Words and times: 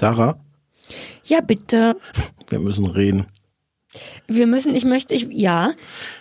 Sarah, 0.00 0.38
Ja, 1.26 1.42
bitte. 1.42 1.94
wir 2.48 2.58
müssen 2.58 2.86
reden. 2.86 3.26
Wir 4.28 4.46
müssen, 4.46 4.74
ich 4.74 4.84
möchte, 4.84 5.14
ich, 5.14 5.26
ja. 5.30 5.72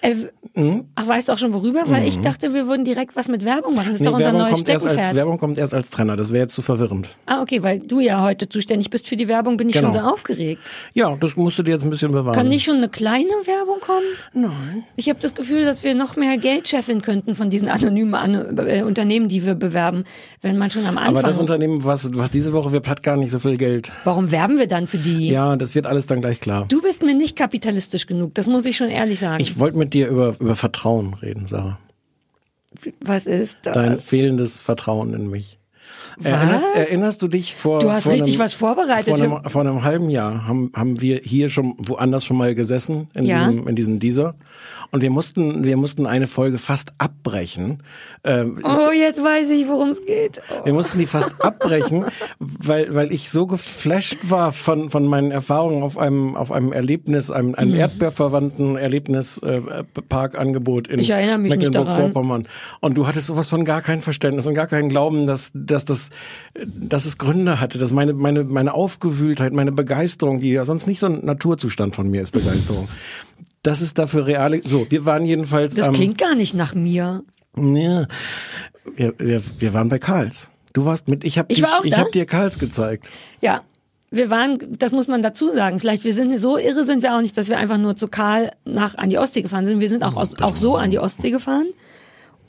Äh, 0.01 0.15
Mhm. 0.55 0.85
Ach, 0.95 1.07
weißt 1.07 1.29
du 1.29 1.33
auch 1.33 1.37
schon 1.37 1.53
worüber? 1.53 1.83
Weil 1.85 2.07
ich 2.07 2.19
dachte, 2.19 2.53
wir 2.53 2.67
würden 2.67 2.83
direkt 2.83 3.15
was 3.15 3.27
mit 3.27 3.45
Werbung 3.45 3.75
machen. 3.75 3.91
Das 3.91 3.95
ist 3.95 3.99
Nee, 4.01 4.05
doch 4.07 4.13
unser 4.13 4.25
Werbung, 4.25 4.41
neues 4.41 4.53
kommt 4.55 4.69
erst 4.69 4.85
als, 4.85 4.93
Steckenpferd. 4.93 5.15
Werbung 5.15 5.37
kommt 5.37 5.57
erst 5.59 5.73
als 5.73 5.89
Trenner, 5.89 6.15
das 6.17 6.31
wäre 6.31 6.41
jetzt 6.43 6.55
zu 6.55 6.61
verwirrend. 6.61 7.07
Ah, 7.27 7.41
okay, 7.41 7.63
weil 7.63 7.79
du 7.79 7.99
ja 7.99 8.21
heute 8.23 8.49
zuständig 8.49 8.89
bist 8.89 9.07
für 9.07 9.15
die 9.15 9.27
Werbung, 9.27 9.57
bin 9.57 9.69
ich 9.69 9.75
Genau. 9.75 9.93
schon 9.93 10.01
so 10.01 10.07
aufgeregt. 10.07 10.61
Ja, 10.93 11.15
das 11.19 11.37
musst 11.37 11.57
du 11.59 11.63
dir 11.63 11.71
jetzt 11.71 11.83
ein 11.83 11.89
bisschen 11.89 12.11
bewahren. 12.11 12.35
Kann 12.35 12.47
nicht 12.49 12.65
schon 12.65 12.77
eine 12.77 12.89
kleine 12.89 13.29
Werbung 13.45 13.79
kommen? 13.79 14.03
Nein. 14.33 14.83
Ich 14.95 15.07
habe 15.09 15.19
das 15.21 15.35
Gefühl, 15.35 15.65
dass 15.65 15.83
wir 15.83 15.93
noch 15.95 16.15
mehr 16.15 16.37
Geld 16.37 16.67
scheffeln 16.67 17.01
könnten 17.01 17.35
von 17.35 17.49
diesen 17.49 17.69
anonymen 17.69 18.15
An 18.15 18.57
äh, 18.57 18.81
Unternehmen, 18.83 19.27
die 19.29 19.45
wir 19.45 19.55
bewerben, 19.55 20.03
wenn 20.41 20.57
man 20.57 20.71
schon 20.71 20.85
am 20.85 20.97
Anfang. 20.97 21.17
Aber 21.17 21.27
das 21.27 21.37
Unternehmen, 21.39 21.83
was, 21.85 22.09
was 22.15 22.31
diese 22.31 22.53
Woche 22.53 22.71
wirbt, 22.71 22.87
hat 22.89 23.03
gar 23.03 23.15
nicht 23.17 23.31
so 23.31 23.39
viel 23.39 23.55
Geld. 23.57 23.91
Warum 24.03 24.31
werben 24.31 24.57
wir 24.57 24.67
dann 24.67 24.87
für 24.87 24.97
die? 24.97 25.29
Ja, 25.29 25.55
das 25.55 25.75
wird 25.75 25.85
alles 25.85 26.07
dann 26.07 26.21
gleich 26.21 26.39
klar. 26.41 26.65
Du 26.67 26.81
bist 26.81 27.03
mir 27.03 27.13
nicht 27.15 27.37
kapitalistisch 27.59 28.07
genug, 28.07 28.33
das 28.35 28.47
muss 28.47 28.65
ich 28.65 28.77
schon 28.77 28.89
ehrlich 28.89 29.19
sagen. 29.19 29.41
Ich 29.41 29.59
wollte 29.59 29.77
mit 29.77 29.93
dir 29.93 30.07
über, 30.07 30.35
über 30.39 30.55
Vertrauen 30.55 31.13
reden, 31.13 31.47
Sarah. 31.47 31.77
Was 33.01 33.25
ist 33.25 33.57
das? 33.63 33.73
Dein 33.73 33.97
fehlendes 33.97 34.59
Vertrauen 34.59 35.13
in 35.13 35.29
mich. 35.29 35.58
Erinnerst, 36.23 36.65
erinnerst 36.75 37.21
du 37.21 37.27
dich 37.27 37.55
vor 37.55 37.79
Du 37.79 37.91
hast 37.91 38.03
vor 38.03 38.13
richtig 38.13 38.33
einem, 38.33 38.39
was 38.39 38.53
vorbereitet. 38.53 39.17
Vor 39.17 39.23
einem, 39.25 39.49
vor 39.49 39.61
einem 39.61 39.83
halben 39.83 40.09
Jahr 40.09 40.45
haben, 40.47 40.71
haben 40.75 41.01
wir 41.01 41.19
hier 41.23 41.49
schon 41.49 41.75
woanders 41.79 42.25
schon 42.25 42.37
mal 42.37 42.55
gesessen 42.55 43.07
in 43.13 43.25
Ja. 43.25 43.35
diesem 43.47 43.67
in 43.67 43.75
diesem 43.75 43.99
dieser 43.99 44.35
und 44.91 45.01
wir 45.01 45.09
mussten 45.09 45.63
wir 45.63 45.77
mussten 45.77 46.07
eine 46.07 46.27
Folge 46.27 46.57
fast 46.57 46.91
abbrechen. 46.97 47.83
Ähm, 48.23 48.59
Oh, 48.63 48.91
jetzt 48.91 49.23
weiß 49.23 49.49
ich, 49.51 49.67
worum 49.67 49.89
es 49.89 50.05
geht. 50.05 50.41
Oh. 50.49 50.65
Wir 50.65 50.73
mussten 50.73 50.97
die 50.99 51.05
fast 51.05 51.31
abbrechen, 51.39 52.05
weil, 52.39 52.93
weil 52.95 53.11
ich 53.13 53.29
so 53.29 53.47
geflasht 53.47 54.17
war 54.23 54.51
von, 54.51 54.89
von 54.89 55.07
meinen 55.07 55.31
Erfahrungen 55.31 55.83
auf 55.83 55.97
einem, 55.97 56.35
auf 56.35 56.51
einem 56.51 56.73
Erlebnis, 56.73 57.31
einem, 57.31 57.55
einem 57.55 57.71
Mhm. 57.71 57.77
erdbeerverwandten 57.79 58.77
in 60.87 60.99
erinnere 61.09 61.37
mich 61.37 61.55
nicht 61.55 61.73
daran. 61.75 61.87
Mecklenburg-Vorpommern. 61.87 62.47
Und 62.81 62.95
du 62.97 63.07
hattest 63.07 63.27
sowas 63.27 63.47
von 63.49 63.63
gar 63.65 63.81
kein 63.81 64.01
Verständnis 64.01 64.47
und 64.47 64.53
gar 64.53 64.67
keinen 64.67 64.89
Glauben, 64.89 65.25
dass, 65.27 65.51
dass 65.53 65.85
das, 65.85 66.08
dass 66.65 67.05
es 67.05 67.17
Gründe 67.17 67.59
hatte, 67.59 67.77
dass 67.77 67.91
meine, 67.91 68.13
meine, 68.13 68.43
meine 68.43 68.73
Aufgewühltheit, 68.73 69.53
meine 69.53 69.71
Begeisterung, 69.71 70.39
die 70.39 70.51
ja 70.51 70.65
sonst 70.65 70.87
nicht 70.87 70.99
so 70.99 71.07
ein 71.07 71.25
Naturzustand 71.25 71.95
von 71.95 72.09
mir 72.09 72.21
ist, 72.21 72.31
Begeisterung. 72.31 72.87
Das 73.61 73.81
ist 73.81 73.97
dafür 73.97 74.25
reale, 74.25 74.61
so, 74.63 74.87
wir 74.89 75.05
waren 75.05 75.25
jedenfalls 75.25 75.75
Das 75.75 75.89
am, 75.89 75.93
klingt 75.93 76.17
gar 76.17 76.33
nicht 76.33 76.53
nach 76.53 76.75
mir. 76.75 77.23
ja, 77.57 78.07
wir, 78.95 79.13
wir, 79.17 79.43
wir 79.57 79.73
waren 79.73 79.89
bei 79.89 79.99
Karls. 79.99 80.49
Du 80.71 80.85
warst 80.85 81.09
mit, 81.09 81.25
ich 81.25 81.37
habe 81.37 81.51
Ich 81.51 81.65
auch 81.65 81.83
ich 81.83 81.97
hab 81.97 82.09
dir 82.13 82.25
Karls 82.25 82.57
gezeigt. 82.57 83.11
Ja. 83.41 83.63
Wir 84.11 84.29
waren, 84.31 84.57
das 84.79 84.91
muss 84.93 85.07
man 85.07 85.21
dazu 85.21 85.51
sagen. 85.51 85.77
Vielleicht 85.79 86.03
wir 86.03 86.13
sind 86.13 86.35
so 86.39 86.57
irre 86.57 86.83
sind 86.83 87.03
wir 87.03 87.15
auch 87.15 87.21
nicht, 87.21 87.37
dass 87.37 87.49
wir 87.49 87.57
einfach 87.59 87.77
nur 87.77 87.95
zu 87.95 88.07
Karl 88.07 88.51
nach 88.65 88.95
an 88.95 89.09
die 89.09 89.19
Ostsee 89.19 89.41
gefahren 89.41 89.65
sind. 89.67 89.81
Wir 89.81 89.89
sind 89.89 90.03
auch 90.03 90.15
aus, 90.15 90.39
auch 90.41 90.55
so 90.55 90.77
an 90.77 90.89
die 90.89 90.97
Ostsee 90.99 91.29
gefahren. 91.29 91.67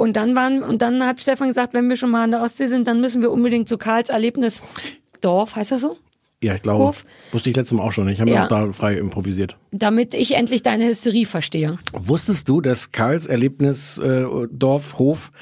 Und 0.01 0.15
dann 0.17 0.35
waren 0.35 0.63
und 0.63 0.81
dann 0.81 1.05
hat 1.05 1.21
Stefan 1.21 1.49
gesagt, 1.49 1.75
wenn 1.75 1.91
wir 1.91 1.97
schon 1.99 2.09
mal 2.11 2.25
an 2.25 2.31
der 2.31 2.41
Ostsee 2.41 2.69
sind, 2.69 2.87
dann 2.89 3.03
müssen 3.03 3.21
wir 3.21 3.31
unbedingt 3.31 3.69
zu 3.69 3.77
Karls 3.77 4.09
Erlebnisdorf, 4.09 5.57
heißt 5.57 5.73
das 5.73 5.83
so? 5.83 5.99
Ja, 6.43 6.55
ich 6.55 6.63
glaube, 6.63 6.85
Hof. 6.85 7.05
wusste 7.33 7.51
ich 7.51 7.57
letztes 7.57 7.77
Mal 7.77 7.83
auch 7.85 7.93
schon. 7.93 8.09
Ich 8.09 8.19
habe 8.23 8.31
Ja. 8.31 8.45
auch 8.45 8.49
da 8.49 8.73
frei 8.73 8.95
improvisiert. 8.97 9.59
Damit 9.73 10.15
ich 10.15 10.37
endlich 10.37 10.63
deine 10.63 10.87
Hysterie 10.87 11.27
verstehe. 11.27 11.79
Wusstest 11.93 12.49
du, 12.49 12.63
dass 12.63 12.93
Karls 12.93 13.27
Erlebnisdorf, 13.27 14.45
äh, 14.45 14.49
Dorf, 14.51 14.99
Hof 14.99 15.33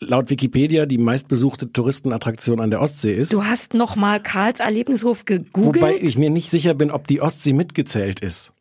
laut 0.00 0.28
Wikipedia 0.28 0.84
die 0.84 0.98
meistbesuchte 0.98 1.72
Touristenattraktion 1.72 2.60
an 2.60 2.68
der 2.68 2.82
Ostsee 2.82 3.14
ist? 3.14 3.32
Du 3.32 3.44
hast 3.46 3.72
noch 3.72 3.96
mal 3.96 4.20
Karls 4.22 4.60
Erlebnishof 4.60 5.24
gegoogelt. 5.24 5.76
Wobei 5.76 5.96
ich 5.96 6.18
mir 6.18 6.28
nicht 6.28 6.50
sicher 6.50 6.74
bin, 6.74 6.90
ob 6.90 7.06
die 7.06 7.22
Ostsee 7.22 7.54
mitgezählt 7.54 8.20
ist. 8.20 8.52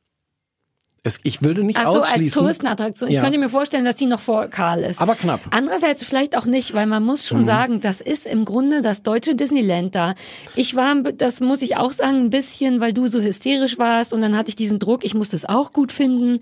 Es, 1.03 1.19
ich 1.23 1.41
würde 1.41 1.63
nicht 1.63 1.79
Ach 1.79 1.87
so, 1.91 2.01
als 2.01 2.09
ausschließen. 2.11 2.39
Touristenattraktion. 2.39 3.09
Ich 3.09 3.15
Ja. 3.15 3.23
könnte 3.23 3.39
mir 3.39 3.49
vorstellen, 3.49 3.85
dass 3.85 3.95
die 3.95 4.05
noch 4.05 4.19
vor 4.19 4.47
Karl 4.49 4.81
ist. 4.81 5.01
Aber 5.01 5.15
knapp. 5.15 5.39
Andererseits 5.49 6.03
vielleicht 6.03 6.37
auch 6.37 6.45
nicht, 6.45 6.75
weil 6.75 6.85
man 6.85 7.03
muss 7.03 7.25
schon 7.27 7.43
sagen, 7.43 7.81
das 7.81 8.01
ist 8.01 8.27
im 8.27 8.45
Grunde 8.45 8.83
das 8.83 9.01
deutsche 9.01 9.33
Disneyland 9.33 9.95
da. 9.95 10.13
Ich 10.55 10.75
war, 10.75 10.95
das 10.95 11.39
muss 11.39 11.63
ich 11.63 11.75
auch 11.75 11.91
sagen, 11.91 12.17
ein 12.17 12.29
bisschen, 12.29 12.81
weil 12.81 12.93
du 12.93 13.07
so 13.07 13.19
hysterisch 13.19 13.79
warst 13.79 14.13
und 14.13 14.21
dann 14.21 14.37
hatte 14.37 14.49
ich 14.49 14.55
diesen 14.55 14.77
Druck, 14.77 15.03
ich 15.03 15.15
musste 15.15 15.35
es 15.35 15.45
auch 15.45 15.73
gut 15.73 15.91
finden. 15.91 16.39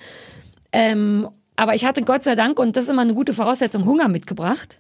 Ähm, 0.74 1.30
aber 1.56 1.75
ich 1.75 1.86
hatte 1.86 2.02
Gott 2.03 2.24
sei 2.25 2.36
Dank, 2.36 2.59
und 2.59 2.75
das 2.75 2.86
ist 2.86 2.90
immer 2.90 3.02
eine 3.02 3.14
gute 3.14 3.34
Voraussetzung, 3.34 3.86
Hunger 3.86 4.09
mitgebracht. 4.09 4.78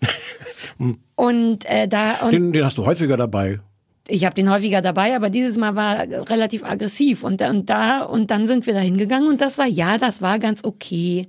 und 1.15 1.65
äh, 1.65 1.87
da 1.87 2.15
und 2.25 2.31
Den, 2.31 2.51
den 2.51 2.65
hast 2.65 2.77
du 2.77 2.85
häufiger 2.85 3.15
dabei. 3.17 3.59
Ich 4.09 4.25
habe 4.25 4.35
den 4.35 4.49
häufiger 4.49 4.81
dabei, 4.81 5.15
aber 5.15 5.29
dieses 5.29 5.57
Mal 5.57 5.75
war 5.75 6.05
er 6.07 6.29
relativ 6.29 6.63
aggressiv 6.63 7.23
und, 7.23 7.41
da- 7.41 7.49
und 7.49 7.69
da 7.69 8.01
und 8.03 8.31
dann 8.31 8.47
sind 8.47 8.65
wir 8.67 8.73
da 8.73 8.79
hingegangen 8.79 9.29
und 9.29 9.39
das 9.41 9.57
war 9.57 9.67
ja, 9.67 9.97
das 9.97 10.21
war 10.21 10.39
ganz 10.39 10.63
okay. 10.63 11.27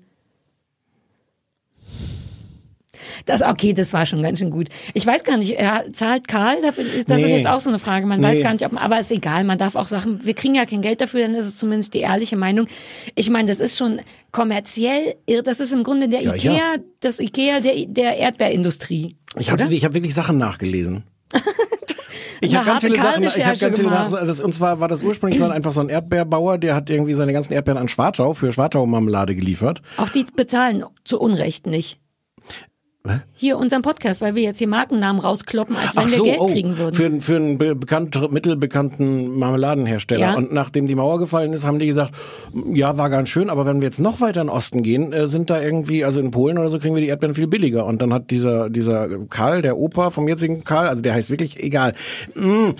Das 3.26 3.42
okay, 3.42 3.72
das 3.72 3.92
war 3.92 4.06
schon 4.06 4.22
ganz 4.22 4.38
schön 4.38 4.50
gut. 4.50 4.68
Ich 4.94 5.06
weiß 5.06 5.24
gar 5.24 5.36
nicht, 5.36 5.52
er 5.52 5.84
zahlt 5.92 6.28
Karl 6.28 6.60
dafür, 6.62 6.84
ist- 6.84 7.08
das 7.10 7.18
ist 7.20 7.26
Nee. 7.26 7.36
jetzt 7.38 7.46
auch 7.46 7.60
so 7.60 7.68
eine 7.70 7.78
Frage. 7.78 8.06
Man 8.06 8.22
weiß 8.22 8.38
Nee. 8.38 8.42
gar 8.42 8.52
nicht, 8.52 8.64
ob 8.64 8.72
man, 8.72 8.82
aber 8.82 8.98
ist 9.00 9.10
egal, 9.12 9.44
man 9.44 9.58
darf 9.58 9.74
auch 9.74 9.86
Sachen, 9.86 10.24
wir 10.24 10.34
kriegen 10.34 10.54
ja 10.54 10.64
kein 10.66 10.82
Geld 10.82 11.00
dafür, 11.00 11.22
dann 11.22 11.34
ist 11.34 11.46
es 11.46 11.56
zumindest 11.58 11.94
die 11.94 12.00
ehrliche 12.00 12.36
Meinung. 12.36 12.66
Ich 13.14 13.30
meine, 13.30 13.48
das 13.48 13.60
ist 13.60 13.76
schon 13.78 14.00
kommerziell, 14.32 15.16
das 15.44 15.60
ist 15.60 15.72
im 15.72 15.82
Grunde 15.82 16.08
der 16.08 16.22
Ja, 16.22 16.34
Ikea, 16.34 16.52
ja. 16.52 16.74
das 17.00 17.20
Ikea 17.20 17.60
der, 17.60 17.86
der 17.86 18.16
Erdbeerindustrie. 18.16 19.16
Ich 19.38 19.50
habe 19.50 19.62
ich 19.74 19.84
hab 19.84 19.94
wirklich 19.94 20.14
Sachen 20.14 20.38
nachgelesen. 20.38 21.04
Ich 22.40 22.56
habe 22.56 22.66
ganz 22.66 22.82
viele 22.82 22.96
Sachen, 22.96 23.22
ich 23.22 23.30
habe 23.30 23.58
Karl-Recherche 23.58 23.64
ganz 23.64 23.76
viele. 23.78 23.90
Sachen, 23.90 24.44
und 24.44 24.54
zwar 24.54 24.80
war 24.80 24.88
das 24.88 25.02
ursprünglich 25.02 25.38
so 25.38 25.44
ein, 25.44 25.52
einfach 25.52 25.72
so 25.72 25.80
ein 25.80 25.88
Erdbeerbauer, 25.88 26.58
der 26.58 26.74
hat 26.74 26.90
irgendwie 26.90 27.14
seine 27.14 27.32
ganzen 27.32 27.52
Erdbeeren 27.52 27.78
an 27.78 27.88
Schwartau 27.88 28.32
für 28.32 28.52
Schwartau-Marmelade 28.52 29.34
geliefert. 29.34 29.82
Auch 29.96 30.08
die 30.08 30.24
bezahlen 30.24 30.84
zu 31.04 31.20
Unrecht 31.20 31.66
nicht. 31.66 32.00
Hier 33.34 33.56
unseren 33.56 33.80
Podcast, 33.80 34.20
weil 34.20 34.34
wir 34.34 34.42
jetzt 34.42 34.58
hier 34.58 34.68
Markennamen 34.68 35.22
rauskloppen, 35.22 35.74
als 35.74 35.96
wenn 35.96 36.04
Ach 36.04 36.10
wir 36.10 36.16
so, 36.18 36.24
Geld 36.24 36.38
oh, 36.38 36.46
kriegen 36.48 36.76
würden. 36.76 36.94
für, 36.94 37.20
für 37.22 37.36
einen 37.36 37.56
be 37.56 37.74
bekannt, 37.74 38.30
mittelbekannten 38.30 39.38
Marmeladenhersteller. 39.38 40.20
Ja. 40.20 40.34
Und 40.34 40.52
nachdem 40.52 40.86
die 40.86 40.94
Mauer 40.94 41.18
gefallen 41.18 41.54
ist, 41.54 41.64
haben 41.64 41.78
die 41.78 41.86
gesagt, 41.86 42.12
ja, 42.74 42.98
war 42.98 43.08
ganz 43.08 43.30
schön, 43.30 43.48
aber 43.48 43.64
wenn 43.64 43.80
wir 43.80 43.86
jetzt 43.86 44.00
noch 44.00 44.20
weiter 44.20 44.42
in 44.42 44.48
den 44.48 44.52
Osten 44.54 44.82
gehen, 44.82 45.14
äh, 45.14 45.26
sind 45.26 45.48
da 45.48 45.62
irgendwie, 45.62 46.04
also 46.04 46.20
in 46.20 46.30
Polen 46.30 46.58
oder 46.58 46.68
so, 46.68 46.78
kriegen 46.78 46.94
wir 46.94 47.00
die 47.00 47.08
Erdbeeren 47.08 47.34
viel 47.34 47.46
billiger. 47.46 47.86
Und 47.86 48.02
dann 48.02 48.12
hat 48.12 48.30
dieser, 48.30 48.68
dieser 48.68 49.08
Karl, 49.30 49.62
der 49.62 49.78
Opa 49.78 50.10
vom 50.10 50.28
jetzigen 50.28 50.62
Karl, 50.64 50.86
also 50.86 51.00
der 51.00 51.14
heißt 51.14 51.30
wirklich, 51.30 51.58
egal, 51.58 51.94
mm, 52.34 52.72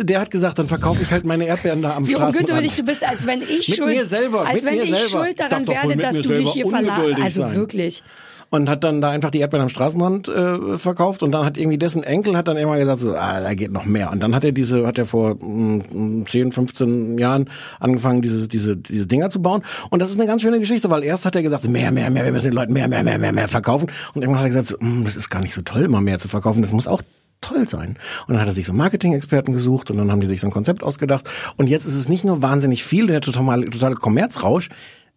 der 0.00 0.20
hat 0.20 0.30
gesagt, 0.30 0.58
dann 0.58 0.68
verkaufe 0.68 1.02
ich 1.02 1.10
halt 1.10 1.24
meine 1.24 1.46
Erdbeeren 1.46 1.82
da 1.82 1.96
am 1.96 2.06
Wie 2.06 2.12
Straßenrand. 2.12 2.50
ungeduldig 2.50 2.76
du 2.76 2.84
bist, 2.84 3.02
als 3.02 3.26
wenn 3.26 3.42
ich 3.42 3.68
Mit 3.68 3.78
schuld, 3.78 4.08
selber, 4.08 4.46
als 4.46 4.64
wenn 4.64 4.80
ich 4.80 4.90
selber. 4.90 5.24
schuld 5.24 5.30
Ich 5.30 5.36
daran 5.36 5.66
wohl 5.66 5.74
werde, 5.74 5.96
dass 5.96 6.16
du 6.16 6.34
dich 6.34 6.52
hier 6.52 6.66
ungeduldig 6.66 7.24
Also 7.24 7.54
wirklich. 7.54 8.04
Und 8.50 8.68
hat 8.68 8.84
dann 8.84 9.00
da 9.00 9.10
einfach 9.10 9.30
die 9.30 9.38
Erdbeeren 9.38 9.62
am 9.62 9.68
Straßenrand 9.68 10.28
äh, 10.28 10.78
verkauft 10.78 11.22
und 11.22 11.32
dann 11.32 11.46
hat 11.46 11.56
irgendwie 11.56 11.78
dessen 11.78 12.02
Enkel 12.02 12.36
hat 12.36 12.48
dann 12.48 12.56
immer 12.56 12.76
gesagt 12.78 13.00
so 13.00 13.14
ah 13.14 13.40
da 13.40 13.54
geht 13.54 13.72
noch 13.72 13.84
mehr 13.84 14.10
und 14.10 14.22
dann 14.22 14.34
hat 14.34 14.44
er 14.44 14.52
diese 14.52 14.86
hat 14.86 14.98
er 14.98 15.06
vor 15.06 15.36
mm, 15.36 16.24
10 16.26 16.52
15 16.52 17.18
Jahren 17.18 17.48
angefangen 17.78 18.22
dieses 18.22 18.48
diese 18.48 18.76
diese 18.76 19.06
Dinger 19.06 19.30
zu 19.30 19.40
bauen 19.40 19.62
und 19.90 20.00
das 20.00 20.10
ist 20.10 20.18
eine 20.18 20.26
ganz 20.26 20.42
schöne 20.42 20.58
Geschichte 20.58 20.90
weil 20.90 21.04
erst 21.04 21.24
hat 21.24 21.36
er 21.36 21.42
gesagt 21.42 21.68
mehr 21.68 21.92
mehr 21.92 22.10
mehr 22.10 22.24
wir 22.24 22.32
müssen 22.32 22.46
den 22.46 22.54
Leuten 22.54 22.72
mehr 22.72 22.88
mehr 22.88 23.04
mehr 23.04 23.18
mehr 23.18 23.32
mehr 23.32 23.48
verkaufen 23.48 23.90
und 24.14 24.22
irgendwann 24.22 24.40
hat 24.40 24.46
er 24.46 24.50
gesagt 24.50 24.66
so, 24.66 24.76
"Mm, 24.80 25.04
das 25.04 25.16
ist 25.16 25.30
gar 25.30 25.40
nicht 25.40 25.54
so 25.54 25.62
toll 25.62 25.82
immer 25.82 26.00
mehr 26.00 26.18
zu 26.18 26.28
verkaufen 26.28 26.62
das 26.62 26.72
muss 26.72 26.88
auch 26.88 27.02
toll 27.40 27.66
sein. 27.66 27.96
Und 28.26 28.34
dann 28.34 28.40
hat 28.40 28.48
er 28.48 28.52
sich 28.52 28.66
so 28.66 28.74
Marketing-Experten 28.74 29.52
gesucht 29.52 29.90
und 29.90 29.96
dann 29.96 30.10
haben 30.10 30.20
die 30.20 30.26
sich 30.26 30.40
so 30.40 30.48
ein 30.48 30.50
Konzept 30.50 30.82
ausgedacht. 30.82 31.28
Und 31.56 31.70
jetzt 31.70 31.86
ist 31.86 31.94
es 31.94 32.06
nicht 32.06 32.22
nur 32.22 32.42
wahnsinnig 32.42 32.84
viel, 32.84 33.06
der 33.06 33.22
totale, 33.22 33.64
totale 33.70 33.94
Kommerzrausch, 33.94 34.68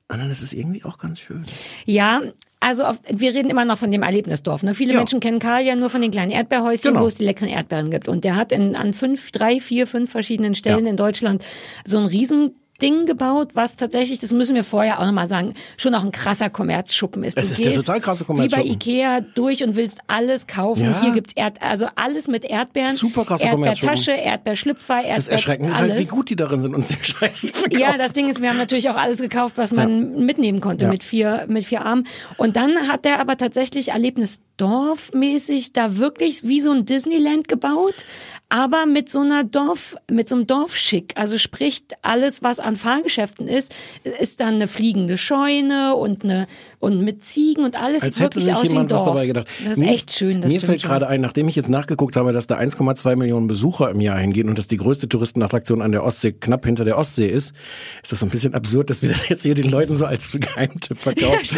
sondern 0.10 0.30
es 0.30 0.42
ist 0.42 0.54
irgendwie 0.54 0.84
auch 0.84 0.98
ganz 0.98 1.20
schön. 1.20 1.44
Ja, 1.86 2.22
also 2.64 2.84
auf, 2.86 3.00
wir 3.10 3.34
reden 3.34 3.50
immer 3.50 3.66
noch 3.66 3.78
von 3.78 3.92
dem 3.92 4.04
Erlebnisdorf. 4.04 4.64
Ne? 4.64 4.74
Viele 4.74 4.94
Ja. 4.94 4.98
Menschen 5.00 5.20
kennen 5.20 5.40
Karl 5.40 5.64
ja 5.64 5.76
nur 5.76 5.90
von 5.90 6.02
den 6.02 6.12
kleinen 6.12 6.32
Erdbeerhäuschen, 6.32 6.92
Genau. 6.94 7.04
wo 7.04 7.08
es 7.08 7.16
die 7.16 7.26
leckeren 7.26 7.50
Erdbeeren 7.50 7.92
gibt. 7.92 8.08
Und 8.08 8.24
der 8.24 8.36
hat 8.36 8.52
in, 8.52 8.76
an 8.76 8.94
fünf, 8.94 9.32
drei, 9.32 9.60
vier, 9.60 9.86
fünf 9.88 10.12
verschiedenen 10.12 10.56
Stellen 10.56 10.86
Ja. 10.86 10.92
in 10.92 10.98
Deutschland 10.98 11.44
so 11.86 11.98
ein 11.98 12.06
riesen 12.06 12.56
Ding 12.84 13.06
gebaut, 13.06 13.52
was 13.54 13.78
tatsächlich, 13.78 14.20
das 14.20 14.34
müssen 14.34 14.56
wir 14.56 14.64
vorher 14.64 15.00
auch 15.00 15.06
nochmal 15.06 15.28
sagen, 15.28 15.54
schon 15.78 15.96
auch 15.96 16.04
ein 16.04 16.12
krasser 16.12 16.50
Kommerzschuppen 16.50 17.24
ist. 17.24 17.38
Es 17.38 17.48
du 17.48 17.54
ist 17.54 17.66
der 17.66 17.74
total 17.76 18.02
krasse 18.02 18.24
Wie 18.24 18.28
bei 18.28 18.34
Kommerzschuppen. 18.34 18.72
Ikea 18.72 19.22
durch 19.22 19.64
und 19.64 19.76
willst 19.76 20.00
alles 20.08 20.48
kaufen. 20.48 20.84
Ja. 20.84 21.02
Hier 21.02 21.12
gibt's 21.14 21.34
Erd, 21.36 21.62
also 21.62 21.88
alles 21.96 22.28
mit 22.28 22.44
Erdbeeren. 22.46 22.92
Super 22.92 23.26
krasser 23.26 23.50
Kommerzschuppen. 23.50 23.96
Erdbeertasche, 23.96 24.12
Erdbeerschlüpfer, 24.12 24.96
Erdbeer 24.96 25.16
Das 25.16 25.28
Erschreckende 25.30 25.72
ist 25.72 25.80
halt, 25.80 25.98
wie 25.98 26.06
gut 26.06 26.30
die 26.30 26.36
darin 26.36 26.62
sind, 26.62 26.76
uns 26.76 26.90
den 26.90 27.04
Scheiß 27.04 27.42
zu 27.42 27.48
verkaufen. 27.48 27.80
Ja, 27.80 27.98
das 27.98 28.14
Ding 28.14 28.30
ist, 28.30 28.42
wir 28.42 28.50
haben 28.50 28.58
natürlich 28.58 28.90
auch 28.90 28.98
alles 28.98 29.22
gekauft, 29.22 29.58
was 29.58 29.72
man 29.72 30.26
mitnehmen 30.26 30.60
konnte 30.60 30.86
Ja. 30.86 30.92
mit 30.92 31.04
vier 31.04 31.46
mit 31.48 31.64
vier 31.64 31.86
Armen. 31.86 32.06
Und 32.38 32.56
dann 32.58 32.88
hat 32.90 33.06
der 33.06 33.20
aber 33.20 33.38
tatsächlich 33.38 33.90
Erlebnis 33.90 34.42
Dorfmäßig 34.58 35.74
da 35.74 35.98
wirklich 35.98 36.44
wie 36.44 36.62
so 36.62 36.72
ein 36.72 36.86
Disneyland 36.86 37.48
gebaut, 37.48 38.06
aber 38.50 38.86
mit 38.86 39.10
so 39.10 39.22
einer 39.22 39.44
Dorf 39.44 39.96
mit 40.10 40.30
so 40.30 40.36
einem 40.36 40.46
Dorfschick. 40.46 41.14
Also 41.16 41.40
sprich 41.40 41.84
alles, 42.04 42.44
was 42.44 42.60
an 42.60 42.73
Fahrgeschäften 42.76 43.48
ist, 43.48 43.74
ist 44.20 44.40
dann 44.40 44.56
eine 44.56 44.68
fliegende 44.68 45.18
Scheune 45.18 45.96
und 45.96 46.24
eine 46.24 46.48
und 46.80 47.00
mit 47.02 47.24
Ziegen 47.24 47.64
und 47.64 47.78
alles 47.78 48.04
Als 48.04 48.20
hätte 48.20 48.36
wirklich 48.36 48.56
sich 48.56 48.70
jemand 48.70 48.92
Dorf. 48.92 49.02
was 49.02 49.08
dabei 49.08 49.26
gedacht. 49.26 49.48
Das 49.64 49.74
ist 49.74 49.80
mir, 49.80 49.92
echt 49.92 50.12
schön. 50.12 50.42
Mir 50.42 50.60
fällt 50.60 50.82
schon. 50.82 50.90
gerade 50.90 51.08
ein, 51.08 51.22
nachdem 51.22 51.48
ich 51.48 51.56
jetzt 51.56 51.70
nachgeguckt 51.70 52.18
habe, 52.18 52.34
dass 52.34 52.46
da 52.46 52.58
1,2 52.58 53.16
Millionen 53.16 53.48
Besucher 53.48 53.90
im 53.90 54.02
Jahr 54.02 54.20
hingehen 54.20 54.50
und 54.50 54.58
das 54.58 54.68
die 54.68 54.76
größte 54.78 55.08
Touristenattraktion 55.08 55.82
an 55.82 55.94
der 55.94 56.04
Ostsee 56.04 56.34
knapp 56.34 56.66
hinter 56.66 56.84
der 56.84 56.98
Ostsee 56.98 57.28
ist, 57.28 57.56
ist 58.02 58.12
das 58.12 58.20
so 58.20 58.26
ein 58.26 58.30
bisschen 58.30 58.54
absurd, 58.54 58.90
dass 58.90 59.02
wir 59.02 59.10
das 59.10 59.30
jetzt 59.30 59.44
hier 59.44 59.56
den 59.56 59.72
Leuten 59.72 59.96
so 59.96 60.06
als 60.06 60.32
Geheimtipp 60.32 60.98
verkaufen. 60.98 61.58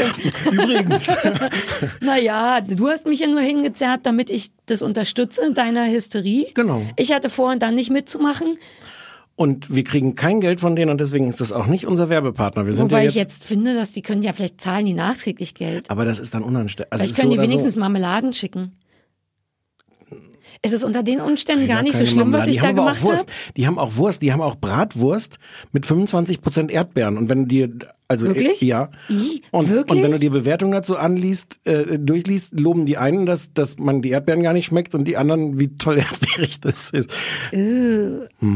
Übrigens. 0.51 1.07
Naja, 2.01 2.61
du 2.61 2.87
hast 2.87 3.05
mich 3.05 3.19
ja 3.19 3.27
nur 3.27 3.41
hingezerrt, 3.41 4.01
damit 4.03 4.29
ich 4.29 4.51
das 4.65 4.81
unterstütze, 4.81 5.53
deiner 5.53 5.87
Hysterie. 5.87 6.47
Genau. 6.53 6.81
Ich 6.97 7.11
hatte 7.11 7.29
vor, 7.29 7.55
dann 7.55 7.75
nicht 7.75 7.89
mitzumachen, 7.89 8.57
Und 9.37 9.75
wir 9.75 9.83
kriegen 9.83 10.15
kein 10.15 10.39
Geld 10.39 10.61
von 10.61 10.77
denen 10.77 10.89
und 10.89 11.01
deswegen 11.01 11.27
ist 11.27 11.41
das 11.41 11.51
auch 11.51 11.67
nicht 11.67 11.85
unser 11.85 12.09
Werbepartner. 12.09 12.65
Wir 12.65 12.71
sind 12.71 12.85
wobei 12.91 13.03
ja 13.03 13.09
ich 13.09 13.15
jetzt, 13.15 13.41
jetzt 13.41 13.43
finde, 13.43 13.75
dass 13.75 13.91
die 13.91 14.01
können 14.01 14.21
ja 14.21 14.31
vielleicht 14.31 14.61
zahlen 14.61 14.85
die 14.85 14.93
nachträglich 14.93 15.53
Geld. 15.55 15.89
aber 15.89 16.05
das 16.05 16.19
ist 16.19 16.33
dann 16.33 16.43
unanständig. 16.43 16.93
Also 16.93 17.05
ist 17.05 17.19
können 17.19 17.31
so 17.33 17.37
die 17.37 17.43
wenigstens 17.43 17.73
so. 17.73 17.79
Marmeladen 17.81 18.31
schicken. 18.31 18.77
Ist 20.61 20.73
es 20.73 20.83
unter 20.83 21.03
den 21.03 21.19
Umständen 21.19 21.67
gar 21.67 21.83
nicht 21.83 21.95
so 21.95 22.05
schlimm, 22.05 22.31
was 22.31 22.47
Marmelade. 22.47 22.49
ich 22.49 22.57
die 22.57 22.61
da 22.61 22.71
gemacht 22.71 23.03
habe? 23.03 23.25
Die 23.57 23.67
haben 23.67 23.77
auch 23.77 23.97
Wurst, 23.97 24.21
die 24.21 24.31
haben 24.31 24.41
auch 24.41 24.55
Bratwurst 24.55 25.37
mit 25.73 25.85
25 25.85 26.41
Prozent 26.41 26.71
Erdbeeren. 26.71 27.17
Und 27.17 27.29
wenn 27.29 27.41
du 27.41 27.45
dir, 27.45 27.69
also 28.07 28.27
Wirklich? 28.27 28.61
Äh, 28.61 28.65
ja. 28.65 28.89
I, 29.09 29.41
und, 29.49 29.69
wirklich? 29.69 29.97
und 29.97 30.03
wenn 30.03 30.11
du 30.11 30.19
die 30.19 30.29
Bewertung 30.29 30.71
dazu 30.71 30.95
anliest, 30.95 31.59
äh, 31.63 31.97
durchliest, 31.97 32.59
loben 32.59 32.85
die 32.85 32.97
einen, 32.97 33.25
dass, 33.25 33.51
dass 33.53 33.79
man 33.79 34.03
die 34.03 34.11
Erdbeeren 34.11 34.43
gar 34.43 34.53
nicht 34.53 34.65
schmeckt 34.65 34.93
und 34.93 35.05
die 35.05 35.17
anderen, 35.17 35.59
wie 35.59 35.75
toll 35.77 35.97
erdbeerig 35.99 36.59
das 36.59 36.91
ist. 36.91 37.11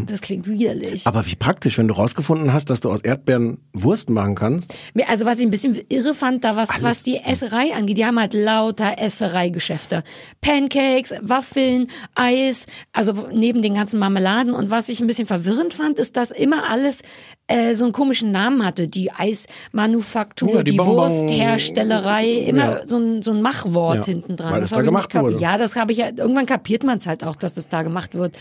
Das 0.05 0.21
klingt 0.21 0.47
widerlich. 0.47 1.07
Aber 1.07 1.25
wie 1.25 1.35
praktisch, 1.35 1.79
wenn 1.79 1.87
du 1.87 1.95
rausgefunden 1.95 2.53
hast, 2.53 2.69
dass 2.69 2.79
du 2.81 2.91
aus 2.91 3.01
Erdbeeren 3.01 3.57
Wurst 3.73 4.11
machen 4.11 4.35
kannst. 4.35 4.75
Also 5.07 5.25
was 5.25 5.39
ich 5.39 5.45
ein 5.45 5.51
bisschen 5.51 5.79
irre 5.89 6.13
fand, 6.13 6.43
da 6.43 6.55
was, 6.55 6.69
was 6.81 7.01
die 7.01 7.17
Esserei 7.17 7.73
angeht, 7.73 7.97
die 7.97 8.05
haben 8.05 8.19
halt 8.19 8.35
lauter 8.35 8.99
Essereigeschäfte. 8.99 10.03
Pancakes, 10.41 11.13
Waffeln, 11.21 11.87
Eis, 12.13 12.67
also 12.93 13.27
neben 13.33 13.63
den 13.63 13.73
ganzen 13.73 13.99
Marmeladen. 13.99 14.53
Und 14.53 14.69
was 14.69 14.89
ich 14.89 15.01
ein 15.01 15.07
bisschen 15.07 15.25
verwirrend 15.25 15.73
fand, 15.73 15.97
ist, 15.97 16.17
dass 16.17 16.29
immer 16.29 16.69
alles 16.69 17.01
äh, 17.49 17.73
so 17.75 17.83
einen 17.85 17.93
komischen 17.93 18.31
Namen 18.31 18.63
hatte. 18.65 18.87
Die 18.87 19.11
Eismanufaktur, 19.11 20.55
Ja, 20.57 20.63
die 20.63 20.71
die, 20.73 20.77
Wurstherstellerei, 20.79 22.27
immer 22.29 22.79
Ja. 22.79 22.87
so, 22.87 22.97
ein, 22.97 23.21
so 23.21 23.31
ein 23.31 23.41
Machwort 23.41 23.95
Ja, 23.97 24.05
hinten 24.05 24.35
dran. 24.37 24.53
weil 24.53 24.63
es 24.63 24.69
Das 24.69 24.77
da 24.77 24.83
gemacht 24.83 25.13
wurde. 25.15 25.37
Ja, 25.39 25.57
das 25.57 25.75
habe 25.75 25.91
ich 25.91 25.97
ja, 25.97 26.09
irgendwann 26.15 26.45
kapiert 26.45 26.83
man 26.83 26.97
es 26.99 27.07
halt 27.07 27.23
auch, 27.23 27.35
dass 27.35 27.57
es 27.57 27.67
da 27.67 27.81
gemacht 27.83 28.15
wird. 28.15 28.37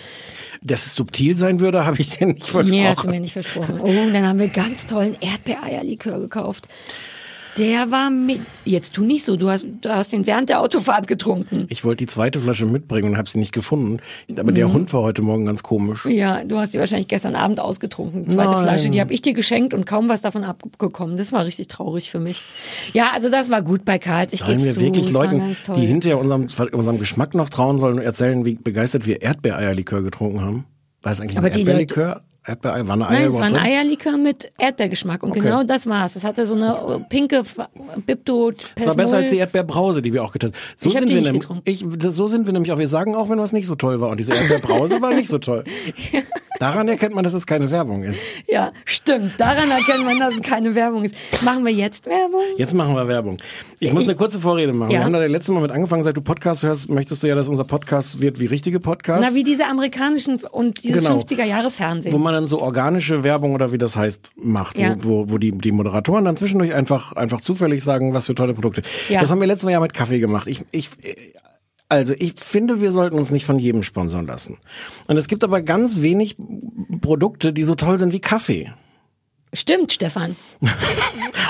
Dass 0.63 0.87
es 0.87 0.95
subtil 0.95 1.35
sein 1.35 1.59
würde, 1.61 1.85
habe 1.87 1.99
ich 2.01 2.11
dir 2.19 2.27
nicht 2.27 2.43
versprochen. 2.47 2.71
Nee, 2.71 2.87
hast 2.87 3.05
du 3.05 3.09
mir 3.09 3.21
nicht 3.21 3.33
versprochen. 3.33 3.81
Oh, 3.81 3.87
und 3.89 4.13
dann 4.13 4.27
haben 4.27 4.39
wir 4.39 4.49
ganz 4.49 4.87
tollen 4.87 5.17
Erdbeereierlikör 5.21 6.19
gekauft. 6.21 6.69
Der 7.59 7.91
war 7.91 8.11
mit. 8.11 8.41
Jetzt 8.65 8.93
tu 8.95 9.03
nicht 9.05 9.25
so, 9.25 9.37
du 9.37 9.51
hast, 9.51 9.67
du 9.81 9.89
hast 9.91 10.13
den 10.13 10.27
während 10.27 10.49
der 10.49 10.61
Autofahrt 10.61 11.07
getrunken. 11.09 11.67
Ich 11.69 11.85
wollte 11.85 12.05
die 12.05 12.07
zweite 12.07 12.41
Flasche 12.41 12.67
mitbringen 12.67 13.11
und 13.11 13.17
habe 13.19 13.29
sie 13.31 13.39
nicht 13.39 13.53
gefunden. 13.53 13.99
Aber 14.31 14.51
Mhm. 14.51 14.55
der 14.55 14.73
Hund 14.73 14.93
war 14.93 15.03
heute 15.03 15.23
Morgen 15.23 15.45
ganz 15.47 15.63
komisch. 15.63 16.07
Ja, 16.07 16.45
du 16.45 16.59
hast 16.59 16.75
die 16.75 16.79
wahrscheinlich 16.79 17.09
gestern 17.09 17.35
Abend 17.35 17.61
ausgetrunken. 17.61 18.25
Die 18.25 18.31
zweite 18.37 18.53
Nein. 18.53 18.63
Flasche, 18.63 18.91
die 18.91 19.01
habe 19.01 19.13
ich 19.13 19.23
dir 19.23 19.33
geschenkt 19.33 19.75
und 19.75 19.87
kaum 19.87 20.09
was 20.09 20.21
davon 20.21 20.45
abgekommen. 20.45 21.17
Das 21.17 21.33
war 21.33 21.45
richtig 21.45 21.69
traurig 21.69 22.11
für 22.11 22.21
mich. 22.21 22.43
Ja, 22.93 23.11
also 23.13 23.31
das 23.31 23.51
war 23.51 23.63
gut 23.63 23.85
bei 23.85 23.99
Karls. 23.99 24.33
Ich 24.33 24.45
gebe 24.47 24.63
wir 24.63 24.73
zu, 24.73 24.81
wirklich 24.81 25.11
Leuten, 25.11 25.57
die 25.77 25.87
hinterher 25.87 26.19
unserem, 26.19 26.47
unserem 26.73 26.99
Geschmack 26.99 27.35
noch 27.35 27.49
trauen 27.51 27.79
sollen 27.79 27.97
und 27.99 28.03
erzählen, 28.05 28.45
wie 28.45 28.55
begeistert 28.55 29.07
wir 29.07 29.23
Erdbeereierlikör 29.23 30.03
getrunken 30.03 30.41
haben? 30.43 30.65
War 31.03 31.13
es 31.13 31.21
eigentlich 31.21 31.39
Aber 31.39 31.47
ein 31.49 31.53
Erdbeerlikör? 31.55 32.23
Erdbeerei, 32.49 32.87
war 32.87 32.95
eine 32.95 33.09
Eier 33.09 33.19
Nein, 33.21 33.29
es 33.29 33.35
war 33.39 33.43
ein 33.45 33.51
überhaupt 33.53 33.67
drin? 33.69 33.77
Eierlikör 33.77 34.17
mit 34.17 34.51
Erdbeergeschmack 34.59 35.23
und 35.23 35.31
Okay. 35.31 35.41
genau 35.41 35.63
das 35.63 35.87
war's. 35.87 36.17
Es 36.17 36.25
hatte 36.25 36.47
so 36.47 36.55
eine 36.55 37.05
pinke 37.09 37.43
Bipto 38.07 38.53
Das 38.75 38.87
war 38.87 38.95
besser 38.95 39.19
als 39.19 39.31
die 39.31 39.37
Erdbeerbrause, 39.37 40.03
die 40.03 40.13
wir 40.13 40.25
auch 40.25 40.33
getestet 40.33 40.57
haben. 40.61 40.75
So 40.77 40.89
Ich 40.89 40.99
sind 40.99 41.09
wir 41.09 41.21
nämlich, 41.21 41.47
ich, 41.65 41.85
so 42.13 42.27
sind 42.27 42.47
wir 42.47 42.53
nämlich 42.53 42.73
auch. 42.73 42.79
Wir 42.79 42.89
sagen 42.89 43.15
auch, 43.15 43.29
wenn 43.29 43.39
was 43.39 43.53
nicht 43.53 43.67
so 43.67 43.75
toll 43.75 44.01
war. 44.01 44.09
Und 44.11 44.19
diese 44.19 44.33
Erdbeerbrause 44.35 45.01
war 45.03 45.13
nicht 45.15 45.29
so 45.29 45.39
toll. 45.39 45.65
Daran 46.59 46.89
erkennt 46.89 47.15
man, 47.15 47.23
dass 47.23 47.35
es 47.35 47.47
keine 47.47 47.71
Werbung 47.71 48.03
ist. 48.03 48.25
Ja, 48.49 48.73
stimmt. 48.85 49.33
Daran 49.39 49.71
erkennt 49.71 50.05
man, 50.05 50.19
dass 50.19 50.35
es 50.35 50.43
keine 50.43 50.75
Werbung 50.75 51.05
ist. 51.05 51.15
Machen 51.45 51.65
wir 51.65 51.73
jetzt 51.73 52.07
Werbung? 52.07 52.41
Jetzt 52.57 52.75
machen 52.75 52.95
wir 52.97 53.07
Werbung. 53.07 53.39
Ich 53.79 53.93
muss 53.93 54.05
eine 54.05 54.17
kurze 54.17 54.41
Vorrede 54.41 54.73
machen. 54.73 54.91
Ja. 54.91 54.99
Wir 55.01 55.05
haben 55.05 55.13
da 55.13 55.21
das 55.21 55.31
letzte 55.31 55.53
Mal 55.53 55.61
mit 55.61 55.71
angefangen, 55.71 56.03
seit 56.03 56.17
du 56.17 56.21
Podcast 56.21 56.65
hörst, 56.65 56.89
möchtest 56.89 57.23
du 57.23 57.29
ja, 57.29 57.37
dass 57.37 57.47
unser 57.49 57.63
Podcast 57.65 58.21
wird 58.21 58.41
wie 58.41 58.47
richtige 58.47 58.81
Podcasts. 58.81 59.25
Na, 59.29 59.37
wie 59.37 59.45
diese 59.45 59.67
amerikanischen 59.67 60.41
und 60.51 60.83
dieses 60.83 61.05
Genau. 61.05 61.19
50er 61.19 61.45
Jahre 61.45 61.71
Fernsehen. 61.71 62.13
wo 62.13 62.19
man 62.19 62.35
dann 62.39 62.47
so 62.47 62.61
organische 62.61 63.23
Werbung 63.25 63.53
oder 63.55 63.73
wie 63.73 63.79
das 63.79 63.97
heißt 63.97 64.31
macht, 64.37 64.79
Ja. 64.79 64.95
wo, 64.99 65.29
wo, 65.29 65.39
die, 65.39 65.53
die 65.53 65.73
Moderatoren 65.73 66.25
dann 66.25 66.37
zwischendurch 66.37 66.73
einfach, 66.73 67.13
einfach 67.13 67.41
zufällig 67.41 67.83
sagen, 67.83 68.15
was 68.15 68.27
für 68.27 68.35
tolle 68.35 68.55
Produkte. 68.55 68.83
Ja. 69.09 69.21
Das 69.21 69.31
haben 69.31 69.41
wir 69.41 69.47
letztes 69.47 69.65
Mal 69.65 69.73
ja 69.73 69.81
mit 69.81 69.93
Kaffee 69.93 70.21
gemacht. 70.21 70.47
Ich, 70.47 70.63
ich, 70.71 70.91
also 71.89 72.15
ich 72.19 72.35
finde, 72.39 72.81
wir 72.81 72.93
sollten 72.93 73.17
uns 73.17 73.31
nicht 73.31 73.45
von 73.45 73.59
jedem 73.59 73.83
sponsern 73.83 74.27
lassen. 74.27 74.59
Und 75.09 75.17
es 75.17 75.27
gibt 75.27 75.43
aber 75.43 75.63
ganz 75.63 76.01
wenig 76.01 76.37
Produkte, 77.01 77.53
die 77.53 77.63
so 77.65 77.75
toll 77.75 77.99
sind 77.99 78.13
wie 78.13 78.21
Kaffee. 78.21 78.73
Stimmt, 79.53 79.93
Stefan. 79.93 80.37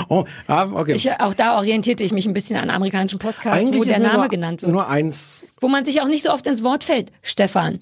Oh, 0.07 0.23
ah, 0.47 0.63
okay. 0.73 0.93
Ich, 0.93 1.11
auch 1.19 1.33
da 1.35 1.57
orientierte 1.57 2.03
ich 2.03 2.11
mich 2.13 2.25
ein 2.25 2.33
bisschen 2.33 2.55
an 2.55 2.69
amerikanischen 2.71 3.19
Podcasts, 3.19 3.61
Eigentlich 3.61 3.81
wo 3.81 3.83
der 3.83 3.99
Name 3.99 4.17
nur, 4.19 4.27
genannt 4.27 4.61
wird. 4.61 4.71
nur 4.71 4.87
eins, 4.87 5.45
Wo 5.59 5.67
man 5.67 5.85
sich 5.85 6.01
auch 6.01 6.07
nicht 6.07 6.23
so 6.23 6.31
oft 6.31 6.47
ins 6.47 6.63
Wort 6.63 6.83
fällt. 6.83 7.11
Stefan. 7.21 7.79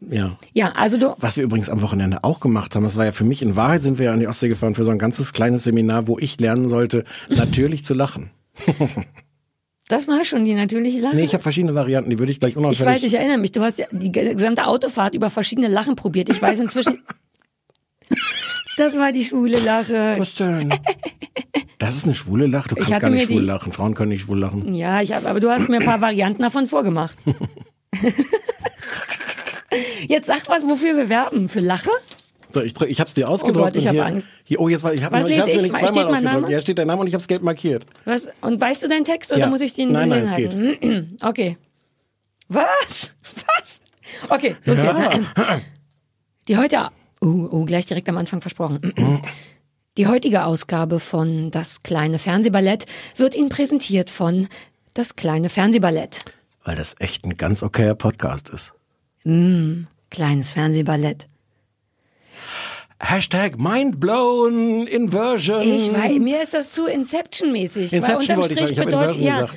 Ja. 0.00 0.38
Ja, 0.52 0.72
also 0.72 0.98
du. 0.98 1.14
Was 1.18 1.36
wir 1.36 1.44
übrigens 1.44 1.68
am 1.68 1.80
Wochenende 1.82 2.24
auch 2.24 2.40
gemacht 2.40 2.74
haben, 2.74 2.82
das 2.82 2.96
war 2.96 3.04
ja 3.06 3.12
für 3.12 3.24
mich, 3.24 3.42
in 3.42 3.56
Wahrheit 3.56 3.82
sind 3.82 3.98
wir 3.98 4.06
ja 4.06 4.12
an 4.12 4.20
die 4.20 4.26
Ostsee 4.28 4.48
gefahren 4.48 4.74
für 4.74 4.84
so 4.84 4.90
ein 4.90 4.98
ganzes 4.98 5.32
kleines 5.32 5.64
Seminar, 5.64 6.06
wo 6.06 6.18
ich 6.18 6.38
lernen 6.40 6.68
sollte, 6.68 7.04
natürlich 7.28 7.84
zu 7.84 7.94
lachen. 7.94 8.30
Das 9.88 10.06
war 10.06 10.24
schon 10.24 10.44
die 10.44 10.54
natürliche 10.54 11.00
Lache. 11.00 11.16
Nee, 11.16 11.24
ich 11.24 11.32
habe 11.32 11.42
verschiedene 11.42 11.74
Varianten, 11.74 12.10
die 12.10 12.18
würde 12.18 12.30
ich 12.30 12.38
gleich 12.40 12.52
Ich 12.52 12.56
unauffällig... 12.56 12.94
weiß, 12.94 13.02
ich 13.04 13.14
erinnere 13.14 13.38
mich. 13.38 13.52
Du 13.52 13.60
hast 13.62 13.78
ja 13.78 13.86
die 13.90 14.12
gesamte 14.12 14.66
Autofahrt 14.66 15.14
über 15.14 15.30
verschiedene 15.30 15.68
Lachen 15.68 15.96
probiert. 15.96 16.28
Ich 16.28 16.40
weiß 16.40 16.60
inzwischen. 16.60 17.02
Das 18.76 18.96
war 18.96 19.12
die 19.12 19.24
schwule 19.24 19.58
Lache. 19.58 20.14
Was 20.16 20.34
denn? 20.36 20.72
Das 21.78 21.96
ist 21.96 22.04
eine 22.04 22.14
schwule 22.14 22.46
Lache. 22.46 22.70
Du 22.70 22.76
kannst 22.76 22.98
gar 22.98 23.10
nicht 23.10 23.26
schwul 23.26 23.40
die- 23.42 23.46
lachen. 23.46 23.72
Frauen 23.72 23.94
können 23.94 24.08
nicht 24.10 24.22
schwul 24.22 24.38
lachen. 24.38 24.74
Ja, 24.74 25.02
ich 25.02 25.12
hab, 25.12 25.26
aber 25.26 25.38
du 25.38 25.50
hast 25.50 25.68
mir 25.68 25.80
ein 25.80 25.84
paar 25.84 26.00
Varianten 26.00 26.40
davon 26.40 26.64
vorgemacht. 26.66 27.14
Jetzt 30.08 30.26
sag 30.26 30.48
was, 30.48 30.62
wofür 30.64 30.96
wir 30.96 31.08
werben. 31.08 31.48
Für 31.48 31.60
Lache? 31.60 31.90
So, 32.52 32.60
ich, 32.62 32.74
ich 32.80 33.00
hab's 33.00 33.14
dir 33.14 33.28
ausgedruckt. 33.28 33.58
Oh 33.62 33.64
Gott, 33.66 33.76
ich 33.76 33.86
hab 33.86 33.96
Angst. 34.06 34.26
Hier, 34.42 34.60
oh, 34.60 34.68
jetzt 34.68 34.82
war 34.82 34.92
ich 34.92 35.02
hab, 35.04 35.12
Was 35.12 35.26
ich 35.26 35.36
lese 35.36 35.42
hab's 35.42 35.52
mir 35.52 35.56
ich? 35.56 35.62
nicht 35.72 35.76
zweimal 35.78 36.14
ausgedruckt. 36.14 36.48
Ja, 36.50 36.60
steht 36.60 36.78
dein 36.78 36.86
Name 36.88 37.00
und 37.02 37.06
ich 37.06 37.14
hab's 37.14 37.28
gelb 37.28 37.42
markiert. 37.42 37.86
Was? 38.04 38.28
Und 38.40 38.60
weißt 38.60 38.82
du 38.82 38.88
deinen 38.88 39.04
Text 39.04 39.30
oder 39.30 39.40
Ja. 39.40 39.46
muss 39.46 39.60
ich 39.60 39.74
den 39.74 39.92
Nein, 39.92 40.08
nein, 40.08 40.22
es 40.24 40.32
hinhalten? 40.32 41.16
Okay. 41.22 41.56
Was? 42.48 43.14
Was? 43.34 43.80
Okay, 44.28 44.56
los 44.64 44.76
geht's. 44.78 44.98
Die 46.48 46.56
heute, 46.56 46.88
oh, 47.20 47.48
oh, 47.52 47.64
gleich 47.64 47.86
direkt 47.86 48.08
am 48.08 48.16
Anfang 48.18 48.40
versprochen. 48.40 48.92
Die 49.96 50.06
heutige 50.08 50.44
Ausgabe 50.44 50.98
von 50.98 51.50
Das 51.52 51.82
kleine 51.84 52.18
Fernsehballett 52.18 52.86
wird 53.16 53.36
Ihnen 53.36 53.48
präsentiert 53.50 54.10
von 54.10 54.48
Das 54.94 55.14
kleine 55.14 55.48
Fernsehballett. 55.48 56.24
Weil 56.64 56.74
das 56.74 56.96
echt 56.98 57.24
ein 57.24 57.36
ganz 57.36 57.62
okayer 57.62 57.94
Podcast 57.94 58.50
ist. 58.50 58.72
Kleines 59.24 60.50
Fernsehballett. 60.52 61.26
Hashtag 63.02 63.58
mindblown 63.58 64.86
inversion. 64.86 65.62
Ich 65.62 65.90
weiß, 65.90 66.18
mir 66.18 66.42
ist 66.42 66.52
das 66.52 66.70
zu 66.70 66.86
Inception-mäßig. 66.86 67.94
Inception 67.94 68.36
wollte 68.36 68.52
ich 68.52 68.58
sagen, 68.58 68.72
ich 68.72 68.78
bedeutet, 68.78 69.22
ja, 69.22 69.48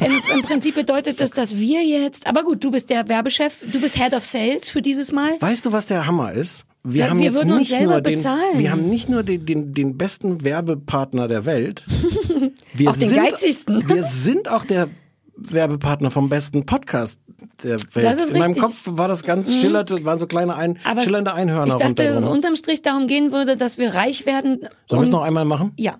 im, 0.00 0.22
im 0.32 0.42
Prinzip 0.42 0.76
bedeutet 0.76 1.20
das, 1.20 1.32
dass 1.32 1.56
wir 1.58 1.82
jetzt, 1.84 2.28
aber 2.28 2.44
gut, 2.44 2.62
du 2.62 2.70
bist 2.70 2.90
der 2.90 3.08
Werbechef, 3.08 3.64
du 3.72 3.80
bist 3.80 3.96
Head 3.96 4.14
of 4.14 4.24
Sales 4.24 4.70
für 4.70 4.82
dieses 4.82 5.10
Mal. 5.10 5.32
Weißt 5.40 5.66
du, 5.66 5.72
was 5.72 5.86
der 5.86 6.06
Hammer 6.06 6.32
ist? 6.32 6.64
Wir 6.84 7.04
Ja, 7.04 7.10
haben 7.10 7.18
wir 7.18 7.26
jetzt 7.26 7.44
nicht 7.44 7.80
nur 7.80 8.00
den, 8.00 8.14
bezahlen. 8.16 8.58
wir 8.58 8.70
haben 8.70 8.88
nicht 8.88 9.08
nur 9.08 9.24
den, 9.24 9.46
den, 9.46 9.74
den 9.74 9.98
besten 9.98 10.44
Werbepartner 10.44 11.26
der 11.28 11.44
Welt. 11.44 11.84
Wir 12.74 12.90
Auch 12.90 12.96
den 12.96 13.14
geizigsten. 13.14 13.86
Wir 13.86 14.02
sind 14.02 14.48
auch 14.48 14.64
der 14.64 14.88
Werbepartner 15.36 16.10
vom 16.10 16.28
besten 16.28 16.66
Podcast 16.66 17.20
der 17.62 17.78
Welt. 17.94 18.28
In 18.32 18.38
meinem. 18.38 18.52
Mhm. 18.52 18.58
Kopf 18.58 18.74
war 18.84 19.08
das 19.08 19.22
ganz 19.22 19.54
schillerte, 19.54 20.04
waren 20.04 20.18
so 20.18 20.26
kleine 20.26 20.54
ein, 20.56 20.78
Aber 20.84 20.98
es- 21.00 21.04
schillernde 21.04 21.32
Einhörner 21.34 21.66
Ich 21.68 21.74
dachte, 21.74 21.94
dass 22.04 22.18
es 22.18 22.24
unterm 22.24 22.54
Strich 22.56 22.82
darum 22.82 23.06
gehen 23.06 23.32
würde, 23.32 23.56
dass 23.56 23.78
wir 23.78 23.94
reich 23.94 24.26
werden. 24.26 24.60
Sollen 24.86 25.02
wir 25.02 25.04
es 25.06 25.10
noch 25.10 25.22
einmal 25.22 25.44
machen? 25.44 25.72
Ja. 25.78 25.96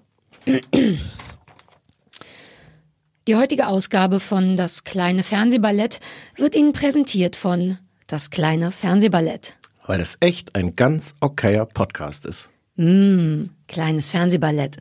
Die 3.29 3.37
heutige 3.37 3.69
Ausgabe 3.69 4.21
von 4.21 4.57
Das 4.57 4.85
kleine 4.85 5.23
Fernsehballett 5.23 6.01
wird 6.37 6.57
Ihnen 6.57 6.73
präsentiert 6.73 7.37
von 7.37 7.79
Das 8.07 8.31
kleine 8.31 8.71
Fernsehballett. 8.73 9.55
Weil 9.87 9.99
das 9.99 10.17
echt 10.21 10.55
ein 10.55 10.77
ganz 10.77 11.15
okayer 11.21 11.67
Podcast 11.67 12.27
ist. 12.27 12.51
Kleines 12.77 14.09
Fernsehballett. 14.09 14.79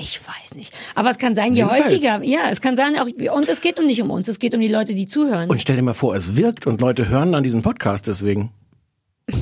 Ich 0.00 0.20
weiß 0.26 0.54
nicht. 0.54 0.72
Aber 0.94 1.10
es 1.10 1.18
kann 1.18 1.34
sein, 1.34 1.52
je 1.54 1.58
Jedenfalls. 1.62 1.84
häufiger, 1.86 2.22
ja, 2.24 2.48
es 2.50 2.60
kann 2.62 2.74
sein, 2.76 2.96
auch, 2.98 3.06
und 3.06 3.48
es 3.48 3.60
geht 3.60 3.78
um 3.78 3.84
nicht 3.86 4.00
um 4.00 4.10
uns, 4.10 4.28
es 4.28 4.38
geht 4.38 4.54
um 4.54 4.60
die 4.60 4.68
Leute, 4.68 4.94
die 4.94 5.06
zuhören. 5.06 5.50
Und 5.50 5.60
stell 5.60 5.76
dir 5.76 5.82
mal 5.82 5.92
vor, 5.94 6.14
es 6.14 6.36
wirkt 6.36 6.66
und 6.66 6.80
Leute 6.80 7.08
hören 7.08 7.32
dann 7.32 7.42
diesen 7.42 7.60
Podcast 7.62 8.06
deswegen. 8.06 8.50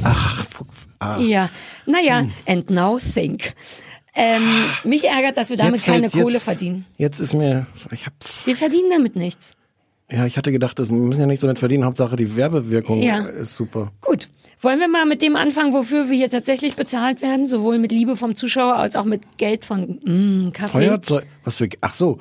Ach, 0.02 0.44
ah. 0.98 1.18
Ja, 1.20 1.48
naja, 1.86 2.26
and 2.46 2.70
now 2.70 2.98
think. 2.98 3.54
Ähm, 4.14 4.42
mich 4.84 5.04
ärgert, 5.04 5.36
dass 5.36 5.48
wir 5.48 5.56
damit 5.56 5.82
keine 5.84 6.10
Kohle 6.10 6.32
jetzt, 6.34 6.44
verdienen. 6.44 6.86
Jetzt 6.96 7.20
ist 7.20 7.34
mir, 7.34 7.66
ich 7.92 8.04
hab, 8.06 8.12
Wir 8.44 8.56
verdienen 8.56 8.90
damit 8.90 9.14
nichts. 9.14 9.54
ja, 10.10 10.26
ich 10.26 10.36
hatte 10.36 10.50
gedacht, 10.50 10.78
wir 10.78 10.90
müssen 10.90 11.20
ja 11.20 11.26
nichts 11.26 11.42
damit 11.42 11.60
verdienen. 11.60 11.84
Hauptsache 11.84 12.16
die 12.16 12.34
Werbewirkung 12.34 13.00
Ja. 13.00 13.20
ist 13.20 13.54
super. 13.54 13.92
Gut. 14.00 14.28
Wollen 14.60 14.80
wir 14.80 14.88
mal 14.88 15.06
mit 15.06 15.22
dem 15.22 15.36
anfangen, 15.36 15.72
wofür 15.72 16.08
wir 16.10 16.16
hier 16.16 16.30
tatsächlich 16.30 16.74
bezahlt 16.74 17.22
werden? 17.22 17.46
Sowohl 17.46 17.78
mit 17.78 17.92
Liebe 17.92 18.16
vom 18.16 18.34
Zuschauer 18.34 18.74
als 18.74 18.96
auch 18.96 19.04
mit 19.04 19.38
Geld 19.38 19.64
von 19.64 20.00
mm, 20.04 20.52
Kaffee. 20.52 20.86
Feuerzeug, 20.86 21.26
was 21.44 21.56
für, 21.56 21.68
ach 21.80 21.92
so. 21.92 22.18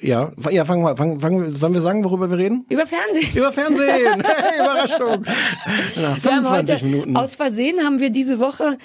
Ja, 0.00 0.32
ja, 0.50 0.64
fangen 0.64 0.82
wir, 0.82 0.96
fangen, 0.96 1.20
fangen, 1.20 1.54
sollen 1.54 1.72
wir 1.72 1.80
sagen, 1.80 2.02
worüber 2.04 2.28
wir 2.30 2.38
reden? 2.38 2.66
Über 2.68 2.84
Fernsehen. 2.84 3.28
Über 3.36 3.52
Fernsehen! 3.52 4.22
Hey, 4.24 4.60
Überraschung! 4.60 5.24
Nach 5.24 6.24
Wir 6.24 6.32
haben 6.32 6.44
25 6.44 6.74
heute, 6.74 6.84
Minuten. 6.84 7.16
Aus 7.16 7.36
Versehen 7.36 7.84
haben 7.84 8.00
wir 8.00 8.10
diese 8.10 8.40
Woche, 8.40 8.76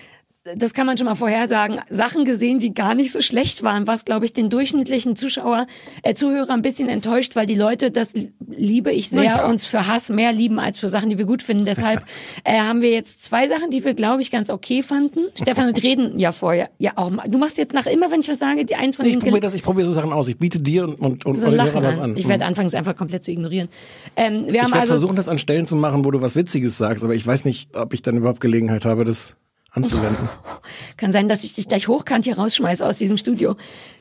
das 0.58 0.74
kann 0.74 0.86
man 0.86 0.98
schon 0.98 1.06
mal 1.06 1.16
vorhersagen, 1.16 1.80
Sachen 1.90 2.26
gesehen, 2.26 2.60
die 2.60 2.74
gar 2.74 2.96
nicht 2.96 3.12
so 3.12 3.22
schlecht 3.22 3.64
waren, 3.64 3.88
was, 3.88 4.04
glaube 4.04 4.26
ich, 4.26 4.34
den 4.34 4.50
durchschnittlichen 4.50 5.16
Zuschauer, 5.16 5.68
äh, 6.02 6.14
Zuhörer 6.14 6.52
ein 6.52 6.62
bisschen 6.62 6.90
enttäuscht, 6.90 7.38
weil 7.38 7.46
die 7.46 7.56
Leute, 7.56 7.92
das 7.92 8.14
liebe 8.46 8.92
ich 8.92 9.10
sehr, 9.10 9.24
ja. 9.24 9.46
uns 9.48 9.66
für 9.66 9.88
Hass 9.88 10.10
mehr 10.10 10.34
lieben 10.34 10.60
als 10.60 10.80
für 10.80 10.90
Sachen, 10.90 11.10
die 11.10 11.18
wir 11.18 11.26
gut 11.26 11.42
finden. 11.42 11.64
Deshalb 11.64 12.04
äh, 12.44 12.60
haben 12.60 12.82
wir 12.82 12.92
jetzt 12.92 13.24
zwei 13.24 13.48
Sachen, 13.48 13.70
die 13.70 13.86
wir, 13.86 13.94
glaube 13.94 14.22
ich, 14.22 14.32
ganz 14.32 14.50
okay 14.50 14.84
fanden. 14.84 15.22
Stefan 15.42 15.70
und 15.70 15.82
reden 15.82 16.20
ja 16.20 16.34
vorher. 16.34 16.70
Ja, 16.78 16.92
auch 16.96 17.10
mal. 17.10 17.30
Du 17.30 17.38
machst 17.38 17.58
jetzt 17.58 17.74
nach 17.74 17.86
immer, 17.86 18.12
wenn 18.12 18.20
ich 18.20 18.28
was 18.28 18.40
sage, 18.40 18.66
die 18.66 18.76
eins 18.76 18.98
von 18.98 19.06
ich 19.06 19.14
denen 19.14 19.22
probiere 19.22 19.40
das, 19.40 19.54
ich 19.54 19.64
probiere 19.64 19.88
so 19.88 19.94
Sachen 19.94 20.12
aus. 20.12 20.28
Ich 20.28 20.38
biete 20.38 20.60
dir 20.60 20.84
und, 20.84 21.00
und, 21.00 21.26
und 21.26 21.40
so 21.40 21.50
Lachen 21.50 21.84
was 21.84 21.98
an. 21.98 22.12
an. 22.12 22.18
Ich 22.18 22.28
werde 22.28 22.46
anfangs 22.46 22.76
einfach 22.76 22.98
komplett 22.98 23.24
zu 23.24 23.32
ignorieren. 23.32 23.70
Ähm, 24.18 24.46
wir 24.48 24.56
Ich 24.56 24.62
haben 24.62 24.72
werde 24.72 24.82
also 24.82 24.94
versuchen, 24.94 25.16
das 25.16 25.30
an 25.30 25.38
Stellen 25.38 25.66
zu 25.66 25.78
machen, 25.78 26.04
wo 26.04 26.12
du 26.12 26.22
was 26.22 26.36
Witziges 26.36 26.78
sagst, 26.78 27.04
aber 27.06 27.16
ich 27.16 27.26
weiß 27.26 27.46
nicht, 27.46 27.78
ob 27.78 27.94
ich 27.94 28.02
dann 28.02 28.18
überhaupt 28.18 28.42
Gelegenheit 28.42 28.84
habe, 28.84 29.06
das 29.06 29.38
anzuwenden. 29.74 30.30
Kann 30.98 31.12
sein, 31.12 31.28
dass 31.28 31.44
ich 31.44 31.54
dich 31.54 31.68
gleich 31.68 31.88
hochkant 31.88 32.26
hier 32.26 32.38
rausschmeiße 32.38 32.86
aus 32.86 32.98
diesem 32.98 33.18
Studio. 33.18 33.56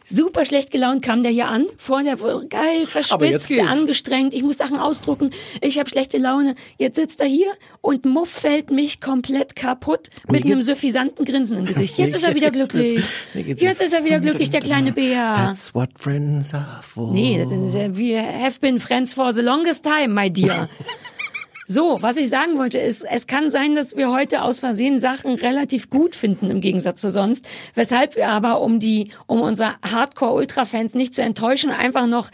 Super 0.04 0.44
schlecht 0.44 0.72
gelaunt 0.72 1.02
kam 1.02 1.22
der 1.22 1.32
hier 1.32 1.46
an. 1.48 1.64
Vor 1.78 2.02
der 2.02 2.16
geil, 2.16 2.86
geht's. 3.18 3.50
angestrengt. 3.50 4.34
Ich 4.34 4.42
muss 4.42 4.58
Sachen 4.58 4.76
ausdrucken. 4.76 5.30
Ich 5.60 5.78
habe 5.78 5.88
schlechte 5.88 6.18
Laune. 6.18 6.54
Jetzt 6.76 6.96
sitzt 6.96 7.20
er 7.20 7.28
hier 7.28 7.52
und 7.80 8.04
Muff 8.04 8.28
fällt 8.28 8.70
mich 8.70 9.00
komplett 9.00 9.54
kaputt 9.54 10.10
mit 10.28 10.44
einem 10.44 10.60
suffisanten 10.62 11.24
Grinsen 11.24 11.58
im 11.58 11.66
Gesicht. 11.66 11.96
Jetzt 11.98 12.16
ist 12.16 12.24
er 12.24 12.34
wieder 12.34 12.50
glücklich. 12.50 13.04
Jetzt 13.34 13.80
ist 13.80 13.94
er 13.94 14.04
wieder 14.04 14.18
glücklich, 14.18 14.50
der 14.50 14.60
kleine 14.60 14.92
Bär. 14.92 15.34
That's 15.34 15.72
what 15.72 15.90
friends 15.96 16.52
are 16.52 16.80
for. 16.82 17.12
Nee, 17.12 17.38
das 17.38 17.52
ist, 17.52 17.74
äh, 17.74 17.96
we 17.96 18.20
have 18.20 18.58
been 18.60 18.80
friends 18.80 19.14
for 19.14 19.32
the 19.32 19.40
longest 19.40 19.84
time, 19.84 20.08
my 20.08 20.28
dear. 20.28 20.68
So, 21.66 21.98
was 22.00 22.16
ich 22.16 22.28
sagen 22.28 22.58
wollte 22.58 22.78
ist, 22.78 23.04
es 23.04 23.26
kann 23.26 23.50
sein, 23.50 23.74
dass 23.74 23.96
wir 23.96 24.10
heute 24.10 24.42
aus 24.42 24.58
Versehen 24.60 24.98
Sachen 24.98 25.34
relativ 25.36 25.90
gut 25.90 26.14
finden 26.14 26.50
im 26.50 26.60
Gegensatz 26.60 27.00
zu 27.00 27.08
sonst, 27.10 27.46
weshalb 27.74 28.16
wir 28.16 28.28
aber, 28.28 28.60
um 28.60 28.78
die, 28.80 29.10
um 29.26 29.40
unsere 29.40 29.74
Hardcore-Ultra-Fans 29.84 30.94
nicht 30.94 31.14
zu 31.14 31.22
enttäuschen, 31.22 31.70
einfach 31.70 32.06
noch 32.06 32.30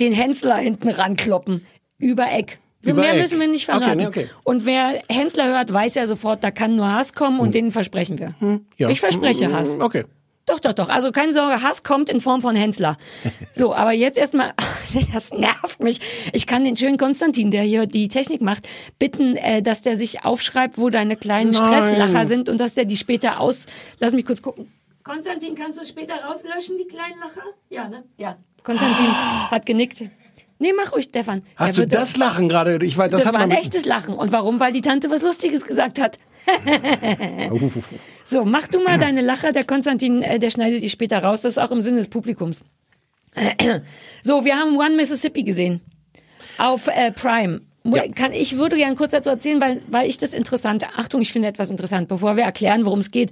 den 0.00 0.12
Hensler 0.12 0.56
hinten 0.56 0.88
rankloppen. 0.90 1.64
Über 1.98 2.30
Eck. 2.30 2.58
Über 2.82 3.00
Mehr 3.00 3.14
Eck. 3.14 3.20
müssen 3.22 3.40
wir 3.40 3.48
nicht 3.48 3.68
Okay, 3.68 3.78
verraten. 3.78 3.98
nee, 3.98 4.06
okay. 4.06 4.28
Und 4.44 4.66
wer 4.66 5.00
Hensler 5.08 5.46
hört, 5.46 5.72
weiß 5.72 5.94
ja 5.94 6.06
sofort, 6.06 6.44
da 6.44 6.50
kann 6.50 6.76
nur 6.76 6.92
Hass 6.92 7.14
kommen 7.14 7.40
und 7.40 7.54
den 7.54 7.72
versprechen 7.72 8.18
wir. 8.18 8.34
Ja. 8.76 8.90
Ich 8.90 9.00
verspreche 9.00 9.52
Hass. 9.52 9.78
Okay. 9.80 10.04
Doch, 10.46 10.60
doch, 10.60 10.72
doch. 10.72 10.88
Also 10.88 11.10
keine 11.10 11.32
Sorge, 11.32 11.60
Hass 11.60 11.82
kommt 11.82 12.08
in 12.08 12.20
Form 12.20 12.40
von 12.40 12.54
Hensler. 12.56 12.96
So, 13.52 13.74
aber 13.74 13.92
jetzt 13.92 14.18
erstmal, 14.18 14.52
das 15.14 15.32
nervt 15.32 15.80
mich. 15.80 16.00
Ich 16.34 16.46
kann 16.46 16.62
den 16.62 16.76
schönen 16.76 16.98
Konstantin, 16.98 17.50
der 17.50 17.62
hier 17.62 17.86
die 17.86 18.08
Technik 18.08 18.42
macht, 18.42 18.68
bitten, 18.98 19.34
äh, 19.36 19.62
dass 19.62 19.80
der 19.80 19.96
sich 19.96 20.26
aufschreibt, 20.26 20.76
wo 20.76 20.90
deine 20.90 21.16
kleinen 21.16 21.52
Nein. 21.52 21.64
Stresslacher 21.64 22.26
sind 22.26 22.50
und 22.50 22.60
dass 22.60 22.74
der 22.74 22.84
die 22.84 22.98
später 22.98 23.40
aus. 23.40 23.64
Lass 23.98 24.12
mich 24.12 24.26
kurz 24.26 24.42
gucken. 24.42 24.70
Konstantin, 25.02 25.54
kannst 25.54 25.80
du 25.80 25.86
später 25.86 26.16
rauslöschen, 26.16 26.76
die 26.76 26.86
kleinen 26.86 27.18
Lacher? 27.18 27.46
Ja, 27.70 27.88
ne? 27.88 28.04
Ja. 28.18 28.36
Konstantin 28.62 29.06
hat 29.50 29.64
genickt. 29.64 30.04
Nee, 30.58 30.72
mach 30.76 30.92
ruhig, 30.92 31.06
Stefan. 31.06 31.42
Hast 31.56 31.78
du 31.78 31.86
das 31.86 32.16
Lachen 32.16 32.48
gerade? 32.48 32.78
Ich 32.84 32.96
weiß, 32.96 33.10
das, 33.10 33.22
das 33.22 33.28
hat 33.28 33.34
war 33.34 33.42
ein 33.42 33.50
echtes 33.50 33.86
Lachen. 33.86 34.14
Und 34.14 34.32
warum? 34.32 34.60
Weil 34.60 34.72
die 34.72 34.80
Tante 34.82 35.10
was 35.10 35.22
Lustiges 35.22 35.64
gesagt 35.64 36.00
hat. 36.00 36.18
so, 38.24 38.44
mach 38.44 38.68
du 38.68 38.80
mal 38.80 38.98
deine 38.98 39.22
Lacher. 39.22 39.52
Der 39.52 39.64
Konstantin, 39.64 40.22
äh, 40.22 40.38
der 40.38 40.50
schneidet 40.50 40.82
die 40.82 40.90
später 40.90 41.18
raus. 41.18 41.40
Das 41.40 41.54
ist 41.54 41.58
auch 41.58 41.70
im 41.70 41.82
Sinne 41.82 41.98
des 41.98 42.08
Publikums. 42.08 42.62
so, 44.22 44.44
wir 44.44 44.56
haben 44.56 44.76
One 44.76 44.96
Mississippi 44.96 45.42
gesehen. 45.42 45.80
Auf 46.58 46.88
äh, 46.88 47.12
Prime. 47.12 47.60
Ja. 47.84 48.08
Kann, 48.08 48.32
ich 48.32 48.58
würde 48.58 48.76
gerne 48.76 48.96
kurz 48.96 49.12
dazu 49.12 49.30
erzählen, 49.30 49.60
weil, 49.60 49.80
weil 49.88 50.08
ich 50.08 50.18
das 50.18 50.34
interessant, 50.34 50.84
Achtung, 50.96 51.20
ich 51.20 51.32
finde 51.32 51.48
etwas 51.48 51.70
interessant, 51.70 52.08
bevor 52.08 52.36
wir 52.36 52.42
erklären, 52.42 52.84
worum 52.84 52.98
es 52.98 53.10
geht. 53.10 53.30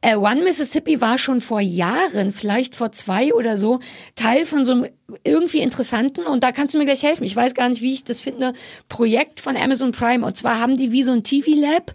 Äh, 0.00 0.16
One 0.16 0.42
Mississippi 0.42 1.02
war 1.02 1.18
schon 1.18 1.42
vor 1.42 1.60
Jahren, 1.60 2.32
vielleicht 2.32 2.74
vor 2.74 2.92
zwei 2.92 3.34
oder 3.34 3.58
so, 3.58 3.80
Teil 4.14 4.46
von 4.46 4.64
so 4.64 4.72
einem 4.72 4.86
irgendwie 5.24 5.60
interessanten, 5.60 6.24
und 6.24 6.42
da 6.42 6.52
kannst 6.52 6.74
du 6.74 6.78
mir 6.78 6.86
gleich 6.86 7.02
helfen, 7.02 7.24
ich 7.24 7.36
weiß 7.36 7.54
gar 7.54 7.68
nicht, 7.68 7.82
wie 7.82 7.92
ich 7.92 8.04
das 8.04 8.22
finde, 8.22 8.54
Projekt 8.88 9.40
von 9.40 9.56
Amazon 9.56 9.92
Prime. 9.92 10.24
Und 10.24 10.38
zwar 10.38 10.58
haben 10.58 10.76
die 10.76 10.92
wie 10.92 11.02
so 11.02 11.12
ein 11.12 11.22
TV-Lab, 11.22 11.92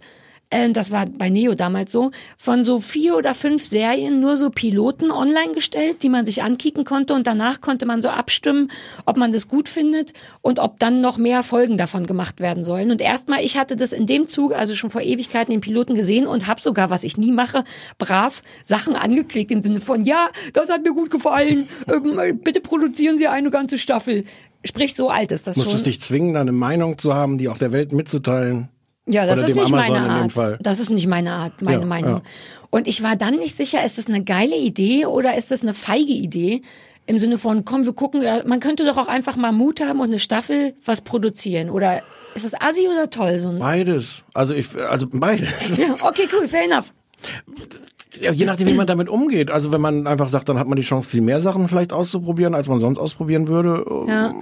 ähm, 0.50 0.72
das 0.72 0.92
war 0.92 1.06
bei 1.06 1.28
Neo 1.28 1.54
damals 1.54 1.90
so, 1.90 2.12
von 2.36 2.62
so 2.62 2.78
vier 2.78 3.16
oder 3.16 3.34
fünf 3.34 3.66
Serien 3.66 4.20
nur 4.20 4.36
so 4.36 4.50
Piloten 4.50 5.10
online 5.10 5.52
gestellt, 5.52 6.02
die 6.02 6.08
man 6.08 6.24
sich 6.24 6.42
ankicken 6.42 6.84
konnte 6.84 7.14
und 7.14 7.26
danach 7.26 7.60
konnte 7.60 7.84
man 7.84 8.00
so 8.00 8.08
abstimmen, 8.08 8.70
ob 9.06 9.16
man 9.16 9.32
das 9.32 9.48
gut 9.48 9.68
findet 9.68 10.12
und 10.42 10.58
ob 10.60 10.78
dann 10.78 11.00
noch 11.00 11.18
mehr 11.18 11.42
Folgen 11.42 11.76
davon 11.76 12.06
gemacht 12.06 12.38
werden 12.38 12.64
sollen. 12.64 12.90
Und 12.92 13.00
erstmal, 13.00 13.44
ich 13.44 13.58
hatte 13.58 13.74
das 13.74 13.92
in 13.92 14.06
dem 14.06 14.28
Zug, 14.28 14.54
also 14.54 14.76
schon 14.76 14.90
vor 14.90 15.00
Ewigkeiten 15.00 15.50
den 15.50 15.60
Piloten 15.60 15.94
gesehen 15.94 16.26
und 16.26 16.46
habe 16.46 16.60
sogar, 16.60 16.90
was 16.90 17.02
ich 17.02 17.16
nie 17.16 17.32
mache, 17.32 17.64
brav 17.98 18.42
Sachen 18.64 18.94
angeklickt 18.94 19.50
im 19.50 19.62
Sinne 19.62 19.80
von, 19.80 20.04
ja, 20.04 20.28
das 20.52 20.68
hat 20.68 20.84
mir 20.84 20.94
gut 20.94 21.10
gefallen, 21.10 21.68
ähm, 21.88 22.18
äh, 22.18 22.32
bitte 22.32 22.60
produzieren 22.60 23.18
Sie 23.18 23.26
eine 23.26 23.50
ganze 23.50 23.78
Staffel. 23.78 24.24
Sprich, 24.64 24.94
so 24.94 25.10
alt 25.10 25.32
ist 25.32 25.46
das 25.46 25.56
Musstest 25.56 25.78
schon. 25.78 25.84
dich 25.84 26.00
zwingen, 26.00 26.34
da 26.34 26.40
eine 26.40 26.52
Meinung 26.52 26.98
zu 26.98 27.14
haben, 27.14 27.38
die 27.38 27.48
auch 27.48 27.58
der 27.58 27.72
Welt 27.72 27.92
mitzuteilen. 27.92 28.68
Ja, 29.06 29.24
das 29.26 29.38
Oder 29.38 29.48
ist 29.48 29.54
nicht 29.54 29.66
Amazon 29.66 29.94
meine 29.94 30.08
Art. 30.10 30.32
Fall. 30.32 30.58
Das 30.60 30.80
ist 30.80 30.90
nicht 30.90 31.06
meine 31.06 31.32
Art, 31.32 31.62
meine 31.62 31.80
Ja, 31.80 31.86
Meinung. 31.86 32.10
ja. 32.10 32.22
Und 32.70 32.88
ich 32.88 33.02
war 33.02 33.14
dann 33.16 33.36
nicht 33.36 33.56
sicher, 33.56 33.84
ist 33.84 33.98
das 33.98 34.06
eine 34.08 34.24
geile 34.24 34.56
Idee 34.56 35.06
oder 35.06 35.36
ist 35.36 35.50
das 35.50 35.62
eine 35.62 35.74
feige 35.74 36.12
Idee? 36.12 36.62
Im 37.08 37.20
Sinne 37.20 37.38
von, 37.38 37.64
komm, 37.64 37.84
wir 37.84 37.92
gucken, 37.92 38.20
ja, 38.20 38.42
man 38.44 38.58
könnte 38.58 38.84
doch 38.84 38.96
auch 38.98 39.06
einfach 39.06 39.36
mal 39.36 39.52
Mut 39.52 39.80
haben 39.80 40.00
und 40.00 40.06
eine 40.08 40.18
Staffel 40.18 40.74
was 40.84 41.02
produzieren. 41.02 41.70
Oder 41.70 42.02
ist 42.34 42.44
das 42.44 42.60
assi 42.60 42.88
oder 42.88 43.08
toll? 43.08 43.38
So 43.38 43.56
Beides. 43.56 44.24
Also 44.34 44.54
ich, 44.54 44.74
also 44.76 45.06
beides. 45.08 45.76
ja, 45.76 45.94
okay, 46.00 46.26
cool, 46.32 46.48
fair 46.48 46.64
enough. 46.64 46.92
Ja, 48.20 48.32
je 48.32 48.44
nachdem, 48.44 48.66
wie 48.66 48.74
man 48.74 48.86
damit 48.88 49.08
umgeht. 49.08 49.50
Also 49.52 49.70
wenn 49.72 49.80
man 49.80 50.06
einfach 50.08 50.28
sagt, 50.28 50.48
dann 50.48 50.58
hat 50.58 50.66
man 50.66 50.76
die 50.76 50.82
Chance, 50.82 51.08
viel 51.08 51.20
mehr 51.20 51.38
Sachen 51.38 51.68
vielleicht 51.68 51.92
auszuprobieren, 51.92 52.54
als 52.56 52.66
man 52.66 52.80
sonst 52.80 52.98
ausprobieren 52.98 53.46
würde. 53.46 53.84
Ja. 54.08 54.34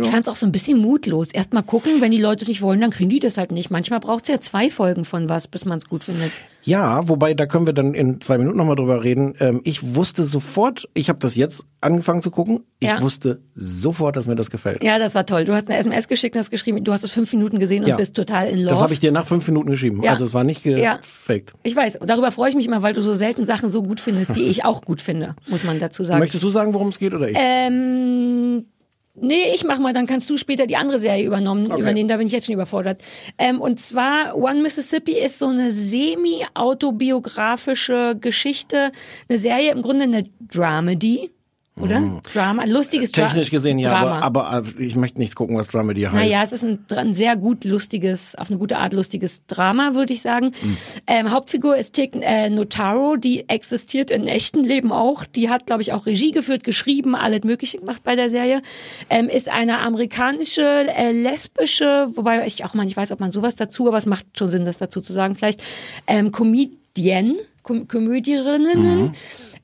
Ich 0.00 0.08
fand's 0.08 0.26
auch 0.28 0.36
so 0.36 0.46
ein 0.46 0.52
bisschen 0.52 0.78
mutlos. 0.78 1.28
Erst 1.32 1.52
mal 1.52 1.60
gucken, 1.62 2.00
wenn 2.00 2.10
die 2.12 2.20
Leute 2.20 2.42
es 2.42 2.48
nicht 2.48 2.62
wollen, 2.62 2.80
dann 2.80 2.90
kriegen 2.90 3.10
die 3.10 3.18
das 3.18 3.36
halt 3.36 3.52
nicht. 3.52 3.70
Manchmal 3.70 4.00
braucht's 4.00 4.28
ja 4.28 4.40
zwei 4.40 4.70
Folgen 4.70 5.04
von 5.04 5.28
was, 5.28 5.48
bis 5.48 5.66
man's 5.66 5.86
gut 5.88 6.04
findet. 6.04 6.32
Ja, 6.64 7.06
wobei, 7.08 7.34
da 7.34 7.44
können 7.46 7.66
wir 7.66 7.72
dann 7.74 7.92
in 7.92 8.20
zwei 8.20 8.38
Minuten 8.38 8.56
nochmal 8.56 8.76
drüber 8.76 9.02
reden. 9.02 9.34
Ähm, 9.40 9.60
ich 9.64 9.94
wusste 9.96 10.22
sofort, 10.22 10.88
ich 10.94 11.08
habe 11.08 11.18
das 11.18 11.34
jetzt 11.34 11.66
angefangen 11.80 12.22
zu 12.22 12.30
gucken, 12.30 12.60
ich 12.78 12.88
Ja. 12.88 13.02
wusste 13.02 13.42
sofort, 13.54 14.14
dass 14.16 14.26
mir 14.28 14.36
das 14.36 14.48
gefällt. 14.48 14.82
Ja, 14.82 14.98
das 15.00 15.14
war 15.16 15.26
toll. 15.26 15.44
Du 15.44 15.52
hast 15.54 15.68
eine 15.68 15.76
SMS 15.76 16.06
geschickt 16.06 16.36
und 16.36 16.38
hast 16.38 16.50
geschrieben, 16.50 16.82
du 16.84 16.92
hast 16.92 17.02
es 17.02 17.10
fünf 17.10 17.32
Minuten 17.32 17.58
gesehen 17.58 17.82
und 17.82 17.88
Ja. 17.90 17.96
bist 17.96 18.14
total 18.14 18.48
in 18.48 18.60
Love. 18.60 18.70
Das 18.70 18.82
habe 18.82 18.92
ich 18.94 19.00
dir 19.00 19.10
nach 19.12 19.26
fünf 19.26 19.46
Minuten 19.48 19.70
geschrieben. 19.72 20.02
Ja. 20.04 20.12
Also 20.12 20.24
es 20.24 20.32
war 20.32 20.44
nicht 20.44 20.64
Ja. 20.64 20.96
gefaked. 20.96 21.52
Ich 21.64 21.74
weiß, 21.74 21.98
darüber 22.06 22.30
freue 22.30 22.48
ich 22.50 22.54
mich 22.54 22.66
immer, 22.66 22.80
weil 22.82 22.94
du 22.94 23.02
so 23.02 23.12
selten 23.12 23.44
Sachen 23.44 23.70
so 23.72 23.82
gut 23.82 23.98
findest, 24.00 24.36
die 24.36 24.42
ich 24.44 24.64
auch 24.64 24.82
gut 24.82 25.02
finde, 25.02 25.34
muss 25.48 25.64
man 25.64 25.80
dazu 25.80 26.04
sagen. 26.04 26.20
Möchtest 26.20 26.44
du 26.44 26.48
sagen, 26.48 26.72
worum 26.74 26.88
es 26.88 26.98
geht 27.00 27.12
oder 27.12 27.28
ich? 27.28 27.36
Ähm, 27.40 28.66
nee, 29.14 29.52
ich 29.54 29.64
mach 29.64 29.78
mal, 29.78 29.92
dann 29.92 30.06
kannst 30.06 30.28
du 30.30 30.36
später 30.36 30.66
die 30.66 30.76
andere 30.76 30.98
Serie 30.98 31.24
übernommen, 31.24 31.70
Okay. 31.70 31.80
übernehmen, 31.80 32.08
da 32.08 32.16
bin 32.16 32.26
ich 32.26 32.32
jetzt 32.32 32.46
schon 32.46 32.54
überfordert. 32.54 33.00
Ähm, 33.38 33.60
und 33.60 33.78
zwar 33.80 34.36
One 34.36 34.60
Mississippi 34.62 35.12
ist 35.12 35.38
so 35.38 35.46
eine 35.48 35.70
semi-autobiografische 35.70 38.16
Geschichte, 38.20 38.90
eine 39.28 39.38
Serie, 39.38 39.70
im 39.72 39.82
Grunde 39.82 40.04
eine 40.04 40.24
Dramedy. 40.40 41.30
Oder? 41.80 42.20
Drama, 42.30 42.64
lustiges 42.66 43.12
Dra 43.12 43.22
Mhm. 43.22 43.28
Technisch 43.28 43.50
gesehen 43.50 43.78
ja, 43.78 43.90
Drama. 43.90 44.18
aber, 44.18 44.46
aber 44.48 44.68
äh, 44.78 44.82
ich 44.82 44.94
möchte 44.94 45.18
nicht 45.18 45.34
gucken, 45.34 45.56
was 45.56 45.68
Dramedy 45.68 46.02
heißt. 46.02 46.14
Naja, 46.14 46.42
es 46.42 46.52
ist 46.52 46.64
ein, 46.64 46.84
ein 46.94 47.14
sehr 47.14 47.36
gut 47.36 47.64
lustiges, 47.64 48.34
auf 48.34 48.50
eine 48.50 48.58
gute 48.58 48.78
Art 48.78 48.92
lustiges 48.92 49.46
Drama, 49.46 49.94
würde 49.94 50.12
ich 50.12 50.20
sagen. 50.20 50.50
Mhm. 50.60 50.76
Ähm, 51.06 51.30
Hauptfigur 51.30 51.76
ist 51.76 51.94
Tig 51.94 52.14
äh, 52.20 52.50
Notaro, 52.50 53.16
die 53.16 53.48
existiert 53.48 54.10
im 54.10 54.26
echten 54.26 54.64
Leben 54.64 54.92
auch. 54.92 55.24
Die 55.24 55.48
hat, 55.48 55.66
glaube 55.66 55.80
ich, 55.80 55.92
auch 55.94 56.04
Regie 56.04 56.30
geführt, 56.30 56.62
geschrieben, 56.62 57.14
alles 57.14 57.42
Mögliche 57.44 57.78
gemacht 57.78 58.02
bei 58.04 58.16
der 58.16 58.28
Serie. 58.28 58.60
Ähm, 59.08 59.28
ist 59.28 59.48
eine 59.48 59.78
amerikanische, 59.78 60.62
äh, 60.94 61.12
lesbische, 61.12 62.08
wobei 62.14 62.46
ich 62.46 62.64
auch 62.64 62.74
mal 62.74 62.84
nicht 62.84 62.96
weiß, 62.96 63.12
ob 63.12 63.20
man 63.20 63.30
sowas 63.30 63.56
dazu, 63.56 63.88
aber 63.88 63.96
es 63.96 64.06
macht 64.06 64.26
schon 64.38 64.50
Sinn, 64.50 64.64
das 64.66 64.76
dazu 64.78 65.00
zu 65.00 65.12
sagen, 65.14 65.34
vielleicht, 65.36 65.62
ähm, 66.06 66.32
Comedienne, 66.32 67.36
Com 67.62 67.88
Komödierinnen 67.88 69.14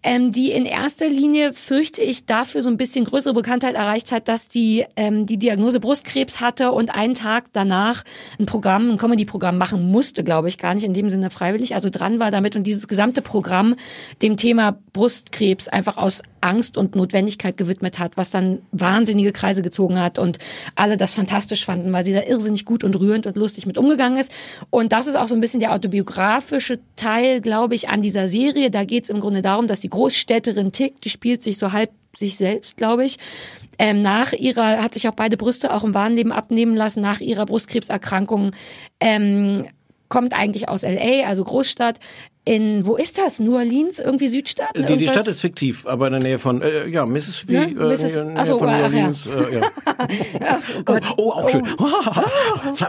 ähm, 0.02 0.30
die 0.30 0.52
in 0.52 0.64
erster 0.64 1.08
Linie, 1.08 1.52
fürchte 1.52 2.00
ich, 2.00 2.24
dafür 2.24 2.62
so 2.62 2.70
ein 2.70 2.76
bisschen 2.76 3.04
größere 3.04 3.34
Bekanntheit 3.34 3.74
erreicht 3.74 4.12
hat, 4.12 4.28
dass 4.28 4.46
die 4.46 4.84
ähm, 4.96 5.26
die 5.26 5.38
Diagnose 5.38 5.80
Brustkrebs 5.80 6.40
hatte 6.40 6.70
und 6.70 6.94
einen 6.94 7.14
Tag 7.14 7.46
danach 7.52 8.04
ein 8.38 8.46
Programm, 8.46 8.90
ein 8.90 8.96
Comedy-Programm 8.96 9.58
machen 9.58 9.90
musste, 9.90 10.22
glaube 10.22 10.48
ich, 10.48 10.58
gar 10.58 10.74
nicht 10.74 10.84
in 10.84 10.94
dem 10.94 11.10
Sinne 11.10 11.30
freiwillig, 11.30 11.74
also 11.74 11.90
dran 11.90 12.20
war 12.20 12.30
damit 12.30 12.54
und 12.54 12.64
dieses 12.64 12.86
gesamte 12.86 13.22
Programm 13.22 13.74
dem 14.22 14.36
Thema 14.36 14.78
Brustkrebs 14.92 15.66
einfach 15.68 15.96
aus 15.96 16.22
Angst 16.40 16.76
und 16.76 16.94
Notwendigkeit 16.94 17.56
gewidmet 17.56 17.98
hat, 17.98 18.16
was 18.16 18.30
dann 18.30 18.60
wahnsinnige 18.70 19.32
Kreise 19.32 19.62
gezogen 19.62 19.98
hat 19.98 20.20
und 20.20 20.38
alle 20.76 20.96
das 20.96 21.14
fantastisch 21.14 21.64
fanden, 21.64 21.92
weil 21.92 22.04
sie 22.04 22.12
da 22.12 22.22
irrsinnig 22.22 22.64
gut 22.64 22.84
und 22.84 22.98
rührend 22.98 23.26
und 23.26 23.36
lustig 23.36 23.66
mit 23.66 23.76
umgegangen 23.76 24.18
ist. 24.18 24.30
Und 24.70 24.92
das 24.92 25.08
ist 25.08 25.16
auch 25.16 25.26
so 25.26 25.34
ein 25.34 25.40
bisschen 25.40 25.58
der 25.58 25.72
autobiografische 25.72 26.78
Teil, 26.94 27.40
glaube 27.40 27.74
ich, 27.74 27.87
an 27.88 28.02
dieser 28.02 28.28
Serie. 28.28 28.70
Da 28.70 28.84
geht 28.84 29.04
es 29.04 29.10
im 29.10 29.20
Grunde 29.20 29.42
darum, 29.42 29.66
dass 29.66 29.80
die 29.80 29.90
Großstädterin 29.90 30.72
Tick, 30.72 31.00
die 31.00 31.10
spielt 31.10 31.42
sich 31.42 31.58
so 31.58 31.72
halb 31.72 31.90
sich 32.16 32.36
selbst, 32.36 32.76
glaube 32.76 33.04
ich, 33.04 33.18
ähm, 33.78 34.02
nach 34.02 34.32
ihrer, 34.32 34.82
hat 34.82 34.94
sich 34.94 35.08
auch 35.08 35.14
beide 35.14 35.36
Brüste 35.36 35.72
auch 35.72 35.84
im 35.84 35.94
wahren 35.94 36.16
Leben 36.16 36.32
abnehmen 36.32 36.76
lassen, 36.76 37.00
nach 37.00 37.20
ihrer 37.20 37.46
Brustkrebserkrankung, 37.46 38.52
ähm, 39.00 39.68
kommt 40.08 40.32
eigentlich 40.32 40.68
aus 40.68 40.82
LA, 40.82 41.26
also 41.26 41.44
Großstadt. 41.44 42.00
In, 42.48 42.86
wo 42.86 42.96
ist 42.96 43.18
das? 43.18 43.40
New 43.40 43.56
Orleans? 43.56 43.98
Irgendwie 43.98 44.28
Südstaat? 44.28 44.70
Die, 44.74 44.96
die? 44.96 45.06
Stadt 45.06 45.26
ist 45.26 45.42
fiktiv, 45.42 45.86
aber 45.86 46.06
in 46.06 46.14
der 46.14 46.22
Nähe 46.22 46.38
von, 46.38 46.62
äh, 46.62 46.86
ja, 46.88 47.04
Mississippi, 47.04 47.52
Ne? 47.52 47.66
äh, 47.66 47.70
in 47.70 47.76
der 47.76 48.24
Nähe 48.24 48.44
so, 48.46 48.58
von 48.58 48.68
New 48.68 48.72
ach 48.72 48.78
ja. 48.78 48.84
Orleans. 48.84 49.26
Äh, 49.26 49.54
ja. 49.58 50.58
oh, 50.86 50.98
oh, 51.18 51.32
auch 51.32 51.50
schön. 51.50 51.64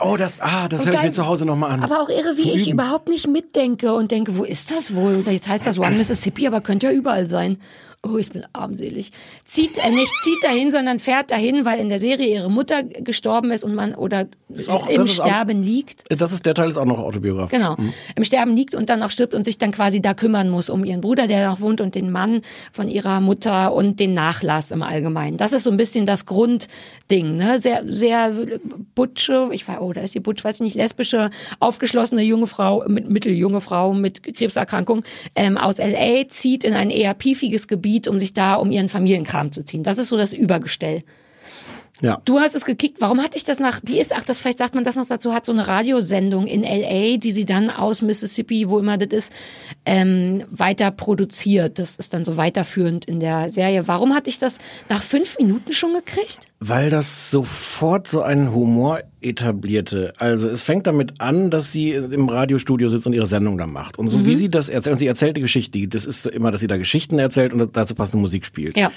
Oh, 0.01 0.15
das, 0.17 0.39
ah, 0.39 0.69
das 0.69 0.85
höre 0.85 0.93
ich 0.93 1.01
mir 1.03 1.11
zu 1.11 1.27
Hause 1.27 1.45
nochmal 1.45 1.71
an. 1.71 1.83
Aber 1.83 2.01
auch 2.01 2.09
irre, 2.09 2.37
wie 2.37 2.41
Zum 2.41 2.51
ich 2.51 2.67
Üben. 2.67 2.79
überhaupt 2.79 3.09
nicht 3.09 3.27
mitdenke 3.27 3.93
und 3.93 4.11
denke, 4.11 4.37
wo 4.37 4.45
ist 4.45 4.71
das 4.71 4.95
wohl? 4.95 5.23
Jetzt 5.29 5.49
heißt 5.49 5.65
das 5.65 5.77
One 5.77 5.91
Mississippi, 5.97 6.47
aber 6.47 6.61
könnte 6.61 6.87
ja 6.87 6.93
überall 6.93 7.25
sein. 7.25 7.57
Oh, 8.01 8.15
ich 8.17 8.29
bin 8.31 8.45
armselig. 8.53 9.11
Zieht 9.43 9.77
äh, 9.77 9.89
nicht 9.89 10.13
zieht 10.23 10.41
dahin, 10.41 10.71
sondern 10.71 10.99
fährt 10.99 11.31
dahin, 11.31 11.65
weil 11.65 11.79
in 11.81 11.89
der 11.89 11.99
Serie 11.99 12.27
ihre 12.33 12.49
Mutter 12.49 12.81
gestorben 12.81 13.51
ist 13.51 13.65
und 13.65 13.75
man 13.75 13.93
oder 13.93 14.27
auch- 14.69 14.87
im 14.87 15.01
ist 15.01 15.19
auch- 15.19 15.25
Sterben 15.25 15.61
liegt. 15.63 16.05
Das 16.07 16.31
ist 16.31 16.45
der 16.45 16.53
Teil 16.53 16.69
ist 16.69 16.77
auch 16.77 16.85
noch 16.85 16.99
autobiografisch. 16.99 17.51
Genau. 17.59 17.75
Im 18.15 18.23
Sterben 18.23 18.55
liegt 18.55 18.73
und 18.73 18.89
dann 18.89 19.03
auch 19.03 19.11
stirbt 19.11 19.33
und 19.33 19.43
sich 19.43 19.57
dann 19.57 19.71
quasi 19.71 20.01
da 20.01 20.13
kümmern 20.13 20.49
muss 20.49 20.69
um 20.69 20.85
ihren 20.85 21.01
Bruder, 21.01 21.27
der 21.27 21.49
noch 21.49 21.59
wohnt 21.59 21.81
und 21.81 21.93
den 21.93 22.09
Mann 22.09 22.41
von 22.71 22.87
ihrer 22.87 23.19
Mutter 23.19 23.73
und 23.73 23.99
den 23.99 24.13
Nachlass 24.13 24.71
im 24.71 24.81
Allgemeinen. 24.81 25.35
Das 25.35 25.51
ist 25.51 25.63
so 25.63 25.69
ein 25.71 25.75
bisschen 25.77 26.05
das 26.05 26.25
Grundding, 26.25 27.35
ne? 27.35 27.59
Sehr, 27.59 27.83
sehr 27.85 28.33
butsche, 28.95 29.49
ich 29.51 29.67
weiß, 29.67 29.79
oh, 29.81 29.91
da 29.91 29.99
ist 29.99 30.15
die 30.15 30.21
butsch, 30.21 30.45
weiß 30.45 30.55
ich 30.55 30.61
nicht, 30.61 30.75
lesbische, 30.75 31.31
aufgeschlossene 31.59 32.21
junge 32.21 32.47
Frau, 32.47 32.85
mit 32.87 33.09
mitteljunge 33.09 33.59
Frau 33.59 33.93
mit 33.93 34.23
Krebserkrankung, 34.23 35.03
ähm, 35.35 35.57
aus 35.57 35.79
L.A. 35.79 36.25
zieht 36.29 36.63
in 36.63 36.73
ein 36.75 36.89
eher 36.91 37.13
piefiges 37.13 37.67
Gebiet, 37.67 37.88
um 38.07 38.19
sich 38.19 38.33
da 38.33 38.55
um 38.55 38.71
ihren 38.71 38.89
Familienkram 38.89 39.51
zu 39.51 39.63
ziehen. 39.63 39.83
Das 39.83 39.97
ist 39.97 40.09
so 40.09 40.17
das 40.17 40.33
Übergestell. 40.33 41.03
Ja. 42.01 42.21
Du 42.25 42.39
hast 42.39 42.55
es 42.55 42.65
gekickt. 42.65 43.01
Warum 43.01 43.21
hatte 43.21 43.37
ich 43.37 43.43
das 43.43 43.59
nach? 43.59 43.79
Die 43.81 43.99
ist, 43.99 44.15
ach, 44.15 44.23
das 44.23 44.39
vielleicht 44.39 44.57
sagt 44.57 44.73
man 44.73 44.83
das 44.83 44.95
noch 44.95 45.05
dazu. 45.05 45.33
Hat 45.33 45.45
so 45.45 45.51
eine 45.51 45.67
Radiosendung 45.67 46.47
in 46.47 46.63
L.A., 46.63 47.17
die 47.17 47.31
sie 47.31 47.45
dann 47.45 47.69
aus 47.69 48.01
Mississippi, 48.01 48.69
wo 48.69 48.79
immer 48.79 48.97
das 48.97 49.09
ist, 49.09 49.33
ähm, 49.85 50.45
weiter 50.49 50.91
produziert. 50.91 51.79
Das 51.79 51.97
ist 51.97 52.13
dann 52.13 52.23
so 52.23 52.37
weiterführend 52.37 53.05
in 53.05 53.19
der 53.19 53.49
Serie. 53.49 53.87
Warum 53.87 54.13
hatte 54.13 54.29
ich 54.29 54.39
das 54.39 54.59
nach 54.87 55.01
fünf 55.01 55.37
Minuten 55.39 55.73
schon 55.73 55.93
gekriegt? 55.93 56.47
Weil 56.59 56.89
das 56.89 57.31
sofort 57.31 58.07
so 58.07 58.21
einen 58.21 58.53
Humor 58.53 59.01
etablierte. 59.21 60.13
Also 60.17 60.49
es 60.49 60.63
fängt 60.63 60.87
damit 60.87 61.19
an, 61.19 61.49
dass 61.49 61.71
sie 61.71 61.91
im 61.91 62.29
Radiostudio 62.29 62.89
sitzt 62.89 63.07
und 63.07 63.13
ihre 63.13 63.25
Sendung 63.25 63.57
da 63.57 63.67
macht. 63.67 63.97
Und 63.99 64.07
so 64.07 64.17
Mhm. 64.17 64.25
wie 64.25 64.35
sie 64.35 64.49
das 64.49 64.69
erzählt, 64.69 64.93
und 64.93 64.97
sie 64.99 65.07
erzählt 65.07 65.37
die 65.37 65.41
Geschichte, 65.41 65.87
das 65.87 66.05
ist 66.05 66.25
immer, 66.27 66.51
dass 66.51 66.61
sie 66.61 66.67
da 66.67 66.77
Geschichten 66.77 67.19
erzählt 67.19 67.53
und 67.53 67.75
dazu 67.75 67.95
passende 67.95 68.21
Musik 68.21 68.45
spielt. 68.45 68.77
Ja. 68.77 68.91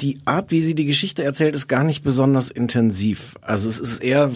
Die 0.00 0.18
Art, 0.24 0.50
wie 0.50 0.60
sie 0.60 0.74
die 0.74 0.84
Geschichte 0.86 1.24
erzählt, 1.24 1.54
ist 1.54 1.66
gar 1.68 1.84
nicht 1.84 2.02
besonders 2.02 2.50
intensiv. 2.50 3.36
Also 3.42 3.68
es 3.68 3.78
ist 3.78 3.98
eher 4.02 4.30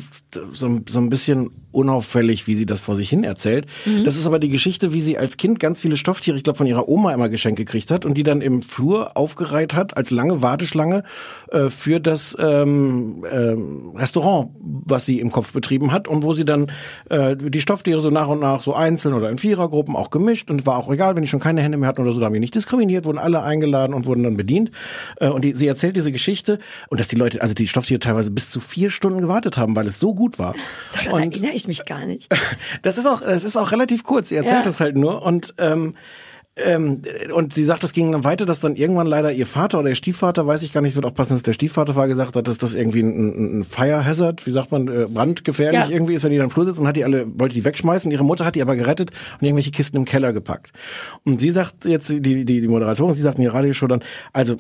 so, 0.52 0.80
so 0.88 1.00
ein 1.00 1.08
bisschen 1.08 1.50
unauffällig, 1.72 2.46
wie 2.46 2.54
sie 2.54 2.66
das 2.66 2.80
vor 2.80 2.94
sich 2.94 3.08
hin 3.08 3.24
erzählt. 3.24 3.66
Mhm. 3.84 4.04
Das 4.04 4.16
ist 4.16 4.26
aber 4.26 4.38
die 4.38 4.48
Geschichte, 4.48 4.92
wie 4.92 5.00
sie 5.00 5.18
als 5.18 5.36
Kind 5.36 5.58
ganz 5.60 5.80
viele 5.80 5.96
Stofftiere, 5.96 6.36
ich 6.36 6.44
glaube 6.44 6.58
von 6.58 6.66
ihrer 6.66 6.88
Oma 6.88 7.12
immer 7.12 7.28
geschenkt 7.28 7.58
gekriegt 7.58 7.90
hat 7.90 8.04
und 8.06 8.14
die 8.14 8.22
dann 8.22 8.40
im 8.40 8.62
Flur 8.62 9.16
aufgereiht 9.16 9.74
hat 9.74 9.96
als 9.96 10.10
lange 10.10 10.42
Warteschlange 10.42 11.02
äh, 11.50 11.68
für 11.70 12.00
das 12.00 12.36
ähm, 12.38 13.24
ähm, 13.30 13.92
Restaurant, 13.96 14.50
was 14.60 15.06
sie 15.06 15.20
im 15.20 15.30
Kopf 15.30 15.52
betrieben 15.52 15.92
hat 15.92 16.08
und 16.08 16.22
wo 16.22 16.34
sie 16.34 16.44
dann 16.44 16.70
äh, 17.08 17.36
die 17.36 17.60
Stofftiere 17.60 18.00
so 18.00 18.10
nach 18.10 18.28
und 18.28 18.40
nach 18.40 18.62
so 18.62 18.74
einzeln 18.74 19.14
oder 19.14 19.30
in 19.30 19.38
Vierergruppen 19.38 19.96
auch 19.96 20.10
gemischt 20.10 20.50
und 20.50 20.66
war 20.66 20.78
auch 20.78 20.90
egal, 20.90 21.16
wenn 21.16 21.22
die 21.22 21.28
schon 21.28 21.40
keine 21.40 21.62
Hände 21.62 21.78
mehr 21.78 21.88
hatten 21.88 22.02
oder 22.02 22.12
so, 22.12 22.20
da 22.20 22.26
haben 22.26 22.32
wir 22.32 22.40
nicht 22.40 22.54
diskriminiert, 22.54 23.04
wurden 23.04 23.18
alle 23.18 23.42
eingeladen 23.42 23.94
und 23.94 24.06
wurden 24.06 24.22
dann 24.22 24.36
bedient. 24.36 24.70
Äh, 25.16 25.28
und 25.28 25.44
die, 25.44 25.52
sie 25.52 25.66
erzählt 25.66 25.96
diese 25.96 26.12
Geschichte 26.12 26.58
und 26.88 27.00
dass 27.00 27.08
die 27.08 27.16
Leute, 27.16 27.40
also 27.42 27.54
die 27.54 27.66
Stofftiere 27.66 28.00
teilweise 28.00 28.30
bis 28.30 28.50
zu 28.50 28.60
vier 28.60 28.90
Stunden 28.90 29.20
gewartet 29.20 29.56
haben, 29.56 29.76
weil 29.76 29.86
es 29.86 29.98
so 29.98 30.14
gut 30.14 30.38
war. 30.38 30.54
Da 30.92 31.18
erinnere 31.18 31.52
ich 31.62 31.68
mich 31.68 31.84
gar 31.86 32.04
nicht. 32.06 32.28
Das 32.82 32.98
ist 32.98 33.06
auch, 33.06 33.22
es 33.22 33.44
ist 33.44 33.56
auch 33.56 33.72
relativ 33.72 34.02
kurz. 34.04 34.28
Sie 34.28 34.36
erzählt 34.36 34.64
Ja. 34.64 34.70
es 34.70 34.80
halt 34.80 34.96
nur 34.96 35.22
und 35.22 35.54
ähm, 35.58 35.94
ähm, 36.54 37.00
und 37.34 37.54
sie 37.54 37.64
sagt, 37.64 37.82
das 37.82 37.94
ging 37.94 38.12
dann 38.12 38.24
weiter, 38.24 38.44
dass 38.44 38.60
dann 38.60 38.76
irgendwann 38.76 39.06
leider 39.06 39.32
ihr 39.32 39.46
Vater 39.46 39.78
oder 39.78 39.88
ihr 39.88 39.94
Stiefvater, 39.94 40.46
weiß 40.46 40.62
ich 40.64 40.74
gar 40.74 40.82
nicht, 40.82 40.94
wird 40.96 41.06
auch 41.06 41.14
passen, 41.14 41.32
dass 41.32 41.42
der 41.42 41.54
Stiefvater 41.54 41.96
war, 41.96 42.08
gesagt 42.08 42.36
hat, 42.36 42.46
dass 42.46 42.58
das 42.58 42.74
irgendwie 42.74 43.00
ein, 43.00 43.60
ein 43.60 43.64
Fire 43.64 44.04
Hazard, 44.04 44.44
wie 44.46 44.50
sagt 44.50 44.70
man, 44.70 44.86
äh, 44.86 45.06
brandgefährlich 45.08 45.80
Ja. 45.80 45.88
irgendwie 45.88 46.12
ist, 46.12 46.24
wenn 46.24 46.30
die 46.30 46.36
dann 46.36 46.48
im 46.48 46.50
Flur 46.50 46.66
sitzen 46.66 46.82
und 46.82 46.88
hat 46.88 46.96
die 46.96 47.04
alle, 47.04 47.24
wollte 47.40 47.54
die 47.54 47.64
wegschmeißen. 47.64 48.10
Ihre 48.12 48.22
Mutter 48.24 48.44
hat 48.44 48.54
die 48.54 48.60
aber 48.60 48.76
gerettet 48.76 49.12
und 49.40 49.46
irgendwelche 49.46 49.70
Kisten 49.70 49.96
im 49.96 50.04
Keller 50.04 50.34
gepackt. 50.34 50.72
Und 51.24 51.40
sie 51.40 51.50
sagt 51.50 51.86
jetzt, 51.86 52.10
die, 52.10 52.20
die, 52.20 52.44
die 52.44 52.68
Moderatorin, 52.68 53.14
sie 53.14 53.22
sagt 53.22 53.38
in 53.38 53.44
ihrer 53.44 53.54
Radioshow 53.54 53.86
dann, 53.86 54.04
also, 54.34 54.56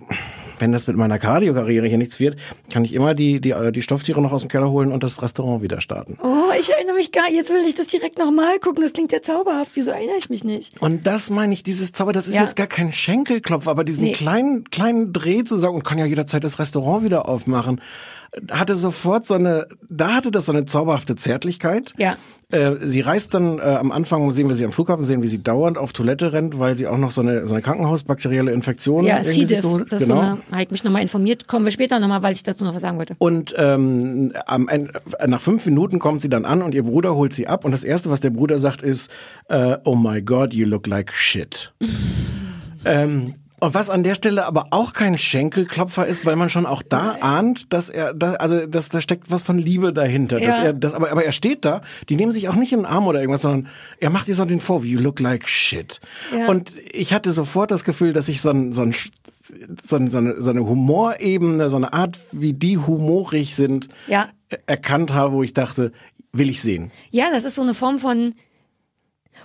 wenn 0.62 0.70
das 0.72 0.86
mit 0.86 0.96
meiner 0.96 1.18
Cardio-Karriere 1.18 1.88
hier 1.88 1.98
nichts 1.98 2.20
wird, 2.20 2.36
kann 2.72 2.84
ich 2.84 2.94
immer 2.94 3.14
die, 3.14 3.40
die, 3.40 3.50
äh, 3.50 3.72
die 3.72 3.82
Stofftiere 3.82 4.22
noch 4.22 4.32
aus 4.32 4.42
dem 4.42 4.48
Keller 4.48 4.70
holen 4.70 4.92
und 4.92 5.02
das 5.02 5.20
Restaurant 5.20 5.60
wieder 5.60 5.80
starten. 5.80 6.16
Oh, 6.22 6.52
ich 6.58 6.70
erinnere 6.70 6.94
mich 6.94 7.10
gar 7.10 7.28
Jetzt 7.30 7.50
will 7.50 7.62
ich 7.66 7.74
das 7.74 7.88
direkt 7.88 8.18
nochmal 8.18 8.58
gucken. 8.60 8.82
Das 8.82 8.92
klingt 8.92 9.10
ja 9.10 9.20
zauberhaft. 9.22 9.72
Wieso 9.74 9.90
erinnere 9.90 10.16
ich 10.18 10.30
mich 10.30 10.44
nicht? 10.44 10.80
Und 10.80 11.06
das 11.06 11.30
meine 11.30 11.52
ich, 11.52 11.62
dieses 11.64 11.92
Zauber, 11.92 12.12
das 12.12 12.28
ist 12.28 12.36
Ja. 12.36 12.42
jetzt 12.42 12.54
gar 12.56 12.66
kein 12.68 12.92
Schenkelklopf, 12.92 13.66
aber 13.66 13.82
diesen 13.84 14.04
Nee. 14.04 14.12
kleinen, 14.12 14.64
kleinen 14.70 15.12
Dreh 15.12 15.42
zu 15.44 15.56
sagen, 15.56 15.74
und 15.74 15.82
kann 15.84 15.98
ja 15.98 16.04
jederzeit 16.06 16.44
das 16.44 16.58
Restaurant 16.60 17.04
wieder 17.04 17.28
aufmachen, 17.28 17.80
hatte 18.50 18.76
sofort 18.76 19.26
so 19.26 19.34
eine, 19.34 19.66
da 19.88 20.14
hatte 20.14 20.30
das 20.30 20.46
so 20.46 20.52
eine 20.52 20.64
zauberhafte 20.64 21.16
Zärtlichkeit. 21.16 21.92
Ja. 21.98 22.16
Äh, 22.50 22.76
sie 22.80 23.00
reist 23.00 23.34
dann 23.34 23.58
äh, 23.58 23.62
am 23.62 23.92
Anfang, 23.92 24.30
sehen 24.30 24.48
wir 24.48 24.54
sie 24.54 24.64
am 24.64 24.72
Flughafen, 24.72 25.04
sehen, 25.04 25.22
wie 25.22 25.28
sie 25.28 25.42
dauernd 25.42 25.76
auf 25.76 25.92
Toilette 25.92 26.32
rennt, 26.32 26.58
weil 26.58 26.76
sie 26.76 26.86
auch 26.86 26.96
noch 26.98 27.10
so 27.10 27.20
eine, 27.20 27.46
so 27.46 27.54
eine 27.54 27.62
krankenhausbakterielle 27.62 28.52
Infektion 28.52 29.04
Ja, 29.04 29.18
irgendwie 29.18 29.46
C. 29.46 29.56
diff. 29.56 29.84
Das 29.88 30.02
genau. 30.02 30.14
so 30.14 30.20
eine, 30.20 30.38
habe 30.50 30.62
ich 30.62 30.70
mich 30.70 30.84
nochmal 30.84 31.02
informiert. 31.02 31.46
Kommen 31.46 31.64
wir 31.64 31.72
später 31.72 31.98
nochmal, 32.00 32.22
weil 32.22 32.32
ich 32.32 32.42
dazu 32.42 32.64
noch 32.64 32.74
was 32.74 32.82
sagen 32.82 32.98
wollte. 32.98 33.16
Und 33.18 33.54
ähm, 33.58 34.32
am 34.46 34.68
nach 35.26 35.40
fünf 35.40 35.66
Minuten 35.66 35.98
kommt 35.98 36.22
sie 36.22 36.28
dann 36.28 36.44
an 36.44 36.62
und 36.62 36.74
ihr 36.74 36.84
Bruder 36.84 37.14
holt 37.14 37.34
sie 37.34 37.46
ab 37.46 37.64
und 37.64 37.72
das 37.72 37.84
erste, 37.84 38.10
was 38.10 38.20
der 38.20 38.30
Bruder 38.30 38.58
sagt, 38.58 38.82
ist, 38.82 39.10
äh, 39.48 39.76
oh 39.84 39.94
my 39.94 40.22
God, 40.22 40.54
you 40.54 40.66
look 40.66 40.86
like 40.86 41.12
shit. 41.12 41.72
ähm, 42.84 43.28
und 43.62 43.74
was 43.74 43.90
an 43.90 44.02
der 44.02 44.14
Stelle 44.16 44.44
aber 44.44 44.66
auch 44.70 44.92
kein 44.92 45.16
Schenkelklopfer 45.16 46.06
ist, 46.06 46.26
weil 46.26 46.34
man 46.36 46.50
schon 46.50 46.66
auch 46.66 46.82
da 46.82 47.16
ahnt, 47.20 47.72
dass 47.72 47.90
er, 47.90 48.12
da, 48.12 48.32
also 48.34 48.66
dass 48.66 48.88
da 48.88 49.00
steckt 49.00 49.30
was 49.30 49.42
von 49.42 49.56
Liebe 49.58 49.92
dahinter. 49.92 50.40
Dass 50.40 50.58
Ja. 50.58 50.64
er, 50.64 50.72
das, 50.72 50.94
aber, 50.94 51.10
aber 51.12 51.24
er 51.24 51.32
steht 51.32 51.64
da, 51.64 51.80
die 52.08 52.16
nehmen 52.16 52.32
sich 52.32 52.48
auch 52.48 52.56
nicht 52.56 52.72
in 52.72 52.80
den 52.80 52.86
Arm 52.86 53.06
oder 53.06 53.20
irgendwas, 53.20 53.42
sondern 53.42 53.68
er 54.00 54.10
macht 54.10 54.26
ihr 54.26 54.34
so 54.34 54.44
den 54.44 54.58
Vorwurf, 54.60 54.84
you 54.84 54.98
look 55.00 55.20
like 55.20 55.48
shit. 55.48 56.00
Ja. 56.36 56.48
Und 56.48 56.72
ich 56.92 57.12
hatte 57.12 57.30
sofort 57.30 57.70
das 57.70 57.84
Gefühl, 57.84 58.12
dass 58.12 58.28
ich 58.28 58.40
so 58.40 58.50
ein, 58.50 58.72
so 58.72 58.82
ein 58.82 58.94
so 59.86 59.96
eine, 59.96 60.40
so 60.40 60.50
eine 60.50 60.66
Humorebene, 60.66 61.68
so 61.70 61.76
eine 61.76 61.92
Art, 61.92 62.18
wie 62.32 62.54
die 62.54 62.78
humorig 62.78 63.54
sind, 63.54 63.88
Ja. 64.08 64.28
erkannt 64.66 65.12
habe, 65.12 65.34
wo 65.34 65.42
ich 65.42 65.52
dachte, 65.54 65.92
will 66.32 66.48
ich 66.48 66.62
sehen. 66.62 66.90
Ja, 67.10 67.30
das 67.30 67.44
ist 67.44 67.54
so 67.56 67.62
eine 67.62 67.74
Form 67.74 67.98
von 67.98 68.34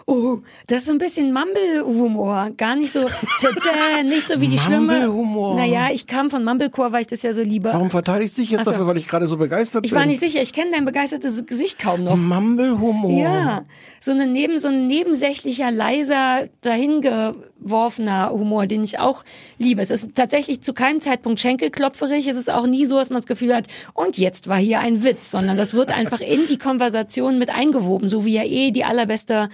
Oh, 0.06 0.40
das 0.68 0.80
ist 0.80 0.86
so 0.86 0.92
ein 0.94 1.00
bisschen 1.00 1.34
Mumble-Humor. 1.34 2.52
Gar 2.56 2.78
nicht 2.78 2.94
so, 2.94 3.02
tä, 3.02 3.48
tä, 3.48 4.04
nicht 4.04 4.28
so 4.28 4.40
wie 4.40 4.48
die 4.48 4.58
schlimme. 4.58 5.08
Mumble-Humor. 5.08 5.56
Naja, 5.58 5.90
ich 5.92 6.08
kam 6.08 6.30
von 6.30 6.46
Mumblecore, 6.46 6.94
weil 6.94 7.02
ich 7.02 7.08
das 7.08 7.24
ja 7.24 7.34
so 7.34 7.42
liebe. 7.42 7.74
Warum 7.74 7.90
verteidigst 7.90 8.38
du 8.38 8.42
dich 8.42 8.52
jetzt 8.52 8.66
so. 8.66 8.72
dafür, 8.72 8.88
weil 8.88 8.98
ich 8.98 9.08
gerade 9.08 9.28
so 9.28 9.36
begeistert 9.36 9.86
Ich 9.86 9.92
bin? 9.92 10.00
war 10.00 10.06
nicht 10.06 10.22
sicher, 10.22 10.42
ich 10.42 10.54
kenne 10.54 10.72
dein 10.72 10.86
begeistertes 10.86 11.46
Gesicht 11.46 11.78
kaum 11.80 12.06
noch. 12.06 12.16
Mumble-Humor. 12.16 13.22
Ja, 13.22 13.64
so 14.00 14.12
eine 14.12 14.28
neben 14.28 14.60
so 14.60 14.70
ein 14.70 14.88
nebensächlicher, 14.88 15.72
leiser, 15.72 16.46
dahingeworfener 16.62 18.30
Humor, 18.32 18.66
den 18.68 18.84
ich 18.84 19.00
auch 19.00 19.24
liebe. 19.58 19.82
Es 19.82 19.92
ist 19.92 20.16
tatsächlich 20.16 20.62
zu 20.62 20.74
keinem 20.74 21.02
Zeitpunkt 21.02 21.40
schenkelklopferig. 21.40 22.28
Es 22.28 22.38
ist 22.38 22.50
auch 22.50 22.68
nie 22.68 22.86
so, 22.86 22.98
dass 22.98 23.10
man 23.10 23.18
das 23.18 23.28
Gefühl 23.28 23.54
hat, 23.54 23.66
und 23.94 24.18
jetzt 24.18 24.48
war 24.48 24.58
hier 24.58 24.80
ein 24.80 25.04
Witz, 25.04 25.32
sondern 25.32 25.58
das 25.58 25.74
wird 25.74 25.92
einfach 25.92 26.22
in 26.22 26.46
die 26.48 26.58
Konversation 26.58 27.38
mit 27.40 27.50
eingewoben, 27.50 28.08
so 28.08 28.24
wie 28.24 28.36
ja 28.36 28.44
eh 28.44 28.72
die 28.72 28.86
allerbeste 28.86 29.50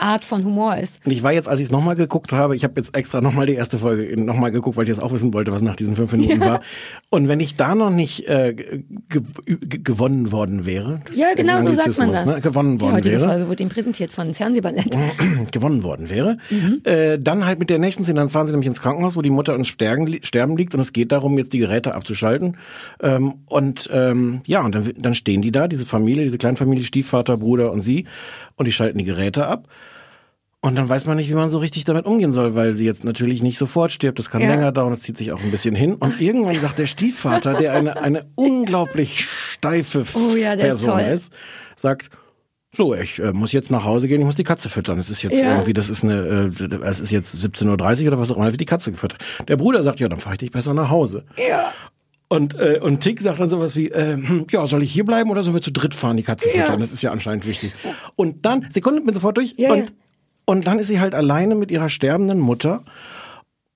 Art 0.00 0.24
von 0.24 0.44
Humor 0.44 0.76
ist. 0.76 1.00
Und 1.04 1.12
ich 1.12 1.22
war 1.22 1.32
jetzt, 1.32 1.48
als 1.48 1.58
ich 1.58 1.66
es 1.66 1.70
nochmal 1.70 1.96
geguckt 1.96 2.32
habe, 2.32 2.56
ich 2.56 2.64
habe 2.64 2.74
jetzt 2.76 2.94
extra 2.96 3.20
nochmal 3.20 3.46
die 3.46 3.54
erste 3.54 3.78
Folge 3.78 4.20
nochmal 4.20 4.50
geguckt, 4.50 4.76
weil 4.76 4.84
ich 4.84 4.88
jetzt 4.88 5.00
auch 5.00 5.12
wissen 5.12 5.32
wollte, 5.34 5.52
was 5.52 5.62
nach 5.62 5.76
diesen 5.76 5.96
fünf 5.96 6.12
Minuten 6.12 6.40
war. 6.40 6.60
Und 7.10 7.28
wenn 7.28 7.40
ich 7.40 7.56
da 7.56 7.74
noch 7.74 7.90
nicht 7.90 8.28
äh, 8.28 8.54
ge 8.54 8.82
ge 9.08 9.78
gewonnen 9.82 10.32
worden 10.32 10.64
wäre, 10.64 11.00
das 11.06 11.16
Ja, 11.16 11.26
ist 11.28 11.36
genau 11.36 11.56
ein 11.56 11.62
so 11.62 11.72
sagt 11.72 11.98
man 11.98 12.08
Anglizismus, 12.08 12.24
das. 12.34 12.36
Ne? 12.36 12.40
gewonnen 12.40 12.78
die 12.78 12.82
worden 12.82 12.94
heutige 12.96 13.16
wäre, 13.20 13.28
Folge 13.28 13.48
wurde 13.48 13.62
ihm 13.62 13.68
präsentiert 13.68 14.12
von 14.12 14.34
Fernsehballett. 14.34 14.96
gewonnen 15.52 15.82
worden 15.82 16.10
wäre, 16.10 16.38
Mhm. 16.50 16.80
äh, 16.84 17.18
dann 17.18 17.44
halt 17.44 17.58
mit 17.58 17.70
der 17.70 17.78
nächsten 17.78 18.02
Szene, 18.02 18.20
dann 18.20 18.28
fahren 18.28 18.46
sie 18.46 18.52
nämlich 18.52 18.66
ins 18.68 18.80
Krankenhaus, 18.80 19.16
wo 19.16 19.22
die 19.22 19.30
Mutter 19.30 19.54
ins 19.54 19.68
Sterben, 19.68 20.06
li- 20.06 20.20
Sterben 20.22 20.56
liegt 20.56 20.74
und 20.74 20.80
es 20.80 20.92
geht 20.92 21.12
darum, 21.12 21.36
jetzt 21.38 21.52
die 21.52 21.58
Geräte 21.58 21.94
abzuschalten. 21.94 22.56
Ähm, 23.02 23.34
und 23.46 23.88
ähm, 23.92 24.40
ja, 24.46 24.64
und 24.64 24.74
dann, 24.74 24.90
dann 24.96 25.14
stehen 25.14 25.42
die 25.42 25.52
da, 25.52 25.68
diese 25.68 25.86
Familie, 25.86 26.24
diese 26.24 26.38
Kleinfamilie, 26.38 26.84
Stiefvater, 26.84 27.36
Bruder 27.36 27.72
und 27.72 27.80
sie, 27.80 28.06
und 28.56 28.66
die 28.66 28.72
schalten 28.72 28.98
die 28.98 29.04
Geräte 29.04 29.46
ab. 29.46 29.68
Und 30.62 30.76
dann 30.76 30.88
weiß 30.90 31.06
man 31.06 31.16
nicht, 31.16 31.30
wie 31.30 31.34
man 31.34 31.48
so 31.48 31.56
richtig 31.58 31.84
damit 31.84 32.04
umgehen 32.04 32.32
soll, 32.32 32.54
weil 32.54 32.76
sie 32.76 32.84
jetzt 32.84 33.02
natürlich 33.04 33.42
nicht 33.42 33.56
sofort 33.56 33.92
stirbt. 33.92 34.18
Das 34.18 34.28
kann 34.28 34.42
Ja. 34.42 34.48
länger 34.48 34.72
dauern, 34.72 34.90
das 34.90 35.00
zieht 35.00 35.16
sich 35.16 35.32
auch 35.32 35.42
ein 35.42 35.50
bisschen 35.50 35.74
hin. 35.74 35.94
Und 35.94 36.20
irgendwann 36.20 36.60
sagt 36.60 36.78
der 36.78 36.84
Stiefvater, 36.86 37.54
der 37.54 37.72
eine, 37.72 37.96
eine 38.02 38.26
unglaublich 38.34 39.22
steife 39.24 40.04
Oh 40.14 40.36
ja, 40.36 40.52
ist 40.52 40.60
Person 40.60 40.90
toll. 40.90 41.00
ist, 41.00 41.32
sagt, 41.76 42.10
so, 42.76 42.94
ich 42.94 43.18
äh, 43.18 43.32
muss 43.32 43.52
jetzt 43.52 43.70
nach 43.70 43.84
Hause 43.84 44.06
gehen, 44.06 44.20
ich 44.20 44.26
muss 44.26 44.36
die 44.36 44.44
Katze 44.44 44.68
füttern. 44.68 44.98
Es 44.98 45.08
ist 45.08 45.22
jetzt 45.22 45.34
Ja. 45.38 45.54
irgendwie, 45.54 45.72
das 45.72 45.88
ist 45.88 46.04
eine, 46.04 46.52
äh, 46.60 46.74
es 46.84 47.00
ist 47.00 47.10
jetzt 47.10 47.34
17.30 47.34 48.02
Uhr 48.02 48.08
oder 48.08 48.20
was 48.20 48.30
auch 48.30 48.36
immer, 48.36 48.44
dann 48.44 48.52
wird 48.52 48.60
die 48.60 48.66
Katze 48.66 48.92
gefüttert. 48.92 49.18
Der 49.48 49.56
Bruder 49.56 49.82
sagt, 49.82 49.98
ja, 49.98 50.08
dann 50.08 50.20
fahre 50.20 50.34
ich 50.34 50.40
dich 50.40 50.50
besser 50.50 50.74
nach 50.74 50.90
Hause. 50.90 51.24
Ja. 51.38 51.72
Und, 52.28 52.54
äh, 52.60 52.78
und 52.80 53.00
Tick 53.00 53.20
sagt 53.22 53.40
dann 53.40 53.48
sowas 53.50 53.74
wie, 53.76 53.88
äh, 53.90 54.12
hm, 54.12 54.46
ja, 54.50 54.64
soll 54.66 54.82
ich 54.84 54.92
hier 54.92 55.04
bleiben 55.06 55.30
oder 55.30 55.42
sollen 55.42 55.56
wir 55.56 55.62
zu 55.62 55.72
dritt 55.72 55.94
fahren, 55.94 56.18
die 56.18 56.22
Katze 56.22 56.48
Ja. 56.50 56.60
füttern? 56.60 56.78
Das 56.80 56.92
ist 56.92 57.00
ja 57.02 57.10
anscheinend 57.12 57.46
wichtig. 57.46 57.72
Und 58.14 58.44
dann, 58.44 58.68
Sekunde, 58.70 59.00
bin 59.00 59.14
sofort 59.14 59.38
durch. 59.38 59.54
Ja, 59.56 59.72
und, 59.72 59.88
ja. 59.88 59.94
Und 60.50 60.66
dann 60.66 60.80
ist 60.80 60.88
sie 60.88 60.98
halt 60.98 61.14
alleine 61.14 61.54
mit 61.54 61.70
ihrer 61.70 61.88
sterbenden 61.88 62.40
Mutter 62.40 62.82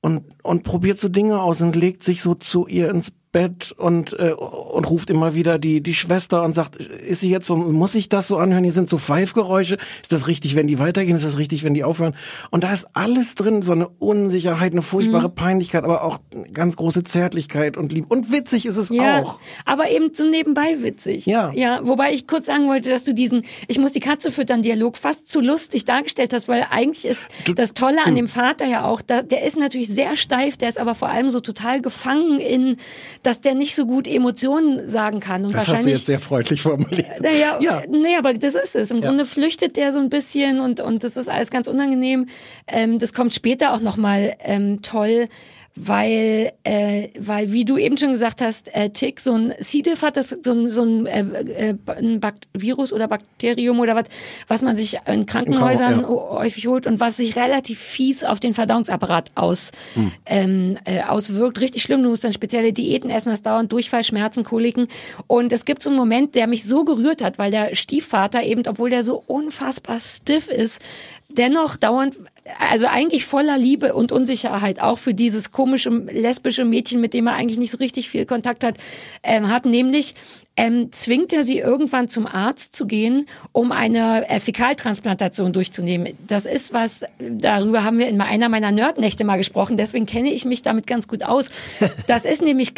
und, 0.01 0.25
und 0.43 0.65
probiert 0.65 0.99
so 0.99 1.09
Dinge 1.09 1.41
aus 1.41 1.63
und 1.63 1.77
legt 1.77 2.03
sich 2.03 2.21
so 2.21 2.35
zu 2.35 2.67
ihr 2.67 2.91
ins 2.91 3.13
Bett 3.35 3.73
und, 3.77 4.13
äh, 4.19 4.33
und 4.33 4.89
ruft 4.89 5.11
immer 5.11 5.35
wieder 5.35 5.59
die, 5.59 5.83
die 5.83 5.93
Schwester 5.95 6.45
und 6.45 6.55
sagt, 6.55 6.77
ist 6.77 7.21
sie 7.21 7.31
jetzt 7.31 7.47
so, 7.49 7.57
muss 7.57 7.95
ich 7.97 8.09
das 8.09 8.29
so 8.29 8.39
anhören? 8.39 8.63
Hier 8.63 8.73
sind 8.73 8.89
so 8.89 8.97
Pfeifgeräusche. 8.97 9.77
Ist 10.01 10.13
das 10.13 10.29
richtig, 10.29 10.55
wenn 10.55 10.69
die 10.69 10.79
weitergehen? 10.79 11.17
Ist 11.17 11.25
das 11.25 11.37
richtig, 11.37 11.65
wenn 11.65 11.75
die 11.75 11.83
aufhören? 11.83 12.15
Und 12.53 12.63
da 12.65 12.73
ist 12.73 12.87
alles 12.95 13.35
drin, 13.35 13.63
so 13.63 13.73
eine 13.73 13.89
Unsicherheit, 13.89 14.71
eine 14.73 14.83
furchtbare 14.83 15.29
Mhm. 15.29 15.35
Peinlichkeit, 15.35 15.83
aber 15.83 16.05
auch 16.05 16.19
ganz 16.53 16.77
große 16.77 17.03
Zärtlichkeit 17.03 17.77
und 17.77 17.91
Liebe. 17.93 18.07
Und 18.09 18.31
witzig 18.31 18.67
ist 18.67 18.77
es 18.77 18.91
Ja, 18.91 19.21
auch. 19.23 19.41
aber 19.65 19.91
eben 19.91 20.15
so 20.15 20.25
nebenbei 20.29 20.77
witzig. 20.83 21.27
Ja. 21.27 21.51
Ja, 21.55 21.81
wobei 21.83 22.13
ich 22.13 22.29
kurz 22.29 22.47
sagen 22.47 22.69
wollte, 22.69 22.89
dass 22.89 23.03
du 23.03 23.13
diesen 23.15 23.45
Ich 23.67 23.79
muss 23.81 23.91
die 23.91 24.01
Katze 24.01 24.31
füttern 24.31 24.63
Dialog 24.63 24.97
fast 24.97 25.29
zu 25.29 25.41
lustig 25.41 25.85
dargestellt 25.85 26.33
hast, 26.33 26.47
weil 26.47 26.67
eigentlich 26.71 27.05
ist 27.05 27.25
das 27.57 27.75
Tolle 27.75 27.97
Hm. 28.03 28.07
an 28.07 28.15
dem 28.15 28.29
Vater 28.29 28.65
ja 28.67 28.85
auch, 28.85 29.03
da, 29.03 29.23
der 29.23 29.45
ist 29.45 29.59
natürlich 29.59 29.89
sehr 29.89 30.17
steif, 30.17 30.57
der 30.57 30.69
ist 30.69 30.79
aber 30.79 30.95
vor 30.95 31.09
allem 31.09 31.31
so 31.31 31.41
total 31.41 31.81
gefangen 31.83 32.39
in, 32.39 32.77
dass 33.27 33.41
der 33.41 33.55
nicht 33.55 33.75
so 33.75 33.87
gut 33.87 34.07
Emotionen 34.07 34.89
sagen 34.89 35.21
kann 35.21 35.45
und 35.45 35.53
Das 35.53 35.61
hast 35.61 35.67
du 35.67 35.71
wahrscheinlich 35.73 35.97
jetzt 35.97 36.07
sehr 36.07 36.21
freundlich 36.21 36.63
formuliert. 36.63 37.07
naja, 37.21 37.59
ja. 37.61 37.83
nee, 37.89 38.17
aber 38.17 38.35
das 38.35 38.55
ist 38.55 38.77
es. 38.77 38.91
Im 38.91 38.99
Ja. 38.99 39.09
Grunde 39.09 39.25
flüchtet 39.25 39.77
der 39.77 39.93
so 39.93 39.99
ein 39.99 40.11
bisschen 40.11 40.61
und, 40.61 40.81
und 40.81 41.03
das 41.05 41.17
ist 41.17 41.29
alles 41.29 41.51
ganz 41.51 41.67
unangenehm. 41.67 42.27
Ähm, 42.67 42.99
das 42.99 43.13
kommt 43.13 43.35
später 43.35 43.73
auch 43.73 43.81
nochmal 43.81 44.35
ähm, 44.41 44.83
toll, 44.83 45.29
weil, 45.77 46.53
äh, 46.63 47.09
weil, 47.19 47.53
wie 47.53 47.65
du 47.65 47.77
eben 47.77 47.99
schon 47.99 48.13
gesagt 48.13 48.41
hast, 48.41 48.73
äh, 48.75 48.91
Tick, 48.91 49.19
so 49.19 49.35
ein 49.35 49.53
C. 49.61 49.83
diff 49.83 50.03
hat 50.03 50.17
das 50.17 50.29
so 50.29 50.53
ein, 50.53 50.71
so 50.71 50.83
ein, 50.83 51.07
äh, 51.07 51.71
äh, 51.71 51.75
ein 51.87 52.21
Virus 52.53 52.93
oder 52.93 53.09
Bakterium 53.09 53.81
oder 53.81 53.97
was, 53.97 54.05
was 54.47 54.63
man 54.63 54.77
sich 54.77 54.99
in 55.07 55.27
Krankenhäusern 55.27 56.03
ja. 56.03 56.09
häufig 56.09 56.69
holt 56.69 56.87
und 56.87 57.01
was 57.01 57.17
sich 57.17 57.35
relativ 57.35 57.81
fies 57.81 58.23
auf 58.23 58.39
den 58.39 58.55
Verdauungsapparat 58.55 59.33
aus, 59.35 59.73
Hm. 59.95 60.13
ähm, 60.27 60.79
äh, 60.85 61.03
auswirkt. 61.03 61.61
Richtig 61.61 61.83
schlimm, 61.83 62.03
du 62.03 62.11
musst 62.11 62.23
dann 62.23 62.33
spezielle 62.33 62.73
Diäten 62.73 63.11
essen, 63.11 63.33
hast 63.33 63.43
dauernd 63.43 63.73
Durchfall, 63.73 64.05
Schmerzen, 64.05 64.45
Koliken. 64.45 64.87
Und 65.27 65.53
es 65.53 65.65
gibt 65.65 65.83
so 65.83 65.91
einen 65.91 65.99
Moment, 65.99 66.37
der 66.37 66.47
mich 66.47 66.65
so 66.65 66.85
gerührt 66.85 67.23
hat, 67.23 67.39
weil 67.39 67.51
der 67.51 67.75
Stiefvater 67.75 68.45
eben, 68.45 68.63
obwohl 68.69 68.91
der 68.91 69.03
so 69.03 69.25
unfassbar 69.27 69.99
stiff 69.99 70.49
ist, 70.49 70.81
dennoch 71.29 71.77
dauernd, 71.77 72.17
also 72.59 72.87
eigentlich 72.87 73.25
voller 73.25 73.57
Liebe 73.57 73.95
und 73.95 74.13
Unsicherheit, 74.13 74.81
auch 74.81 74.99
für 74.99 75.15
dieses 75.15 75.51
komische 75.51 75.91
lesbische 75.91 76.65
Mädchen, 76.65 77.01
mit 77.01 77.15
dem 77.15 77.27
er 77.27 77.35
eigentlich 77.35 77.59
nicht 77.59 77.71
so 77.71 77.79
richtig 77.79 78.11
viel 78.11 78.27
Kontakt 78.27 78.65
hat, 78.65 78.77
ähm, 79.23 79.49
hat, 79.49 79.65
nämlich 79.65 80.15
ähm, 80.57 80.93
zwingt 80.93 81.33
er 81.33 81.43
sie 81.43 81.59
irgendwann 81.59 82.09
zum 82.09 82.27
Arzt 82.27 82.77
zu 82.77 82.87
gehen, 82.87 83.27
um 83.53 83.73
eine 83.73 84.29
äh, 84.29 84.39
Fäkaltransplantation 84.39 85.53
durchzunehmen. 85.53 86.17
Das 86.27 86.45
ist 86.45 86.73
was, 86.73 87.01
darüber 87.19 87.83
haben 87.83 87.99
wir 87.99 88.09
in 88.09 88.21
einer 88.21 88.49
meiner 88.49 88.73
Nerdnächte 88.73 89.25
mal 89.25 89.37
gesprochen, 89.37 89.77
deswegen 89.77 90.07
kenne 90.07 90.31
ich 90.31 90.45
mich 90.45 90.63
damit 90.63 90.87
ganz 90.87 91.09
gut 91.09 91.23
aus. 91.23 91.51
Das 92.07 92.25
ist 92.25 92.43
nämlich, 92.43 92.75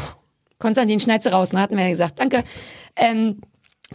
Konstantin, 0.58 1.00
schneid's 1.00 1.30
raus, 1.30 1.52
ne, 1.52 1.60
hatten 1.60 1.76
wir 1.76 1.84
ja 1.84 1.90
gesagt, 1.90 2.18
danke. 2.18 2.44
Ähm, 2.96 3.40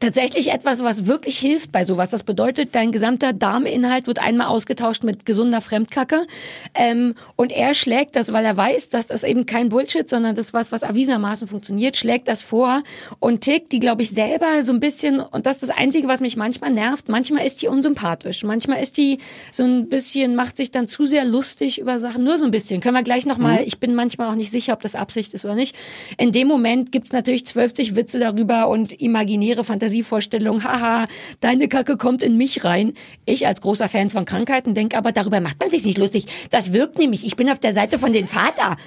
Tatsächlich 0.01 0.51
etwas, 0.51 0.83
was 0.83 1.05
wirklich 1.05 1.39
hilft 1.39 1.71
bei 1.71 1.85
sowas. 1.85 2.09
Das 2.09 2.23
bedeutet, 2.23 2.75
dein 2.75 2.91
gesamter 2.91 3.31
Darminhalt 3.31 4.07
wird 4.07 4.19
einmal 4.19 4.47
ausgetauscht 4.47 5.05
mit 5.05 5.25
gesunder 5.25 5.61
Fremdkacke. 5.61 6.27
Ähm, 6.73 7.15
und 7.37 7.53
er 7.53 7.73
schlägt 7.75 8.17
das, 8.17 8.33
weil 8.33 8.43
er 8.43 8.57
weiß, 8.57 8.89
dass 8.89 9.07
das 9.07 9.23
eben 9.23 9.45
kein 9.45 9.69
Bullshit, 9.69 10.09
sondern 10.09 10.35
das 10.35 10.53
was, 10.53 10.73
was 10.73 10.83
erwiesenermaßen 10.83 11.47
funktioniert, 11.47 11.95
schlägt 11.95 12.27
das 12.27 12.43
vor 12.43 12.83
und 13.19 13.39
tickt 13.39 13.71
die, 13.71 13.79
glaube 13.79 14.01
ich, 14.01 14.09
selber 14.09 14.63
so 14.63 14.73
ein 14.73 14.81
bisschen, 14.81 15.21
und 15.21 15.45
das 15.45 15.61
ist 15.61 15.69
das 15.69 15.77
Einzige, 15.77 16.09
was 16.09 16.19
mich 16.19 16.35
manchmal 16.35 16.71
nervt, 16.71 17.07
manchmal 17.07 17.45
ist 17.45 17.61
die 17.61 17.69
unsympathisch. 17.69 18.43
Manchmal 18.43 18.81
ist 18.81 18.97
die 18.97 19.19
so 19.53 19.63
ein 19.63 19.87
bisschen, 19.87 20.35
macht 20.35 20.57
sich 20.57 20.71
dann 20.71 20.87
zu 20.87 21.05
sehr 21.05 21.23
lustig 21.23 21.79
über 21.79 21.99
Sachen, 21.99 22.25
nur 22.25 22.37
so 22.37 22.43
ein 22.43 22.51
bisschen. 22.51 22.81
Können 22.81 22.97
wir 22.97 23.03
gleich 23.03 23.25
nochmal, 23.25 23.63
ich 23.65 23.79
bin 23.79 23.95
manchmal 23.95 24.29
auch 24.29 24.35
nicht 24.35 24.51
sicher, 24.51 24.73
ob 24.73 24.81
das 24.81 24.93
Absicht 24.93 25.33
ist 25.33 25.45
oder 25.45 25.55
nicht. 25.55 25.73
In 26.17 26.33
dem 26.33 26.49
Moment 26.49 26.91
gibt's 26.91 27.13
natürlich 27.13 27.45
12 27.45 27.95
Witze 27.95 28.19
darüber 28.19 28.67
und 28.67 28.91
imaginäre 29.01 29.63
Fantasievorstellungen. 29.85 30.63
Haha, 30.63 31.07
deine 31.39 31.67
Kacke 31.67 31.97
kommt 31.97 32.23
in 32.23 32.37
mich 32.37 32.63
rein. 32.63 32.93
Ich 33.25 33.47
als 33.47 33.61
großer 33.61 33.87
Fan 33.87 34.09
von 34.09 34.25
Krankheiten 34.25 34.73
denke 34.73 34.97
aber, 34.97 35.11
darüber 35.11 35.41
macht 35.41 35.59
man 35.59 35.69
sich 35.69 35.85
nicht 35.85 35.97
lustig. 35.97 36.25
Das 36.49 36.73
wirkt 36.73 36.97
nämlich. 36.97 37.25
Ich 37.25 37.35
bin 37.35 37.49
auf 37.49 37.59
der 37.59 37.73
Seite 37.73 37.99
von 37.99 38.13
den 38.13 38.27
Vater. 38.27 38.77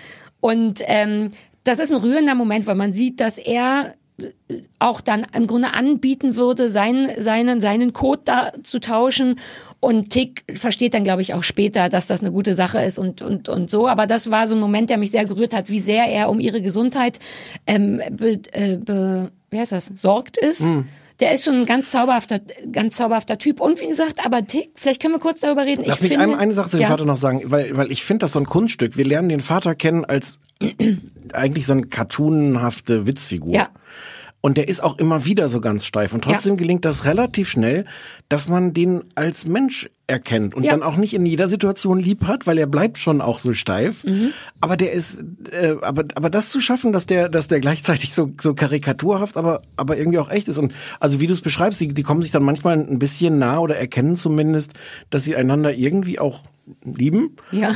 Und 0.40 0.82
ähm, 0.86 1.28
das 1.64 1.78
ist 1.78 1.92
ein 1.92 2.00
rührender 2.00 2.34
Moment, 2.34 2.66
weil 2.66 2.74
man 2.74 2.92
sieht, 2.92 3.20
dass 3.20 3.38
er 3.38 3.94
auch 4.80 5.00
dann 5.00 5.24
im 5.32 5.46
Grunde 5.46 5.74
anbieten 5.74 6.34
würde, 6.34 6.70
seinen, 6.70 7.22
seinen, 7.22 7.60
seinen 7.60 7.92
Code 7.92 8.22
da 8.24 8.52
zu 8.64 8.80
tauschen. 8.80 9.38
Und 9.78 10.10
Tick 10.10 10.42
versteht 10.54 10.94
dann, 10.94 11.04
glaube 11.04 11.22
ich, 11.22 11.34
auch 11.34 11.44
später, 11.44 11.88
dass 11.88 12.08
das 12.08 12.20
eine 12.20 12.32
gute 12.32 12.54
Sache 12.54 12.82
ist 12.82 12.98
und, 12.98 13.22
und, 13.22 13.48
und 13.48 13.70
so. 13.70 13.86
Aber 13.86 14.08
das 14.08 14.32
war 14.32 14.48
so 14.48 14.56
ein 14.56 14.60
Moment, 14.60 14.90
der 14.90 14.98
mich 14.98 15.12
sehr 15.12 15.24
gerührt 15.24 15.54
hat, 15.54 15.70
wie 15.70 15.78
sehr 15.78 16.06
er 16.06 16.30
um 16.30 16.40
ihre 16.40 16.60
Gesundheit 16.60 17.20
ähm, 17.66 18.02
be, 18.10 18.40
äh, 18.52 18.78
be, 18.78 19.30
wie 19.50 19.58
heißt 19.58 19.72
das, 19.72 19.86
sorgt 19.94 20.36
ist. 20.36 20.62
Der 21.20 21.32
ist 21.34 21.44
schon 21.44 21.56
ein 21.56 21.66
ganz 21.66 21.90
zauberhafter, 21.90 22.40
ganz 22.70 22.96
zauberhafter 22.96 23.38
Typ. 23.38 23.60
Und 23.60 23.80
wie 23.80 23.88
gesagt, 23.88 24.24
aber 24.24 24.46
Tick, 24.46 24.70
vielleicht 24.76 25.02
können 25.02 25.14
wir 25.14 25.18
kurz 25.18 25.40
darüber 25.40 25.64
reden. 25.64 25.82
Lass 25.84 25.96
ich 25.96 26.02
mich 26.02 26.10
finde, 26.12 26.24
eine, 26.24 26.38
eine 26.38 26.52
Sache 26.52 26.70
zu 26.70 26.76
dem 26.76 26.82
ja. 26.82 26.88
Vater 26.88 27.04
noch 27.06 27.16
sagen, 27.16 27.42
weil, 27.46 27.76
weil 27.76 27.90
ich 27.90 28.04
finde 28.04 28.20
das 28.20 28.32
so 28.32 28.38
ein 28.38 28.46
Kunststück. 28.46 28.96
Wir 28.96 29.04
lernen 29.04 29.28
den 29.28 29.40
Vater 29.40 29.74
kennen 29.74 30.04
als 30.04 30.38
eigentlich 31.32 31.66
so 31.66 31.72
eine 31.72 31.82
cartoonhafte 31.82 33.06
Witzfigur. 33.06 33.52
Ja. 33.52 33.68
Und 34.40 34.56
der 34.56 34.68
ist 34.68 34.82
auch 34.84 34.98
immer 34.98 35.24
wieder 35.24 35.48
so 35.48 35.60
ganz 35.60 35.84
steif. 35.84 36.14
Und 36.14 36.22
trotzdem 36.22 36.52
Ja. 36.54 36.58
gelingt 36.58 36.84
das 36.84 37.04
relativ 37.04 37.48
schnell, 37.50 37.84
dass 38.28 38.46
man 38.48 38.72
den 38.72 39.02
als 39.16 39.46
Mensch 39.46 39.90
erkennt 40.06 40.54
und 40.54 40.62
Ja. 40.62 40.70
dann 40.70 40.84
auch 40.84 40.96
nicht 40.96 41.12
in 41.12 41.26
jeder 41.26 41.48
Situation 41.48 41.98
lieb 41.98 42.24
hat, 42.24 42.46
weil 42.46 42.56
er 42.56 42.68
bleibt 42.68 42.98
schon 42.98 43.20
auch 43.20 43.40
so 43.40 43.52
steif. 43.52 44.04
Mhm. 44.04 44.30
Aber 44.60 44.76
der 44.76 44.92
ist, 44.92 45.22
äh, 45.50 45.74
aber 45.82 46.04
aber 46.14 46.30
das 46.30 46.50
zu 46.50 46.60
schaffen, 46.60 46.92
dass 46.92 47.06
der, 47.06 47.28
dass 47.28 47.48
der 47.48 47.58
gleichzeitig 47.58 48.14
so 48.14 48.30
so 48.40 48.54
karikaturhaft, 48.54 49.36
aber 49.36 49.62
aber 49.76 49.96
irgendwie 49.98 50.18
auch 50.18 50.30
echt 50.30 50.46
ist. 50.48 50.58
Und 50.58 50.72
also 51.00 51.18
wie 51.18 51.26
du 51.26 51.32
es 51.34 51.40
beschreibst, 51.40 51.80
die, 51.80 51.88
die 51.88 52.02
kommen 52.04 52.22
sich 52.22 52.30
dann 52.30 52.44
manchmal 52.44 52.78
ein 52.78 52.98
bisschen 53.00 53.38
nah 53.40 53.58
oder 53.58 53.76
erkennen 53.76 54.14
zumindest, 54.14 54.72
dass 55.10 55.24
sie 55.24 55.34
einander 55.34 55.74
irgendwie 55.74 56.20
auch 56.20 56.44
lieben. 56.84 57.34
Ja. 57.50 57.74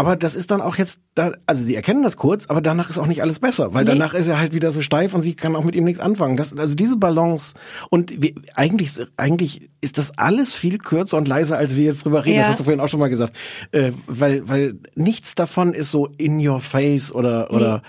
Aber 0.00 0.16
das 0.16 0.34
ist 0.34 0.50
dann 0.50 0.62
auch 0.62 0.76
jetzt 0.76 1.00
da, 1.14 1.32
also 1.46 1.62
sie 1.62 1.76
erkennen 1.76 2.02
das 2.02 2.16
kurz, 2.16 2.46
aber 2.46 2.60
danach 2.62 2.88
ist 2.88 2.98
auch 2.98 3.06
nicht 3.06 3.20
alles 3.22 3.38
besser, 3.38 3.74
weil 3.74 3.84
Nee. 3.84 3.90
danach 3.90 4.14
ist 4.14 4.28
er 4.28 4.38
halt 4.38 4.54
wieder 4.54 4.72
so 4.72 4.80
steif 4.80 5.12
und 5.12 5.20
sie 5.22 5.34
kann 5.34 5.54
auch 5.54 5.64
mit 5.64 5.74
ihm 5.74 5.84
nichts 5.84 6.00
anfangen. 6.00 6.36
Das, 6.38 6.56
also 6.56 6.74
diese 6.74 6.96
Balance 6.96 7.54
und 7.90 8.22
wir, 8.22 8.32
eigentlich, 8.54 8.92
eigentlich 9.18 9.69
ist 9.80 9.98
das 9.98 10.16
alles 10.18 10.54
viel 10.54 10.78
kürzer 10.78 11.16
und 11.16 11.26
leiser, 11.26 11.56
als 11.56 11.76
wir 11.76 11.84
jetzt 11.84 12.04
drüber 12.04 12.24
reden. 12.24 12.36
Ja. 12.36 12.42
Das 12.42 12.50
hast 12.50 12.60
du 12.60 12.64
vorhin 12.64 12.80
auch 12.80 12.88
schon 12.88 13.00
mal 13.00 13.08
gesagt, 13.08 13.34
äh, 13.72 13.92
weil, 14.06 14.48
weil 14.48 14.74
nichts 14.94 15.34
davon 15.34 15.72
ist 15.72 15.90
so 15.90 16.08
in 16.18 16.46
your 16.46 16.60
face 16.60 17.12
oder 17.14 17.50
oder 17.50 17.82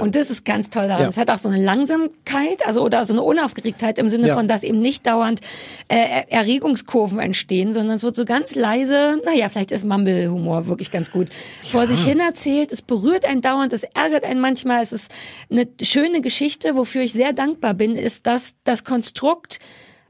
Und 0.00 0.14
das 0.14 0.30
ist 0.30 0.44
ganz 0.44 0.70
toll 0.70 0.84
daran. 0.84 1.02
Ja. 1.02 1.08
Es 1.08 1.16
hat 1.16 1.30
auch 1.30 1.38
so 1.38 1.48
eine 1.48 1.62
Langsamkeit, 1.62 2.64
also 2.64 2.82
oder 2.82 3.04
so 3.04 3.12
eine 3.14 3.22
Unaufgeregtheit 3.22 3.98
im 3.98 4.08
Sinne 4.08 4.28
Ja. 4.28 4.34
von, 4.34 4.48
dass 4.48 4.62
eben 4.62 4.80
nicht 4.80 5.06
dauernd 5.06 5.40
äh, 5.88 6.22
Erregungskurven 6.28 7.18
entstehen, 7.18 7.72
sondern 7.72 7.96
es 7.96 8.02
wird 8.02 8.16
so 8.16 8.24
ganz 8.24 8.54
leise, 8.54 9.18
naja, 9.24 9.48
vielleicht 9.48 9.72
ist 9.72 9.84
Mumble-Humor 9.84 10.66
wirklich 10.68 10.90
ganz 10.90 11.10
gut, 11.10 11.28
vor 11.68 11.86
sich 11.86 12.04
hin 12.04 12.20
erzählt, 12.20 12.72
es 12.72 12.80
berührt 12.80 13.24
einen 13.24 13.42
dauernd, 13.42 13.72
es 13.72 13.82
ärgert 13.82 14.24
einen 14.24 14.40
manchmal, 14.40 14.82
es 14.82 14.92
ist 14.92 15.10
eine 15.50 15.66
schöne 15.82 16.20
Geschichte, 16.20 16.76
wofür 16.76 17.02
ich 17.02 17.12
sehr 17.12 17.32
dankbar 17.32 17.74
bin, 17.74 17.96
ist, 17.96 18.26
dass 18.26 18.54
das 18.64 18.84
Konstrukt 18.84 19.58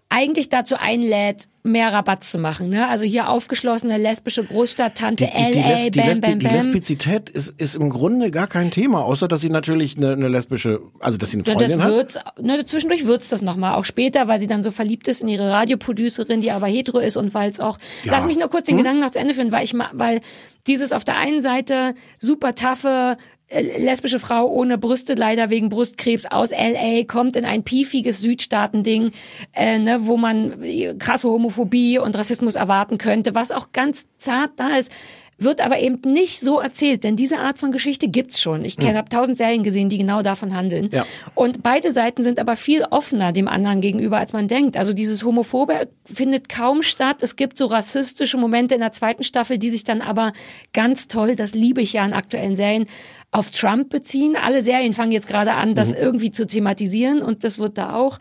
eigentlich 0.08 0.48
dazu 0.48 0.76
einlädt, 0.76 1.48
mehr 1.66 1.94
Rabatt 1.94 2.22
zu 2.22 2.36
machen. 2.36 2.68
Ne? 2.68 2.86
Also 2.88 3.06
hier 3.06 3.30
aufgeschlossene 3.30 3.96
lesbische 3.96 4.44
Großstadt, 4.44 4.98
Tante 4.98 5.24
die, 5.24 5.52
die, 5.52 5.58
LA, 5.60 5.74
die, 5.88 5.98
bam, 5.98 6.08
Lesbi 6.08 6.20
bam, 6.20 6.38
die 6.38 6.46
bam. 6.46 6.54
Lesbizität 6.54 7.30
ist, 7.30 7.58
ist 7.58 7.74
im 7.74 7.88
Grunde 7.88 8.30
gar 8.30 8.46
kein 8.48 8.70
Thema, 8.70 9.02
außer 9.02 9.28
dass 9.28 9.40
sie 9.40 9.48
natürlich 9.48 9.96
eine, 9.96 10.12
eine 10.12 10.28
lesbische, 10.28 10.80
also 11.00 11.16
dass 11.16 11.30
sie 11.30 11.38
eine 11.38 11.44
Freundin 11.44 11.68
das 11.70 11.78
hat. 11.80 11.90
wird's, 11.90 12.18
ne, 12.38 12.62
zwischendurch 12.66 13.06
wird's 13.06 13.30
das 13.30 13.40
nochmal, 13.40 13.76
auch 13.76 13.86
später, 13.86 14.28
weil 14.28 14.40
sie 14.40 14.46
dann 14.46 14.62
so 14.62 14.70
verliebt 14.70 15.08
ist 15.08 15.22
in 15.22 15.28
ihre 15.28 15.50
Radioproducerin, 15.50 16.42
die 16.42 16.50
aber 16.50 16.66
hetero 16.66 16.98
ist 16.98 17.16
und 17.16 17.32
weil 17.32 17.50
es 17.50 17.60
auch, 17.60 17.78
Ja. 18.04 18.12
lass 18.12 18.26
mich 18.26 18.36
nur 18.38 18.48
kurz 18.48 18.66
den 18.66 18.76
Gedanken 18.76 19.00
noch 19.00 19.10
zu 19.10 19.18
Ende 19.18 19.32
führen, 19.32 19.50
weil 19.50 19.64
ich 19.64 19.74
weil 19.92 20.20
dieses 20.66 20.92
auf 20.92 21.04
der 21.04 21.16
einen 21.16 21.40
Seite 21.40 21.94
super 22.18 22.54
taffe 22.54 23.16
äh, 23.48 23.78
lesbische 23.78 24.18
Frau 24.18 24.46
ohne 24.46 24.78
Brüste, 24.78 25.14
leider 25.14 25.50
wegen 25.50 25.68
Brustkrebs 25.68 26.24
aus 26.24 26.50
LA, 26.50 27.04
kommt 27.06 27.36
in 27.36 27.44
ein 27.44 27.62
piefiges 27.62 28.20
Südstaatending, 28.20 29.12
äh, 29.52 29.78
ne, 29.78 30.06
wo 30.06 30.16
man 30.16 30.62
äh, 30.62 30.94
krasse 30.94 31.28
Homophobie 31.54 31.98
und 31.98 32.16
Rassismus 32.16 32.56
erwarten 32.56 32.98
könnte, 32.98 33.34
was 33.34 33.50
auch 33.50 33.72
ganz 33.72 34.06
zart 34.18 34.52
da 34.56 34.76
ist. 34.76 34.90
Wird 35.36 35.60
aber 35.60 35.80
eben 35.80 36.00
nicht 36.04 36.38
so 36.38 36.60
erzählt, 36.60 37.02
denn 37.02 37.16
diese 37.16 37.38
Art 37.38 37.58
von 37.58 37.72
Geschichte 37.72 38.06
gibt's 38.06 38.40
schon. 38.40 38.64
Ich 38.64 38.76
kenne, 38.76 38.98
habe 38.98 39.08
tausend 39.08 39.36
Serien 39.36 39.64
gesehen, 39.64 39.88
die 39.88 39.98
genau 39.98 40.22
davon 40.22 40.54
handeln. 40.54 40.90
Ja. 40.92 41.04
Und 41.34 41.60
beide 41.64 41.90
Seiten 41.90 42.22
sind 42.22 42.38
aber 42.38 42.54
viel 42.54 42.84
offener 42.88 43.32
dem 43.32 43.48
anderen 43.48 43.80
gegenüber, 43.80 44.18
als 44.18 44.32
man 44.32 44.46
denkt. 44.46 44.76
Also 44.76 44.92
dieses 44.92 45.24
Homophobe 45.24 45.88
findet 46.04 46.48
kaum 46.48 46.84
statt. 46.84 47.16
Es 47.20 47.34
gibt 47.34 47.58
so 47.58 47.66
rassistische 47.66 48.36
Momente 48.36 48.76
in 48.76 48.80
der 48.80 48.92
zweiten 48.92 49.24
Staffel, 49.24 49.58
die 49.58 49.70
sich 49.70 49.82
dann 49.82 50.02
aber 50.02 50.32
ganz 50.72 51.08
toll, 51.08 51.34
das 51.34 51.52
liebe 51.52 51.82
ich 51.82 51.94
ja 51.94 52.02
an 52.02 52.12
aktuellen 52.12 52.54
Serien, 52.54 52.86
auf 53.32 53.50
Trump 53.50 53.90
beziehen. 53.90 54.36
Alle 54.36 54.62
Serien 54.62 54.94
fangen 54.94 55.10
jetzt 55.10 55.26
gerade 55.26 55.54
an, 55.54 55.74
das 55.74 55.90
irgendwie 55.90 56.30
zu 56.30 56.46
thematisieren 56.46 57.20
und 57.22 57.42
das 57.42 57.58
wird 57.58 57.76
da 57.76 57.96
auch. 57.96 58.20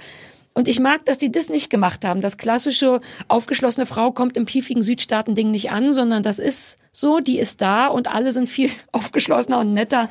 Und 0.55 0.67
ich 0.67 0.79
mag, 0.79 1.03
dass 1.05 1.19
sie 1.19 1.31
das 1.31 1.49
nicht 1.49 1.69
gemacht 1.69 2.05
haben. 2.05 2.21
Das 2.21 2.37
klassische 2.37 3.01
aufgeschlossene 3.27 3.85
Frau 3.87 4.11
kommt 4.11 4.37
im 4.37 4.45
piefigen 4.45 4.83
Südstaaten-Ding 4.83 5.49
nicht 5.49 5.71
an, 5.71 5.93
sondern 5.93 6.21
das 6.21 6.37
ist 6.37 6.77
so, 6.91 7.19
die 7.19 7.39
ist 7.39 7.61
da 7.61 7.87
und 7.87 8.07
alle 8.13 8.31
sind 8.31 8.47
viel 8.47 8.69
aufgeschlossener 8.91 9.59
und 9.59 9.73
netter 9.73 10.09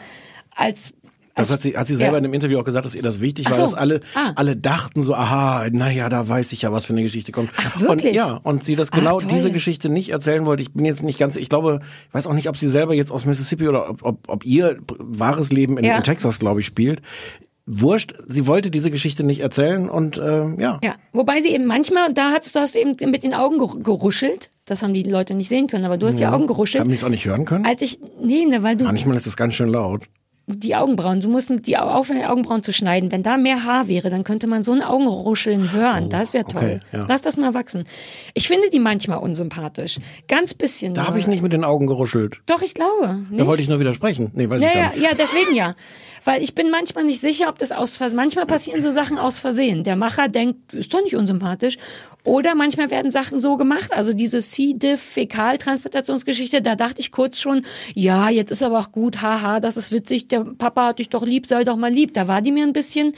als 0.57 0.95
Das 1.37 1.51
hat 1.53 1.61
sie, 1.63 1.77
hat 1.79 1.87
sie 1.87 1.95
selber 1.95 2.15
Ja. 2.15 2.19
in 2.19 2.25
einem 2.25 2.35
Interview 2.35 2.59
auch 2.59 2.65
gesagt, 2.65 2.85
dass 2.85 2.95
ihr 2.97 3.03
das 3.03 3.21
wichtig 3.21 3.47
Ach 3.47 3.51
war, 3.53 3.57
so. 3.57 3.63
dass 3.63 3.75
alle, 3.75 4.01
Ah. 4.17 4.33
alle 4.35 4.57
dachten 4.57 5.01
so, 5.01 5.15
aha, 5.15 5.69
naja, 5.71 6.09
da 6.09 6.29
weiß 6.29 6.53
ich 6.53 6.63
ja, 6.63 6.73
was 6.73 6.85
für 6.87 6.93
eine 6.93 7.03
Geschichte 7.05 7.31
kommt. 7.31 7.51
Ach, 7.57 7.81
wirklich? 7.81 8.11
Und, 8.11 8.15
ja, 8.17 8.33
und 8.43 8.65
sie 8.65 8.75
das 8.77 8.89
Ach, 8.93 8.99
genau 8.99 9.19
toll. 9.21 9.31
diese 9.33 9.53
Geschichte 9.53 9.89
nicht 9.91 10.11
erzählen 10.11 10.45
wollte. 10.45 10.63
Ich 10.63 10.73
bin 10.75 10.85
jetzt 10.85 11.03
nicht 11.05 11.19
ganz, 11.21 11.37
ich 11.37 11.49
glaube, 11.49 11.81
ich 12.09 12.15
weiß 12.15 12.27
auch 12.27 12.35
nicht, 12.35 12.49
ob 12.49 12.57
sie 12.59 12.69
selber 12.69 12.95
jetzt 12.95 13.13
aus 13.13 13.25
Mississippi 13.27 13.69
oder 13.69 13.89
ob, 13.89 14.03
ob, 14.05 14.29
ob 14.29 14.45
ihr 14.45 14.79
wahres 14.99 15.53
Leben 15.53 15.79
in, 15.79 15.85
Ja. 15.85 15.97
in 15.99 16.03
Texas, 16.03 16.39
glaube 16.41 16.61
ich, 16.61 16.67
spielt. 16.67 17.01
Wurscht, 17.64 18.14
sie 18.27 18.46
wollte 18.48 18.70
diese 18.72 18.90
Geschichte 18.90 19.25
nicht 19.25 19.40
erzählen 19.40 19.88
und 19.88 20.18
äh, 20.18 20.44
ja. 20.61 20.81
Ja, 20.83 20.96
wobei 21.12 21.40
sie 21.40 21.51
eben 21.51 21.66
manchmal, 21.66 22.12
da 22.12 22.31
hast 22.33 22.55
du 22.57 22.61
hast 22.61 22.75
eben 22.75 22.96
mit 23.11 23.22
den 23.22 23.35
Augen 23.35 23.61
geru- 23.61 23.83
geruschelt. 23.83 24.51
Das 24.64 24.83
haben 24.83 24.94
die 24.94 25.05
Leute 25.05 25.35
nicht 25.35 25.48
sehen 25.48 25.68
können, 25.68 25.85
aber 25.85 25.96
du 25.96 26.07
hast 26.09 26.18
die 26.18 26.27
Augen 26.27 26.46
geruschelt. 26.48 26.81
Haben 26.83 26.90
die 26.90 26.96
es 26.96 27.05
auch 27.05 27.09
nicht 27.09 27.25
hören 27.25 27.44
können? 27.44 27.64
Als 27.64 27.81
ich, 27.83 28.01
nee, 28.20 28.44
ne, 28.46 28.62
weil 28.64 28.77
du 28.77 28.85
Manchmal 28.85 29.16
ist 29.16 29.27
es 29.29 29.37
ganz 29.37 29.55
schön 29.55 29.68
laut. 29.68 30.03
die 30.48 30.75
Augenbrauen, 30.75 31.20
du 31.20 31.29
musst 31.29 31.51
die 31.66 31.79
Au- 31.79 31.87
aufhören, 31.88 32.18
die 32.18 32.27
Augenbrauen 32.27 32.64
zu 32.64 32.72
schneiden. 32.72 33.12
Wenn 33.12 33.22
da 33.22 33.37
mehr 33.37 33.64
Haar 33.64 33.87
wäre, 33.87 34.11
dann 34.11 34.25
könnte 34.25 34.48
man 34.48 34.64
so 34.64 34.72
ein 34.72 34.83
Augenruscheln 34.83 35.70
hören. 35.72 36.09
das 36.11 36.35
wäre 36.35 36.44
toll. 36.44 36.61
Oh, 36.62 36.66
okay, 36.66 36.81
ja. 36.92 37.07
Lass 37.09 37.22
das 37.22 37.37
mal 37.37 37.55
wachsen. 37.55 37.85
Ich 38.35 38.48
finde 38.48 38.68
die 38.70 38.81
manchmal 38.81 39.18
unsympathisch. 39.18 40.01
Ganz 40.27 40.53
bisschen. 40.55 40.94
Da 40.94 41.07
habe 41.07 41.20
ich 41.20 41.29
nicht 41.29 41.42
mit 41.44 41.53
den 41.53 41.62
Augen 41.62 41.87
geruschelt. 41.87 42.40
Doch, 42.46 42.61
ich 42.62 42.75
glaube. 42.75 43.20
Nicht? 43.31 43.40
Da 43.40 43.46
wollte 43.46 43.62
ich 43.62 43.68
nur 43.68 43.79
widersprechen. 43.79 44.33
Nee, 44.35 44.51
weiß 44.51 44.61
ich 44.61 44.64
Ja, 44.68 44.72
gar 44.75 44.83
ja, 44.83 44.88
nicht. 44.90 45.03
ja, 45.03 45.11
deswegen 45.16 45.55
ja. 45.55 45.75
Weil 46.25 46.43
ich 46.43 46.55
bin 46.55 46.71
manchmal 46.71 47.05
nicht 47.05 47.21
sicher, 47.21 47.49
ob 47.49 47.59
das 47.59 47.73
aus 47.73 47.97
Versehen, 47.97 48.17
manchmal 48.17 48.47
passieren 48.47 48.81
so 48.81 48.91
Sachen 48.91 49.19
aus 49.19 49.41
Versehen. 49.41 49.83
Der 49.83 49.97
Macher 49.97 50.29
denkt, 50.29 50.73
ist 50.73 50.95
doch 50.95 51.03
nicht 51.03 51.17
unsympathisch. 51.17 51.79
Oder 52.25 52.55
manchmal 52.55 52.91
werden 52.91 53.11
Sachen 53.11 53.41
so 53.41 53.57
gemacht. 53.57 53.93
Also 53.93 54.13
diese 54.13 54.39
C-Diff-Fäkaltransplantationsgeschichte, 54.39 56.63
da 56.63 56.77
dachte 56.77 57.01
ich 57.01 57.11
kurz 57.11 57.41
schon, 57.41 57.67
ja, 57.95 58.31
jetzt 58.31 58.53
ist 58.53 58.63
aber 58.63 58.79
auch 58.79 58.93
gut, 58.93 59.23
haha, 59.23 59.59
das 59.59 59.77
ist 59.77 59.91
witzig, 59.91 60.29
der 60.29 60.45
Papa 60.57 60.87
hat 60.89 61.01
dich 61.01 61.09
doch 61.09 61.25
lieb, 61.25 61.47
sei 61.47 61.65
doch 61.65 61.77
mal 61.77 61.91
lieb. 61.91 62.15
Da 62.15 62.29
war 62.29 62.41
die 62.41 62.53
mir 62.53 62.65
ein 62.65 62.73
bisschen 62.73 63.17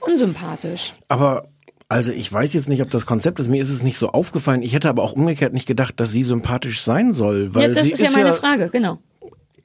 unsympathisch. 0.00 0.94
Aber 1.08 1.48
also 1.88 2.12
ich 2.12 2.32
weiß 2.32 2.54
jetzt 2.54 2.68
nicht, 2.68 2.82
ob 2.82 2.90
das 2.90 3.04
Konzept 3.04 3.40
ist. 3.40 3.48
Mir 3.48 3.60
ist 3.60 3.70
es 3.70 3.82
nicht 3.82 3.98
so 3.98 4.10
aufgefallen. 4.10 4.62
Ich 4.62 4.72
hätte 4.72 4.88
aber 4.88 5.02
auch 5.02 5.12
umgekehrt 5.12 5.52
nicht 5.52 5.66
gedacht, 5.66 5.98
dass 5.98 6.12
sie 6.12 6.22
sympathisch 6.22 6.82
sein 6.82 7.12
soll, 7.12 7.52
weil 7.54 7.70
ja, 7.70 7.74
das 7.74 7.84
sie 7.84 7.92
ist 7.92 8.00
ja 8.00 8.10
meine 8.10 8.32
Frage, 8.32 8.70
genau. 8.70 8.98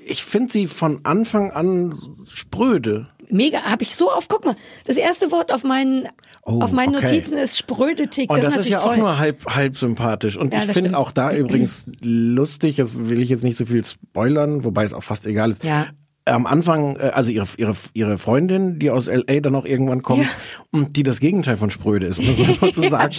Ich 0.08 0.24
finde 0.24 0.52
sie 0.54 0.68
von 0.68 1.00
Anfang 1.04 1.52
an 1.52 1.98
spröde. 2.28 3.08
Mega, 3.30 3.64
habe 3.64 3.82
ich 3.82 3.96
so 3.96 4.12
auf, 4.12 4.28
guck 4.28 4.46
mal, 4.46 4.56
das 4.86 4.98
erste 4.98 5.32
Wort 5.32 5.52
auf 5.52 5.64
meinen, 5.64 6.08
Oh, 6.48 6.62
auf 6.62 6.72
meinen 6.72 6.96
okay. 6.96 7.06
Notizen 7.06 7.40
ist 7.40 7.58
sprödetick. 7.58 8.30
Und 8.30 8.38
das, 8.44 8.54
ist 8.54 8.58
natürlich 8.58 8.74
ja 8.74 8.80
auch 8.82 8.94
toll. 8.94 8.98
nur 8.98 9.18
halb 9.18 9.44
halb 9.48 9.76
sympathisch. 9.78 10.38
Und 10.38 10.54
Ja, 10.54 10.60
ich 10.60 10.68
das 10.68 10.78
finde 10.78 10.96
auch 10.96 11.12
da 11.12 11.34
übrigens 11.34 11.88
lustig. 12.02 12.76
Das 12.76 13.10
will 13.10 13.20
ich 13.20 13.30
jetzt 13.30 13.44
nicht 13.44 13.58
so 13.58 13.66
viel 13.66 13.84
spoilern, 13.84 14.64
wobei 14.64 14.84
es 14.84 14.94
auch 14.94 15.02
fast 15.02 15.26
egal 15.26 15.50
ist. 15.50 15.64
Ja. 15.64 15.88
Am 16.28 16.48
Anfang, 16.48 16.96
äh, 16.96 17.12
also 17.14 17.32
ihre, 17.32 17.48
ihre, 17.58 17.76
ihre 17.94 18.18
Freundin, 18.18 18.80
die 18.80 18.90
aus 18.90 19.08
LA 19.08 19.42
dann 19.42 19.54
auch 19.56 19.66
irgendwann 19.66 20.02
kommt 20.02 20.24
Ja. 20.24 20.30
und 20.72 20.98
die 20.98 21.04
das 21.04 21.20
Gegenteil 21.20 21.56
von 21.56 21.70
spröde 21.70 22.08
ist, 22.08 22.18
um 22.20 22.26
das 22.26 22.60
mal 22.62 22.74
so 22.74 22.82
zu 22.82 22.88
Ja, 22.90 23.10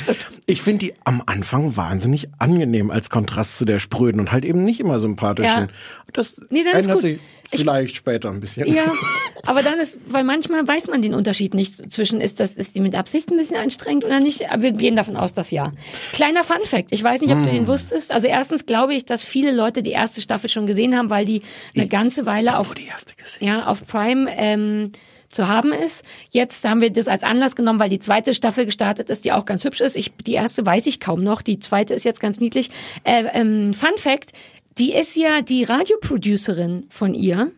ich 0.47 0.61
finde 0.61 0.87
die 0.87 0.95
am 1.05 1.23
Anfang 1.25 1.77
wahnsinnig 1.77 2.29
angenehm 2.39 2.91
als 2.91 3.09
Kontrast 3.09 3.59
zu 3.59 3.65
der 3.65 3.79
spröden 3.79 4.21
und 4.21 4.33
halt 4.33 4.45
eben 4.45 4.63
nicht 4.65 4.81
immer 4.81 4.99
sympathischen. 4.99 5.69
Das 6.13 6.41
Nee, 6.51 6.65
dann 6.65 6.81
ändert 6.81 7.03
gut. 7.03 7.21
Sich 7.51 7.55
Ich- 7.55 7.61
vielleicht 7.61 7.97
später 7.97 8.31
ein 8.31 8.41
bisschen. 8.41 8.73
Ja, 8.73 8.93
aber 9.47 9.63
dann 9.63 9.79
ist, 9.79 9.99
weil 10.09 10.25
manchmal 10.25 10.67
weiß 10.67 10.89
man 10.89 11.03
den 11.03 11.15
Unterschied 11.15 11.55
nicht 11.55 11.93
zwischen, 11.93 12.21
ist 12.21 12.41
das, 12.41 12.53
ist 12.55 12.75
die 12.77 12.81
mit 12.81 12.95
Absicht 12.95 13.31
ein 13.31 13.37
bisschen 13.37 13.57
anstrengend 13.57 14.05
oder 14.05 14.21
nicht? 14.21 14.51
Aber 14.51 14.63
wir 14.63 14.73
gehen 14.73 14.97
davon 14.97 15.17
aus, 15.17 15.33
dass 15.33 15.51
ja. 15.51 15.73
Kleiner 16.13 16.45
Fun 16.45 16.65
Fact. 16.65 16.89
Ich 16.93 17.03
weiß 17.03 17.21
nicht, 17.21 17.31
ob 17.33 17.43
du 17.43 17.49
Hm. 17.49 17.55
den 17.55 17.67
wusstest. 17.67 18.13
Also 18.13 18.29
erstens 18.29 18.67
glaube 18.67 18.95
ich, 18.95 19.05
dass 19.05 19.23
viele 19.25 19.51
Leute 19.53 19.83
die 19.83 19.93
erste 19.93 20.21
Staffel 20.21 20.49
schon 20.51 20.67
gesehen 20.67 20.97
haben, 20.97 21.11
weil 21.11 21.25
die 21.25 21.43
eine 21.75 21.89
ganze 21.89 22.27
Weile 22.27 22.59
auf, 22.59 22.75
die 22.75 22.87
erste 22.87 23.15
gesehen. 23.15 23.49
ja, 23.49 23.67
auf 23.67 23.87
Prime, 23.87 24.31
ähm, 24.37 24.93
zu 25.29 25.49
haben 25.49 25.73
ist. 25.73 26.05
Jetzt 26.31 26.67
haben 26.67 26.81
wir 26.81 26.89
das 26.91 27.09
als 27.09 27.25
Anlass 27.25 27.57
genommen, 27.57 27.81
weil 27.81 27.89
die 27.91 27.99
zweite 27.99 28.33
Staffel 28.33 28.65
gestartet 28.65 29.11
ist, 29.11 29.25
die 29.25 29.33
auch 29.33 29.45
ganz 29.45 29.65
hübsch 29.65 29.81
ist. 29.81 29.97
Ich, 29.97 30.13
die 30.25 30.35
erste 30.35 30.65
weiß 30.65 30.87
ich 30.87 31.01
kaum 31.01 31.25
noch, 31.25 31.43
die 31.43 31.59
zweite 31.59 31.95
ist 31.95 32.05
jetzt 32.05 32.21
ganz 32.21 32.39
niedlich. 32.39 32.71
Äh, 33.03 33.25
ähm, 33.33 33.75
Fun 33.75 33.97
Fact, 33.97 34.31
die 34.79 34.95
ist 34.95 35.17
ja 35.17 35.43
die 35.43 35.65
Radioproducerin 35.65 36.87
von 36.91 37.15
ihr. 37.15 37.51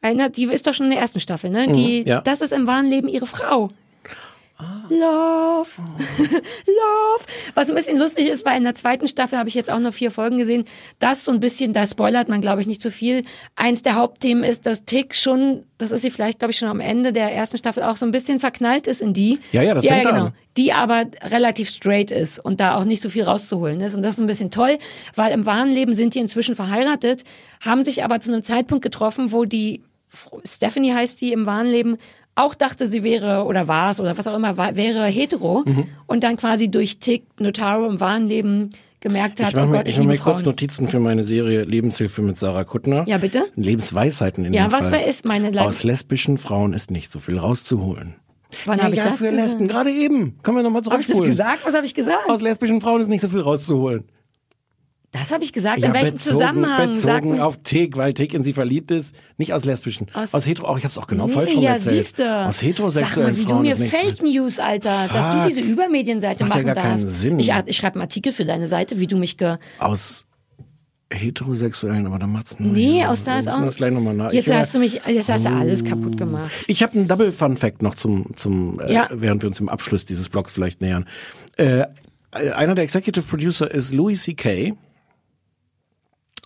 Einer, 0.00 0.28
die 0.28 0.44
ist 0.44 0.66
doch 0.66 0.74
schon 0.74 0.86
in 0.86 0.92
der 0.92 1.00
ersten 1.00 1.20
Staffel, 1.20 1.50
ne? 1.50 1.68
Die, 1.72 2.02
ja. 2.02 2.20
das 2.20 2.42
ist 2.42 2.52
im 2.52 2.66
wahren 2.66 2.86
Leben 2.86 3.08
ihre 3.08 3.26
Frau. 3.26 3.70
Love, 4.88 5.68
Love. 6.18 7.24
Was 7.54 7.68
ein 7.68 7.74
bisschen 7.74 7.98
lustig 7.98 8.28
ist, 8.28 8.44
weil 8.46 8.56
in 8.56 8.62
der 8.62 8.76
zweiten 8.76 9.08
Staffel 9.08 9.36
habe 9.38 9.48
ich 9.48 9.54
jetzt 9.56 9.70
auch 9.70 9.80
nur 9.80 9.90
vier 9.90 10.12
Folgen 10.12 10.38
gesehen. 10.38 10.64
Das 11.00 11.24
so 11.24 11.32
ein 11.32 11.40
bisschen, 11.40 11.72
da 11.72 11.86
spoilert 11.86 12.28
man 12.28 12.40
glaube 12.40 12.60
ich 12.60 12.68
nicht 12.68 12.80
zu 12.80 12.92
viel. 12.92 13.24
Eins 13.56 13.82
der 13.82 13.96
Hauptthemen 13.96 14.44
ist, 14.44 14.66
dass 14.66 14.84
Tick 14.84 15.16
schon, 15.16 15.64
das 15.78 15.90
ist 15.90 16.02
sie 16.02 16.10
vielleicht 16.10 16.38
glaube 16.38 16.52
ich 16.52 16.58
schon 16.58 16.68
am 16.68 16.78
Ende 16.78 17.12
der 17.12 17.32
ersten 17.32 17.56
Staffel 17.56 17.82
auch 17.82 17.96
so 17.96 18.06
ein 18.06 18.12
bisschen 18.12 18.38
verknallt 18.38 18.86
ist 18.86 19.02
in 19.02 19.12
die. 19.12 19.40
Ja, 19.50 19.62
ja, 19.62 19.74
das 19.74 19.84
ja, 19.84 19.94
fängt 19.94 20.04
ja, 20.04 20.10
genau. 20.12 20.24
an. 20.26 20.34
Die 20.56 20.72
aber 20.72 21.06
relativ 21.22 21.68
straight 21.68 22.12
ist 22.12 22.38
und 22.38 22.60
da 22.60 22.76
auch 22.76 22.84
nicht 22.84 23.02
so 23.02 23.08
viel 23.08 23.24
rauszuholen 23.24 23.80
ist. 23.80 23.96
Und 23.96 24.04
das 24.04 24.14
ist 24.14 24.20
ein 24.20 24.28
bisschen 24.28 24.52
toll, 24.52 24.78
weil 25.16 25.32
im 25.32 25.46
wahren 25.46 25.72
Leben 25.72 25.96
sind 25.96 26.14
die 26.14 26.20
inzwischen 26.20 26.54
verheiratet, 26.54 27.24
haben 27.60 27.82
sich 27.82 28.04
aber 28.04 28.20
zu 28.20 28.32
einem 28.32 28.44
Zeitpunkt 28.44 28.84
getroffen, 28.84 29.32
wo 29.32 29.46
die 29.46 29.82
Stephanie 30.44 30.94
heißt 30.94 31.20
die 31.20 31.32
im 31.32 31.44
wahren 31.44 31.66
Leben 31.66 31.98
auch 32.36 32.54
dachte, 32.54 32.86
sie 32.86 33.02
wäre 33.04 33.44
oder 33.44 33.68
war 33.68 33.90
es 33.90 34.00
oder 34.00 34.16
was 34.18 34.26
auch 34.26 34.34
immer, 34.36 34.56
war, 34.56 34.76
wäre 34.76 35.04
hetero 35.06 35.62
Mhm. 35.64 35.86
und 36.06 36.24
dann 36.24 36.36
quasi 36.36 36.68
durch 36.70 36.98
Tick 36.98 37.24
Notaro 37.38 37.86
im 37.86 38.00
wahren 38.00 38.28
Leben 38.28 38.70
gemerkt 39.00 39.40
hat, 39.40 39.50
Ich 39.50 39.54
mache 39.56 39.66
oh 39.66 39.68
mir, 39.70 39.76
Gott, 39.78 39.88
ich 39.88 39.94
ich 39.94 39.96
mach 39.98 40.02
liebe 40.12 40.12
mir 40.14 40.18
kurz. 40.18 40.44
Notizen 40.44 40.88
für 40.88 40.98
meine 40.98 41.24
Serie 41.24 41.62
Lebenshilfe 41.62 42.22
mit 42.22 42.38
Sarah 42.38 42.64
Kuttner. 42.64 43.04
Ja, 43.06 43.18
bitte? 43.18 43.44
Lebensweisheiten 43.54 44.44
in 44.46 44.54
Ja, 44.54 44.66
dem 44.66 44.72
was 44.72 44.84
Fall. 44.84 44.92
war- 44.92 45.04
ist 45.04 45.24
meine 45.26 45.50
Le- 45.50 45.60
Aus 45.60 45.84
lesbischen 45.84 46.38
Frauen 46.38 46.72
ist 46.72 46.90
nicht 46.90 47.10
so 47.10 47.18
viel 47.20 47.38
rauszuholen. 47.38 48.14
Wann 48.66 48.80
habe 48.80 48.92
ich 48.92 48.98
ja, 48.98 49.04
das 49.06 49.18
für 49.18 49.24
gesagt? 49.30 49.36
Lesben, 49.42 49.68
gerade 49.68 49.90
eben. 49.90 50.34
Können 50.42 50.56
wir 50.56 50.62
nochmal 50.62 50.82
Habe 50.84 51.00
ich 51.00 51.06
das 51.06 51.16
zurückspulen. 51.16 51.30
gesagt? 51.30 51.66
Was 51.66 51.74
habe 51.74 51.84
ich 51.86 51.94
gesagt? 51.94 52.30
Aus 52.30 52.40
lesbischen 52.40 52.80
Frauen 52.80 53.00
ist 53.00 53.08
nicht 53.08 53.20
so 53.20 53.28
viel 53.28 53.40
rauszuholen. 53.40 54.04
Das 55.16 55.30
habe 55.32 55.44
ich 55.44 55.52
gesagt. 55.52 55.78
in 55.80 55.92
welchem 55.92 56.14
bezogen, 56.14 56.18
Zusammenhang? 56.36 56.94
Sag 56.94 57.16
bezogen 57.22 57.36
mir. 57.36 57.46
auf 57.46 57.58
Tick, 57.62 57.96
weil 57.96 58.12
Tick 58.14 58.34
in 58.34 58.42
sie 58.42 58.52
verliebt 58.52 58.90
ist. 58.90 59.14
Nicht 59.38 59.52
aus 59.52 59.64
lesbischen. 59.64 60.08
Aus, 60.12 60.34
Aus- 60.34 60.44
hetero, 60.46 60.66
auch 60.66 60.76
ich 60.76 60.84
hab's 60.84 60.98
auch 60.98 61.06
genau 61.06 61.28
Nee, 61.28 61.32
falsch 61.34 61.54
rum 61.54 61.62
ja, 61.62 61.74
erzählt. 61.74 62.04
siehste. 62.04 62.46
Aus 62.46 62.56
Sag 62.56 62.64
heterosexuellen 62.66 63.32
mal, 63.32 63.38
wie 63.38 63.42
du 63.44 63.48
Frauen 63.50 63.62
mir 63.62 63.72
ist 63.72 63.78
nichts 63.78 63.96
Fake 63.96 64.22
News, 64.22 64.58
Alter, 64.58 65.08
dass 65.12 65.26
du 65.30 65.32
Fuck. 65.38 65.46
diese 65.48 65.60
Übermedienseite 65.60 66.40
Das 66.40 66.48
macht 66.48 66.58
ja 66.58 66.64
machen 66.64 66.74
gar 66.74 66.82
keinen 66.84 67.00
darfst. 67.00 67.20
Sinn. 67.20 67.38
Ich, 67.38 67.52
ich 67.66 67.76
schreibe 67.76 67.94
einen 67.94 68.02
Artikel 68.02 68.32
für 68.32 68.44
deine 68.44 68.66
Seite, 68.66 68.98
wie 68.98 69.06
du 69.06 69.16
mich 69.16 69.36
ge... 69.38 69.56
Aus 69.78 70.26
heterosexuellen, 71.12 72.06
aber 72.06 72.18
da 72.18 72.26
macht's 72.26 72.56
Nee, 72.58 73.04
aus 73.06 73.22
da 73.24 73.38
ist 73.38 73.48
auch... 73.48 73.60
das 73.62 73.76
gleich 73.76 73.92
nochmal 73.92 74.14
nach. 74.14 74.32
Jetzt 74.32 74.48
Ich- 74.48 74.54
hast 74.54 74.74
du 74.74 74.80
mich, 74.80 75.00
jetzt 75.06 75.28
hast 75.28 75.46
du 75.46 75.50
alles 75.50 75.84
kaputt 75.84 76.16
gemacht. 76.16 76.50
Ich 76.66 76.82
habe 76.82 76.94
einen 76.98 77.06
Double 77.08 77.30
Fun 77.30 77.56
Fact 77.56 77.82
noch 77.82 77.94
zum 77.94 78.34
zum 78.36 78.80
äh, 78.80 78.92
Ja. 78.92 79.08
während 79.12 79.42
wir 79.42 79.48
uns 79.48 79.58
dem 79.58 79.68
Abschluss 79.68 80.06
dieses 80.06 80.28
Blogs 80.28 80.50
vielleicht 80.50 80.80
nähern. 80.80 81.04
Äh, 81.56 81.84
einer 82.32 82.74
der 82.74 82.82
Executive 82.82 83.24
Producer 83.26 83.70
ist 83.70 83.92
Louis 83.92 84.22
C.K. 84.24 84.74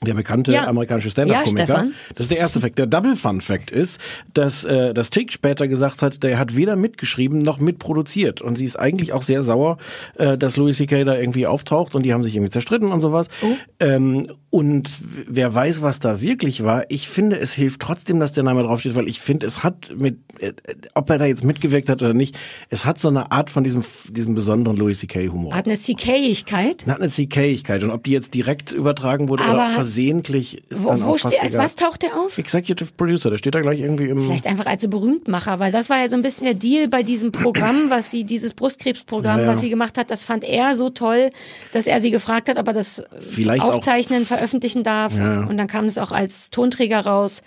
Der 0.05 0.15
bekannte 0.15 0.53
Ja. 0.53 0.69
amerikanische 0.69 1.09
Ja, 1.09 1.13
Stand-up-Komiker. 1.13 1.65
Stefan. 1.65 1.93
das 2.15 2.21
ist 2.27 2.31
der 2.31 2.39
erste 2.39 2.61
Fact. 2.61 2.79
Der 2.79 2.87
Double 2.87 3.17
Fun 3.17 3.41
Fact 3.41 3.71
ist, 3.73 4.01
dass 4.33 4.65
äh, 4.65 4.95
das 4.95 5.11
Tick 5.11 5.33
später 5.33 5.67
gesagt 5.67 6.03
hat, 6.03 6.23
der 6.23 6.39
hat 6.39 6.55
weder 6.55 6.77
mitgeschrieben 6.77 7.43
noch 7.43 7.59
mitproduziert. 7.59 8.41
Und 8.41 8.57
sie 8.57 8.65
ist 8.65 8.77
eigentlich 8.77 9.13
auch 9.13 9.23
sehr 9.23 9.43
sauer, 9.43 9.77
äh, 10.17 10.39
dass 10.39 10.57
Louis 10.57 10.77
C.K. 10.77 11.03
da 11.05 11.17
irgendwie 11.19 11.49
auftaucht 11.49 11.97
und 11.97 12.05
die 12.05 12.13
haben 12.13 12.23
sich 12.23 12.37
irgendwie 12.37 12.53
zerstritten 12.53 12.93
und 12.93 13.01
sowas. 13.01 13.27
Oh. 13.43 13.47
Ähm, 13.81 14.25
und 14.51 14.89
wer 15.29 15.53
weiß, 15.55 15.83
was 15.83 15.99
da 15.99 16.21
wirklich 16.21 16.63
war. 16.65 16.85
Ich 16.91 17.09
finde, 17.09 17.39
es 17.39 17.53
hilft 17.53 17.81
trotzdem, 17.81 18.19
dass 18.21 18.33
der 18.33 18.45
Name 18.45 18.63
draufsteht, 18.63 18.95
weil 18.95 19.09
ich 19.09 19.21
finde, 19.21 19.47
es 19.47 19.63
hat 19.65 19.93
mit, 19.97 20.19
äh, 20.41 20.53
ob 20.95 21.11
er 21.11 21.19
da 21.19 21.25
jetzt 21.27 21.45
mitgewirkt 21.45 21.89
hat 21.89 22.03
oder 22.03 22.15
nicht, 22.15 22.39
es 22.71 22.85
hat 22.85 22.99
so 23.01 23.09
eine 23.09 23.33
Art 23.33 23.51
von 23.51 23.65
diesem, 23.65 23.83
diesem 24.11 24.35
besonderen 24.35 24.77
Louis 24.77 25.01
C.K. 25.01 25.29
Humor. 25.29 25.55
Hat 25.55 25.67
eine 25.67 25.77
CK-igkeit. 25.77 26.87
Hat 26.87 27.01
eine 27.01 27.11
CK-Igkeit 27.11 27.83
und 27.83 27.91
ob 27.91 28.05
die 28.05 28.13
jetzt 28.13 28.33
direkt 28.33 28.73
übertragen 28.73 29.29
wurde 29.29 29.43
Aber 29.45 29.55
oder 29.67 29.71
versehentlich 29.89 30.59
ist 30.71 30.85
Wo, 30.85 30.89
dann 30.89 31.03
wo 31.03 31.11
auch 31.11 31.19
fast 31.19 31.35
steht, 31.35 31.43
als 31.45 31.55
egal. 31.55 31.65
was 31.65 31.77
taucht 31.77 32.03
der 32.03 32.15
auf? 32.17 32.37
Executive 32.39 32.91
Producer, 32.97 33.31
der 33.31 33.39
steht 33.39 33.55
da 33.55 33.61
gleich 33.61 33.81
irgendwie 33.81 34.09
im. 34.09 34.21
Vielleicht 34.21 34.47
einfach 34.47 34.67
als 34.67 34.83
so 34.83 34.89
Berühmtmacher, 34.89 35.59
weil 35.59 35.73
das 35.73 35.89
war 35.91 35.99
ja 35.99 36.09
so 36.09 36.17
ein 36.17 36.23
bisschen 36.23 36.45
der 36.45 36.55
Deal 36.55 36.89
bei 36.89 37.03
diesem 37.03 37.33
Programm, 37.33 37.91
was 37.91 38.11
sie, 38.11 38.25
dieses 38.25 38.55
Brustkrebsprogramm, 38.55 39.41
Ja, 39.41 39.47
was 39.49 39.61
sie 39.61 39.71
gemacht 39.71 39.97
hat, 39.99 40.11
das 40.11 40.25
fand 40.25 40.45
er 40.45 40.75
so 40.75 40.91
toll, 40.91 41.31
dass 41.73 41.87
er 41.87 42.01
sie 42.01 42.11
gefragt 42.11 42.49
hat, 42.49 42.59
ob 42.59 42.67
er 42.67 42.75
das 42.75 43.03
Vielleicht 43.21 43.65
auch- 43.65 43.75
aufzeichnen, 43.75 44.25
veröffentlichen 44.27 44.83
darf. 44.85 45.17
Ja. 45.17 45.47
Und 45.47 45.57
dann 45.57 45.67
kam 45.67 45.87
es 45.87 45.99
auch 45.99 46.13
als 46.13 46.51
Tonträger 46.51 47.01
raus. 47.01 47.43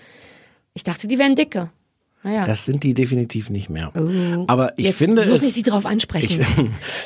Ich 0.73 0.83
dachte, 0.83 1.07
die 1.07 1.19
wären 1.19 1.35
dicke. 1.35 1.69
Naja. 2.23 2.45
Das 2.45 2.65
sind 2.65 2.83
die 2.83 2.93
definitiv 2.93 3.49
nicht 3.49 3.69
mehr. 3.69 3.91
Aber 4.47 4.73
ich 4.77 4.85
Oh. 4.85 4.87
Jetzt 4.89 4.97
finde 4.97 5.25
muss 5.25 5.41
es. 5.41 5.49
ich 5.49 5.53
sie 5.55 5.63
drauf 5.63 5.85
ansprechen. 5.85 6.45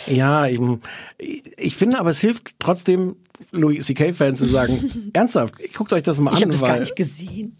Ich, 0.07 0.17
ja, 0.17 0.47
eben. 0.47 0.81
Ich, 1.17 1.43
ich 1.57 1.75
finde 1.75 1.99
aber 1.99 2.09
es 2.09 2.19
hilft 2.19 2.55
trotzdem, 2.59 3.15
Louis 3.51 3.85
C.K.-Fans 3.85 4.35
zu 4.35 4.45
sagen, 4.45 5.09
ernsthaft, 5.13 5.55
guckt 5.73 5.93
euch 5.93 6.03
das 6.03 6.19
mal 6.19 6.31
Ich 6.31 6.37
an, 6.37 6.41
habe 6.43 6.51
das 6.51 6.61
weil 6.61 6.69
gar 6.69 6.79
nicht 6.79 6.95
gesehen. 6.95 7.55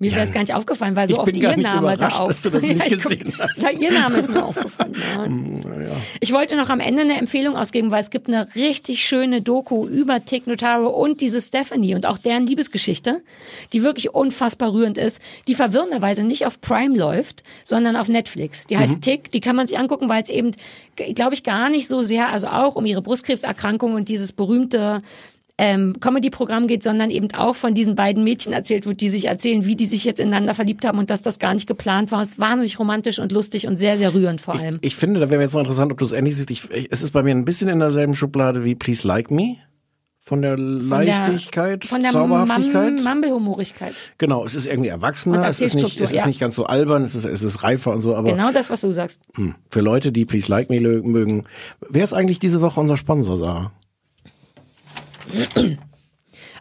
Mir 0.00 0.12
wäre 0.12 0.24
es 0.24 0.32
gar 0.32 0.40
nicht 0.40 0.54
aufgefallen, 0.54 0.94
weil 0.94 1.08
so 1.08 1.14
Ich 1.14 1.18
oft 1.20 1.36
ihr 1.36 1.48
Name 1.56 1.62
da 1.62 1.78
überrascht, 1.94 2.20
auf. 2.20 2.28
dass 2.28 2.42
du 2.42 2.50
das 2.50 2.62
nicht 2.62 2.78
Ja, 2.88 2.96
guck- 3.02 3.80
ihr 3.80 3.90
Name 3.92 4.18
ist 4.18 4.30
mir 4.30 4.44
aufgefallen. 4.44 4.94
Ja. 5.88 5.96
Ich 6.20 6.32
wollte 6.32 6.54
noch 6.56 6.68
am 6.70 6.80
Ende 6.80 7.02
eine 7.02 7.18
Empfehlung 7.18 7.56
ausgeben, 7.56 7.90
weil 7.90 8.02
es 8.02 8.10
gibt 8.10 8.28
eine 8.28 8.46
richtig 8.54 9.02
schöne 9.04 9.42
Doku 9.42 9.86
über 9.88 10.24
Tick 10.24 10.46
Notaro 10.46 10.88
und 10.88 11.20
diese 11.20 11.40
Stephanie 11.40 11.94
und 11.94 12.06
auch 12.06 12.18
deren 12.18 12.46
Liebesgeschichte, 12.46 13.22
die 13.72 13.82
wirklich 13.82 14.14
unfassbar 14.14 14.72
rührend 14.72 14.98
ist, 14.98 15.20
die 15.48 15.54
verwirrenderweise 15.54 16.24
nicht 16.24 16.46
auf 16.46 16.60
Prime 16.60 16.96
läuft, 16.96 17.42
sondern 17.64 17.96
auf 17.96 18.08
Netflix. 18.08 18.66
Die 18.66 18.76
Mhm. 18.76 18.80
heißt 18.80 19.00
Tick, 19.02 19.30
die 19.30 19.40
kann 19.40 19.56
man 19.56 19.66
sich 19.66 19.78
angucken, 19.78 20.08
weil 20.08 20.22
es 20.22 20.28
eben, 20.28 20.52
glaube 21.14 21.34
ich, 21.34 21.42
gar 21.42 21.68
nicht 21.70 21.88
so 21.88 22.02
sehr, 22.02 22.28
also 22.28 22.48
auch 22.48 22.76
um 22.76 22.86
ihre 22.86 23.02
Brustkrebserkrankung 23.02 23.94
und 23.94 24.08
dieses 24.08 24.32
berühmte 24.32 25.02
ähm, 25.58 25.96
Comedy-Programm 26.00 26.68
geht, 26.68 26.82
sondern 26.84 27.10
eben 27.10 27.28
auch 27.34 27.56
von 27.56 27.74
diesen 27.74 27.96
beiden 27.96 28.22
Mädchen 28.24 28.52
erzählt 28.52 28.86
wird, 28.86 29.00
die 29.00 29.08
sich 29.08 29.24
erzählen, 29.26 29.64
wie 29.66 29.74
die 29.76 29.86
sich 29.86 30.04
jetzt 30.04 30.20
ineinander 30.20 30.54
verliebt 30.54 30.84
haben 30.84 30.98
und 30.98 31.10
dass 31.10 31.22
das 31.22 31.38
gar 31.40 31.52
nicht 31.52 31.66
geplant 31.66 32.12
war. 32.12 32.22
Es 32.22 32.28
ist 32.30 32.38
wahnsinnig 32.38 32.78
romantisch 32.78 33.18
und 33.18 33.32
lustig 33.32 33.66
und 33.66 33.76
sehr, 33.76 33.98
sehr 33.98 34.14
rührend 34.14 34.40
vor 34.40 34.54
allem. 34.54 34.78
ich 34.82 34.94
finde, 34.96 35.18
da 35.20 35.30
wäre 35.30 35.42
jetzt 35.42 35.54
noch 35.54 35.60
interessant, 35.60 35.90
ob 35.92 35.98
du 35.98 36.04
es 36.04 36.12
ähnlich 36.12 36.36
siehst. 36.36 36.50
Ich, 36.50 36.70
ich, 36.70 36.88
es 36.90 37.02
ist 37.02 37.10
bei 37.10 37.22
mir 37.22 37.32
ein 37.34 37.44
bisschen 37.44 37.68
in 37.68 37.80
derselben 37.80 38.14
Schublade 38.14 38.64
wie 38.64 38.74
Please 38.74 39.06
Like 39.06 39.30
Me. 39.30 39.56
Von 40.24 40.42
der 40.42 40.58
Leichtigkeit, 40.58 41.86
von 41.86 42.02
der 42.02 42.10
Zauberhaftigkeit. 42.10 42.94
Mum- 42.96 43.02
Mumble-Humorigkeit. 43.04 43.94
Genau, 44.18 44.44
es 44.44 44.54
ist 44.54 44.66
irgendwie 44.66 44.90
erwachsener, 44.90 45.48
es 45.48 45.62
ist 45.62 45.74
nicht, 45.74 45.98
es 46.00 46.12
ist 46.12 46.20
ja. 46.20 46.26
nicht 46.26 46.38
ganz 46.38 46.54
so 46.54 46.66
albern, 46.66 47.02
es 47.02 47.14
ist, 47.14 47.24
es 47.24 47.42
ist 47.42 47.62
reifer 47.62 47.92
und 47.92 48.02
so, 48.02 48.14
aber 48.14 48.32
Genau 48.32 48.52
das, 48.52 48.68
was 48.68 48.82
du 48.82 48.92
sagst. 48.92 49.22
hm, 49.36 49.54
für 49.70 49.80
Leute, 49.80 50.12
die 50.12 50.26
Please 50.26 50.50
Like 50.50 50.68
Me 50.68 50.80
mögen. 50.80 51.44
Wer 51.88 52.04
ist 52.04 52.12
eigentlich 52.12 52.38
diese 52.40 52.60
Woche 52.60 52.78
unser 52.78 52.98
Sponsor, 52.98 53.38
Sarah? 53.38 53.72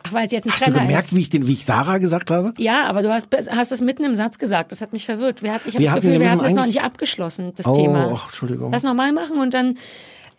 Ach, 0.04 0.14
weil 0.14 0.26
es 0.26 0.32
jetzt 0.32 0.46
ein 0.46 0.52
Hast 0.52 0.62
du 0.62 0.72
Trenner 0.72 0.86
gemerkt, 0.86 1.08
ist. 1.08 1.16
wie 1.16 1.22
ich 1.22 1.30
den, 1.30 1.48
wie 1.48 1.54
ich 1.54 1.66
Sarah 1.66 1.98
gesagt 1.98 2.32
habe? 2.32 2.54
Ja, 2.58 2.86
aber 2.86 3.02
du 3.02 3.12
hast, 3.14 3.28
hast 3.50 3.72
es 3.72 3.82
mitten 3.82 4.04
im 4.04 4.16
Satz 4.16 4.38
gesagt. 4.40 4.72
Das 4.72 4.82
hat 4.82 4.94
mich 4.94 5.06
verwirrt. 5.06 5.44
Wir, 5.44 5.60
ich 5.66 5.76
habe 5.76 5.84
das 5.84 5.96
Gefühl, 5.96 6.20
wir 6.20 6.30
hatten 6.32 6.42
müssen 6.42 6.56
das 6.56 6.66
noch 6.66 6.66
nicht 6.68 6.82
abgeschlossen, 6.82 7.54
das 7.56 7.66
Oh, 7.68 7.76
Thema. 7.76 8.12
ach, 8.16 8.28
Entschuldigung. 8.28 8.72
Das 8.72 8.84
nochmal 8.84 9.12
machen 9.12 9.40
und 9.40 9.54
dann 9.54 9.78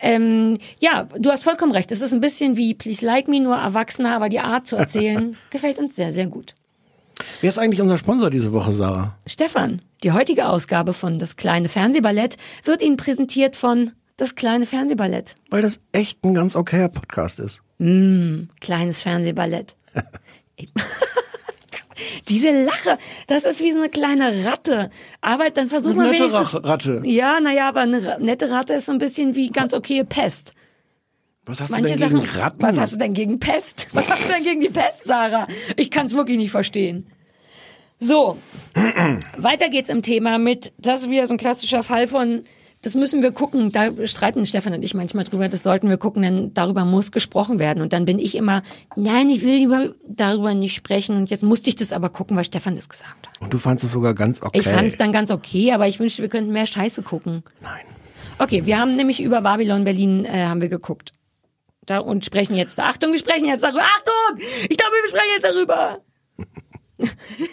ähm, 0.00 0.58
ja, 0.78 1.08
du 1.18 1.30
hast 1.30 1.42
vollkommen 1.42 1.72
recht. 1.72 1.90
Es 1.90 2.00
ist 2.02 2.14
ein 2.14 2.20
bisschen 2.20 2.56
wie 2.56 2.72
Please 2.72 3.04
Like 3.04 3.26
Me, 3.26 3.40
nur 3.40 3.56
erwachsener, 3.56 4.14
aber 4.14 4.28
die 4.28 4.38
Art 4.38 4.66
zu 4.68 4.76
erzählen 4.76 5.36
gefällt 5.50 5.78
uns 5.80 5.96
sehr, 5.96 6.12
sehr 6.12 6.28
gut. 6.28 6.54
Wer 7.40 7.48
ist 7.48 7.58
eigentlich 7.58 7.82
unser 7.82 7.98
Sponsor 7.98 8.30
diese 8.30 8.52
Woche, 8.52 8.72
Sarah? 8.72 9.16
Stefan, 9.26 9.82
die 10.04 10.12
heutige 10.12 10.48
Ausgabe 10.48 10.92
von 10.92 11.18
Das 11.18 11.34
kleine 11.34 11.68
Fernsehballett 11.68 12.36
wird 12.62 12.80
Ihnen 12.80 12.96
präsentiert 12.96 13.56
von 13.56 13.90
Das 14.18 14.34
kleine 14.34 14.66
Fernsehballett. 14.66 15.36
Weil 15.48 15.62
das 15.62 15.80
echt 15.92 16.22
ein 16.24 16.34
ganz 16.34 16.54
okayer 16.56 16.88
Podcast 16.90 17.40
ist. 17.40 17.62
Kleines 18.60 19.00
Fernsehballett. 19.00 19.74
Diese 22.28 22.64
Lache, 22.64 22.98
das 23.26 23.44
ist 23.44 23.60
wie 23.60 23.72
so 23.72 23.78
eine 23.78 23.88
kleine 23.88 24.44
Ratte. 24.44 24.90
Aber 25.20 25.50
dann 25.50 25.68
versuch 25.68 25.90
Eine 25.90 25.96
mal 25.98 26.10
nette 26.10 26.18
wenigstens. 26.24 26.54
Rach- 26.54 26.64
Ratte. 26.64 27.00
Ja, 27.04 27.40
naja, 27.40 27.68
aber 27.68 27.80
eine 27.80 28.04
Ra- 28.06 28.18
nette 28.18 28.50
Ratte 28.50 28.74
ist 28.74 28.86
so 28.86 28.92
ein 28.92 28.98
bisschen 28.98 29.34
wie 29.34 29.50
ganz 29.50 29.72
okay 29.72 30.04
Pest. 30.04 30.52
Was 31.46 31.60
hast 31.60 31.70
Manche 31.70 31.94
du 31.94 31.98
denn 32.00 32.10
Sachen. 32.10 32.20
gegen 32.20 32.38
Ratten? 32.38 32.62
Was 32.62 32.78
hast 32.78 32.92
du 32.94 32.98
denn 32.98 33.14
gegen 33.14 33.38
Pest? 33.38 33.88
Was 33.92 34.10
hast 34.10 34.24
du 34.28 34.32
denn 34.32 34.44
gegen 34.44 34.60
die 34.60 34.68
Pest, 34.68 35.02
Sarah? 35.06 35.46
Ich 35.76 35.90
kann 35.90 36.06
es 36.06 36.14
wirklich 36.14 36.36
nicht 36.36 36.50
verstehen. 36.50 37.06
So, 37.98 38.36
weiter 39.38 39.68
geht's 39.70 39.88
im 39.88 40.02
Thema 40.02 40.38
mit, 40.38 40.72
das 40.78 41.02
ist 41.02 41.10
wieder 41.10 41.26
so 41.26 41.34
ein 41.34 41.38
klassischer 41.38 41.82
Fall 41.82 42.06
von, 42.06 42.44
das 42.82 42.94
müssen 42.94 43.22
wir 43.22 43.32
gucken, 43.32 43.72
da 43.72 43.90
streiten 44.06 44.46
Stefan 44.46 44.72
und 44.72 44.84
ich 44.84 44.94
manchmal 44.94 45.24
drüber, 45.24 45.48
das 45.48 45.62
sollten 45.62 45.88
wir 45.88 45.96
gucken, 45.96 46.22
denn 46.22 46.54
darüber 46.54 46.84
muss 46.84 47.10
gesprochen 47.10 47.58
werden. 47.58 47.82
Und 47.82 47.92
dann 47.92 48.04
bin 48.04 48.18
ich 48.18 48.36
immer, 48.36 48.62
nein, 48.94 49.28
ich 49.30 49.42
will 49.42 49.56
lieber 49.56 49.94
darüber 50.06 50.54
nicht 50.54 50.74
sprechen. 50.74 51.16
Und 51.16 51.30
jetzt 51.30 51.42
musste 51.42 51.70
ich 51.70 51.76
das 51.76 51.92
aber 51.92 52.08
gucken, 52.08 52.36
weil 52.36 52.44
Stefan 52.44 52.76
das 52.76 52.88
gesagt 52.88 53.26
hat. 53.26 53.40
Und 53.40 53.52
du 53.52 53.58
fandest 53.58 53.86
es 53.86 53.92
sogar 53.92 54.14
ganz 54.14 54.40
okay. 54.42 54.60
Ich 54.60 54.68
fand 54.68 54.86
es 54.86 54.96
dann 54.96 55.10
ganz 55.10 55.30
okay, 55.30 55.72
aber 55.72 55.88
ich 55.88 55.98
wünschte, 55.98 56.22
wir 56.22 56.28
könnten 56.28 56.52
mehr 56.52 56.66
Scheiße 56.66 57.02
gucken. 57.02 57.42
Nein. 57.60 57.84
Okay, 58.38 58.64
wir 58.66 58.78
haben 58.78 58.94
nämlich 58.94 59.20
über 59.20 59.40
Babylon 59.40 59.82
Berlin 59.82 60.24
äh, 60.24 60.46
haben 60.46 60.60
wir 60.60 60.68
geguckt. 60.68 61.12
Da, 61.86 61.98
und 61.98 62.24
sprechen 62.24 62.54
jetzt. 62.54 62.78
Achtung, 62.78 63.12
wir 63.12 63.18
sprechen 63.18 63.46
jetzt 63.46 63.64
darüber. 63.64 63.80
Achtung! 63.80 64.38
Ich 64.68 64.76
glaube, 64.76 64.92
wir 64.92 65.08
sprechen 65.08 65.30
jetzt 65.34 65.44
darüber. 65.44 66.00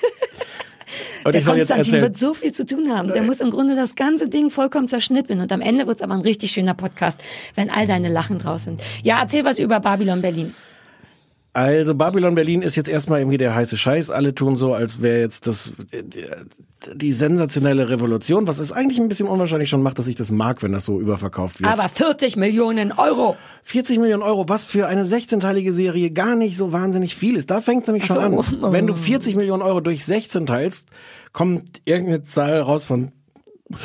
Und 1.23 1.33
Der 1.33 1.43
Konstantin 1.43 2.01
wird 2.01 2.17
so 2.17 2.33
viel 2.33 2.51
zu 2.51 2.65
tun 2.65 2.89
haben. 2.89 3.13
Der 3.13 3.23
muss 3.23 3.41
im 3.41 3.51
Grunde 3.51 3.75
das 3.75 3.95
ganze 3.95 4.29
Ding 4.29 4.49
vollkommen 4.49 4.87
zerschnippeln. 4.87 5.41
Und 5.41 5.51
am 5.51 5.61
Ende 5.61 5.87
wird's 5.87 6.01
aber 6.01 6.13
ein 6.13 6.21
richtig 6.21 6.51
schöner 6.51 6.73
Podcast, 6.73 7.19
wenn 7.55 7.69
all 7.69 7.87
deine 7.87 8.09
Lachen 8.09 8.37
draus 8.37 8.63
sind. 8.63 8.81
Ja, 9.03 9.19
erzähl 9.21 9.45
was 9.45 9.59
über 9.59 9.79
Babylon 9.79 10.21
Berlin. 10.21 10.53
Also 11.55 11.95
Babylon 11.95 12.35
Berlin 12.35 12.61
ist 12.61 12.75
jetzt 12.75 12.89
erstmal 12.89 13.19
irgendwie 13.21 13.37
der 13.37 13.55
heiße 13.55 13.77
Scheiß. 13.77 14.11
Alle 14.11 14.35
tun 14.35 14.57
so, 14.57 14.73
als 14.73 15.01
wäre 15.01 15.21
jetzt 15.21 15.47
das 15.47 15.71
die, 16.93 17.13
sensationelle 17.13 17.87
Revolution, 17.87 18.45
was 18.45 18.59
es 18.59 18.73
eigentlich 18.73 18.99
ein 18.99 19.07
bisschen 19.07 19.29
unwahrscheinlich 19.29 19.69
schon 19.69 19.81
macht, 19.81 19.97
dass 19.97 20.07
ich 20.07 20.17
das 20.17 20.31
mag, 20.31 20.61
wenn 20.63 20.73
das 20.73 20.83
so 20.83 20.99
überverkauft 20.99 21.61
wird. 21.61 21.71
Aber 21.71 21.87
40 21.87 22.35
Millionen 22.35 22.91
Euro. 22.91 23.37
40 23.63 23.99
Millionen 23.99 24.21
Euro, 24.21 24.49
was 24.49 24.65
für 24.65 24.87
eine 24.87 25.05
16-teilige 25.05 25.71
Serie 25.71 26.11
gar 26.11 26.35
nicht 26.35 26.57
so 26.57 26.73
wahnsinnig 26.73 27.15
viel 27.15 27.37
ist. 27.37 27.49
Da 27.49 27.61
fängt 27.61 27.83
es 27.83 27.87
nämlich 27.87 28.05
schon 28.05 28.17
so. 28.17 28.21
an. 28.21 28.73
Wenn 28.73 28.85
du 28.85 28.93
40 28.93 29.37
Millionen 29.37 29.63
Euro 29.63 29.79
durch 29.79 30.03
16 30.03 30.45
teilst, 30.47 30.89
kommt 31.31 31.81
irgendeine 31.85 32.23
Zahl 32.23 32.59
raus 32.59 32.85
von 32.85 33.13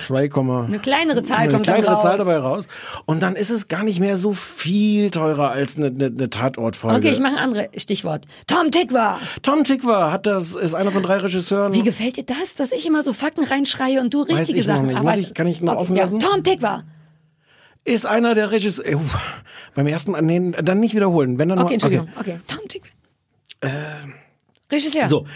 2, 0.06 0.30
Eine 0.66 0.78
kleinere 0.78 1.22
Zahl 1.22 1.38
eine 1.38 1.52
kommt 1.52 1.64
kleinere. 1.64 1.98
Zahl 1.98 2.18
dabei 2.18 2.38
raus. 2.38 2.66
Und 3.06 3.22
dann 3.22 3.36
ist 3.36 3.50
es 3.50 3.68
gar 3.68 3.82
nicht 3.82 4.00
mehr 4.00 4.16
so 4.16 4.32
viel 4.32 5.10
teurer 5.10 5.50
als 5.50 5.76
eine, 5.76 5.86
eine, 5.86 6.06
eine 6.06 6.30
Tatortfolge. 6.30 6.98
Okay, 6.98 7.10
ich 7.10 7.20
mache 7.20 7.36
ein 7.36 7.38
anderes 7.38 7.68
Stichwort. 7.82 8.26
Tom 8.46 8.70
Tikva. 8.70 9.18
Tom 9.42 9.64
Tikva 9.64 10.12
hat 10.12 10.26
das, 10.26 10.54
ist 10.54 10.74
einer 10.74 10.90
von 10.92 11.02
drei 11.02 11.18
Regisseuren. 11.18 11.72
Wie 11.74 11.82
gefällt 11.82 12.16
dir 12.16 12.24
das, 12.24 12.54
dass 12.56 12.72
ich 12.72 12.86
immer 12.86 13.02
so 13.02 13.12
Fakten 13.12 13.44
reinschreie 13.44 14.00
und 14.00 14.12
du 14.14 14.22
richtige 14.22 14.60
ich 14.60 14.66
noch 14.66 14.74
Sachen? 14.74 14.86
nicht. 14.88 14.96
Aber 14.96 15.10
Muss 15.10 15.18
ich- 15.18 15.34
kann 15.34 15.46
ich 15.46 15.60
noch 15.62 15.72
okay, 15.74 15.80
offen 15.82 15.96
ja, 15.96 16.02
lassen? 16.02 16.18
Tom 16.20 16.42
Tikva. 16.42 16.84
ist 17.84 18.06
einer 18.06 18.34
der 18.34 18.50
Regisseure. 18.50 18.96
Uh, 18.96 19.00
beim 19.74 19.86
ersten 19.86 20.12
Mal, 20.12 20.22
nee, 20.22 20.52
dann 20.62 20.80
nicht 20.80 20.94
wiederholen. 20.94 21.38
Wenn 21.38 21.48
dann 21.48 21.58
Okay, 21.58 21.64
nur, 21.64 21.72
Entschuldigung. 21.74 22.08
Okay. 22.18 22.40
Tom 22.46 22.68
Tikva. 22.68 22.88
Regisseur. 24.70 25.06
So, 25.06 25.26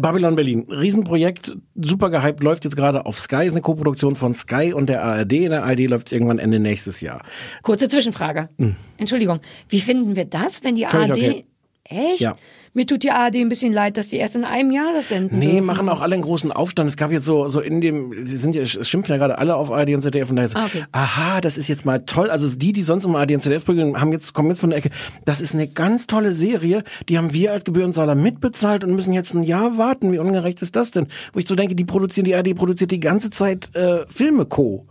Babylon 0.00 0.36
Berlin, 0.36 0.66
Riesenprojekt, 0.68 1.56
super 1.74 2.10
gehypt, 2.10 2.42
läuft 2.42 2.64
jetzt 2.64 2.76
gerade 2.76 3.06
auf 3.06 3.18
Sky, 3.18 3.44
ist 3.46 3.52
eine 3.52 3.60
Koproduktion 3.60 4.14
von 4.14 4.34
Sky 4.34 4.72
und 4.72 4.88
der 4.88 5.02
ARD. 5.02 5.32
In 5.32 5.50
der 5.50 5.64
ARD 5.64 5.86
läuft 5.86 6.08
es 6.08 6.12
irgendwann 6.12 6.38
Ende 6.38 6.58
nächstes 6.60 7.00
Jahr. 7.00 7.22
Kurze 7.62 7.88
Zwischenfrage. 7.88 8.48
Entschuldigung. 8.96 9.40
Wie 9.68 9.80
finden 9.80 10.16
wir 10.16 10.24
das, 10.24 10.64
wenn 10.64 10.74
die 10.74 10.86
Völlig 10.86 11.10
ARD 11.10 11.18
okay. 11.18 11.44
Echt? 11.84 12.20
Ja. 12.20 12.36
Mir 12.74 12.86
tut 12.86 13.02
die 13.02 13.10
ARD 13.10 13.36
ein 13.36 13.48
bisschen 13.48 13.72
leid, 13.72 13.96
dass 13.96 14.08
die 14.08 14.16
erst 14.16 14.36
in 14.36 14.44
einem 14.44 14.70
Jahr 14.70 14.92
das 14.92 15.08
senden. 15.08 15.38
Nee, 15.38 15.52
dürfen. 15.52 15.66
machen 15.66 15.88
auch 15.88 16.00
alle 16.00 16.14
einen 16.14 16.22
großen 16.22 16.52
Aufstand. 16.52 16.88
Es 16.90 16.96
gab 16.96 17.10
jetzt 17.10 17.24
so, 17.24 17.48
so 17.48 17.60
in 17.60 17.80
dem, 17.80 18.10
die 18.12 18.36
sind 18.36 18.54
ja, 18.54 18.62
es 18.62 18.88
schimpfen 18.88 19.12
ja 19.12 19.18
gerade 19.18 19.38
alle 19.38 19.56
auf 19.56 19.70
ARD 19.70 19.94
und 19.94 20.00
ZDF 20.00 20.30
und 20.30 20.36
da 20.36 20.44
ist, 20.44 20.56
Ah, 20.56 20.66
okay. 20.66 20.84
aha, 20.92 21.40
das 21.40 21.58
ist 21.58 21.68
jetzt 21.68 21.84
mal 21.84 21.98
toll. 22.00 22.30
Also 22.30 22.56
die, 22.58 22.72
die 22.72 22.82
sonst 22.82 23.04
immer 23.04 23.18
ARD 23.20 23.32
und 23.32 23.40
ZDF 23.40 23.64
prügeln, 23.64 24.00
haben 24.00 24.12
jetzt, 24.12 24.32
kommen 24.34 24.48
jetzt 24.48 24.60
von 24.60 24.70
der 24.70 24.78
Ecke. 24.78 24.90
Das 25.24 25.40
ist 25.40 25.54
eine 25.54 25.68
ganz 25.68 26.06
tolle 26.06 26.32
Serie. 26.32 26.84
Die 27.08 27.18
haben 27.18 27.32
wir 27.32 27.52
als 27.52 27.64
Gebührenzahler 27.64 28.14
mitbezahlt 28.14 28.84
und 28.84 28.94
müssen 28.94 29.12
jetzt 29.12 29.34
ein 29.34 29.42
Jahr 29.42 29.78
warten. 29.78 30.12
Wie 30.12 30.18
ungerecht 30.18 30.62
ist 30.62 30.76
das 30.76 30.90
denn? 30.90 31.06
Wo 31.32 31.38
ich 31.40 31.48
so 31.48 31.54
denke, 31.54 31.74
die 31.74 31.84
produzieren, 31.84 32.24
die 32.24 32.34
ARD 32.34 32.54
produziert 32.54 32.90
die 32.90 33.00
ganze 33.00 33.30
Zeit, 33.30 33.74
äh, 33.74 34.06
Filme 34.08 34.46
Co. 34.46 34.86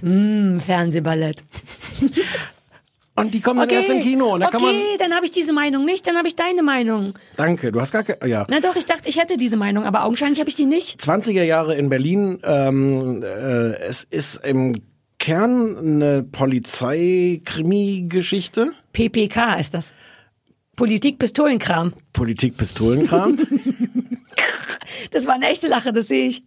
Hm, 0.00 0.60
Fernsehballett. 0.64 1.42
Und 3.20 3.34
die 3.34 3.40
kommen 3.40 3.60
dann 3.60 3.68
erst 3.68 3.90
im 3.90 4.00
Kino 4.00 4.34
und 4.34 4.40
da 4.40 4.46
okay, 4.46 4.56
kann 4.56 4.64
man, 4.64 4.76
dann 4.98 5.14
habe 5.14 5.26
ich 5.26 5.32
diese 5.32 5.52
Meinung 5.52 5.84
nicht, 5.84 6.06
dann 6.06 6.16
habe 6.16 6.28
ich 6.28 6.36
deine 6.36 6.62
Meinung. 6.62 7.14
danke, 7.36 7.72
du 7.72 7.80
hast 7.80 7.92
gar 7.92 8.02
keine, 8.02 8.30
ja. 8.30 8.46
Na 8.48 8.60
doch, 8.60 8.76
ich 8.76 8.86
dachte, 8.86 9.08
ich 9.08 9.18
hätte 9.18 9.36
diese 9.36 9.56
Meinung, 9.56 9.84
aber 9.84 10.04
augenscheinlich 10.04 10.40
habe 10.40 10.48
ich 10.48 10.56
die 10.56 10.66
nicht. 10.66 11.00
20er 11.00 11.42
Jahre 11.42 11.74
in 11.74 11.88
Berlin. 11.88 12.38
Ähm, 12.42 13.22
äh, 13.22 13.26
es 13.80 14.04
ist 14.04 14.44
im 14.44 14.74
Kern 15.18 15.76
eine 15.78 16.22
Polizeikrimi-Geschichte. 16.22 18.72
PPK 18.92 19.54
ist 19.60 19.74
das. 19.74 19.92
Politik 20.76 21.18
Pistolenkram. 21.18 21.92
Politik-Pistolenkram. 22.12 23.38
Das 25.12 25.26
war 25.26 25.34
eine 25.34 25.48
echte 25.48 25.68
Lache, 25.68 25.92
das 25.92 26.08
sehe 26.08 26.28
ich. 26.28 26.42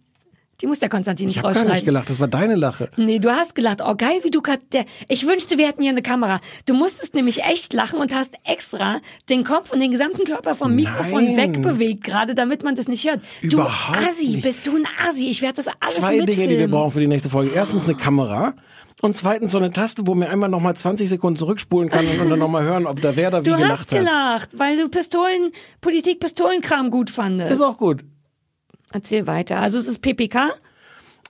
Die 0.60 0.66
muss 0.66 0.78
der 0.78 0.88
Konstantin 0.88 1.26
nicht 1.26 1.36
Ich 1.36 1.42
habe 1.42 1.48
gar 1.52 1.60
nicht 1.60 1.64
rausschneiden. 1.64 1.84
gelacht, 1.86 2.10
das 2.10 2.20
war 2.20 2.28
deine 2.28 2.54
Lache. 2.54 2.88
Nee, 2.96 3.18
du 3.18 3.30
hast 3.30 3.54
gelacht. 3.54 3.80
Oh, 3.84 3.94
geil, 3.96 4.18
wie 4.22 4.30
du 4.30 4.40
der, 4.72 4.84
ich 5.08 5.26
wünschte, 5.26 5.58
wir 5.58 5.66
hätten 5.66 5.82
hier 5.82 5.90
eine 5.90 6.02
Kamera. 6.02 6.40
Du 6.66 6.74
musstest 6.74 7.14
nämlich 7.14 7.42
echt 7.42 7.72
lachen 7.72 7.98
und 7.98 8.14
hast 8.14 8.34
extra 8.44 9.00
den 9.28 9.44
Kopf 9.44 9.72
und 9.72 9.80
den 9.80 9.90
gesamten 9.90 10.24
Körper 10.24 10.54
vom 10.54 10.74
Mikrofon 10.74 11.24
Nein. 11.34 11.36
wegbewegt, 11.36 12.04
gerade 12.04 12.34
damit 12.34 12.62
man 12.62 12.74
das 12.76 12.88
nicht 12.88 13.04
hört. 13.08 13.20
Überhaupt 13.42 13.98
du 14.00 14.06
Assi, 14.08 14.28
nicht. 14.28 14.42
bist 14.42 14.66
du 14.66 14.76
ein 14.76 14.86
Assi. 15.08 15.28
Ich 15.28 15.42
werde 15.42 15.56
das 15.56 15.66
alles 15.80 15.96
Zwei 15.96 16.16
mitfilmen. 16.18 16.26
Dinge, 16.36 16.48
die 16.48 16.58
wir 16.58 16.68
brauchen 16.70 16.92
für 16.92 17.00
die 17.00 17.08
nächste 17.08 17.30
Folge. 17.30 17.50
Erstens 17.54 17.84
eine 17.86 17.96
Kamera. 17.96 18.54
Und 19.02 19.16
zweitens 19.16 19.52
so 19.52 19.58
eine 19.58 19.70
Taste, 19.72 20.06
wo 20.06 20.14
mir 20.14 20.30
einmal 20.30 20.48
nochmal 20.48 20.76
20 20.76 21.10
Sekunden 21.10 21.36
zurückspulen 21.38 21.90
kann 21.90 22.06
und, 22.06 22.30
dann 22.30 22.38
nochmal 22.38 22.62
hören, 22.62 22.86
ob 22.86 23.00
da 23.02 23.16
wer 23.16 23.30
da 23.30 23.44
wie 23.44 23.50
Du 23.50 23.56
gelacht 23.56 23.80
hast 23.80 23.92
hat. 23.92 23.98
gelacht, 23.98 24.50
weil 24.56 24.76
du 24.78 24.88
Pistolen, 24.88 25.50
Politik 25.80 26.20
Pistolenkram 26.20 26.90
gut 26.90 27.10
fandest. 27.10 27.50
Ist 27.50 27.60
auch 27.60 27.76
gut. 27.76 28.04
Erzähl 28.94 29.26
weiter. 29.26 29.58
Also 29.58 29.78
es 29.78 29.88
ist 29.88 30.00
PPK. 30.02 30.52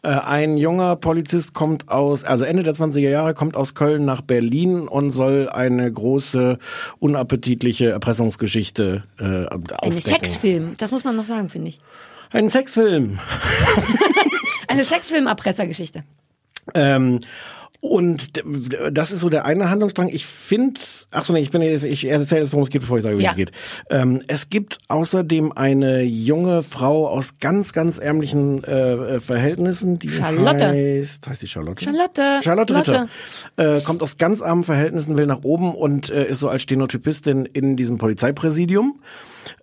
Äh, 0.03 0.09
ein 0.09 0.59
junger 0.59 0.97
Polizist 0.97 1.55
kommt 1.55 1.89
aus, 1.89 2.23
also 2.23 2.45
Ende 2.45 2.63
der 2.63 2.75
20er 2.75 3.09
Jahre, 3.09 3.33
kommt 3.33 3.57
aus 3.57 3.75
Köln 3.75 4.05
nach 4.05 4.21
Berlin 4.21 4.87
und 4.87 5.11
soll 5.13 5.49
eine 5.49 5.91
große, 5.91 6.59
unappetitliche 6.99 7.89
Erpressungsgeschichte 7.89 9.05
äh, 9.19 9.47
aufdecken. 9.47 9.79
Ein 9.81 9.93
Sexfilm. 9.93 10.75
Das 10.77 10.91
muss 10.91 11.05
man 11.05 11.17
noch 11.17 11.25
sagen, 11.25 11.49
finde 11.49 11.71
ich. 11.71 11.81
Ein 12.33 12.51
Sexfilm. 12.51 13.19
Eine 14.69 14.85
Sexfilm-Erpressergeschichte. 14.85 16.05
Ähm, 16.75 17.21
und 17.87 18.33
das 18.93 19.13
ist 19.13 19.21
so 19.21 19.29
der 19.29 19.45
eine 19.45 19.69
Handlungsstrang. 19.69 20.09
Ich 20.09 20.25
finde, 20.25 20.81
ach 21.11 21.23
so 21.23 21.35
nee, 21.35 21.41
ich 21.41 21.51
bin 21.51 21.61
jetzt, 21.61 21.85
ich 21.85 22.07
erzähle 22.07 22.41
jetzt, 22.41 22.53
worum 22.55 22.63
es 22.63 22.71
geht, 22.71 22.81
bevor 22.81 22.97
ich 22.97 23.03
sage, 23.03 23.19
wie 23.19 23.23
Ja. 23.25 23.31
es 23.33 23.37
geht. 23.37 23.53
Ähm, 23.91 24.23
es 24.27 24.49
gibt 24.49 24.79
außerdem 24.89 25.53
eine 25.53 26.01
junge 26.03 26.63
Frau 26.63 27.07
aus 27.07 27.35
ganz, 27.41 27.75
ganz 27.75 27.99
ärmlichen 27.99 28.65
äh, 28.65 29.17
äh, 29.17 29.21
Verhältnissen, 29.21 29.99
die 29.99 30.09
Charlotte. 30.09 30.67
heißt, 30.69 31.29
heißt 31.29 31.43
die 31.43 31.47
Charlotte? 31.47 31.85
Charlotte. 31.85 32.41
Charlotte 32.43 32.75
Ritter. 32.75 33.09
Lotte. 33.57 33.77
Äh, 33.77 33.81
kommt 33.83 34.03
aus 34.03 34.17
ganz 34.17 34.41
armen 34.41 34.63
Verhältnissen, 34.63 35.19
will 35.19 35.27
nach 35.27 35.43
oben 35.43 35.75
und 35.75 36.09
äh, 36.09 36.27
ist 36.27 36.41
so 36.41 36.49
als 36.49 36.63
Stenotypistin 36.63 37.45
in 37.45 37.77
diesem 37.77 37.99
Polizeipräsidium. 37.99 38.99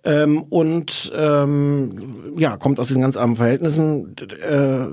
Ähm, 0.04 0.44
und 0.44 1.10
ähm, 1.12 1.90
ja, 2.36 2.56
kommt 2.56 2.78
aus 2.78 2.86
diesen 2.86 3.02
ganz 3.02 3.16
armen 3.16 3.34
Verhältnissen, 3.34 4.14
äh, 4.40 4.86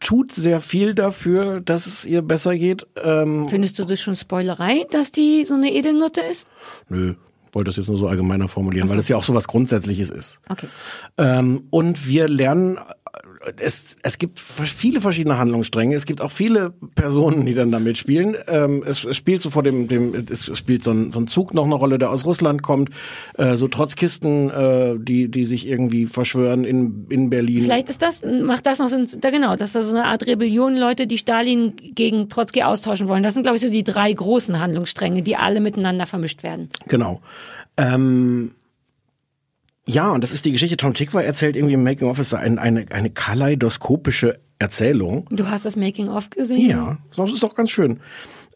tut 0.00 0.30
sehr 0.30 0.60
viel 0.60 0.94
dafür, 0.94 1.62
dass 1.62 1.86
es 1.86 2.04
ihr 2.04 2.20
besser 2.34 2.56
geht. 2.56 2.84
Ähm, 3.02 3.48
Findest 3.48 3.78
du 3.78 3.84
das 3.84 4.00
schon 4.00 4.16
Spoilerei, 4.16 4.86
dass 4.90 5.12
die 5.12 5.44
so 5.44 5.54
eine 5.54 5.72
Edelnutte 5.72 6.20
ist? 6.20 6.46
nö, 6.88 7.14
wollte 7.52 7.68
das 7.68 7.76
jetzt 7.76 7.88
nur 7.88 7.96
so 7.96 8.08
allgemeiner 8.08 8.48
formulieren, 8.48 8.88
weil 8.88 8.98
es 8.98 9.08
ja 9.08 9.16
auch 9.16 9.22
so 9.22 9.34
was 9.34 9.46
Grundsätzliches 9.46 10.10
ist. 10.10 10.40
Okay. 10.48 10.66
Ähm, 11.16 11.68
und 11.70 12.08
wir 12.08 12.26
lernen, 12.28 12.78
es, 13.58 13.96
es 14.02 14.18
gibt 14.18 14.38
viele 14.38 15.00
verschiedene 15.00 15.38
Handlungsstränge. 15.38 15.94
Es 15.94 16.06
gibt 16.06 16.20
auch 16.20 16.30
viele 16.30 16.72
Personen, 16.94 17.46
die 17.46 17.54
dann 17.54 17.70
da 17.70 17.78
mitspielen. 17.78 18.36
Ähm, 18.48 18.82
es, 18.86 19.04
es 19.04 19.16
spielt 19.16 19.42
so 19.42 19.50
vor 19.50 19.62
dem, 19.62 19.88
dem 19.88 20.14
es 20.14 20.56
spielt 20.56 20.84
so 20.84 20.92
ein, 20.92 21.10
so 21.10 21.20
ein 21.20 21.26
Zug 21.26 21.54
noch 21.54 21.64
eine 21.64 21.74
Rolle, 21.74 21.98
der 21.98 22.10
aus 22.10 22.24
Russland 22.24 22.62
kommt. 22.62 22.90
Äh, 23.36 23.56
so 23.56 23.68
Trotzkisten, 23.68 24.50
äh, 24.50 24.98
die, 24.98 25.30
die 25.30 25.44
sich 25.44 25.66
irgendwie 25.66 26.06
verschwören 26.06 26.64
in, 26.64 27.06
in 27.08 27.30
Berlin. 27.30 27.62
Vielleicht 27.62 27.88
ist 27.88 28.02
das, 28.02 28.22
macht 28.24 28.66
das 28.66 28.78
noch 28.78 28.88
Sinn, 28.88 29.08
da 29.20 29.30
genau, 29.30 29.56
dass 29.56 29.72
da 29.72 29.82
so 29.82 29.96
eine 29.96 30.06
Art 30.06 30.26
Rebellion 30.26 30.76
Leute, 30.76 31.06
die 31.06 31.18
Stalin 31.18 31.74
gegen 31.76 32.28
Trotzki 32.28 32.62
austauschen 32.62 33.08
wollen. 33.08 33.22
Das 33.22 33.34
sind, 33.34 33.42
glaube 33.42 33.56
ich, 33.56 33.62
so 33.62 33.70
die 33.70 33.84
drei 33.84 34.12
großen 34.12 34.58
Handlungsstränge, 34.58 35.22
die 35.22 35.36
alle 35.36 35.60
miteinander 35.60 36.06
vermischt 36.06 36.42
werden. 36.42 36.68
Genau. 36.88 37.20
Ähm, 37.76 38.52
ja, 39.86 40.10
und 40.12 40.22
das 40.22 40.32
ist 40.32 40.44
die 40.44 40.52
Geschichte. 40.52 40.76
Tom 40.76 40.94
Tikva 40.94 41.22
erzählt 41.22 41.56
irgendwie 41.56 41.74
im 41.74 41.82
Making 41.82 42.08
of 42.08 42.18
es 42.18 42.30
sei 42.30 42.38
ein, 42.38 42.58
eine, 42.58 42.86
eine 42.90 43.10
kaleidoskopische 43.10 44.40
Erzählung. 44.58 45.26
Du 45.30 45.48
hast 45.48 45.66
das 45.66 45.76
Making-of 45.76 46.30
gesehen? 46.30 46.70
Ja, 46.70 46.98
das 47.16 47.32
ist 47.32 47.42
doch 47.42 47.54
ganz 47.54 47.70
schön. 47.70 48.00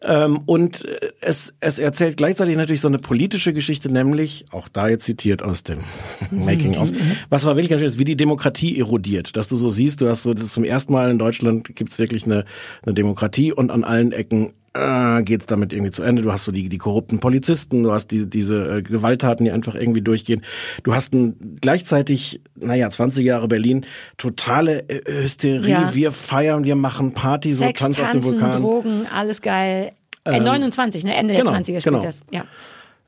Ähm, 0.03 0.39
und 0.45 0.85
äh, 0.85 1.11
es, 1.19 1.55
es 1.59 1.77
erzählt 1.77 2.17
gleichzeitig 2.17 2.55
natürlich 2.55 2.79
so 2.81 2.87
eine 2.87 2.99
politische 2.99 3.53
Geschichte, 3.53 3.91
nämlich, 3.91 4.45
auch 4.51 4.69
da 4.69 4.87
jetzt 4.87 5.03
zitiert 5.03 5.43
aus 5.43 5.63
dem 5.63 5.79
Making 6.31 6.77
of, 6.77 6.89
was 7.29 7.43
war 7.43 7.55
wirklich 7.55 7.69
ganz 7.69 7.81
schön 7.81 7.89
ist, 7.89 7.99
wie 7.99 8.05
die 8.05 8.15
Demokratie 8.15 8.79
erodiert. 8.79 9.35
Dass 9.35 9.49
du 9.49 9.57
so 9.57 9.69
siehst, 9.69 10.01
du 10.01 10.07
hast 10.07 10.23
so, 10.23 10.33
das 10.33 10.45
ist 10.45 10.53
zum 10.53 10.63
ersten 10.63 10.93
Mal 10.93 11.11
in 11.11 11.19
Deutschland 11.19 11.75
gibt's 11.75 11.99
wirklich 11.99 12.25
eine, 12.25 12.45
eine 12.83 12.93
Demokratie 12.93 13.51
und 13.51 13.69
an 13.69 13.83
allen 13.83 14.13
Ecken 14.13 14.53
äh, 14.73 15.23
geht's 15.23 15.45
damit 15.45 15.73
irgendwie 15.73 15.91
zu 15.91 16.03
Ende. 16.03 16.21
Du 16.21 16.31
hast 16.31 16.43
so 16.43 16.51
die, 16.51 16.69
die 16.69 16.77
korrupten 16.77 17.19
Polizisten, 17.19 17.83
du 17.83 17.91
hast 17.91 18.07
diese, 18.07 18.27
diese 18.27 18.77
äh, 18.77 18.81
Gewalttaten, 18.81 19.45
die 19.45 19.51
einfach 19.51 19.75
irgendwie 19.75 20.01
durchgehen. 20.01 20.43
Du 20.83 20.93
hast 20.93 21.13
ein, 21.13 21.57
gleichzeitig, 21.61 22.41
naja, 22.55 22.89
20 22.89 23.25
Jahre 23.25 23.47
Berlin, 23.47 23.85
totale 24.17 24.87
äh, 24.89 25.23
Hysterie. 25.23 25.69
Ja. 25.69 25.93
Wir 25.93 26.11
feiern, 26.11 26.63
wir 26.63 26.75
machen 26.75 27.13
Party, 27.13 27.53
so 27.53 27.65
Sex, 27.65 27.79
Tanz 27.79 27.99
auf 27.99 28.11
dem 28.11 28.21
Tanzen, 28.21 28.33
Vulkan. 28.33 28.61
Drogen, 28.61 29.07
alles 29.13 29.41
geil. 29.41 29.91
Äh, 30.25 30.39
29, 30.39 31.03
ne? 31.03 31.15
Ende 31.15 31.33
genau, 31.33 31.51
der 31.51 31.61
20er 31.61 31.63
spielt 31.63 31.83
genau. 31.83 32.03
das. 32.03 32.21
Ja. 32.31 32.45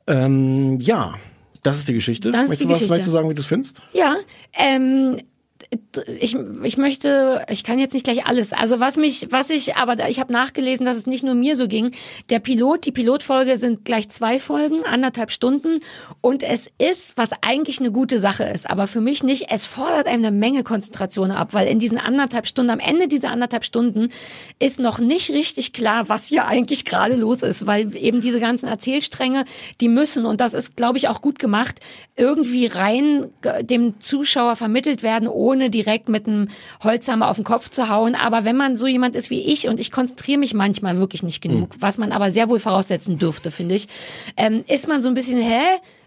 Ähm, 0.08 0.80
ja, 0.80 1.16
das 1.64 1.78
ist 1.78 1.88
die 1.88 1.94
Geschichte. 1.94 2.30
Das 2.30 2.44
ist 2.44 2.50
möchtest 2.50 2.62
die 2.62 2.66
du 2.66 2.70
was, 2.72 2.78
Geschichte. 2.80 2.94
möchtest 2.94 3.08
du 3.08 3.12
sagen, 3.12 3.30
wie 3.30 3.34
du 3.36 3.42
es 3.42 3.48
findest? 3.48 3.82
Ja, 3.94 4.16
ähm, 4.54 5.18
ich, 6.20 6.38
ich 6.64 6.78
möchte, 6.78 7.46
ich 7.50 7.64
kann 7.64 7.80
jetzt 7.80 7.94
nicht 7.94 8.04
gleich 8.04 8.26
alles. 8.26 8.54
Also 8.54 8.80
was 8.80 8.98
mich, 8.98 9.28
was 9.32 9.50
ich, 9.50 9.76
aber 9.76 10.10
ich 10.10 10.20
habe 10.20 10.32
nachgelesen, 10.32 10.86
dass 10.86 10.98
es 10.98 11.08
nicht 11.08 11.24
nur 11.24 11.36
mir 11.36 11.56
so 11.56 11.68
ging. 11.68 11.92
Der 12.30 12.40
Pilot, 12.40 12.86
die 12.86 12.92
Pilotfolge 12.92 13.58
sind 13.58 13.86
gleich 13.86 14.10
zwei 14.10 14.40
Folgen, 14.40 14.86
anderthalb 14.86 15.32
Stunden. 15.32 15.82
Und 16.22 16.44
es 16.44 16.70
ist, 16.78 17.18
was 17.18 17.32
eigentlich 17.42 17.80
eine 17.80 17.92
gute 17.92 18.20
Sache 18.20 18.44
ist, 18.44 18.70
aber 18.70 18.88
für 18.88 19.02
mich 19.02 19.24
nicht, 19.24 19.48
es 19.50 19.66
fordert 19.66 20.08
einem 20.08 20.26
eine 20.26 20.32
Menge 20.38 20.64
Konzentration 20.64 21.32
ab, 21.32 21.54
weil 21.54 21.68
in 21.68 21.80
diesen 21.80 21.98
anderthalb 21.98 22.48
Stunden, 22.48 22.72
am 22.72 22.80
Ende 22.80 23.08
dieser 23.08 23.32
anderthalb 23.32 23.66
Stunden 23.66 24.10
ist 24.60 24.80
noch 24.80 25.00
nicht 25.00 25.32
richtig 25.32 25.74
klar, 25.74 26.10
was 26.10 26.28
hier 26.28 26.48
eigentlich 26.48 26.86
gerade 26.86 27.16
los 27.16 27.44
ist, 27.44 27.66
weil 27.66 27.96
eben 27.96 28.22
diese 28.22 28.40
ganzen 28.40 28.68
Erzählstränge, 28.68 29.46
die 29.80 29.88
müssen, 29.88 30.26
und 30.26 30.42
das 30.42 30.54
ist, 30.54 30.76
glaube 30.76 30.98
ich, 30.98 31.08
auch 31.08 31.22
gut 31.22 31.40
gemacht, 31.40 31.80
irgendwie 32.22 32.68
rein 32.68 33.26
ge- 33.42 33.64
dem 33.64 34.00
Zuschauer 34.00 34.56
vermittelt 34.56 35.02
werden, 35.02 35.28
ohne 35.28 35.70
direkt 35.72 36.08
mit 36.08 36.28
einem 36.28 36.50
Holzhammer 36.84 37.28
auf 37.30 37.38
den 37.38 37.44
Kopf 37.44 37.70
zu 37.70 37.90
hauen. 37.90 38.14
Aber 38.16 38.46
wenn 38.46 38.56
man 38.56 38.78
so 38.78 38.86
jemand 38.88 39.16
ist 39.16 39.30
wie 39.32 39.42
ich 39.42 39.68
und 39.68 39.80
ich 39.80 39.92
konzentriere 39.92 40.38
mich 40.40 40.54
manchmal 40.54 40.98
wirklich 40.98 41.24
nicht 41.24 41.42
genug, 41.42 41.70
was 41.80 41.98
man 41.98 42.12
aber 42.12 42.30
sehr 42.30 42.48
wohl 42.48 42.60
voraussetzen 42.60 43.18
dürfte, 43.18 43.50
finde 43.50 43.76
ich, 43.76 43.88
ähm, 44.38 44.64
ist 44.68 44.88
man 44.88 45.02
so 45.02 45.10
ein 45.10 45.16
bisschen, 45.16 45.40
hä? 45.40 45.62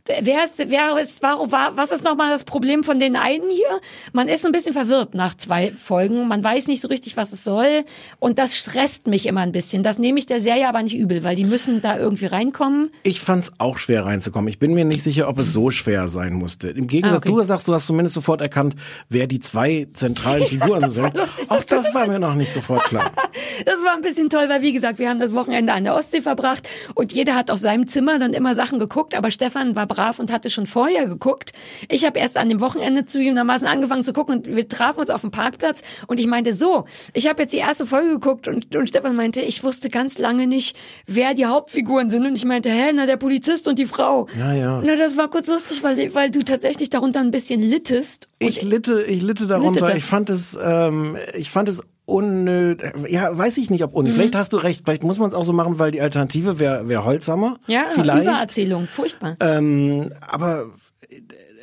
Wer 0.07 0.45
ist, 0.45 0.59
wer 0.59 0.99
ist, 1.01 1.23
warum, 1.23 1.51
war, 1.51 1.79
was 1.79 1.91
ist 1.91 2.05
nochmal 2.05 2.29
das 2.31 2.45
Problem 2.45 2.85
von 2.85 3.01
den 3.01 3.17
einen 3.17 3.49
hier? 3.49 3.81
Man 4.13 4.29
ist 4.29 4.45
ein 4.45 4.53
bisschen 4.53 4.75
verwirrt 4.75 5.15
nach 5.15 5.35
zwei 5.35 5.73
Folgen. 5.73 6.29
Man 6.29 6.45
weiß 6.45 6.67
nicht 6.67 6.83
so 6.83 6.89
richtig, 6.89 7.17
was 7.17 7.33
es 7.33 7.43
soll. 7.43 7.85
Und 8.19 8.37
das 8.39 8.55
stresst 8.55 9.07
mich 9.07 9.25
immer 9.25 9.41
ein 9.41 9.53
bisschen. 9.53 9.83
Das 9.83 9.99
nehme 9.99 10.19
ich 10.19 10.27
der 10.27 10.43
Serie 10.43 10.69
aber 10.69 10.83
nicht 10.83 10.95
übel, 10.95 11.25
weil 11.25 11.37
die 11.37 11.45
müssen 11.47 11.81
da 11.81 11.97
irgendwie 11.97 12.27
reinkommen. 12.27 12.91
Ich 13.03 13.19
fand's 13.19 13.53
auch 13.57 13.79
schwer 13.79 14.05
reinzukommen. 14.05 14.49
Ich 14.49 14.59
bin 14.59 14.75
mir 14.75 14.85
nicht 14.85 15.03
sicher, 15.03 15.27
ob 15.27 15.39
es 15.39 15.55
so 15.55 15.71
schwer 15.71 16.07
sein 16.07 16.35
musste. 16.35 16.69
Im 16.69 16.87
Gegensatz, 16.87 17.15
Ah, 17.15 17.19
okay. 17.25 17.29
du 17.31 17.43
sagst, 17.43 17.69
du 17.69 17.73
hast 17.73 17.87
zumindest 17.87 18.13
sofort 18.15 18.43
erkannt, 18.43 18.77
wer 19.09 19.27
die 19.27 19.41
zwei 19.41 19.89
zentralen 19.95 20.47
Figuren 20.47 20.91
sind. 20.91 21.17
lustig, 21.17 21.51
Auch 21.51 21.63
das 21.65 21.95
war 21.95 22.07
mir 22.09 22.19
noch 22.19 22.35
nicht 22.35 22.53
sofort 22.53 22.85
klar. 22.85 23.11
Das 23.67 23.85
war 23.85 23.95
ein 23.95 24.01
bisschen 24.03 24.29
toll, 24.31 24.49
weil 24.49 24.63
wie 24.63 24.73
gesagt, 24.73 24.99
wir 24.99 25.09
haben 25.09 25.21
das 25.21 25.33
Wochenende 25.33 25.73
an 25.73 25.85
der 25.85 25.95
Ostsee 25.95 26.21
verbracht 26.21 26.69
und 26.97 27.13
jeder 27.13 27.37
hat 27.37 27.53
auf 27.53 27.61
seinem 27.61 27.87
Zimmer 27.87 28.19
dann 28.19 28.33
immer 28.33 28.53
Sachen 28.57 28.81
geguckt, 28.81 29.15
aber 29.15 29.31
Stefan 29.31 29.77
war 29.77 29.87
brav 29.95 30.19
und 30.19 30.33
hatte 30.33 30.51
schon 30.51 30.67
vorher 30.67 31.07
geguckt. 31.07 31.53
Ich 31.89 32.05
habe 32.05 32.19
erst 32.19 32.37
an 32.37 32.49
dem 32.49 32.61
Wochenende 32.61 33.05
zugegebenermaßen 33.05 33.67
angefangen 33.67 34.05
zu 34.05 34.13
gucken 34.13 34.37
und 34.37 34.57
wir 34.57 34.69
trafen 34.69 35.01
uns 35.01 35.11
auf 35.11 35.21
dem 35.21 35.31
Parkplatz 35.31 35.83
und 36.07 36.21
ich 36.21 36.27
meinte 36.27 36.53
so, 36.53 36.85
ich 37.13 37.29
habe 37.29 37.43
jetzt 37.43 37.53
die 37.53 37.59
erste 37.59 37.87
Folge 37.87 38.11
geguckt 38.11 38.49
und, 38.49 38.75
und 38.75 38.89
Stefan 38.89 39.17
meinte, 39.17 39.41
ich 39.41 39.63
wusste 39.63 39.91
ganz 39.91 40.19
lange 40.19 40.47
nicht, 40.47 40.77
wer 41.07 41.35
die 41.35 41.47
Hauptfiguren 41.47 42.11
sind 42.11 42.27
und 42.27 42.35
ich 42.35 42.45
meinte, 42.45 42.71
hä, 42.71 42.93
na 42.95 43.07
der 43.07 43.17
Polizist 43.17 43.69
und 43.69 43.79
die 43.79 43.87
Frau. 43.87 44.27
Ja, 44.39 44.53
ja. 44.53 44.83
Na, 44.85 44.97
das 44.97 45.17
war 45.17 45.29
kurz 45.29 45.47
lustig, 45.47 45.83
weil, 45.83 46.15
weil 46.15 46.31
du 46.31 46.41
tatsächlich 46.41 46.91
darunter 46.91 47.21
ein 47.21 47.31
bisschen 47.31 47.61
littest. 47.61 48.29
Ich 48.39 48.63
litte, 48.63 49.03
ich 49.03 49.23
litte 49.23 49.47
darunter. 49.47 49.81
Littete. 49.81 49.99
Ich 49.99 50.05
fand 50.05 50.31
es, 50.31 50.59
ähm, 50.63 51.17
ich 51.35 51.51
fand 51.51 51.69
es 51.69 51.83
unnötig. 52.07 52.93
Ja, 53.09 53.37
weiß 53.37 53.57
ich 53.59 53.71
nicht, 53.71 53.83
ob 53.85 53.93
Mhm. 53.93 53.97
unnötig. 53.99 54.17
Vielleicht 54.19 54.37
hast 54.37 54.53
du 54.53 54.57
recht. 54.59 54.83
Vielleicht 54.85 55.03
muss 55.05 55.19
man 55.19 55.29
es 55.29 55.35
auch 55.35 55.45
so 55.45 55.53
machen, 55.53 55.79
weil 55.79 55.91
die 55.91 56.01
Alternative 56.01 56.59
wäre 56.59 56.89
wär 56.89 57.05
Holzhammer. 57.05 57.57
ja, 57.67 57.85
vielleicht. 57.95 58.23
Übererzählung, 58.23 58.87
furchtbar. 58.89 59.37
Ähm, 59.41 60.11
aber 60.21 60.67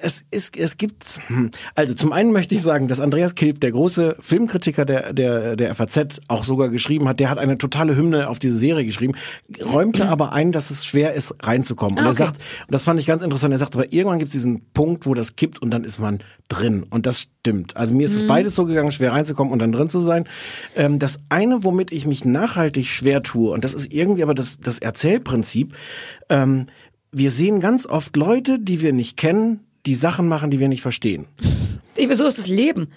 es 0.01 0.25
ist, 0.31 0.57
es 0.57 0.77
gibt, 0.77 1.21
hm. 1.27 1.51
also 1.75 1.93
zum 1.93 2.11
einen 2.11 2.31
möchte 2.31 2.55
ich 2.55 2.61
sagen, 2.61 2.87
dass 2.87 2.99
Andreas 2.99 3.35
Kilp, 3.35 3.59
der 3.61 3.71
große 3.71 4.15
Filmkritiker 4.19 4.85
der, 4.85 5.13
der, 5.13 5.55
der 5.55 5.75
FAZ, 5.75 6.19
auch 6.27 6.43
sogar 6.43 6.69
geschrieben 6.69 7.07
hat, 7.07 7.19
der 7.19 7.29
hat 7.29 7.37
eine 7.37 7.57
totale 7.57 7.95
Hymne 7.95 8.27
auf 8.29 8.39
diese 8.39 8.57
Serie 8.57 8.85
geschrieben, 8.85 9.13
räumte 9.63 10.07
aber 10.09 10.33
ein, 10.33 10.51
dass 10.51 10.71
es 10.71 10.85
schwer 10.85 11.13
ist, 11.13 11.35
reinzukommen. 11.41 11.97
Und 11.97 12.03
Ah, 12.03 12.07
er 12.07 12.11
okay. 12.11 12.23
sagt, 12.23 12.37
und 12.37 12.73
das 12.73 12.83
fand 12.83 12.99
ich 12.99 13.05
ganz 13.05 13.21
interessant, 13.21 13.53
er 13.53 13.57
sagt, 13.57 13.75
aber 13.75 13.91
irgendwann 13.93 14.19
gibt 14.19 14.29
es 14.29 14.33
diesen 14.33 14.65
Punkt, 14.73 15.05
wo 15.05 15.13
das 15.13 15.35
kippt 15.35 15.61
und 15.61 15.71
dann 15.71 15.83
ist 15.83 15.99
man 15.99 16.19
drin. 16.47 16.83
Und 16.89 17.05
das 17.05 17.21
stimmt. 17.21 17.77
Also 17.77 17.93
mir 17.95 18.05
ist 18.05 18.13
Mhm. 18.13 18.21
es 18.21 18.27
beides 18.27 18.55
so 18.55 18.65
gegangen, 18.65 18.91
schwer 18.91 19.13
reinzukommen 19.13 19.53
und 19.53 19.59
dann 19.59 19.71
drin 19.71 19.89
zu 19.89 19.99
sein. 19.99 20.25
Ähm, 20.75 20.99
das 20.99 21.19
eine, 21.29 21.63
womit 21.63 21.91
ich 21.91 22.05
mich 22.05 22.25
nachhaltig 22.25 22.87
schwer 22.87 23.23
tue, 23.23 23.51
und 23.51 23.63
das 23.63 23.73
ist 23.73 23.93
irgendwie 23.93 24.23
aber 24.23 24.33
das, 24.33 24.57
das 24.59 24.79
Erzählprinzip, 24.79 25.75
ähm, 26.29 26.67
wir 27.11 27.31
sehen 27.31 27.59
ganz 27.59 27.85
oft 27.87 28.15
Leute, 28.15 28.57
die 28.59 28.81
wir 28.81 28.93
nicht 28.93 29.17
kennen, 29.17 29.61
die 29.85 29.95
Sachen 29.95 30.27
machen, 30.27 30.51
die 30.51 30.59
wir 30.59 30.67
nicht 30.67 30.81
verstehen. 30.81 31.25
So 31.95 32.27
ist 32.27 32.37
das 32.37 32.47
Leben. 32.47 32.91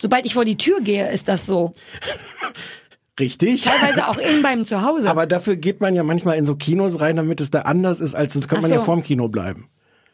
Sobald 0.00 0.26
ich 0.26 0.34
vor 0.34 0.44
die 0.44 0.56
Tür 0.56 0.80
gehe, 0.80 1.10
ist 1.10 1.28
das 1.28 1.46
so. 1.46 1.72
Richtig? 3.18 3.62
Teilweise 3.62 4.06
auch 4.06 4.18
in 4.18 4.42
beim 4.42 4.64
Zuhause. 4.64 5.10
Aber 5.10 5.26
dafür 5.26 5.56
geht 5.56 5.80
man 5.80 5.94
ja 5.94 6.04
manchmal 6.04 6.36
in 6.36 6.44
so 6.44 6.54
Kinos 6.54 7.00
rein, 7.00 7.16
damit 7.16 7.40
es 7.40 7.50
da 7.50 7.62
anders 7.62 8.00
ist, 8.00 8.14
als 8.14 8.32
sonst 8.32 8.48
könnte 8.48 8.66
Ach 8.66 8.68
man 8.68 8.70
ja 8.70 8.78
so. 8.78 8.84
vorm 8.84 9.02
Kino 9.02 9.28
bleiben. 9.28 9.68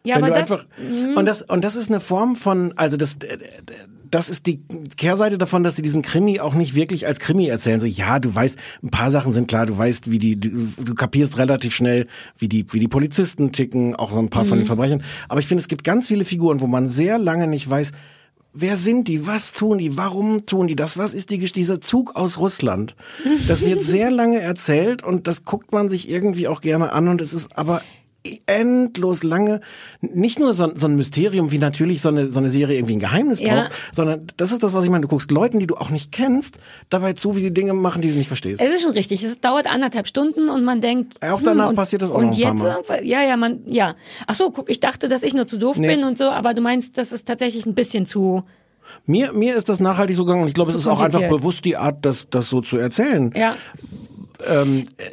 ja, 0.04 0.16
Wenn 0.16 0.24
aber 0.24 0.34
du 0.34 0.40
das, 0.40 0.48
mhm. 0.48 0.56
einfach, 0.56 1.16
und 1.16 1.26
das, 1.26 1.42
und 1.42 1.64
das 1.64 1.76
ist 1.76 1.90
eine 1.90 2.00
Form 2.00 2.34
von, 2.34 2.72
also 2.76 2.96
das, 2.96 3.18
das 4.10 4.28
ist 4.28 4.46
die 4.46 4.60
Kehrseite 4.96 5.38
davon, 5.38 5.62
dass 5.62 5.76
sie 5.76 5.82
diesen 5.82 6.02
Krimi 6.02 6.40
auch 6.40 6.54
nicht 6.54 6.74
wirklich 6.74 7.06
als 7.06 7.18
Krimi 7.20 7.46
erzählen. 7.46 7.80
So, 7.80 7.86
ja, 7.86 8.18
du 8.18 8.34
weißt, 8.34 8.56
ein 8.82 8.90
paar 8.90 9.10
Sachen 9.10 9.32
sind 9.32 9.48
klar, 9.48 9.66
du 9.66 9.76
weißt, 9.76 10.10
wie 10.10 10.18
die, 10.18 10.38
du, 10.38 10.50
du 10.82 10.94
kapierst 10.94 11.38
relativ 11.38 11.74
schnell, 11.74 12.06
wie 12.38 12.48
die, 12.48 12.66
wie 12.72 12.80
die 12.80 12.88
Polizisten 12.88 13.52
ticken, 13.52 13.96
auch 13.96 14.12
so 14.12 14.18
ein 14.18 14.30
paar 14.30 14.44
von 14.44 14.58
Mhm. 14.58 14.62
den 14.62 14.66
Verbrechern. 14.66 15.02
Aber 15.28 15.40
ich 15.40 15.46
finde, 15.46 15.60
es 15.62 15.68
gibt 15.68 15.84
ganz 15.84 16.08
viele 16.08 16.24
Figuren, 16.24 16.60
wo 16.60 16.66
man 16.66 16.86
sehr 16.86 17.18
lange 17.18 17.46
nicht 17.46 17.68
weiß, 17.68 17.92
Wer 18.56 18.76
sind 18.76 19.08
die? 19.08 19.26
Was 19.26 19.52
tun 19.52 19.78
die? 19.78 19.96
Warum 19.96 20.46
tun 20.46 20.68
die 20.68 20.76
das? 20.76 20.96
Was 20.96 21.12
ist 21.12 21.30
die, 21.30 21.38
dieser 21.38 21.80
Zug 21.80 22.14
aus 22.14 22.38
Russland? 22.38 22.94
Das 23.48 23.66
wird 23.66 23.82
sehr 23.82 24.12
lange 24.12 24.38
erzählt 24.38 25.02
und 25.02 25.26
das 25.26 25.42
guckt 25.42 25.72
man 25.72 25.88
sich 25.88 26.08
irgendwie 26.08 26.46
auch 26.46 26.60
gerne 26.60 26.92
an 26.92 27.08
und 27.08 27.20
es 27.20 27.34
ist 27.34 27.58
aber 27.58 27.82
endlos 28.46 29.22
lange, 29.22 29.60
nicht 30.00 30.38
nur 30.40 30.54
so, 30.54 30.70
so 30.74 30.86
ein 30.86 30.96
Mysterium, 30.96 31.50
wie 31.50 31.58
natürlich 31.58 32.00
so 32.00 32.08
eine, 32.08 32.30
so 32.30 32.38
eine 32.38 32.48
Serie 32.48 32.76
irgendwie 32.78 32.94
ein 32.96 32.98
Geheimnis 32.98 33.38
Ja. 33.40 33.54
braucht, 33.62 33.72
sondern 33.92 34.26
das 34.36 34.50
ist 34.52 34.62
das, 34.62 34.72
was 34.72 34.84
ich 34.84 34.90
meine. 34.90 35.02
Du 35.02 35.08
guckst 35.08 35.30
Leuten, 35.30 35.58
die 35.58 35.66
du 35.66 35.76
auch 35.76 35.90
nicht 35.90 36.10
kennst, 36.12 36.58
dabei 36.88 37.12
zu, 37.12 37.36
wie 37.36 37.40
sie 37.40 37.52
Dinge 37.52 37.74
machen, 37.74 38.00
die 38.02 38.10
du 38.10 38.16
nicht 38.16 38.28
verstehst. 38.28 38.62
Es 38.62 38.74
ist 38.74 38.82
schon 38.82 38.92
richtig. 38.92 39.22
Es 39.22 39.40
dauert 39.40 39.66
anderthalb 39.66 40.06
Stunden 40.06 40.48
und 40.48 40.64
man 40.64 40.80
denkt. 40.80 41.14
hm, 41.22 41.30
Auch 41.32 41.42
danach 41.42 41.68
und, 41.68 41.76
passiert 41.76 42.02
das 42.02 42.10
auch 42.10 42.16
und 42.18 42.26
noch 42.30 42.36
ein 42.36 42.42
paar 42.42 42.52
jetzt 42.54 42.62
Mal. 42.62 42.70
irgendwann- 42.96 43.06
Ja, 43.06 43.22
ja, 43.22 43.36
man, 43.36 43.60
ja. 43.66 43.94
Ach 44.26 44.34
so, 44.34 44.50
guck, 44.50 44.70
ich 44.70 44.80
dachte, 44.80 45.08
dass 45.08 45.22
ich 45.22 45.34
nur 45.34 45.46
zu 45.46 45.58
doof 45.58 45.76
Nee. 45.78 45.88
bin 45.88 46.04
und 46.04 46.16
so, 46.16 46.24
aber 46.30 46.54
du 46.54 46.62
meinst, 46.62 46.96
das 46.96 47.12
ist 47.12 47.26
tatsächlich 47.26 47.66
ein 47.66 47.74
bisschen 47.74 48.06
zu. 48.06 48.42
Mir, 49.06 49.32
mir 49.32 49.56
ist 49.56 49.68
das 49.68 49.80
nachhaltig 49.80 50.14
so 50.16 50.24
gegangen 50.24 50.42
und 50.42 50.48
ich 50.48 50.54
glaube, 50.54 50.70
es 50.70 50.76
ist 50.76 50.86
auch 50.86 51.00
einfach 51.00 51.26
bewusst 51.28 51.64
die 51.64 51.76
Art, 51.76 52.04
das, 52.06 52.28
das 52.30 52.48
so 52.48 52.60
zu 52.60 52.76
erzählen. 52.78 53.32
Ja. 53.36 53.56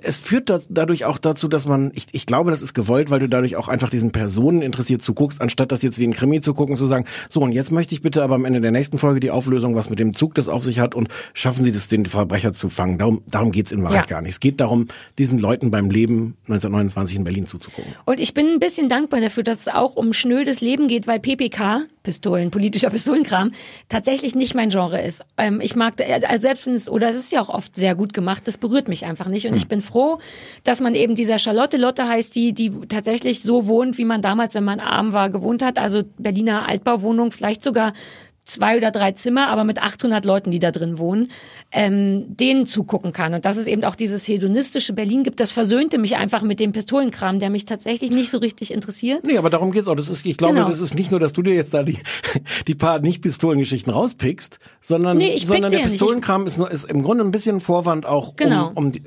Es 0.03 0.17
führt 0.17 0.49
das, 0.49 0.67
dadurch 0.69 1.05
auch 1.05 1.17
dazu, 1.17 1.47
dass 1.47 1.67
man, 1.67 1.91
ich, 1.93 2.07
ich 2.11 2.25
glaube, 2.25 2.51
das 2.51 2.61
ist 2.61 2.73
gewollt, 2.73 3.09
weil 3.09 3.19
du 3.19 3.29
dadurch 3.29 3.55
auch 3.55 3.67
einfach 3.67 3.89
diesen 3.89 4.11
Personen 4.11 4.61
interessiert 4.61 5.01
zuguckst, 5.01 5.41
anstatt 5.41 5.71
das 5.71 5.81
jetzt 5.81 5.99
wie 5.99 6.07
ein 6.07 6.13
Krimi 6.13 6.41
zu 6.41 6.53
gucken, 6.53 6.75
zu 6.75 6.87
sagen, 6.87 7.05
so 7.29 7.41
und 7.41 7.51
jetzt 7.51 7.71
möchte 7.71 7.93
ich 7.93 8.01
bitte 8.01 8.23
aber 8.23 8.35
am 8.35 8.45
Ende 8.45 8.61
der 8.61 8.71
nächsten 8.71 8.97
Folge 8.97 9.19
die 9.19 9.31
Auflösung, 9.31 9.75
was 9.75 9.89
mit 9.89 9.99
dem 9.99 10.13
Zug 10.15 10.33
das 10.35 10.49
auf 10.49 10.63
sich 10.63 10.79
hat 10.79 10.95
und 10.95 11.07
schaffen 11.33 11.63
sie 11.63 11.71
das, 11.71 11.87
den 11.87 12.05
Verbrecher 12.05 12.53
zu 12.53 12.69
fangen. 12.69 12.97
Darum, 12.97 13.21
darum 13.27 13.51
geht's 13.51 13.71
in 13.71 13.83
Wahrheit 13.83 14.09
Ja. 14.09 14.15
gar 14.15 14.21
nicht. 14.21 14.31
Es 14.31 14.39
geht 14.39 14.59
darum, 14.59 14.87
diesen 15.17 15.37
Leuten 15.39 15.71
beim 15.71 15.89
Leben 15.89 16.35
1929 16.47 17.17
in 17.17 17.23
Berlin 17.23 17.45
zuzugucken. 17.45 17.93
Und 18.05 18.19
ich 18.19 18.33
bin 18.33 18.47
ein 18.47 18.59
bisschen 18.59 18.89
dankbar 18.89 19.21
dafür, 19.21 19.43
dass 19.43 19.61
es 19.61 19.67
auch 19.67 19.95
um 19.95 20.13
schnödes 20.13 20.61
Leben 20.61 20.87
geht, 20.87 21.07
weil 21.07 21.19
PPK, 21.19 21.81
Pistolen, 22.03 22.51
politischer 22.51 22.89
Pistolenkram, 22.89 23.51
tatsächlich 23.89 24.35
nicht 24.35 24.55
mein 24.55 24.69
Genre 24.69 25.01
ist. 25.01 25.23
Ähm, 25.37 25.61
ich 25.61 25.75
mag, 25.75 25.95
also 26.01 26.41
selbst 26.41 26.65
wenn 26.65 26.73
es, 26.73 26.89
oder 26.89 27.09
es 27.09 27.15
ist 27.15 27.31
ja 27.31 27.41
auch 27.41 27.49
oft 27.49 27.75
sehr 27.75 27.95
gut 27.95 28.13
gemacht, 28.13 28.43
das 28.45 28.57
berührt 28.57 28.87
mich 28.87 29.05
einfach 29.05 29.27
nicht. 29.27 29.47
Und 29.47 29.55
ich 29.55 29.67
bin 29.67 29.81
froh, 29.81 30.19
dass 30.63 30.81
man 30.81 30.95
eben 30.95 31.15
dieser 31.15 31.39
Charlotte 31.39 31.77
Lotte 31.77 32.07
heißt, 32.07 32.35
die, 32.35 32.53
die 32.53 32.71
tatsächlich 32.87 33.41
so 33.41 33.67
wohnt, 33.67 33.97
wie 33.97 34.05
man 34.05 34.21
damals, 34.21 34.55
wenn 34.55 34.63
man 34.63 34.79
arm 34.79 35.13
war, 35.13 35.29
gewohnt 35.29 35.63
hat. 35.63 35.77
Also 35.77 36.03
Berliner 36.17 36.67
Altbauwohnung, 36.67 37.31
vielleicht 37.31 37.63
sogar 37.63 37.93
zwei 38.51 38.77
oder 38.77 38.91
drei 38.91 39.11
Zimmer, 39.13 39.47
aber 39.47 39.63
mit 39.63 39.81
800 39.81 40.25
Leuten, 40.25 40.51
die 40.51 40.59
da 40.59 40.71
drin 40.71 40.97
wohnen, 40.97 41.31
ähm, 41.71 42.35
denen 42.37 42.65
zugucken 42.65 43.11
kann. 43.13 43.33
Und 43.33 43.45
dass 43.45 43.57
es 43.57 43.67
eben 43.67 43.83
auch 43.83 43.95
dieses 43.95 44.27
hedonistische 44.27 44.93
Berlin 44.93 45.23
gibt, 45.23 45.39
das 45.39 45.51
versöhnte 45.51 45.97
mich 45.97 46.17
einfach 46.17 46.41
mit 46.43 46.59
dem 46.59 46.71
Pistolenkram, 46.71 47.39
der 47.39 47.49
mich 47.49 47.65
tatsächlich 47.65 48.11
nicht 48.11 48.29
so 48.29 48.37
richtig 48.37 48.71
interessiert. 48.71 49.25
Nee, 49.25 49.37
aber 49.37 49.49
darum 49.49 49.71
geht's 49.71 49.87
auch. 49.87 49.95
Das 49.95 50.09
ist, 50.09 50.25
ich 50.25 50.37
glaube, 50.37 50.55
Genau. 50.55 50.67
das 50.67 50.81
ist 50.81 50.95
nicht 50.95 51.11
nur, 51.11 51.19
dass 51.19 51.33
du 51.33 51.41
dir 51.41 51.53
jetzt 51.53 51.73
da 51.73 51.83
die, 51.83 51.97
die 52.67 52.75
paar 52.75 52.99
Nicht-Pistolengeschichten 52.99 53.91
rauspickst, 53.91 54.59
sondern, 54.81 55.17
Nee, 55.17 55.37
sondern 55.39 55.71
der. 55.71 55.79
Pistolenkram 55.79 56.45
ist, 56.47 56.57
nur, 56.57 56.69
ist 56.69 56.85
im 56.89 57.01
Grunde 57.03 57.23
ein 57.23 57.31
bisschen 57.31 57.59
Vorwand 57.59 58.05
auch, 58.05 58.35
Genau. 58.35 58.67
um, 58.69 58.77
um 58.77 58.91
die, 58.91 59.01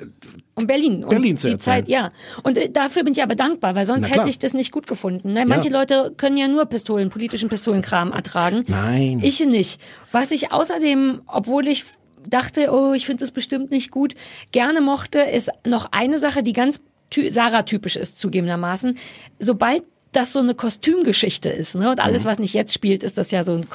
Um 0.56 0.66
Berlin. 0.68 1.02
Und 1.02 1.08
Berlin 1.10 1.36
zu 1.36 1.48
die 1.48 1.54
erzählen. 1.54 1.78
Zeit, 1.84 1.88
ja. 1.88 2.10
Und 2.44 2.56
äh, 2.58 2.70
dafür 2.70 3.02
bin 3.02 3.12
ich 3.12 3.22
aber 3.22 3.34
dankbar, 3.34 3.74
weil 3.74 3.84
sonst 3.84 4.08
hätte 4.08 4.28
ich 4.28 4.38
das 4.38 4.54
nicht 4.54 4.70
gut 4.70 4.86
gefunden. 4.86 5.32
Ne? 5.32 5.44
Manche 5.46 5.68
Ja. 5.68 5.78
Leute 5.80 6.12
können 6.16 6.36
ja 6.36 6.46
nur 6.46 6.64
Pistolen, 6.66 7.08
politischen 7.08 7.48
Pistolenkram 7.48 8.12
ertragen. 8.12 8.64
Nein. 8.68 9.20
Ich 9.22 9.44
nicht. 9.44 9.80
Was 10.12 10.30
ich 10.30 10.52
außerdem, 10.52 11.22
obwohl 11.26 11.66
ich 11.66 11.84
dachte, 12.28 12.70
oh, 12.72 12.92
ich 12.92 13.04
finde 13.04 13.20
das 13.24 13.32
bestimmt 13.32 13.70
nicht 13.70 13.90
gut, 13.90 14.14
gerne 14.52 14.80
mochte, 14.80 15.18
ist 15.20 15.50
noch 15.66 15.86
eine 15.90 16.18
Sache, 16.18 16.42
die 16.42 16.52
ganz 16.52 16.80
ty 17.10 17.30
Sarah-typisch 17.30 17.96
ist, 17.96 18.20
zugegebenermaßen. 18.20 18.96
Sobald 19.40 19.82
das 20.12 20.32
so 20.32 20.38
eine 20.38 20.54
Kostümgeschichte 20.54 21.48
ist, 21.48 21.74
ne? 21.74 21.90
Und 21.90 21.98
alles, 21.98 22.22
Mhm. 22.24 22.28
was 22.28 22.38
nicht 22.38 22.54
jetzt 22.54 22.72
spielt, 22.72 23.02
ist 23.02 23.18
das 23.18 23.32
ja 23.32 23.42
so 23.42 23.52
ein 23.54 23.68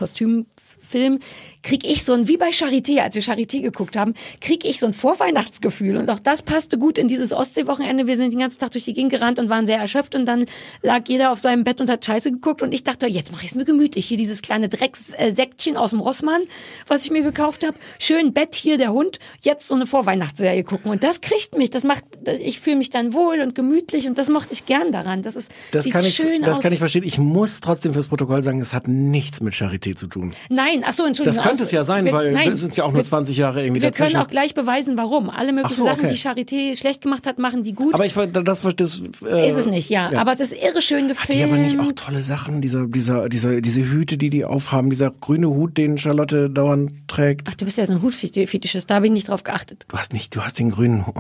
Kostümfilm, 0.80 1.20
krieg 1.62 1.84
ich 1.84 2.06
so 2.06 2.14
ein, 2.14 2.28
wie 2.28 2.38
bei 2.38 2.50
Charité, 2.52 3.00
als 3.00 3.16
wir 3.16 3.22
Charité 3.22 3.62
geguckt 3.62 3.98
haben, 3.98 4.14
krieg 4.40 4.64
ich 4.64 4.80
so 4.80 4.86
ein 4.86 4.94
Vorweihnachtsgefühl. 4.94 5.98
Und 5.98 6.10
auch 6.10 6.20
das 6.20 6.42
passte 6.42 6.78
gut 6.78 6.98
in 6.98 7.08
dieses 7.08 7.34
Ostseewochenende. 7.34 8.08
Wir 8.08 8.16
sind 8.16 8.32
den 8.34 8.40
ganzen 8.40 8.60
Tag 8.60 8.72
durch 8.72 8.86
die 8.86 8.94
Gegend 8.94 9.12
gerannt 9.12 9.40
und 9.40 9.50
waren 9.50 9.66
sehr 9.68 9.78
erschöpft 9.78 10.16
und 10.16 10.26
dann 10.26 10.46
lag 10.82 11.02
jeder 11.08 11.32
auf 11.32 11.40
seinem 11.40 11.64
Bett 11.66 11.82
und 11.82 11.90
hat 11.90 12.06
Scheiße 12.06 12.32
geguckt 12.32 12.62
und 12.62 12.74
ich 12.74 12.84
dachte, 12.84 13.08
jetzt 13.08 13.32
mache 13.32 13.44
ich 13.44 13.52
es 13.52 13.56
mir 13.56 13.66
gemütlich. 13.66 14.06
Hier 14.06 14.18
dieses 14.18 14.42
kleine 14.42 14.70
Dreckssäckchen 14.70 15.76
aus 15.76 15.90
dem 15.92 16.00
Rossmann, 16.00 16.42
was 16.88 17.04
ich 17.04 17.12
mir 17.12 17.24
gekauft 17.24 17.66
habe. 17.66 17.78
Schön 18.00 18.34
Bett 18.34 18.56
hier, 18.56 18.78
der 18.78 18.94
Hund. 18.94 19.20
Jetzt 19.42 19.68
so 19.68 19.76
eine 19.76 19.86
Vorweihnachtsserie 19.86 20.64
gucken. 20.64 20.92
Und 20.92 21.04
das 21.04 21.20
kriegt 21.22 21.58
mich. 21.58 21.70
Das 21.70 21.84
macht, 21.84 22.06
ich 22.40 22.60
fühle 22.60 22.78
mich 22.78 22.90
dann 22.90 23.14
wohl 23.14 23.42
und 23.42 23.54
gemütlich 23.54 24.08
und 24.08 24.18
das 24.18 24.30
mochte 24.30 24.54
ich 24.54 24.66
gern 24.66 24.92
daran. 24.92 25.24
Das 25.24 25.36
ist, 25.36 25.52
Das 25.72 25.90
kann 25.90 26.06
ich, 26.06 26.16
schön 26.16 26.42
das 26.42 26.58
aus. 26.58 26.64
kann 26.64 26.72
ich 26.72 26.80
verstehen. 26.80 27.04
Ich 27.04 27.18
muss 27.18 27.60
trotzdem 27.60 27.94
fürs 27.94 28.08
Protokoll 28.08 28.44
sagen, 28.44 28.62
es 28.62 28.74
hat 28.74 28.88
nichts 28.88 29.42
mit 29.42 29.54
Charité 29.54 29.96
zu 29.96 30.08
tun. 30.08 30.34
Nein, 30.50 30.69
ach 30.86 30.94
so, 30.94 31.06
Entschuldigung. 31.06 31.36
Das 31.38 31.46
könnte 31.46 31.64
es 31.64 31.72
ja 31.72 31.84
sein, 31.84 32.06
wir- 32.06 32.14
weil 32.14 32.32
nein, 32.32 32.50
das 32.50 32.62
sind 32.62 32.76
ja 32.76 32.84
auch 32.84 32.90
nur 32.92 32.98
wir- 32.98 33.04
20 33.04 33.38
Jahre 33.38 33.64
irgendwie 33.64 33.82
Wir 33.82 33.92
dazwischen. 33.92 34.14
können 34.14 34.24
auch 34.26 34.30
gleich 34.30 34.54
beweisen, 34.54 34.98
warum. 34.98 35.30
Alle 35.30 35.52
möglichen 35.54 35.74
so, 35.74 35.86
Sachen, 35.86 36.06
okay. 36.06 36.14
die 36.14 36.18
Charité 36.20 36.78
schlecht 36.78 37.02
gemacht 37.02 37.26
hat, 37.28 37.40
machen 37.40 37.64
die 37.64 37.74
gut. 37.74 37.94
aber 37.94 38.06
ich 38.06 38.14
das, 38.14 38.62
das, 38.62 38.76
das 38.76 39.02
äh, 39.28 39.48
ist 39.48 39.56
es 39.58 39.66
nicht, 39.66 39.90
ja. 39.90 40.12
Aber 40.18 40.32
es 40.32 40.40
ist 40.40 40.54
irre 40.54 40.82
schön 40.82 41.04
Hat 41.04 41.10
gefilmt. 41.10 41.40
die 41.40 41.44
aber 41.44 41.58
nicht 41.58 41.80
auch 41.80 41.92
tolle 41.94 42.22
Sachen, 42.22 42.62
dieser, 42.62 42.88
dieser, 42.88 43.30
dieser, 43.30 43.62
diese 43.62 43.82
Hüte, 43.84 44.18
die 44.18 44.30
die 44.30 44.46
aufhaben, 44.46 44.90
dieser 44.90 45.12
grüne 45.12 45.50
Hut, 45.50 45.78
den 45.78 45.98
Charlotte 45.98 46.50
dauernd 46.50 46.92
trägt. 47.08 47.48
Ach, 47.50 47.56
du 47.56 47.66
bist 47.66 47.78
ja 47.78 47.86
so 47.86 47.94
ein 47.94 48.02
Hutfetischist, 48.02 48.90
da 48.90 48.96
habe 48.96 49.06
ich 49.08 49.12
nicht 49.12 49.30
drauf 49.30 49.44
geachtet. 49.44 49.86
Du 49.88 49.98
hast 49.98 50.14
nicht, 50.14 50.36
du 50.36 50.42
hast 50.42 50.60
den 50.60 50.72
grünen 50.72 51.06
Hut. 51.08 51.16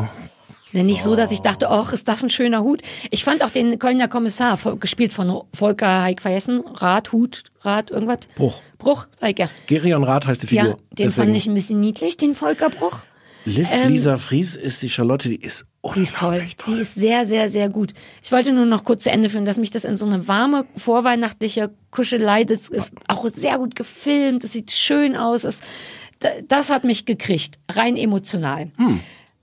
Nicht 0.71 1.01
so, 1.01 1.15
dass 1.15 1.31
ich 1.31 1.39
dachte, 1.39 1.69
ach, 1.69 1.93
ist 1.93 2.07
das 2.07 2.23
ein 2.23 2.29
schöner 2.29 2.61
Hut. 2.61 2.81
Ich 3.09 3.23
fand 3.23 3.43
auch 3.43 3.49
den 3.49 3.79
Kölner 3.79 4.07
Kommissar, 4.07 4.57
gespielt 4.79 5.13
von 5.13 5.41
Volker 5.53 6.03
Heik 6.03 6.21
Verjessen, 6.21 6.59
Rat, 6.75 7.11
Hut, 7.11 7.43
Rat, 7.61 7.89
irgendwas. 7.91 8.19
Bruch. 8.35 8.61
Bruch, 8.77 9.07
sag 9.19 9.31
ich 9.31 9.39
ja. 9.39 9.49
Gerion 9.67 10.03
Rath 10.03 10.27
heißt 10.27 10.43
die 10.43 10.47
Figur. 10.47 10.69
Ja, 10.69 10.75
den 10.91 11.09
fand 11.09 11.35
ich 11.35 11.47
ein 11.47 11.53
bisschen 11.55 11.79
niedlich, 11.79 12.17
den 12.17 12.35
Volker 12.35 12.69
Bruch. 12.69 12.99
Liv 13.45 13.67
Lisa 13.87 14.17
Fries 14.17 14.55
ist 14.55 14.81
die 14.83 14.89
Charlotte, 14.89 15.27
die 15.29 15.37
ist 15.37 15.65
Die 15.95 16.01
ist 16.01 16.15
toll. 16.17 16.33
unglaublich 16.41 16.55
Die 16.67 16.73
ist 16.73 16.95
sehr, 16.95 17.25
sehr, 17.25 17.49
sehr 17.49 17.69
gut. 17.69 17.93
Ich 18.21 18.31
wollte 18.31 18.51
nur 18.51 18.65
noch 18.65 18.83
kurz 18.83 19.03
zu 19.05 19.11
Ende 19.11 19.29
führen, 19.29 19.45
dass 19.45 19.57
mich 19.57 19.71
das 19.71 19.85
in 19.85 19.95
so 19.95 20.05
eine 20.05 20.27
warme, 20.27 20.65
vorweihnachtliche 20.75 21.71
Kuschelei, 21.89 22.43
das 22.43 22.67
ist 22.67 22.91
auch 23.07 23.25
sehr 23.29 23.57
gut 23.57 23.75
gefilmt, 23.75 24.43
es 24.43 24.51
sieht 24.53 24.71
schön 24.71 25.15
aus, 25.15 25.45
es, 25.45 25.61
da- 26.19 26.29
das 26.47 26.69
hat 26.69 26.83
mich 26.83 27.05
gekriegt, 27.05 27.55
rein 27.71 27.95
emotional. 27.95 28.71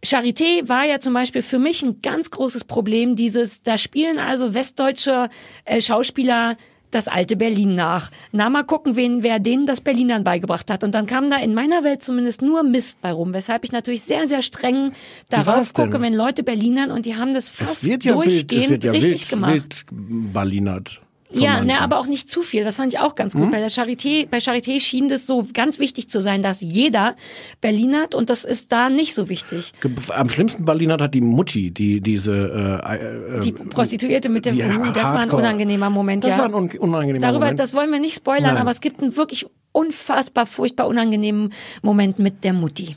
Charité 0.05 0.68
war 0.68 0.84
ja 0.84 1.01
zum 1.01 1.14
Beispiel 1.14 1.42
für 1.42 1.59
mich 1.59 1.82
ein 1.82 2.01
ganz 2.03 2.30
großes 2.30 2.64
Problem, 2.64 3.16
dieses, 3.16 3.62
da 3.62 3.78
spielen 3.78 4.18
also 4.18 4.55
westdeutsche 4.55 5.28
äh, 5.64 5.80
Schauspieler 5.80 6.57
das 6.90 7.09
alte 7.09 7.36
Berlin 7.36 7.74
nach. 7.74 8.11
Na, 8.32 8.49
mal 8.49 8.62
gucken, 8.62 8.97
wen, 8.97 9.22
wer 9.22 9.38
denen 9.38 9.66
das 9.66 9.80
Berlinern 9.80 10.24
beigebracht 10.24 10.70
hat. 10.70 10.84
Und 10.84 10.94
dann 10.94 11.07
kam 11.07 11.30
da 11.30 11.36
in 11.36 11.53
meiner 11.55 11.84
Welt 11.84 12.03
zumindest 12.03 12.42
nur 12.42 12.62
Mist 12.62 13.01
bei 13.01 13.12
rum, 13.12 13.34
weshalb 13.34 13.64
ich 13.64 13.72
natürlich 13.72 14.03
sehr, 14.03 14.26
sehr 14.26 14.42
streng 14.42 14.92
darauf 15.28 15.72
gucke, 15.72 16.01
wenn 16.01 16.14
Leute 16.14 16.42
Berlinern 16.42 16.90
und 16.90 17.07
die 17.07 17.16
haben 17.16 17.34
das 17.34 17.49
Es 17.49 17.55
fast 17.55 17.84
wird 17.84 18.05
ja 18.05 18.14
wild, 18.14 18.26
durchgehend 18.26 18.64
es 18.64 18.70
wird 18.70 18.84
ja 18.84 18.92
richtig 18.92 19.12
wild, 19.12 19.28
gemacht. 19.30 19.86
wild 19.90 20.32
Berlinert. 20.32 21.01
Ja, 21.41 21.62
ne, 21.62 21.80
aber 21.80 21.99
auch 21.99 22.07
nicht 22.07 22.30
zu 22.30 22.43
viel. 22.43 22.64
Das 22.64 22.76
fand 22.76 22.93
ich 22.93 22.99
auch 22.99 23.14
ganz 23.14 23.34
gut. 23.34 23.51
Bei 23.51 23.59
der 23.59 23.70
Charité, 23.70 24.26
bei 24.28 24.39
Charité 24.39 24.80
schien 24.80 25.09
das 25.09 25.26
so 25.26 25.47
ganz 25.53 25.78
wichtig 25.78 26.09
zu 26.09 26.20
sein, 26.20 26.43
dass 26.43 26.61
jeder 26.61 27.16
Berlinert 27.61 28.14
und 28.14 28.30
das 28.30 28.45
ist 28.45 28.72
da 28.72 28.89
nicht 28.89 29.14
so 29.14 29.28
wichtig. 29.28 29.72
Am 30.09 30.28
schlimmsten 30.28 30.64
Berlinert 30.64 31.01
hat 31.01 31.14
die 31.14 31.20
Mutti, 31.20 31.70
die 31.70 32.01
diese 32.01 32.80
äh, 32.84 33.37
äh, 33.37 33.41
Die 33.41 33.53
Prostituierte 33.53 34.28
mit 34.28 34.47
dem, 34.47 34.57
uh, 34.59 34.93
das 34.93 35.12
war 35.12 35.20
ein 35.20 35.30
unangenehmer 35.30 35.91
Moment, 35.91 36.24
Das 36.24 36.32
ja. 36.32 36.39
war 36.39 36.47
ein 36.47 36.55
un 36.55 36.70
unangenehmer 36.78 37.26
Darüber, 37.26 37.47
Moment. 37.47 37.61
das 37.61 37.74
wollen 37.74 37.91
wir 37.91 38.01
nicht 38.01 38.16
spoilern, 38.16 38.55
Nein. 38.55 38.57
aber 38.59 38.70
es 38.70 38.80
gibt 38.80 39.03
einen 39.03 39.16
wirklich 39.16 39.47
unfassbar 39.72 40.47
furchtbar 40.47 40.87
unangenehmen 40.89 41.53
Moment 41.82 42.18
mit 42.18 42.45
der 42.45 42.53
Mutti. 42.53 42.97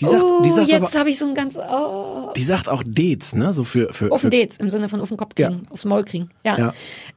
Die 0.00 0.04
sagt, 0.04 0.22
oh, 0.22 0.42
die 0.42 0.50
sagt 0.50 0.68
jetzt 0.68 0.96
habe 0.98 1.08
ich 1.08 1.18
so 1.18 1.26
ein 1.26 1.34
ganz 1.34 1.56
oh, 1.58 2.32
die 2.36 2.42
sagt 2.42 2.68
auch 2.68 2.82
Dates, 2.86 3.34
ne? 3.34 3.54
So 3.54 3.64
für 3.64 3.92
für, 3.92 4.12
auf 4.12 4.20
den 4.20 4.30
Dates 4.30 4.58
im 4.58 4.68
Sinne 4.68 4.88
von 4.88 5.00
auf 5.00 5.08
den 5.08 5.16
Kopf 5.16 5.34
kriegen, 5.34 5.62
Ja. 5.64 5.70
aufs 5.72 5.84
Maul 5.86 6.04
kriegen. 6.04 6.28
Ja. 6.44 6.58
Ja. 6.58 6.74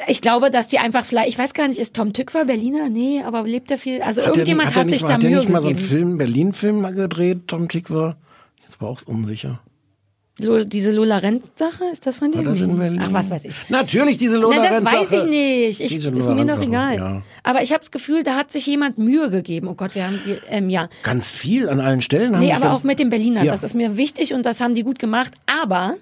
Ich 0.07 0.21
glaube, 0.21 0.49
dass 0.49 0.67
die 0.69 0.79
einfach 0.79 1.05
vielleicht, 1.05 1.29
ich 1.29 1.37
weiß 1.37 1.53
gar 1.53 1.67
nicht, 1.67 1.79
ist 1.79 1.95
Tom 1.95 2.13
Tückwer 2.13 2.45
Berliner? 2.45 2.89
Nee, 2.89 3.21
aber 3.23 3.43
lebt 3.43 3.69
er 3.71 3.77
viel? 3.77 4.01
Also 4.01 4.21
Hat 4.21 4.35
der 4.35 4.47
irgendjemand 4.47 4.69
nicht, 4.69 4.75
hat, 4.75 4.79
hat, 4.79 4.85
der 4.85 4.91
sich 4.91 5.01
nicht, 5.01 5.09
da 5.09 5.13
hat 5.15 5.23
der 5.23 5.29
Mühe 5.29 5.39
nicht 5.39 5.49
mal 5.49 5.61
so 5.61 5.67
einen 5.67 5.75
gegeben. 5.75 5.89
Film, 5.89 6.17
Berlin-Film 6.17 6.81
mal 6.81 6.93
gedreht, 6.93 7.39
Tom 7.47 7.67
Tick 7.67 7.89
war? 7.91 8.15
Jetzt 8.61 8.81
war 8.81 8.89
auch 8.89 9.01
unsicher. 9.05 9.59
Diese 10.39 10.91
Lola 10.91 11.17
Rent-Sache, 11.17 11.85
ist 11.91 12.05
das 12.05 12.17
von 12.17 12.31
dir? 12.31 12.37
War 12.37 12.45
das 12.45 12.61
in 12.61 12.77
Berlin? 12.77 13.01
Ach, 13.03 13.11
was 13.11 13.31
weiß 13.31 13.45
ich. 13.45 13.55
Natürlich, 13.69 14.19
diese 14.19 14.37
Lola 14.37 14.57
Nein, 14.57 14.69
das 14.69 14.77
Rent-Sache. 14.77 15.01
weiß 15.01 15.11
ich 15.23 15.29
nicht. 15.29 15.81
Ich, 15.81 15.95
ist 15.97 16.11
mir 16.11 16.19
doch 16.19 16.35
Rent-Sache, 16.35 16.63
egal. 16.63 16.95
Ja. 16.95 17.21
Aber 17.41 17.63
ich 17.63 17.71
habe 17.71 17.79
das 17.79 17.89
Gefühl, 17.89 18.21
da 18.21 18.35
hat 18.35 18.51
sich 18.51 18.67
jemand 18.67 18.99
Mühe 18.99 19.31
gegeben. 19.31 19.67
Oh 19.67 19.73
Gott, 19.73 19.95
wir 19.95 20.05
haben, 20.05 20.19
ähm, 20.49 20.69
ja. 20.69 20.89
Ganz 21.01 21.31
viel 21.31 21.67
an 21.67 21.79
allen 21.79 22.01
Stellen. 22.01 22.33
haben 22.35 22.39
Nee, 22.39 22.53
aber 22.53 22.71
auch 22.71 22.83
mit 22.83 22.99
den 22.99 23.09
Berlinern. 23.09 23.45
Ja. 23.45 23.51
Das 23.51 23.63
ist 23.63 23.73
mir 23.73 23.97
wichtig 23.97 24.35
und 24.35 24.45
das 24.45 24.61
haben 24.61 24.75
die 24.75 24.83
gut 24.83 24.99
gemacht. 24.99 25.33
Aber, 25.61 25.95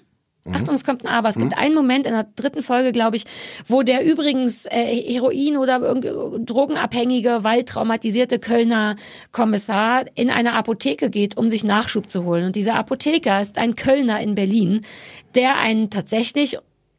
Mhm. 0.45 0.55
Achtung, 0.55 0.75
es 0.75 0.83
kommt 0.83 1.03
ein 1.05 1.11
Aber. 1.11 1.27
Es 1.27 1.37
gibt 1.37 1.57
einen 1.57 1.73
Moment 1.73 2.05
in 2.05 2.13
der 2.13 2.27
dritten 2.35 2.61
Folge, 2.61 2.91
glaube 2.91 3.17
ich, 3.17 3.25
wo 3.67 3.81
der 3.81 4.05
übrigens 4.05 4.65
äh, 4.67 4.85
Heroin- 5.13 5.57
oder 5.57 5.79
drogenabhängige, 5.79 7.43
waldtraumatisierte 7.43 8.39
Kölner 8.39 8.95
Kommissar 9.31 10.05
in 10.13 10.29
eine 10.29 10.53
Apotheke 10.53 11.09
geht, 11.09 11.35
um 11.35 11.49
sich 11.49 11.63
Nachschub 11.63 12.09
zu 12.09 12.23
holen. 12.23 12.45
Und 12.45 12.55
dieser 12.55 12.75
Apotheker 12.75 13.41
ist 13.41 13.57
ein 13.57 13.75
Kölner 13.75 14.19
in 14.19 14.35
Berlin, 14.35 14.81
der 15.33 15.57
einen 15.57 15.89
tatsächlich 15.89 16.57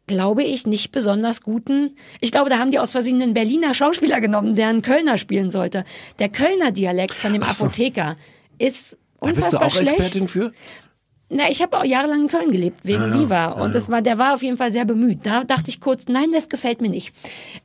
glaube 0.09 0.45
ich, 0.45 0.67
nicht 0.67 0.93
besonders 0.93 1.41
guten. 1.41 1.97
Ich 2.21 2.31
glaube, 2.31 2.49
da 2.49 2.59
haben 2.59 2.71
die 2.71 2.79
aus 2.79 2.93
Versehen 2.93 3.21
einen 3.21 3.35
Berliner 3.35 3.75
Schauspieler 3.75 4.21
genommen, 4.21 4.55
der 4.55 4.69
einen 4.69 4.83
Kölner 4.83 5.19
spielen 5.19 5.51
sollte. 5.51 5.85
Der 6.21 6.29
Kölner 6.29 6.71
Dialekt 6.71 7.15
von 7.15 7.33
dem 7.33 7.43
so. 7.43 7.65
Apotheker 7.65 8.17
ist 8.59 8.93
Da 9.21 9.27
bist 9.27 9.53
du 9.53 9.57
unfassbar 9.57 9.67
auch 9.67 9.71
schlecht. 9.73 9.99
Expertin 9.99 10.29
für? 10.29 10.53
Na, 11.29 11.51
ich 11.51 11.61
habe 11.61 11.79
auch 11.79 11.85
jahrelang 11.85 12.23
in 12.23 12.29
Köln 12.29 12.51
gelebt, 12.53 12.81
wegen 12.85 13.03
Ah, 13.03 13.09
ja. 13.09 13.19
Viva. 13.21 13.47
Und 13.47 13.75
das 13.75 13.89
war, 13.91 14.01
der 14.01 14.17
war 14.19 14.35
auf 14.35 14.43
jeden 14.43 14.57
Fall 14.57 14.71
sehr 14.71 14.85
bemüht. 14.85 15.21
Da 15.27 15.43
dachte 15.45 15.71
ich 15.71 15.81
kurz, 15.81 16.07
nein, 16.09 16.29
das 16.33 16.49
gefällt 16.49 16.81
mir 16.81 16.89
nicht. 16.91 17.13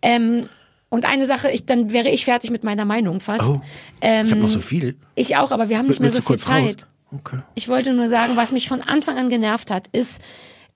Ähm, 0.01 0.45
und 0.89 1.05
eine 1.05 1.25
Sache, 1.25 1.49
ich, 1.51 1.65
dann 1.65 1.93
wäre 1.93 2.09
ich 2.09 2.25
fertig 2.25 2.49
mit 2.49 2.63
meiner 2.63 2.85
Meinung 2.85 3.19
fast. 3.19 3.49
Oh, 3.49 3.61
ähm, 4.01 4.25
Ich 4.25 4.31
habe 4.31 4.41
noch 4.41 4.49
so 4.49 4.59
viel. 4.59 4.95
ich 5.15 5.37
auch, 5.37 5.51
aber 5.51 5.69
wir 5.69 5.77
haben 5.77 5.87
nicht 5.87 5.99
mehr 6.01 6.09
so 6.11 6.21
viel? 6.21 6.37
Zeit. 6.37 6.87
Okay. 7.13 7.39
Ich 7.55 7.67
wollte 7.69 7.93
nur 7.93 8.07
sagen, 8.09 8.35
was 8.35 8.51
mich 8.51 8.67
von 8.67 8.81
Anfang 8.81 9.17
an 9.17 9.29
genervt 9.29 9.69
hat, 9.69 9.87
ist 9.91 10.21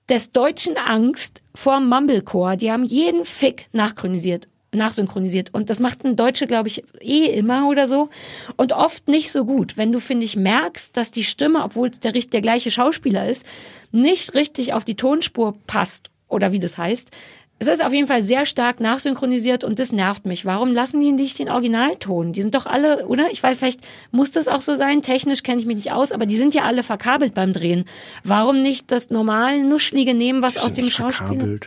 des 0.08 0.30
Deutschen 0.30 0.76
Angst 0.78 1.42
vor 1.54 1.80
Mumblecore. 1.80 2.56
Die 2.56 2.70
haben 2.70 2.84
jeden 2.84 3.24
Fick 3.24 3.68
nachchronisiert, 3.72 4.46
nachsynchronisiert. 4.76 5.52
Und 5.52 5.70
das 5.70 5.80
machten 5.80 6.16
Deutsche, 6.16 6.46
glaube 6.46 6.68
ich, 6.68 6.84
eh 7.00 7.26
immer 7.26 7.68
oder 7.68 7.86
so. 7.86 8.08
Und 8.56 8.72
oft 8.72 9.08
nicht 9.08 9.30
so 9.30 9.44
gut. 9.44 9.76
Wenn 9.76 9.92
du, 9.92 10.00
finde 10.00 10.24
ich, 10.24 10.36
merkst, 10.36 10.96
dass 10.96 11.10
die 11.10 11.24
Stimme, 11.24 11.62
obwohl 11.62 11.88
es 11.88 12.00
der, 12.00 12.12
der 12.12 12.40
gleiche 12.40 12.70
Schauspieler 12.70 13.28
ist, 13.28 13.44
nicht 13.92 14.34
richtig 14.34 14.72
auf 14.72 14.84
die 14.84 14.96
Tonspur 14.96 15.56
passt. 15.66 16.10
Oder 16.28 16.52
wie 16.52 16.60
das 16.60 16.76
heißt. 16.78 17.10
Es 17.58 17.68
ist 17.68 17.82
auf 17.82 17.92
jeden 17.92 18.06
Fall 18.06 18.20
sehr 18.20 18.44
stark 18.44 18.80
nachsynchronisiert 18.80 19.64
und 19.64 19.78
das 19.78 19.90
nervt 19.90 20.26
mich. 20.26 20.44
Warum 20.44 20.74
lassen 20.74 21.00
die 21.00 21.12
nicht 21.12 21.38
den 21.38 21.48
Originalton? 21.48 22.34
Die 22.34 22.42
sind 22.42 22.54
doch 22.54 22.66
alle, 22.66 23.06
oder? 23.06 23.30
Ich 23.30 23.42
weiß, 23.42 23.56
vielleicht 23.56 23.80
muss 24.10 24.30
das 24.30 24.46
auch 24.46 24.60
so 24.60 24.74
sein. 24.74 25.00
Technisch 25.00 25.42
kenne 25.42 25.60
ich 25.60 25.66
mich 25.66 25.76
nicht 25.76 25.92
aus, 25.92 26.12
aber 26.12 26.26
die 26.26 26.36
sind 26.36 26.52
ja 26.52 26.64
alle 26.64 26.82
verkabelt 26.82 27.32
beim 27.32 27.54
Drehen. 27.54 27.86
Warum 28.24 28.60
nicht 28.60 28.90
das 28.90 29.08
normal 29.08 29.62
Nuschlige 29.62 30.12
nehmen, 30.12 30.42
was 30.42 30.58
aus 30.58 30.74
dem 30.74 30.90
Schauspiel? 30.90 31.60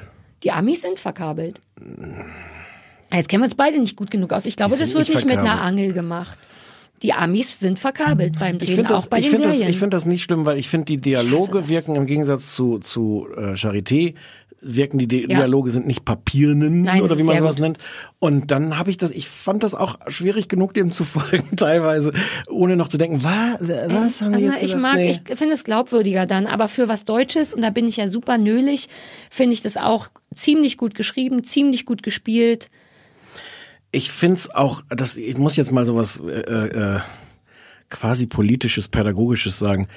Die 0.43 0.51
Amis 0.51 0.84
sind 0.84 0.99
verkabelt. 0.99 1.60
Jetzt 3.14 3.30
kennen 3.30 3.41
wir 3.41 3.45
uns 3.45 3.55
beide 3.55 3.80
nicht 3.80 3.95
gut 3.95 4.12
genug 4.12 4.32
aus. 4.34 4.45
Ich 4.45 4.55
glaube, 4.55 4.72
das 4.78 4.80
sind 4.89 4.97
wird 4.97 5.07
nicht 5.10 5.16
nicht 5.16 5.26
mit 5.26 5.38
einer 5.38 5.45
verkabelt. 5.47 5.68
Angel 5.80 5.93
gemacht. 5.93 6.38
Die 7.01 7.14
Amis 7.14 7.60
sind 7.60 7.80
verkabelt 7.80 8.38
beim 8.38 8.57
Ich 8.57 8.64
Drehen, 8.66 8.76
finde 8.76 8.93
auch 8.93 8.97
das, 8.99 9.07
bei 9.07 9.18
ich 9.20 9.24
den 9.26 9.32
finde 9.32 9.43
das, 9.47 9.55
Serien. 9.55 9.72
ich 9.72 9.80
finde 9.80 9.95
das 9.95 10.05
nicht 10.05 10.22
schlimm, 10.24 10.45
weil 10.45 10.57
ich 10.60 10.68
finde, 10.68 10.86
die 10.86 10.97
Dialoge 10.97 11.70
wirken 11.70 11.95
im 11.95 12.05
Gegensatz 12.05 12.53
zu, 12.53 12.80
zu 12.80 13.26
äh, 13.38 13.53
Charité, 13.53 14.16
wirken 14.60 14.97
die 14.97 15.07
Di 15.07 15.22
Ja. 15.22 15.28
Dialoge 15.28 15.72
sind 15.72 15.88
nicht 15.88 16.03
papiernen 16.03 16.82
Nein, 16.82 17.01
oder 17.01 17.18
wie 17.18 17.24
man 17.24 17.38
sowas 17.38 17.55
gut. 17.55 17.62
nennt. 17.64 17.78
Und 18.20 18.51
dann 18.51 18.78
habe 18.78 18.89
ich 18.91 18.97
das, 18.97 19.12
ich 19.12 19.30
fand 19.30 19.64
das 19.64 19.76
auch 19.76 19.97
schwierig 20.07 20.49
genug, 20.49 20.74
dem 20.74 20.91
zu 20.91 21.03
folgen, 21.05 21.55
teilweise, 21.55 22.12
ohne 22.49 22.76
noch 22.76 22.89
zu 22.89 22.97
denken, 22.97 23.24
was, 23.24 23.60
was 23.62 24.20
haben 24.22 24.36
die 24.36 24.43
Also 24.43 24.45
jetzt 24.47 24.57
ich 24.57 24.62
gesagt? 24.64 24.82
mag, 24.82 24.95
Nee. 24.97 25.12
ich 25.30 25.38
finde 25.38 25.53
es 25.53 25.64
glaubwürdiger 25.64 26.26
dann, 26.26 26.47
aber 26.47 26.68
für 26.68 26.89
was 26.89 27.05
Deutsches, 27.05 27.53
und 27.53 27.62
da 27.62 27.70
bin 27.70 27.88
ich 27.88 27.95
ja 27.95 28.10
super 28.10 28.38
nölig, 28.38 28.89
finde 29.30 29.53
ich 29.53 29.62
das 29.62 29.78
auch 29.78 30.07
ziemlich 30.36 30.76
gut 30.76 30.95
geschrieben, 30.95 31.45
ziemlich 31.45 31.86
gut 31.86 32.03
gespielt. 32.03 32.68
Ich 33.91 34.11
find's 34.11 34.49
auch, 34.49 34.83
das, 34.89 35.17
ich 35.17 35.37
muss 35.37 35.55
jetzt 35.55 35.71
mal 35.71 35.85
sowas 35.85 36.21
äh, 36.25 36.31
äh, 36.31 36.99
quasi 37.89 38.27
politisches, 38.27 38.87
pädagogisches 38.87 39.57
sagen. 39.57 39.87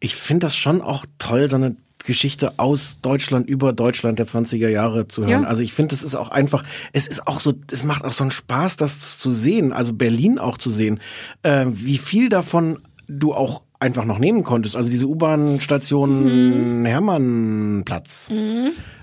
Ich 0.00 0.14
find 0.14 0.42
das 0.42 0.56
schon 0.56 0.80
auch 0.80 1.04
toll, 1.18 1.50
so 1.50 1.56
eine 1.56 1.76
Geschichte 2.04 2.58
aus 2.58 3.00
Deutschland 3.00 3.48
über 3.48 3.72
Deutschland 3.72 4.18
der 4.18 4.26
20er 4.26 4.68
Jahre 4.68 5.06
zu 5.08 5.22
hören. 5.22 5.42
Ja. 5.42 5.48
Also 5.48 5.62
ich 5.62 5.72
finde, 5.72 5.94
es 5.94 6.02
ist 6.02 6.16
auch 6.16 6.30
einfach, 6.30 6.64
es 6.92 7.06
ist 7.06 7.26
auch 7.26 7.40
so, 7.40 7.52
es 7.70 7.84
macht 7.84 8.04
auch 8.04 8.12
so 8.12 8.24
einen 8.24 8.30
Spaß, 8.30 8.76
das 8.76 9.18
zu 9.18 9.30
sehen, 9.30 9.72
also 9.72 9.92
Berlin 9.92 10.38
auch 10.38 10.58
zu 10.58 10.70
sehen, 10.70 11.00
äh, 11.42 11.66
wie 11.68 11.98
viel 11.98 12.28
davon 12.28 12.78
du 13.06 13.34
auch 13.34 13.62
einfach 13.78 14.04
noch 14.04 14.18
nehmen 14.18 14.44
konntest. 14.44 14.76
Also 14.76 14.90
diese 14.90 15.06
U-Bahn-Station 15.06 16.80
Mhm. 16.80 16.84
Hermannplatz 16.86 18.28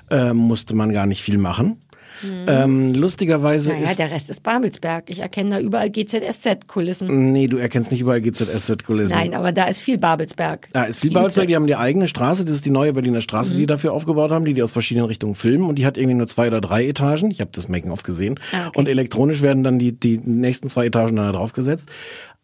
äh, 0.10 0.34
musste 0.34 0.76
man 0.76 0.92
gar 0.92 1.06
nicht 1.06 1.22
viel 1.22 1.38
machen. 1.38 1.82
Ähm, 2.24 2.94
lustigerweise 2.94 3.72
Naja, 3.74 3.84
ist 3.84 4.00
der 4.00 4.12
Rest 4.12 4.30
ist 4.30 4.44
Babelsberg. 4.44 5.10
Ich 5.10 5.20
erkenne 5.20 5.52
da 5.52 5.60
überall 5.60 5.90
GZSZ-Kulissen. 5.90 7.32
Nee, 7.32 7.48
du 7.48 7.58
erkennst 7.58 7.92
nicht 7.92 8.02
überall 8.02 8.22
GZSZ-Kulissen. 8.22 9.18
Nein, 9.18 9.34
aber 9.34 9.52
da 9.52 9.66
ist 9.66 9.80
viel 9.80 9.98
Babelsberg. 9.98 10.68
Da 10.74 10.84
ist 10.86 11.00
viel 11.00 11.12
Babelsberg, 11.12 11.48
die 11.48 11.56
haben 11.56 11.68
die 11.68 11.76
eigene 11.76 12.08
Straße, 12.08 12.46
das 12.46 12.56
ist 12.56 12.66
die 12.66 12.72
neue 12.72 12.94
Berliner 12.94 13.22
Straße, 13.22 13.52
Mhm. 13.52 13.58
die 13.58 13.60
die 13.64 13.66
dafür 13.68 13.94
aufgebaut 13.94 14.32
haben, 14.32 14.46
die 14.46 14.54
die 14.54 14.64
aus 14.64 14.72
verschiedenen 14.72 15.06
Richtungen 15.08 15.36
filmen 15.36 15.66
und 15.70 15.76
die 15.76 15.86
hat 15.86 15.98
irgendwie 15.98 16.16
nur 16.16 16.28
zwei 16.28 16.48
oder 16.48 16.62
drei 16.62 16.88
Etagen. 16.88 17.30
Ich 17.32 17.42
habe 17.42 17.52
das 17.54 17.68
Making-of 17.68 18.04
gesehen. 18.04 18.40
Ah, 18.52 18.68
okay. 18.68 18.80
Und 18.80 18.88
elektronisch 18.88 19.42
werden 19.42 19.64
dann 19.64 19.80
die, 19.80 19.92
die 20.00 20.18
nächsten 20.18 20.70
zwei 20.70 20.86
Etagen 20.88 21.16
dann 21.16 21.26
da 21.28 21.32
draufgesetzt. 21.38 21.90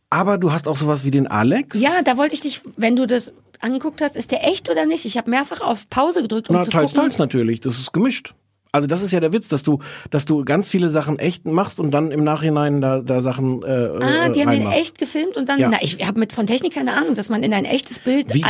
Aber 0.10 0.38
du 0.38 0.52
hast 0.52 0.68
auch 0.68 0.76
sowas 0.76 1.04
wie 1.04 1.12
den 1.12 1.28
Alex. 1.28 1.80
Ja, 1.80 2.02
da 2.04 2.18
wollte 2.18 2.36
ich 2.36 2.42
dich, 2.42 2.62
wenn 2.78 2.96
du 2.96 3.08
das 3.08 3.34
angeguckt 3.60 4.02
hast, 4.02 4.16
ist 4.16 4.32
der 4.32 4.48
echt 4.48 4.70
oder 4.70 4.86
nicht? 4.86 5.06
Ich 5.06 5.18
habe 5.18 5.30
mehrfach 5.30 5.62
auf 5.62 5.90
Pause 5.90 6.22
gedrückt, 6.22 6.50
um 6.50 6.56
Na, 6.56 6.64
zu 6.64 6.70
teils, 6.72 6.92
gucken. 6.92 7.02
teils 7.10 7.18
natürlich. 7.18 7.60
Das 7.62 7.78
ist 7.80 7.92
gemischt. 7.94 8.36
Also 8.76 8.88
das 8.88 9.02
ist 9.02 9.12
ja 9.12 9.20
der 9.20 9.32
Witz, 9.34 9.48
dass 9.48 9.64
du, 9.64 9.80
dass 10.10 10.26
du 10.26 10.44
ganz 10.46 10.70
viele 10.70 10.90
Sachen 10.90 11.18
echt 11.18 11.46
machst 11.46 11.80
und 11.80 11.92
dann 11.92 12.12
im 12.12 12.24
Nachhinein 12.24 12.82
da, 12.82 13.02
da 13.02 13.22
Sachen 13.22 13.64
äh, 13.64 13.66
Ah, 13.66 14.30
die 14.30 14.42
haben 14.46 14.52
den 14.52 14.72
echt 14.72 14.98
gefilmt 14.98 15.38
und 15.38 15.48
dann, 15.50 15.60
Ja. 15.60 15.70
na, 15.70 15.78
ich 15.82 16.06
habe 16.06 16.20
mit 16.20 16.34
von 16.34 16.46
Technik 16.46 16.74
keine 16.74 16.94
Ahnung, 16.98 17.16
dass 17.16 17.30
man 17.30 17.42
in 17.44 17.54
ein 17.54 17.66
echtes 17.66 18.00
Bild 18.00 18.34
Wie, 18.34 18.44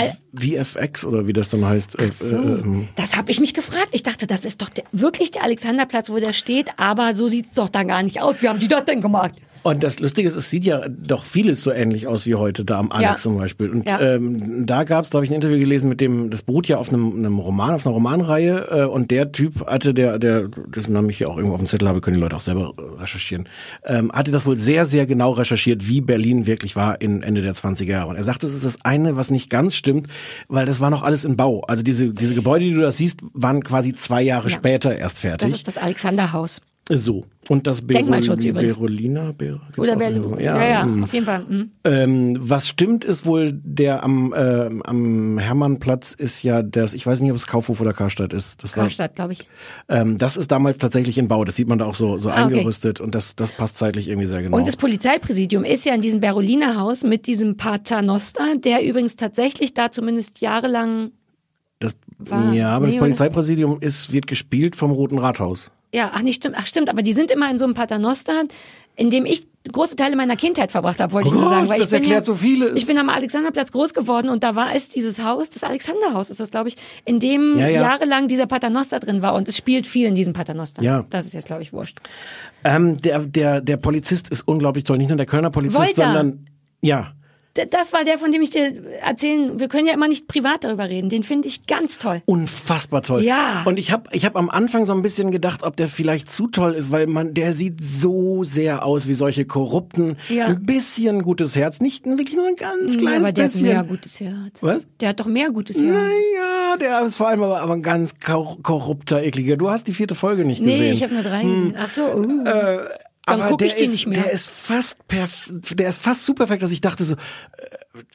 VFX 0.57 1.05
oder 1.05 1.27
wie 1.27 1.33
das 1.33 1.49
dann 1.49 1.63
heißt. 1.65 1.99
Äh, 1.99 2.07
So, 2.07 2.25
äh, 2.25 2.29
ähm, 2.39 2.87
das 2.95 3.15
habe 3.15 3.29
ich 3.31 3.39
mich 3.39 3.53
gefragt. 3.53 3.89
Ich 3.91 4.03
dachte, 4.03 4.27
das 4.27 4.45
ist 4.45 4.61
doch 4.61 4.69
der, 4.69 4.83
wirklich 4.91 5.31
der 5.31 5.43
Alexanderplatz, 5.43 6.09
wo 6.09 6.17
der 6.19 6.33
steht, 6.33 6.71
aber 6.77 7.15
so 7.15 7.27
sieht's 7.27 7.53
doch 7.55 7.69
da 7.69 7.83
gar 7.83 8.01
nicht 8.03 8.21
aus. 8.21 8.35
Wie 8.39 8.49
haben 8.49 8.59
die 8.59 8.67
das 8.67 8.85
denn 8.85 9.01
gemacht? 9.01 9.31
Und 9.65 9.83
das 9.83 9.99
Lustige 9.99 10.27
ist, 10.27 10.35
es 10.35 10.51
sieht 10.51 10.63
ja 10.63 10.87
doch 10.89 11.25
vieles 11.25 11.63
so 11.63 11.71
ähnlich 11.71 12.05
aus 12.05 12.27
wie 12.27 12.35
heute, 12.35 12.63
da 12.63 12.77
am 12.77 12.91
Alex 12.91 13.09
Ja. 13.09 13.15
zum 13.15 13.37
Beispiel. 13.37 13.71
Und 13.71 13.89
Ja. 13.89 13.99
ähm, 13.99 14.63
da 14.67 14.83
gab 14.83 15.03
es, 15.05 15.09
da 15.09 15.15
habe 15.17 15.25
ich 15.25 15.31
ein 15.31 15.35
Interview 15.35 15.57
gelesen 15.57 15.89
mit 15.89 16.01
dem, 16.01 16.29
das 16.29 16.43
beruht 16.43 16.67
ja 16.67 16.77
auf 16.77 16.89
einem, 16.89 17.15
einem 17.17 17.39
Roman, 17.39 17.73
auf 17.73 17.83
einer 17.87 17.95
Romanreihe. 17.95 18.67
Äh, 18.69 18.83
und 18.85 19.09
der 19.09 19.31
Typ 19.31 19.65
hatte, 19.65 19.95
der, 19.95 20.19
der, 20.19 20.49
dessen 20.49 20.93
Namen 20.93 21.09
ich 21.09 21.17
hier 21.17 21.29
auch 21.31 21.37
irgendwo 21.37 21.55
auf 21.55 21.61
dem 21.61 21.67
Zettel 21.67 21.87
habe, 21.87 21.99
können 21.99 22.15
die 22.17 22.21
Leute 22.21 22.35
auch 22.35 22.41
selber 22.41 22.73
recherchieren, 22.99 23.49
ähm, 23.85 24.11
hatte 24.11 24.29
das 24.31 24.45
wohl 24.45 24.57
sehr, 24.57 24.85
sehr 24.85 25.07
genau 25.07 25.31
recherchiert, 25.31 25.87
wie 25.87 25.99
Berlin 25.99 26.45
wirklich 26.45 26.75
war 26.75 27.01
in 27.01 27.23
Ende 27.23 27.41
der 27.41 27.55
20er 27.55 27.85
Jahre. 27.85 28.09
Und 28.11 28.17
er 28.17 28.23
sagte, 28.23 28.45
es 28.45 28.53
ist 28.53 28.65
das 28.65 28.77
eine, 28.85 29.17
was 29.17 29.31
nicht 29.31 29.49
ganz 29.49 29.75
stimmt, 29.75 30.07
weil 30.47 30.67
das 30.67 30.79
war 30.79 30.91
noch 30.91 31.01
alles 31.01 31.25
in 31.25 31.37
Bau. 31.37 31.61
Also 31.61 31.81
diese, 31.81 32.13
diese 32.13 32.35
Gebäude, 32.35 32.65
die 32.65 32.73
du 32.73 32.81
da 32.81 32.91
siehst, 32.91 33.21
waren 33.33 33.63
quasi 33.63 33.95
zwei 33.95 34.21
Jahre 34.21 34.49
Ja. 34.49 34.55
später 34.55 34.95
erst 34.95 35.17
fertig. 35.21 35.39
Das 35.49 35.57
ist 35.57 35.67
das 35.67 35.77
Alexanderhaus. 35.77 36.61
So. 36.87 37.23
Und 37.49 37.65
das 37.65 37.81
Berol 37.81 37.95
Denkmalschutz 38.01 38.45
übrigens. 38.45 38.75
Berolina? 38.75 39.31
Ber 39.31 39.59
Oder 39.77 39.95
Berlin. 39.95 40.21
so? 40.21 40.37
Ja, 40.37 40.63
ja, 40.63 40.83
hm. 40.83 41.03
auf 41.03 41.13
jeden 41.13 41.25
Fall. 41.25 41.43
hm. 41.47 41.71
Ähm, 41.83 42.35
was 42.39 42.67
stimmt, 42.67 43.03
ist 43.03 43.25
wohl 43.25 43.53
der 43.53 44.03
am, 44.03 44.33
äh, 44.33 44.69
am 44.83 45.39
Hermannplatz 45.39 46.13
ist 46.13 46.43
ja 46.43 46.61
das, 46.61 46.93
ich 46.93 47.05
weiß 47.07 47.21
nicht, 47.21 47.31
ob 47.31 47.37
es 47.37 47.47
Kaufhof 47.47 47.81
oder 47.81 47.91
Karstadt 47.91 48.33
ist. 48.33 48.63
Das 48.63 48.73
Karstadt, 48.73 49.15
glaube 49.15 49.33
ich. 49.33 49.47
ähm, 49.89 50.17
das 50.17 50.37
ist 50.37 50.51
damals 50.51 50.77
tatsächlich 50.77 51.17
in 51.17 51.27
Bau. 51.27 51.43
Das 51.43 51.55
sieht 51.55 51.67
man 51.67 51.79
da 51.79 51.85
auch 51.85 51.95
so, 51.95 52.19
so 52.19 52.29
Ah, 52.29 52.45
okay. 52.45 52.53
eingerüstet 52.55 53.01
und 53.01 53.15
das, 53.15 53.35
das 53.35 53.51
passt 53.51 53.77
zeitlich 53.77 54.07
irgendwie 54.07 54.27
sehr 54.27 54.43
genau. 54.43 54.57
Und 54.57 54.67
das 54.67 54.77
Polizeipräsidium 54.77 55.63
ist 55.63 55.85
ja 55.85 55.95
in 55.95 56.01
diesem 56.01 56.19
Beroliner 56.19 56.79
Haus 56.79 57.03
mit 57.03 57.25
diesem 57.25 57.57
Paternoster, 57.57 58.57
der 58.57 58.83
übrigens 58.85 59.15
tatsächlich 59.15 59.73
da 59.73 59.91
zumindest 59.91 60.39
jahrelang, 60.41 61.11
das, 61.79 61.95
war- 62.19 62.53
ja, 62.53 62.69
aber 62.69 62.85
nee, 62.85 62.91
das? 62.93 62.99
Polizeipräsidium 62.99 63.79
ist, 63.81 64.13
wird 64.13 64.27
gespielt 64.27 64.75
vom 64.75 64.91
Roten 64.91 65.17
Rathaus. 65.17 65.71
Ja, 65.95 66.11
ach 66.13 66.21
nicht 66.21 66.35
stimmt, 66.35 66.55
ach 66.57 66.67
stimmt, 66.67 66.89
aber 66.89 67.01
die 67.01 67.13
sind 67.13 67.31
immer 67.31 67.49
in 67.49 67.57
so 67.57 67.65
einem 67.65 67.73
Paternoster, 67.73 68.43
in 68.97 69.09
dem 69.09 69.25
ich 69.25 69.47
große 69.71 69.95
Teile 69.95 70.15
meiner 70.15 70.35
Kindheit 70.35 70.71
verbracht 70.71 70.99
habe, 70.99 71.13
wollte 71.13 71.29
ich 71.29 71.33
Oh 71.33 71.39
nur 71.39 71.49
sagen. 71.49 71.69
Weil 71.69 71.79
das 71.79 71.87
ich 71.87 71.91
bin 71.91 72.03
erklärt 72.03 72.21
ja, 72.21 72.25
so 72.25 72.35
vieles. 72.35 72.73
Ich 72.75 72.85
bin 72.85 72.97
am 72.97 73.09
Alexanderplatz 73.09 73.71
groß 73.71 73.93
geworden 73.93 74.29
und 74.29 74.43
da 74.43 74.55
war 74.55 74.75
es 74.75 74.89
dieses 74.89 75.23
Haus, 75.23 75.49
das 75.49 75.63
Alexanderhaus 75.63 76.29
ist 76.29 76.39
das, 76.39 76.51
glaube 76.51 76.67
ich, 76.67 76.75
in 77.05 77.19
dem 77.19 77.57
Ja, 77.57 77.67
ja. 77.69 77.81
jahrelang 77.81 78.27
dieser 78.27 78.45
Paternoster 78.45 78.99
drin 78.99 79.21
war 79.21 79.33
und 79.33 79.47
es 79.47 79.55
spielt 79.57 79.87
viel 79.87 80.07
in 80.07 80.15
diesem 80.15 80.33
Paternoster. 80.33 80.83
Ja. 80.83 81.05
Das 81.09 81.25
ist 81.25 81.33
jetzt, 81.33 81.47
glaube 81.47 81.61
ich, 81.61 81.71
wurscht. 81.73 81.99
Ähm, 82.65 83.01
der, 83.01 83.19
der, 83.19 83.61
der 83.61 83.77
Polizist 83.77 84.29
ist 84.29 84.47
unglaublich 84.47 84.83
toll. 84.83 84.97
Nicht 84.97 85.09
nur 85.09 85.17
der 85.17 85.25
Kölner 85.25 85.49
Polizist, 85.49 85.79
Wolter. 85.79 86.13
sondern, 86.13 86.45
ja. 86.81 87.13
Das 87.71 87.93
war 87.93 88.03
der, 88.03 88.17
von 88.17 88.31
dem 88.31 88.41
ich 88.41 88.49
dir 88.49 88.73
erzählen, 89.01 89.59
wir 89.59 89.69
können 89.69 89.87
ja 89.87 89.93
immer 89.93 90.09
nicht 90.09 90.27
privat 90.27 90.65
darüber 90.65 90.89
reden. 90.89 91.07
Den 91.09 91.23
finde 91.23 91.47
ich 91.47 91.65
ganz 91.67 91.97
toll. 91.97 92.21
Unfassbar 92.25 93.01
toll. 93.01 93.23
Ja. 93.23 93.63
Und 93.65 93.79
ich 93.79 93.91
habe 93.91 94.09
ich 94.11 94.25
hab 94.25 94.35
am 94.35 94.49
Anfang 94.49 94.83
so 94.83 94.93
ein 94.93 95.01
bisschen 95.01 95.31
gedacht, 95.31 95.63
ob 95.63 95.77
der 95.77 95.87
vielleicht 95.87 96.31
zu 96.31 96.47
toll 96.47 96.73
ist, 96.73 96.91
weil 96.91 97.07
man, 97.07 97.33
der 97.33 97.53
sieht 97.53 97.81
so 97.83 98.43
sehr 98.43 98.85
aus 98.85 99.07
wie 99.07 99.13
solche 99.13 99.45
Korrupten. 99.45 100.17
Ja. 100.27 100.47
Ein 100.47 100.65
bisschen 100.65 101.21
gutes 101.21 101.55
Herz, 101.55 101.79
nicht 101.79 102.05
wirklich 102.05 102.35
nur 102.35 102.45
ein 102.47 102.55
ganz 102.57 102.95
Ja, 102.95 102.99
kleines 102.99 103.29
aber 103.29 103.31
der 103.31 103.43
bisschen. 103.43 103.67
hat 103.67 103.73
mehr 103.73 103.83
gutes 103.85 104.19
Herz. 104.19 104.61
Was? 104.63 104.87
Der 104.99 105.09
hat 105.09 105.19
doch 105.21 105.27
mehr 105.27 105.49
gutes 105.51 105.77
Herz. 105.77 105.85
Naja, 105.85 106.77
der 106.79 107.01
ist 107.05 107.15
vor 107.15 107.29
allem 107.29 107.41
aber, 107.41 107.61
aber 107.61 107.73
ein 107.75 107.81
ganz 107.83 108.19
kor 108.19 108.57
korrupter, 108.61 109.23
ekliger. 109.23 109.55
Du 109.55 109.69
hast 109.69 109.87
die 109.87 109.93
vierte 109.93 110.15
Folge 110.15 110.43
nicht 110.43 110.61
Nee, 110.61 110.71
gesehen. 110.73 110.93
ich 110.93 111.03
habe 111.03 111.13
nur 111.13 111.23
drei 111.23 111.41
gesehen. 111.43 111.75
Ach 111.77 111.89
so, 111.89 112.01
uh. 112.01 112.43
Dann 113.25 113.41
aber 113.41 113.49
guck 113.51 113.59
der 113.59 113.67
ich 113.67 113.75
die 113.75 113.83
ist, 113.85 113.91
nicht 113.91 114.07
mehr. 114.07 114.21
Der 114.21 114.31
ist 114.31 114.49
fast 114.49 115.07
perf 115.07 115.49
der 115.51 115.89
ist 115.89 116.01
fast 116.01 116.25
so 116.25 116.33
perfekt, 116.33 116.61
dass 116.61 116.71
ich 116.71 116.81
dachte 116.81 117.03
so, 117.03 117.15
äh, 117.15 117.17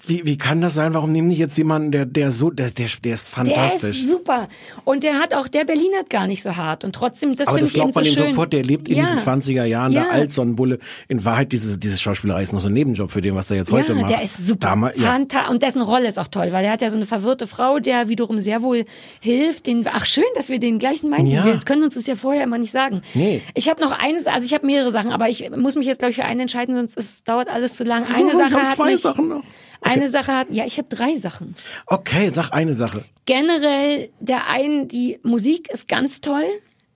wie, 0.06 0.24
wie 0.24 0.38
kann 0.38 0.60
das 0.60 0.74
sein? 0.74 0.94
Warum 0.94 1.10
nehmen 1.10 1.28
die 1.28 1.36
jetzt 1.36 1.56
jemanden, 1.58 1.90
der, 1.90 2.06
der 2.06 2.30
so, 2.30 2.50
der, 2.50 2.70
der, 2.70 2.86
der 3.02 3.14
ist 3.14 3.26
der 3.36 3.44
fantastisch. 3.44 4.00
ist 4.00 4.08
super. 4.08 4.48
Und 4.84 5.02
der 5.02 5.14
hat 5.14 5.34
auch, 5.34 5.48
der 5.48 5.64
Berlin 5.64 5.90
hat 5.98 6.10
gar 6.10 6.26
nicht 6.26 6.42
so 6.42 6.56
hart. 6.56 6.84
Und 6.84 6.94
trotzdem, 6.94 7.36
das 7.36 7.48
aber 7.48 7.56
finde 7.58 7.62
das 7.62 7.70
ich 7.70 7.76
eben 7.76 7.90
glaubt 7.90 7.94
man 7.96 8.04
so 8.04 8.10
ihm 8.10 8.16
schön. 8.16 8.28
sofort, 8.28 8.52
der 8.52 8.62
lebt 8.62 8.88
in 8.88 8.96
ja. 8.98 9.02
diesen 9.02 9.18
20er 9.18 9.64
Jahren 9.64 9.92
Ja. 9.92 10.04
da 10.04 10.10
als 10.10 10.34
so 10.34 10.42
ein 10.42 10.54
Bulle. 10.56 10.78
In 11.08 11.24
Wahrheit, 11.24 11.52
diese, 11.52 11.78
diese 11.78 11.98
Schauspielerei 11.98 12.42
ist 12.42 12.52
noch 12.52 12.60
so 12.60 12.68
ein 12.68 12.74
Nebenjob 12.74 13.10
für 13.10 13.20
den, 13.20 13.34
was 13.34 13.48
der 13.48 13.56
jetzt 13.56 13.72
heute 13.72 13.94
ja, 13.94 14.00
macht. 14.00 14.10
der 14.10 14.22
ist 14.22 14.46
super. 14.46 14.68
Damals, 14.68 14.96
ja. 15.00 15.16
Und 15.48 15.62
dessen 15.62 15.82
Rolle 15.82 16.06
ist 16.08 16.18
auch 16.18 16.28
toll, 16.28 16.52
weil 16.52 16.64
er 16.64 16.72
hat 16.72 16.82
ja 16.82 16.90
so 16.90 16.96
eine 16.96 17.06
verwirrte 17.06 17.46
Frau, 17.46 17.78
der 17.78 18.08
wiederum 18.08 18.40
sehr 18.40 18.62
wohl 18.62 18.84
hilft. 19.20 19.66
Den, 19.66 19.86
ach 19.90 20.04
schön, 20.04 20.24
dass 20.34 20.50
wir 20.50 20.58
den 20.58 20.78
gleichen 20.78 21.10
meinen. 21.10 21.26
Ja. 21.26 21.44
Wir 21.44 21.58
können 21.60 21.82
uns 21.82 21.94
das 21.94 22.06
ja 22.06 22.14
vorher 22.14 22.44
immer 22.44 22.58
nicht 22.58 22.70
sagen. 22.70 23.00
Nee. 23.14 23.40
Ich 23.54 23.68
habe 23.68 23.80
noch 23.80 23.92
eine, 23.92 24.20
also 24.26 24.46
ich 24.46 24.54
habe 24.54 24.66
mehrere 24.66 24.90
Sachen, 24.90 24.99
aber 25.08 25.28
ich 25.28 25.50
muss 25.56 25.76
mich 25.76 25.86
jetzt 25.86 25.98
glaube 25.98 26.10
ich 26.10 26.16
für 26.16 26.24
eine 26.24 26.42
entscheiden, 26.42 26.74
sonst 26.74 26.96
es 26.96 27.24
dauert 27.24 27.48
alles 27.48 27.74
zu 27.74 27.84
lang. 27.84 28.04
Eine 28.14 28.30
Ich 28.32 28.36
Sache 28.36 28.52
hab 28.54 28.62
hat 28.62 28.72
zwei 28.72 28.92
mich, 28.92 29.00
Sachen 29.00 29.28
noch. 29.28 29.42
Eine 29.82 30.08
Sache 30.10 30.32
hat, 30.36 30.48
ja, 30.50 30.66
ich 30.66 30.76
habe 30.76 30.88
drei 30.90 31.14
Sachen. 31.16 31.54
Okay, 31.86 32.30
sag 32.30 32.50
eine 32.50 32.74
Sache. 32.74 33.04
Generell 33.24 34.10
der 34.20 34.48
einen, 34.50 34.88
die 34.88 35.18
Musik 35.22 35.70
ist 35.70 35.88
ganz 35.88 36.20
toll, 36.20 36.44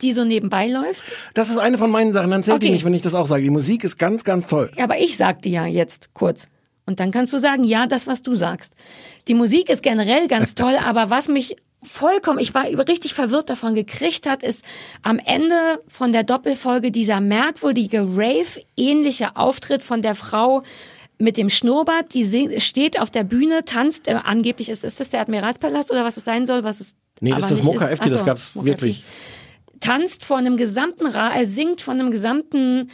die 0.02 0.12
so 0.12 0.24
nebenbei 0.24 0.66
läuft. 0.68 1.02
Das 1.32 1.48
ist 1.48 1.56
eine 1.56 1.78
von 1.78 1.90
meinen 1.90 2.12
Sachen, 2.12 2.30
dann 2.30 2.42
zählt 2.42 2.60
die 2.60 2.66
Okay. 2.66 2.72
nicht, 2.74 2.84
wenn 2.84 2.92
ich 2.92 3.00
das 3.02 3.14
auch 3.14 3.26
sage. 3.26 3.42
Die 3.42 3.50
Musik 3.50 3.84
ist 3.84 3.98
ganz, 3.98 4.22
ganz 4.24 4.46
toll. 4.46 4.70
Aber 4.78 4.98
ich 4.98 5.16
sagte 5.16 5.48
ja 5.48 5.64
jetzt 5.66 6.12
kurz. 6.12 6.48
Und 6.86 7.00
dann 7.00 7.10
kannst 7.10 7.32
du 7.32 7.38
sagen, 7.38 7.64
ja, 7.64 7.86
das, 7.86 8.06
was 8.06 8.20
du 8.22 8.34
sagst. 8.34 8.74
Die 9.28 9.34
Musik 9.34 9.70
ist 9.70 9.82
generell 9.82 10.28
ganz 10.28 10.54
toll, 10.56 10.76
aber 10.84 11.08
was 11.08 11.28
mich 11.28 11.56
vollkommen, 11.84 12.38
ich 12.38 12.54
war 12.54 12.68
über- 12.68 12.88
richtig 12.88 13.14
verwirrt 13.14 13.50
davon 13.50 13.74
gekriegt 13.74 14.28
hat, 14.28 14.42
ist 14.42 14.64
am 15.02 15.18
Ende 15.18 15.80
von 15.88 16.12
der 16.12 16.22
Doppelfolge 16.22 16.90
dieser 16.90 17.20
merkwürdige 17.20 18.00
Rave-ähnliche 18.00 19.36
Auftritt 19.36 19.84
von 19.84 20.02
der 20.02 20.14
Frau 20.14 20.62
mit 21.18 21.36
dem 21.36 21.48
Schnurrbart, 21.48 22.12
die 22.14 22.60
steht 22.60 23.00
auf 23.00 23.10
der 23.10 23.24
Bühne, 23.24 23.64
tanzt, 23.64 24.08
äh, 24.08 24.14
angeblich 24.24 24.68
ist, 24.68 24.84
ist 24.84 24.98
das 25.00 25.10
der 25.10 25.20
Admiralspalast 25.20 25.90
oder 25.90 26.04
was 26.04 26.16
es 26.16 26.24
sein 26.24 26.44
soll, 26.46 26.64
was 26.64 26.80
es 26.80 26.96
Nee, 27.20 27.30
das 27.30 27.50
ist 27.50 27.58
das 27.58 27.62
Mocha 27.62 27.86
FT, 27.86 28.06
das 28.12 28.24
gab's 28.24 28.52
wirklich. 28.54 29.04
Tanzt 29.80 30.24
vor 30.24 30.38
einem 30.38 30.56
gesamten 30.56 31.06
Ra 31.06 31.30
er 31.34 31.46
singt 31.46 31.80
von 31.80 32.00
einem 32.00 32.10
gesamten 32.10 32.88
äh, 32.88 32.92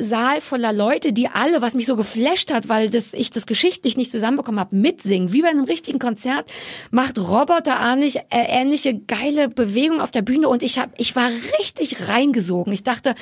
Saal 0.00 0.40
voller 0.40 0.72
Leute, 0.72 1.12
die 1.12 1.28
alle, 1.28 1.60
was 1.60 1.74
mich 1.74 1.84
so 1.84 1.94
geflasht 1.94 2.50
hat, 2.50 2.70
weil 2.70 2.88
das, 2.88 3.12
ich 3.12 3.30
das 3.30 3.46
geschichtlich 3.46 3.98
nicht 3.98 4.10
zusammenbekommen 4.10 4.58
habe, 4.58 4.74
mitsingen, 4.74 5.32
wie 5.32 5.42
bei 5.42 5.48
einem 5.48 5.64
richtigen 5.64 5.98
Konzert, 5.98 6.50
macht 6.90 7.18
roboterartig 7.18 8.16
äh, 8.16 8.22
ähnliche 8.30 8.98
geile 8.98 9.50
Bewegungen 9.50 10.00
auf 10.00 10.12
der 10.12 10.22
Bühne 10.22 10.48
und 10.48 10.62
ich 10.62 10.78
hab, 10.78 10.98
ich 10.98 11.14
war 11.14 11.30
richtig 11.58 12.08
reingesogen. 12.08 12.72
Ich 12.72 12.84
dachte, 12.84 13.14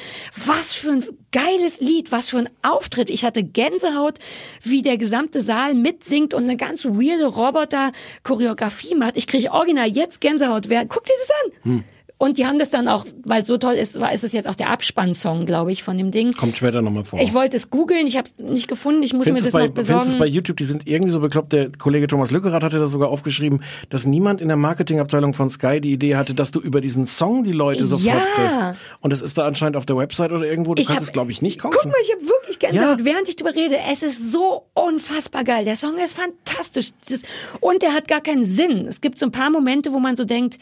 was 0.47 0.75
für 0.75 0.93
ein 0.93 1.05
geiles 1.33 1.81
Lied, 1.81 2.13
was 2.13 2.29
für 2.29 2.39
ein 2.39 2.49
Auftritt. 2.63 3.11
Ich 3.11 3.25
hatte 3.25 3.43
Gänsehaut, 3.43 4.19
wie 4.63 4.83
der 4.83 4.97
gesamte 4.97 5.41
Saal 5.41 5.75
mitsingt 5.75 6.35
und 6.35 6.45
eine 6.45 6.57
ganz 6.57 6.85
weirde 6.85 7.27
Roboter-Choreografie 7.27 8.95
macht. 8.95 9.17
Ich 9.17 9.27
kriege 9.27 9.51
original 9.51 9.89
jetzt 9.89 10.21
Gänsehaut. 10.21 10.69
Wer, 10.69 10.87
guck 10.87 11.05
dir 11.05 11.15
das 11.21 11.31
an! 11.43 11.85
Und 12.21 12.37
die 12.37 12.47
haben 12.47 12.59
das 12.59 12.71
dann 12.71 12.89
auch, 12.89 13.07
weil 13.25 13.43
es 13.43 13.49
so 13.49 13.59
toll 13.59 13.75
ist, 13.75 14.01
war 14.01 14.13
ist 14.13 14.25
es 14.25 14.33
jetzt 14.33 14.49
auch 14.49 14.57
der 14.57 14.71
Abspannsong, 14.71 15.47
glaube 15.47 15.71
ich, 15.71 15.85
von 15.85 15.97
dem 15.97 16.11
Ding. 16.11 16.33
Kommt 16.33 16.57
später 16.59 16.83
nochmal 16.83 17.05
vor. 17.05 17.21
Ich 17.21 17.33
wollte 17.33 17.57
es 17.57 17.71
googeln, 17.71 18.09
ich 18.09 18.17
habe 18.17 18.29
nicht 18.39 18.67
gefunden, 18.67 19.05
ich 19.05 19.13
muss 19.15 19.27
Findest 19.27 19.45
mir 19.47 19.51
das 19.51 19.53
bei, 19.53 19.59
noch 19.61 19.75
findest 19.75 19.91
es 19.91 19.97
besorgen. 20.05 20.19
bei 20.19 20.27
YouTube, 20.27 20.57
die 20.57 20.65
sind 20.65 20.89
irgendwie 20.89 21.13
so 21.13 21.21
bekloppt. 21.21 21.53
Der 21.53 21.71
Kollege 21.79 22.09
Thomas 22.09 22.33
Lückerath 22.33 22.65
hatte 22.65 22.81
das 22.81 22.91
sogar 22.91 23.11
aufgeschrieben, 23.11 23.63
dass 23.89 24.05
niemand 24.05 24.41
in 24.41 24.49
der 24.49 24.57
Marketingabteilung 24.57 25.33
von 25.33 25.49
Sky 25.49 25.81
die 25.81 25.93
Idee 25.93 26.17
hatte, 26.17 26.35
dass 26.35 26.51
du 26.51 26.59
über 26.59 26.81
diesen 26.81 27.05
Song 27.05 27.45
die 27.45 27.53
Leute 27.53 27.87
sofort 27.87 28.07
Ja. 28.17 28.21
kriegst. 28.35 28.61
Und 29.01 29.13
es 29.13 29.23
ist 29.23 29.39
da 29.39 29.47
anscheinend 29.47 29.77
auf 29.77 29.87
der 29.87 29.97
Website 29.97 30.33
oder 30.33 30.45
irgendwo. 30.45 30.75
Du 30.75 30.83
Ich 30.83 30.89
kannst 30.89 31.03
hab- 31.03 31.07
es, 31.09 31.13
glaube 31.13 31.31
ich, 31.31 31.41
nicht 31.41 31.61
kaufen. 31.61 31.77
Guck 31.81 31.87
mal, 31.93 31.95
ich 32.03 32.11
habe 32.13 32.23
wirklich 32.23 32.59
Gänsehaut, 32.59 32.99
Ja. 32.99 33.05
während 33.05 33.29
ich 33.29 33.37
drüber 33.37 33.55
rede. 33.55 33.77
Es 33.93 34.03
ist 34.03 34.33
so 34.33 34.65
unfassbar 34.75 35.45
geil. 35.45 35.65
Der 35.65 35.77
Song 35.77 35.97
ist 35.99 36.19
fantastisch. 36.19 36.91
Das, 37.09 37.23
und 37.61 37.81
der 37.83 37.93
hat 37.93 38.09
gar 38.09 38.21
keinen 38.21 38.45
Sinn. 38.45 38.87
Es 38.89 39.01
gibt 39.01 39.21
so 39.21 39.27
ein 39.27 39.33
paar 39.33 39.51
Momente, 39.51 39.93
wo 39.93 40.01
man 40.01 40.17
so 40.17 40.25
denkt, 40.25 40.59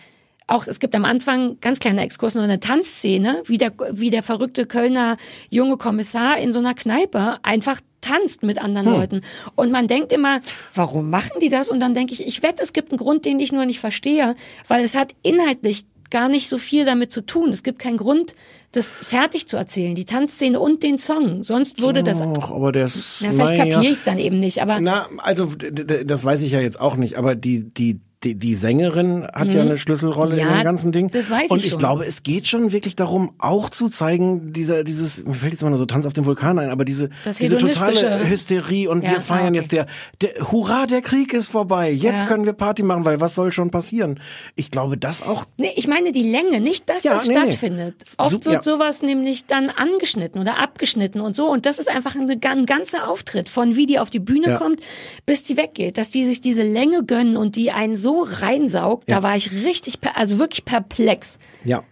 auch 0.47 0.67
es 0.67 0.79
gibt 0.79 0.95
am 0.95 1.05
Anfang 1.05 1.59
ganz 1.61 1.81
kleine 1.81 2.03
Exkurs 2.03 2.35
noch 2.35 2.43
eine 2.43 2.61
Tanzszene, 2.61 3.43
wie 3.47 3.59
der, 3.59 3.73
wie 3.93 4.11
der 4.11 4.23
verrückte 4.23 4.67
Kölner 4.67 5.17
junge 5.51 5.77
Kommissar 5.77 6.39
in 6.39 6.53
so 6.53 6.61
einer 6.61 6.75
Kneipe 6.75 7.39
einfach 7.43 7.81
tanzt 8.01 8.43
mit 8.45 8.59
anderen 8.63 8.89
Leuten. 8.89 9.21
Und 9.57 9.73
man 9.73 9.89
denkt 9.89 10.13
immer, 10.13 10.41
warum 10.75 11.11
machen 11.11 11.41
die 11.41 11.49
das? 11.49 11.69
Und 11.69 11.81
dann 11.81 11.95
denke 11.95 12.13
ich, 12.15 12.25
ich 12.25 12.43
wette, 12.43 12.63
es 12.63 12.73
gibt 12.73 12.93
einen 12.93 12.99
Grund, 12.99 13.25
den 13.25 13.41
ich 13.41 13.51
nur 13.51 13.67
nicht 13.67 13.81
verstehe, 13.81 14.37
weil 14.69 14.85
es 14.85 14.95
hat 14.95 15.15
inhaltlich 15.23 15.87
gar 16.11 16.29
nicht 16.29 16.49
so 16.49 16.59
viel 16.59 16.85
damit 16.85 17.11
zu 17.11 17.21
tun. 17.21 17.51
Es 17.51 17.65
gibt 17.65 17.81
keinen 17.81 17.97
Grund, 17.97 18.37
das 18.71 18.87
fertig 18.87 19.49
zu 19.49 19.57
erzählen, 19.57 19.95
die 19.95 20.05
Tanzszene 20.05 20.61
und 20.61 20.85
den 20.85 20.99
Song. 20.99 21.43
Sonst 21.43 21.81
würde 21.81 22.05
das, 22.05 22.21
Och, 22.21 22.53
aber 22.53 22.71
der 22.71 22.85
ist, 22.85 23.23
ja, 23.23 23.33
vielleicht 23.33 23.55
naja. 23.55 23.75
kapiere 23.75 23.93
ich 23.93 23.99
es 23.99 24.05
dann 24.05 24.19
eben 24.19 24.39
nicht, 24.39 24.63
aber 24.63 24.81
Na, 24.81 25.09
also 25.19 25.53
das 25.57 26.25
weiß 26.25 26.43
ich 26.43 26.53
ja 26.53 26.61
jetzt 26.61 26.81
auch 26.81 26.97
nicht, 26.97 27.17
aber 27.17 27.35
die 27.35 27.65
die 27.73 28.01
die, 28.27 28.35
die 28.35 28.55
Sängerin 28.55 29.27
hat 29.33 29.51
ja 29.53 29.61
eine 29.63 29.79
Schlüsselrolle 29.79 30.37
in 30.37 30.45
Mhm. 30.45 30.51
Ja, 30.51 30.57
dem 30.59 30.65
ganzen 30.65 30.93
Ding. 30.93 31.09
das 31.11 31.31
weiß 31.31 31.45
ich 31.47 31.51
Und 31.51 31.65
ich 31.65 31.71
schon. 31.71 31.79
glaube, 31.79 32.05
es 32.07 32.23
geht 32.23 32.47
schon 32.47 32.73
wirklich 32.73 32.97
darum, 32.97 33.33
auch 33.39 33.69
zu 33.71 33.89
zeigen, 33.89 34.53
dieser 34.53 34.85
dieses 34.85 35.25
mir 35.25 35.35
fällt 35.35 35.53
jetzt 35.53 35.63
mal 35.63 35.71
nur 35.71 35.79
so 35.79 35.87
Tanz 35.87 36.07
auf 36.07 36.13
dem 36.13 36.25
Vulkan 36.27 36.59
ein, 36.59 36.71
aber 36.71 36.85
diese 36.85 37.11
diese 37.39 37.57
totale 37.59 38.29
Hysterie 38.29 38.89
und 38.89 39.03
Ja, 39.05 39.13
wir 39.13 39.21
feiern 39.21 39.49
okay. 39.49 39.57
jetzt 39.57 39.73
der, 39.73 39.87
der 40.21 40.51
Hurra, 40.53 40.87
der 40.87 41.03
Krieg 41.03 41.33
ist 41.33 41.47
vorbei. 41.49 41.91
Jetzt 41.91 42.23
Ja. 42.23 42.29
können 42.29 42.45
wir 42.45 42.53
Party 42.53 42.83
machen, 42.83 43.05
weil 43.05 43.21
was 43.21 43.35
soll 43.35 43.53
schon 43.53 43.71
passieren? 43.71 44.21
Ich 44.55 44.71
glaube, 44.71 44.97
das 44.99 45.23
auch 45.23 45.45
Nee, 45.59 45.73
ich 45.77 45.87
meine 45.87 46.13
die 46.13 46.29
Länge, 46.31 46.61
nicht, 46.61 46.89
dass 46.89 47.03
das 47.03 47.29
nee, 47.29 47.35
nee. 47.35 47.41
stattfindet. 47.45 47.95
Oft 48.19 48.31
Sup- 48.33 48.45
wird 48.47 48.65
sowas 48.65 49.03
nämlich 49.03 49.47
dann 49.47 49.71
angeschnitten 49.71 50.41
oder 50.41 50.59
abgeschnitten 50.59 51.21
und 51.21 51.37
so. 51.37 51.47
Und 51.49 51.67
das 51.67 51.79
ist 51.79 51.89
einfach 51.89 52.15
eine, 52.17 52.39
ein 52.49 52.67
ganzer 52.67 53.09
Auftritt, 53.09 53.49
von 53.49 53.77
wie 53.77 53.87
die 53.87 53.99
auf 53.99 54.11
die 54.11 54.19
Bühne 54.21 54.57
kommt, 54.59 54.81
bis 55.27 55.45
die 55.45 55.57
weggeht. 55.57 55.99
Dass 55.99 56.11
die 56.11 56.25
sich 56.25 56.41
diese 56.41 56.63
Länge 56.63 57.05
gönnen 57.05 57.37
und 57.37 57.57
die 57.57 57.71
einen 57.73 57.97
so 57.97 58.16
reinsaugt, 58.23 59.09
Ja. 59.11 59.17
da 59.17 59.23
war 59.23 59.37
ich 59.37 59.53
richtig, 59.65 59.99
also 60.15 60.39
wirklich 60.39 60.65
perplex. 60.65 61.39
Ja. 61.65 61.83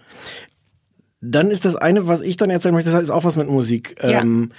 Dann 1.20 1.50
ist 1.50 1.64
das 1.64 1.74
eine, 1.76 2.06
was 2.06 2.20
ich 2.20 2.36
dann 2.36 2.50
erzählen 2.50 2.74
möchte, 2.74 2.90
das 2.90 3.02
ist 3.02 3.10
auch 3.10 3.24
was 3.24 3.36
mit 3.36 3.48
Musik. 3.48 3.96
Ja. 4.02 4.20
Ähm, 4.20 4.52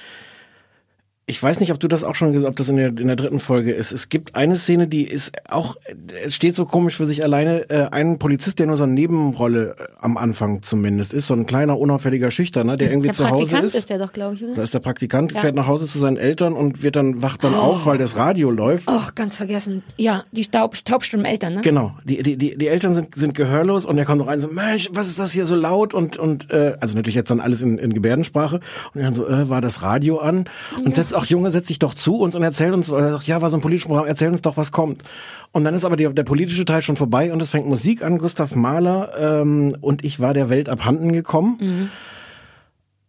ich 1.28 1.41
weiß 1.41 1.59
nicht, 1.59 1.71
ob 1.71 1.80
du 1.80 1.88
das 1.88 2.03
auch 2.03 2.13
schon 2.13 2.34
gesagt, 2.34 2.51
ob 2.51 2.55
das 2.55 2.69
in 2.69 2.76
der, 2.76 2.89
in 2.89 3.07
der 3.07 3.15
dritten 3.15 3.39
Folge 3.39 3.71
ist. 3.73 3.91
Es 3.91 4.09
gibt 4.09 4.36
eine 4.36 4.55
Szene, 4.55 4.88
die 4.88 5.05
ist 5.07 5.32
auch, 5.49 5.76
äh, 5.86 6.30
steht 6.30 6.53
so 6.53 6.65
komisch 6.65 6.97
für 6.97 7.05
sich 7.07 7.23
alleine. 7.23 7.67
Äh, 7.71 7.88
ein 7.89 8.19
Polizist, 8.19 8.59
der 8.59 8.67
nur 8.67 8.78
so 8.78 8.84
eine 8.84 8.93
Nebenrolle 8.93 9.76
äh, 9.80 9.84
am 10.01 10.17
Anfang 10.17 10.61
zumindest 10.61 11.15
ist, 11.15 11.26
so 11.26 11.34
ein 11.34 11.47
kleiner, 11.47 11.80
unauffälliger 11.80 12.30
Schüchterner, 12.30 12.78
der 12.78 12.91
irgendwie 12.91 13.07
der 13.07 13.15
zu 13.15 13.23
Hause 13.28 13.38
Praktikant 13.41 13.65
ist. 13.65 13.73
ist 13.73 13.89
der 13.89 13.97
doch, 13.97 14.13
glaube 14.13 14.36
ich, 14.36 14.43
oder? 14.43 14.53
da 14.53 14.61
ist 14.61 14.76
der 14.76 14.80
Praktikant, 14.82 15.32
Ja. 15.32 15.41
fährt 15.41 15.55
nach 15.55 15.65
Hause 15.65 15.88
zu 15.88 15.97
seinen 15.97 16.17
Eltern 16.17 16.53
und 16.53 16.84
wird 16.84 16.95
dann, 16.95 17.23
wacht 17.23 17.43
dann 17.43 17.55
auf, 17.55 17.88
weil 17.88 17.97
das 17.97 18.17
Radio 18.17 18.51
läuft. 18.51 18.88
Och, 18.88 19.15
ganz 19.15 19.36
vergessen. 19.36 19.82
Ja, 19.97 20.26
die 20.32 20.45
Taub, 20.45 20.76
taubstummen 20.86 21.26
Eltern, 21.26 21.55
ne? 21.55 21.61
Genau, 21.61 21.93
die, 22.03 22.21
die, 22.21 22.38
die, 22.38 22.55
die 22.55 22.67
Eltern 22.67 22.93
sind, 22.93 23.15
sind 23.15 23.34
gehörlos 23.34 23.88
und 23.88 23.97
er 23.97 24.05
kommt 24.05 24.28
rein 24.28 24.39
so, 24.41 24.47
Mensch, 24.49 24.89
was 24.93 25.07
ist 25.07 25.17
das 25.17 25.32
hier 25.32 25.45
so 25.45 25.55
laut 25.55 25.95
und, 25.95 26.19
und 26.19 26.51
äh, 26.51 26.73
also 26.80 26.93
natürlich 26.95 27.15
jetzt 27.15 27.32
dann 27.32 27.39
alles 27.39 27.63
in, 27.63 27.80
in 27.80 27.93
Gebärdensprache 27.95 28.59
und 28.93 29.01
dann 29.01 29.15
so, 29.15 29.28
äh, 29.28 29.49
war 29.49 29.61
das 29.61 29.82
Radio 29.82 30.19
an 30.19 30.45
und 30.84 30.93
setzt 30.93 31.14
auch 31.16 31.26
Junge, 31.26 31.49
setz 31.49 31.68
dich 31.68 31.80
doch 31.80 31.93
zu 31.93 32.18
uns 32.18 32.36
und 32.36 32.43
erzähl 32.43 32.74
uns, 32.74 32.89
er 32.89 33.11
sagt, 33.13 33.28
ja, 33.28 33.41
war 33.41 33.49
so 33.49 33.57
ein 33.57 33.61
politisches 33.61 33.88
Programm, 33.88 34.07
erzähl 34.07 34.30
uns 34.30 34.41
doch, 34.41 34.57
was 34.57 34.72
kommt. 34.72 35.03
Und 35.51 35.63
dann 35.63 35.74
ist 35.74 35.86
aber 35.86 35.95
die, 35.95 36.13
der 36.13 36.24
politische 36.24 36.66
Teil 36.66 36.82
schon 36.82 36.95
vorbei 36.95 37.32
und 37.32 37.41
es 37.41 37.49
fängt 37.49 37.68
Musik 37.68 38.03
an, 38.03 38.18
Gustav 38.18 38.55
Mahler 38.55 39.11
ähm, 39.18 39.76
und 39.82 40.03
ich 40.03 40.20
war 40.20 40.34
der 40.34 40.49
Welt 40.49 40.70
abhanden 40.70 41.13
gekommen. 41.13 41.57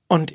Und 0.09 0.33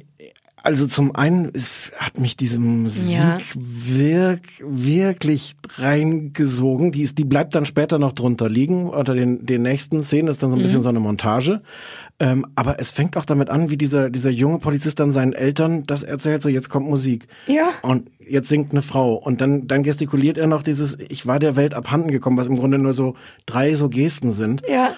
also 0.64 0.86
zum 0.88 1.16
einen 1.16 1.52
hat 1.98 2.20
mich 2.20 2.36
diese 2.38 2.60
Musik 2.60 3.10
Ja. 3.18 3.40
wirk, 3.56 4.42
wirklich 4.62 5.56
reingesogen. 5.76 6.92
Die, 6.92 7.02
ist, 7.02 7.18
die 7.18 7.26
bleibt 7.26 7.56
dann 7.56 7.66
später 7.66 7.98
noch 8.00 8.12
drunter 8.12 8.50
liegen. 8.50 8.88
Unter 8.90 9.14
den, 9.14 9.46
den 9.46 9.64
nächsten 9.64 10.04
Szenen 10.04 10.28
ist 10.28 10.44
dann 10.44 10.52
so 10.52 10.58
ein 10.58 10.60
Mhm. 10.60 10.64
bisschen 10.64 10.82
so 10.82 10.90
eine 10.90 11.00
Montage. 11.00 11.62
Ähm, 12.20 12.46
aber 12.56 12.80
es 12.80 12.92
fängt 12.92 13.18
auch 13.18 13.26
damit 13.26 13.50
an, 13.50 13.70
wie 13.70 13.78
dieser, 13.78 14.10
dieser 14.10 14.30
junge 14.30 14.60
Polizist 14.60 15.00
dann 15.00 15.12
seinen 15.12 15.34
Eltern 15.34 15.84
das 15.88 16.04
erzählt, 16.04 16.42
so 16.42 16.50
jetzt 16.50 16.70
kommt 16.70 16.88
Musik. 16.88 17.28
Ja. 17.48 17.70
Und 17.82 18.10
jetzt 18.20 18.48
singt 18.50 18.72
eine 18.72 18.82
Frau. 18.82 19.16
Und 19.16 19.42
dann, 19.42 19.68
dann 19.68 19.84
gestikuliert 19.84 20.38
er 20.38 20.48
noch 20.48 20.64
dieses, 20.64 20.98
ich 21.10 21.26
war 21.26 21.40
der 21.40 21.56
Welt 21.56 21.74
abhanden 21.74 22.12
gekommen, 22.12 22.38
was 22.38 22.48
im 22.48 22.58
Grunde 22.58 22.78
nur 22.78 22.94
so 22.94 23.16
drei 23.46 23.74
so 23.74 23.90
Gesten 23.90 24.32
sind. 24.32 24.62
Ja. 24.70 24.94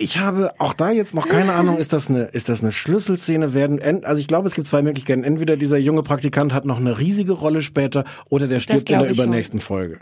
Ich 0.00 0.18
habe 0.18 0.52
auch 0.58 0.74
da 0.74 0.92
jetzt 0.92 1.12
noch 1.12 1.26
keine 1.28 1.54
Ahnung, 1.54 1.76
ist 1.76 1.92
das 1.92 2.08
eine, 2.08 2.22
ist 2.26 2.48
das 2.48 2.62
eine 2.62 2.70
Schlüsselszene? 2.70 3.52
Werden, 3.52 3.78
en- 3.80 4.04
also 4.04 4.20
ich 4.20 4.28
glaube, 4.28 4.46
es 4.46 4.54
gibt 4.54 4.68
zwei 4.68 4.80
Möglichkeiten. 4.80 5.24
Entweder 5.24 5.56
dieser 5.56 5.76
junge 5.76 6.04
Praktikant 6.04 6.52
hat 6.54 6.64
noch 6.66 6.78
eine 6.78 6.98
riesige 7.00 7.32
Rolle 7.32 7.62
später 7.62 8.04
oder 8.30 8.46
der 8.46 8.60
stirbt 8.60 8.88
in 8.88 8.98
der 9.00 9.10
ich 9.10 9.16
schon. 9.16 9.24
übernächsten 9.26 9.58
Folge. 9.58 9.98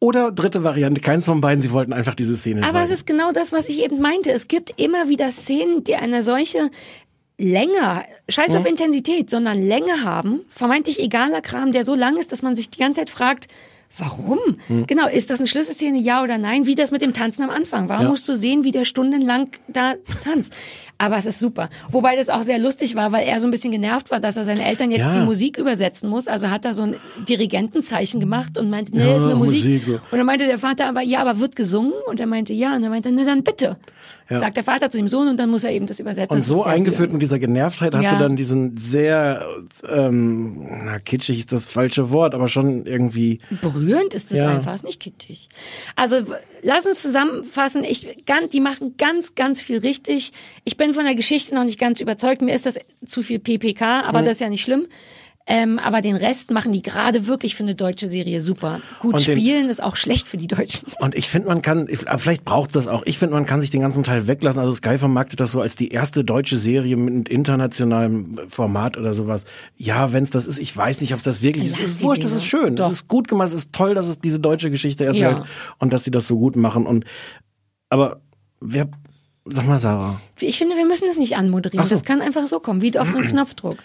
Oder 0.00 0.32
dritte 0.32 0.64
Variante, 0.64 1.02
keins 1.02 1.26
von 1.26 1.42
beiden, 1.42 1.60
sie 1.60 1.72
wollten 1.72 1.92
einfach 1.92 2.14
diese 2.14 2.36
Szene 2.36 2.62
Aber 2.62 2.72
zeigen. 2.72 2.84
es 2.86 2.90
ist 2.90 3.06
genau 3.06 3.32
das, 3.32 3.52
was 3.52 3.68
ich 3.68 3.82
eben 3.84 4.00
meinte. 4.00 4.30
Es 4.32 4.48
gibt 4.48 4.78
immer 4.80 5.08
wieder 5.10 5.30
Szenen, 5.30 5.84
die 5.84 5.96
eine 5.96 6.22
solche 6.22 6.70
Länge, 7.38 8.02
scheiß 8.30 8.54
auf 8.54 8.64
Intensität, 8.64 9.28
sondern 9.28 9.60
Länge 9.60 10.04
haben, 10.04 10.40
vermeintlich 10.48 11.00
egaler 11.00 11.42
Kram, 11.42 11.70
der 11.72 11.84
so 11.84 11.94
lang 11.94 12.16
ist, 12.16 12.32
dass 12.32 12.40
man 12.40 12.56
sich 12.56 12.70
die 12.70 12.78
ganze 12.78 13.00
Zeit 13.00 13.10
fragt, 13.10 13.48
warum? 13.98 14.38
Genau, 14.86 15.06
ist 15.08 15.30
das 15.30 15.38
eine 15.40 15.46
Schlüsselszene, 15.46 15.98
ja 15.98 16.22
oder 16.22 16.38
nein? 16.38 16.66
Wie 16.66 16.74
das 16.74 16.90
mit 16.90 17.02
dem 17.02 17.12
Tanzen 17.12 17.42
am 17.42 17.50
Anfang. 17.50 17.88
Warum 17.88 18.04
Ja. 18.04 18.08
musst 18.10 18.28
du 18.28 18.34
sehen, 18.34 18.64
wie 18.64 18.70
der 18.70 18.84
stundenlang 18.84 19.50
da 19.68 19.94
tanzt? 20.24 20.52
Aber 20.98 21.16
es 21.18 21.26
ist 21.26 21.38
super. 21.40 21.68
Wobei 21.90 22.16
das 22.16 22.30
auch 22.30 22.42
sehr 22.42 22.58
lustig 22.58 22.94
war, 22.96 23.12
weil 23.12 23.26
er 23.26 23.38
so 23.40 23.46
ein 23.46 23.50
bisschen 23.50 23.70
genervt 23.70 24.10
war, 24.10 24.18
dass 24.18 24.36
er 24.38 24.44
seinen 24.44 24.60
Eltern 24.60 24.90
jetzt 24.90 25.00
Ja. 25.06 25.12
die 25.12 25.20
Musik 25.26 25.58
übersetzen 25.58 26.08
muss. 26.08 26.26
Also 26.26 26.48
hat 26.48 26.64
er 26.64 26.72
so 26.72 26.84
ein 26.84 26.96
Dirigentenzeichen 27.28 28.18
gemacht 28.18 28.56
und 28.58 28.70
meinte, 28.70 28.96
nee, 28.96 29.04
Ja, 29.04 29.16
ist 29.18 29.24
eine 29.24 29.34
Musik. 29.34 29.64
Musik, 29.64 29.84
so. 29.84 29.92
Und 29.92 30.18
dann 30.18 30.24
meinte 30.26 30.46
der 30.46 30.58
Vater 30.58 30.86
aber, 30.88 31.02
ja, 31.02 31.20
aber 31.20 31.38
wird 31.38 31.54
gesungen? 31.54 31.92
Und 32.08 32.18
er 32.18 32.26
meinte, 32.26 32.52
ja. 32.54 32.74
Und 32.74 32.82
er 32.82 32.90
meinte, 32.90 33.12
na 33.12 33.24
dann 33.24 33.42
bitte. 33.44 33.76
Ja. 34.28 34.40
Sagt 34.40 34.56
der 34.56 34.64
Vater 34.64 34.90
zu 34.90 34.96
dem 34.98 35.06
Sohn 35.08 35.28
und 35.28 35.36
dann 35.38 35.48
muss 35.50 35.62
er 35.62 35.70
eben 35.70 35.86
das 35.86 36.00
übersetzen. 36.00 36.32
und 36.32 36.40
Das 36.40 36.48
so 36.48 36.64
eingeführt 36.64 37.12
mit 37.12 37.22
dieser 37.22 37.38
Genervtheit 37.38 37.94
hast 37.94 38.02
Ja. 38.04 38.14
du 38.14 38.18
dann 38.18 38.34
diesen 38.36 38.76
sehr, 38.76 39.46
ähm, 39.88 40.66
na, 40.84 40.98
kitschig 40.98 41.38
ist 41.38 41.52
das 41.52 41.66
falsche 41.66 42.10
Wort, 42.10 42.34
aber 42.34 42.48
schon 42.48 42.86
irgendwie, 42.86 43.40
Berührend 43.62 44.14
ist 44.14 44.32
das 44.32 44.38
Ja. 44.38 44.48
einfach, 44.48 44.74
ist 44.74 44.84
nicht 44.84 44.98
kitschig. 45.00 45.48
Also 45.94 46.16
lass 46.62 46.86
uns 46.86 47.02
zusammenfassen. 47.02 47.84
Ich, 47.84 48.24
ganz, 48.26 48.48
die 48.50 48.60
machen 48.60 48.94
ganz, 48.96 49.34
ganz 49.36 49.62
viel 49.62 49.78
richtig. 49.78 50.32
Ich 50.64 50.76
bin 50.76 50.92
von 50.92 51.04
der 51.04 51.14
Geschichte 51.14 51.54
noch 51.54 51.64
nicht 51.64 51.78
ganz 51.78 52.00
überzeugt. 52.00 52.42
Mir 52.42 52.54
ist 52.54 52.66
das 52.66 52.78
zu 53.04 53.22
viel 53.22 53.38
PPK, 53.38 54.02
aber 54.02 54.22
das 54.22 54.32
ist 54.32 54.40
ja 54.40 54.48
nicht 54.48 54.62
schlimm. 54.62 54.86
Ähm, 55.48 55.78
aber 55.78 56.02
den 56.02 56.16
Rest 56.16 56.50
machen 56.50 56.72
die 56.72 56.82
gerade 56.82 57.28
wirklich 57.28 57.54
für 57.54 57.62
eine 57.62 57.76
deutsche 57.76 58.08
Serie 58.08 58.40
super. 58.40 58.80
Gut 58.98 59.14
Und 59.14 59.26
den- 59.28 59.36
spielen 59.38 59.68
ist 59.68 59.80
auch 59.80 59.94
schlecht 59.94 60.26
für 60.26 60.36
die 60.36 60.48
Deutschen. 60.48 60.88
Und 60.98 61.14
ich 61.14 61.28
finde, 61.28 61.46
man 61.46 61.62
kann, 61.62 61.86
vielleicht 62.18 62.44
braucht's 62.44 62.74
das 62.74 62.88
auch. 62.88 63.04
Ich 63.06 63.16
finde, 63.18 63.36
man 63.36 63.46
kann 63.46 63.60
sich 63.60 63.70
den 63.70 63.80
ganzen 63.80 64.02
Teil 64.02 64.26
weglassen. 64.26 64.60
Also 64.60 64.72
Sky 64.72 64.98
vermarktet 64.98 65.38
das 65.38 65.52
so 65.52 65.60
als 65.60 65.76
die 65.76 65.88
erste 65.88 66.24
deutsche 66.24 66.56
Serie 66.56 66.96
mit 66.96 67.28
internationalem 67.28 68.34
Format 68.48 68.96
oder 68.96 69.14
sowas. 69.14 69.44
Ja, 69.76 70.12
wenn's 70.12 70.30
das 70.30 70.48
ist, 70.48 70.58
ich 70.58 70.76
weiß 70.76 71.00
nicht, 71.00 71.12
ob 71.12 71.18
es 71.20 71.24
das 71.24 71.42
wirklich 71.42 71.64
ist. 71.66 71.74
Es 71.74 71.78
Lass 71.78 71.88
ist 71.90 72.00
die 72.00 72.04
wurscht, 72.04 72.24
das 72.24 72.30
Dinger. 72.32 72.40
ist 72.42 72.46
schön. 72.48 72.74
Das 72.76 72.86
Doch. 72.86 72.92
ist 72.92 73.06
gut 73.06 73.28
gemacht, 73.28 73.46
es 73.46 73.54
ist 73.54 73.72
toll, 73.72 73.94
dass 73.94 74.08
es 74.08 74.18
diese 74.18 74.40
deutsche 74.40 74.70
Geschichte 74.72 75.04
erzählt 75.04 75.38
Ja. 75.38 75.44
und 75.78 75.92
dass 75.92 76.02
sie 76.02 76.10
das 76.10 76.26
so 76.26 76.36
gut 76.38 76.56
machen. 76.56 76.86
Und 76.86 77.04
aber 77.88 78.20
wer, 78.60 78.88
sag 79.44 79.66
mal, 79.68 79.78
Sarah. 79.78 80.20
Ich 80.40 80.58
finde, 80.58 80.76
wir 80.76 80.86
müssen 80.86 81.06
es 81.08 81.18
nicht 81.18 81.36
anmoderieren. 81.36 81.86
So. 81.86 81.94
Das 81.94 82.02
kann 82.04 82.20
einfach 82.20 82.46
so 82.46 82.58
kommen, 82.58 82.82
wie 82.82 82.98
auf 82.98 83.08
so 83.12 83.18
einen 83.18 83.28
Knopfdruck. 83.30 83.76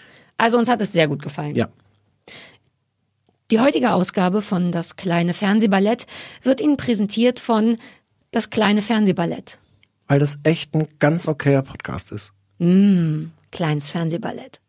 Also 0.42 0.58
uns 0.58 0.70
hat 0.70 0.82
es 0.82 0.92
sehr 0.92 1.08
gut 1.08 1.22
gefallen. 1.22 1.54
Ja. 1.54 1.70
Die 3.52 3.60
heutige 3.60 3.94
Ausgabe 3.94 4.42
von 4.42 4.72
Das 4.72 4.96
kleine 4.96 5.36
Fernsehballett 5.36 6.08
wird 6.42 6.62
Ihnen 6.62 6.78
präsentiert 6.78 7.39
von 7.39 7.78
Das 8.32 8.50
kleine 8.50 8.82
Fernsehballett. 8.82 9.60
Weil 10.08 10.18
das 10.18 10.39
echt 10.44 10.74
ein 10.74 10.88
ganz 10.98 11.28
okayer 11.28 11.62
Podcast 11.62 12.12
ist. 12.12 12.34
Kleines 13.52 13.89
Fernsehballett. 13.89 14.60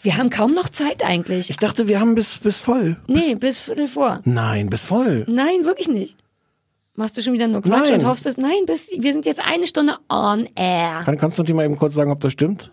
Wir 0.00 0.16
haben 0.16 0.30
kaum 0.30 0.54
noch 0.54 0.68
Zeit 0.68 1.02
eigentlich. 1.02 1.50
Ich 1.50 1.56
dachte, 1.56 1.88
wir 1.88 1.98
haben 1.98 2.14
bis, 2.14 2.38
bis 2.38 2.58
voll. 2.58 2.98
nee, 3.08 3.34
bis 3.34 3.58
Viertel 3.58 3.88
vor. 3.88 4.20
Nein, 4.24 4.70
bis 4.70 4.84
voll. 4.84 5.24
Nein, 5.26 5.64
wirklich 5.64 5.88
nicht. 5.88 6.16
Machst 6.94 7.16
du 7.16 7.22
schon 7.22 7.32
wieder 7.32 7.48
nur 7.48 7.62
Quatsch 7.62 7.90
Nein. 7.90 8.00
und 8.00 8.06
hoffst 8.06 8.26
es? 8.26 8.36
Nein, 8.36 8.64
bis, 8.64 8.90
wir 8.96 9.12
sind 9.12 9.26
jetzt 9.26 9.40
eine 9.40 9.66
Stunde 9.66 9.98
on 10.08 10.48
air. 10.54 11.02
Kann 11.04 11.16
Konstantin 11.16 11.56
mal 11.56 11.64
eben 11.64 11.76
kurz 11.76 11.94
sagen, 11.94 12.12
ob 12.12 12.20
das 12.20 12.32
stimmt? 12.32 12.70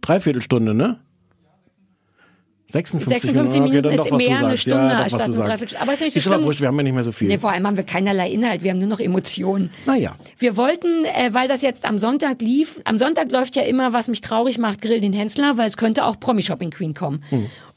Dreiviertelstunde, 0.00 0.74
ne? 0.74 1.00
56, 2.70 3.32
56 3.32 3.62
Minuten 3.62 3.82
dann 3.82 3.92
ist 3.92 4.12
mehr 4.12 4.38
eine. 4.38 4.56
Stunde 4.58 4.76
ja, 4.78 4.88
doch, 4.88 5.02
anstatt 5.04 5.22
eine. 5.22 5.36
Dreiviertelstunde. 5.36 5.80
Aber 5.82 5.92
ist 5.94 6.00
nicht 6.02 6.12
so 6.12 6.18
Ist 6.18 6.26
aber 6.26 6.36
schlimm. 6.36 6.46
wurscht, 6.46 6.60
wir 6.60 6.68
haben 6.68 6.76
ja 6.76 6.82
nicht 6.82 6.92
mehr 6.92 7.02
so 7.02 7.12
viel. 7.12 7.28
Nee, 7.28 7.38
vor 7.38 7.50
allem 7.50 7.66
haben 7.66 7.78
wir 7.78 7.84
keinerlei 7.84 8.30
Inhalt, 8.30 8.62
wir 8.62 8.70
haben 8.70 8.78
nur 8.78 8.88
noch 8.88 9.00
Emotionen. 9.00 9.70
Naja. 9.86 10.16
Wir 10.38 10.58
wollten, 10.58 11.06
äh, 11.06 11.32
weil 11.32 11.48
das 11.48 11.62
jetzt 11.62 11.86
am 11.86 11.98
Sonntag 11.98 12.42
lief, 12.42 12.78
am 12.84 12.98
Sonntag 12.98 13.32
läuft 13.32 13.56
ja 13.56 13.62
immer, 13.62 13.94
was 13.94 14.08
mich 14.08 14.20
traurig 14.20 14.58
macht, 14.58 14.82
Grill 14.82 15.00
den 15.00 15.14
Hensler, 15.14 15.56
weil 15.56 15.66
es 15.66 15.78
könnte 15.78 16.04
auch 16.04 16.20
Promi 16.20 16.42
Shopping 16.42 16.70
Queen 16.70 16.92
kommen. 16.92 17.24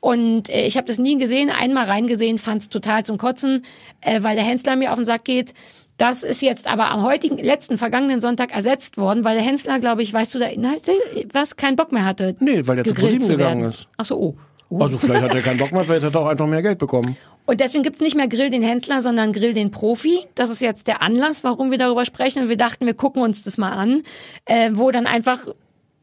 Und 0.02 0.50
äh, 0.50 0.66
ich 0.66 0.76
habe 0.76 0.88
das 0.88 0.98
nie 0.98 1.18
gesehen, 1.18 1.50
einmal 1.50 1.86
reingesehen, 1.86 2.38
fand 2.38 2.64
es 2.64 2.70
total 2.70 3.06
zum 3.06 3.18
Kotzen, 3.18 3.64
äh, 4.02 4.24
weil 4.24 4.36
der 4.36 4.44
Hensler 4.44 4.76
mir 4.76 4.92
auf 4.92 4.98
den 4.98 5.06
Sack 5.06 5.24
geht. 5.24 5.54
Das 5.98 6.24
ist 6.24 6.42
jetzt 6.42 6.68
aber 6.68 6.90
am 6.90 7.04
heutigen, 7.04 7.38
letzten, 7.38 7.78
vergangenen 7.78 8.22
Sonntag 8.22 8.54
ersetzt 8.54 8.98
worden, 8.98 9.24
weil 9.24 9.36
der 9.36 9.44
Hensler, 9.44 9.80
glaube 9.80 10.02
ich, 10.02 10.12
weißt 10.12 10.34
du 10.34 10.40
da 10.40 10.48
Inhalte, 10.48 10.94
was, 11.32 11.56
keinen 11.56 11.76
Bock 11.76 11.92
mehr 11.92 12.06
hatte. 12.06 12.36
Nee, 12.40 12.66
weil 12.66 12.78
der 12.78 12.86
zu 12.86 12.94
ProSieben 12.94 13.28
gegangen 13.28 13.64
ist. 13.64 13.88
Ach 13.98 14.06
so, 14.06 14.18
oh. 14.18 14.36
Also 14.80 14.98
vielleicht 14.98 15.22
hat 15.22 15.36
er 15.36 15.42
keinen 15.42 15.58
Bock 15.58 15.74
mehr, 15.74 15.84
vielleicht 15.84 16.06
hat 16.06 16.16
er 16.16 16.22
auch 16.22 16.28
einfach 16.28 16.48
mehr 16.48 16.62
Geld 16.62 16.80
bekommen. 16.80 17.18
Und 17.46 17.60
deswegen 17.60 17.84
gibt's 17.84 18.00
nicht 18.00 18.16
mehr 18.16 18.30
Grill 18.30 18.50
den 18.50 18.64
Hensler, 18.64 19.02
sondern 19.02 19.34
Grill 19.34 19.54
den 19.54 19.70
Profi. 19.70 20.20
Das 20.36 20.50
ist 20.50 20.62
jetzt 20.62 20.88
der 20.88 21.02
Anlass, 21.02 21.44
warum 21.44 21.72
wir 21.72 21.78
darüber 21.78 22.06
sprechen. 22.06 22.44
Und 22.44 22.50
wir 22.50 22.58
dachten, 22.58 22.86
wir 22.86 22.94
gucken 22.94 23.22
uns 23.22 23.44
das 23.44 23.58
mal 23.58 23.74
an, 23.74 24.04
äh, 24.46 24.72
wo 24.74 24.92
dann 24.92 25.08
einfach 25.08 25.46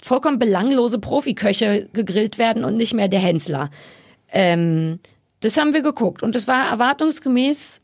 vollkommen 0.02 0.38
belanglose 0.38 0.98
Profiköche 0.98 1.88
gegrillt 1.92 2.38
werden 2.38 2.64
und 2.64 2.76
nicht 2.76 2.92
mehr 2.92 3.08
der 3.08 3.20
Hensler. 3.20 3.70
Ähm, 4.30 5.00
das 5.40 5.56
haben 5.56 5.72
wir 5.72 5.82
geguckt 5.82 6.22
und 6.22 6.34
das 6.34 6.48
war 6.48 6.68
erwartungsgemäß 6.70 7.80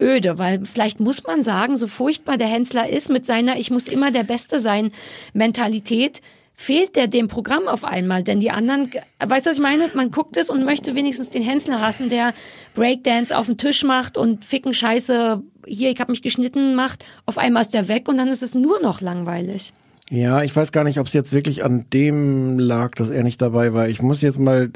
öde, 0.00 0.38
weil 0.38 0.64
vielleicht 0.64 1.00
muss 1.00 1.24
man 1.24 1.42
sagen, 1.42 1.76
so 1.76 1.86
furchtbar 1.86 2.36
der 2.36 2.48
Hensler 2.48 2.88
ist 2.88 3.08
mit 3.08 3.26
seiner 3.26 3.58
Ich 3.58 3.70
muss 3.70 3.88
immer 3.88 4.10
der 4.10 4.22
Beste 4.22 4.60
sein 4.60 4.92
Mentalität, 5.32 6.20
fehlt 6.54 6.96
der 6.96 7.06
dem 7.06 7.28
Programm 7.28 7.68
auf 7.68 7.84
einmal, 7.84 8.24
denn 8.24 8.40
die 8.40 8.50
anderen, 8.50 8.90
weißt 9.20 9.46
du, 9.46 9.50
was 9.50 9.58
ich 9.58 9.62
meine? 9.62 9.88
Man 9.94 10.10
guckt 10.10 10.36
es 10.36 10.50
und 10.50 10.64
möchte 10.64 10.96
wenigstens 10.96 11.30
den 11.30 11.42
Hensler 11.42 11.80
hassen, 11.80 12.08
der 12.08 12.34
Breakdance 12.74 13.36
auf 13.36 13.46
den 13.46 13.58
Tisch 13.58 13.84
macht 13.84 14.16
und 14.18 14.44
ficken 14.44 14.74
Scheiße, 14.74 15.40
hier, 15.66 15.90
ich 15.90 16.00
hab 16.00 16.08
mich 16.08 16.20
geschnitten 16.20 16.74
macht, 16.74 17.04
auf 17.26 17.38
einmal 17.38 17.62
ist 17.62 17.74
der 17.74 17.86
weg 17.86 18.08
und 18.08 18.18
dann 18.18 18.28
ist 18.28 18.42
es 18.42 18.54
nur 18.54 18.80
noch 18.80 19.00
langweilig. 19.00 19.72
Ja, 20.10 20.42
ich 20.42 20.56
weiß 20.56 20.72
gar 20.72 20.84
nicht, 20.84 20.98
ob 20.98 21.06
es 21.06 21.12
jetzt 21.12 21.34
wirklich 21.34 21.64
an 21.64 21.84
dem 21.92 22.58
lag, 22.58 22.92
dass 22.92 23.10
er 23.10 23.22
nicht 23.22 23.42
dabei 23.42 23.74
war. 23.74 23.88
Ich 23.88 24.00
muss 24.00 24.22
jetzt 24.22 24.38
mal, 24.38 24.70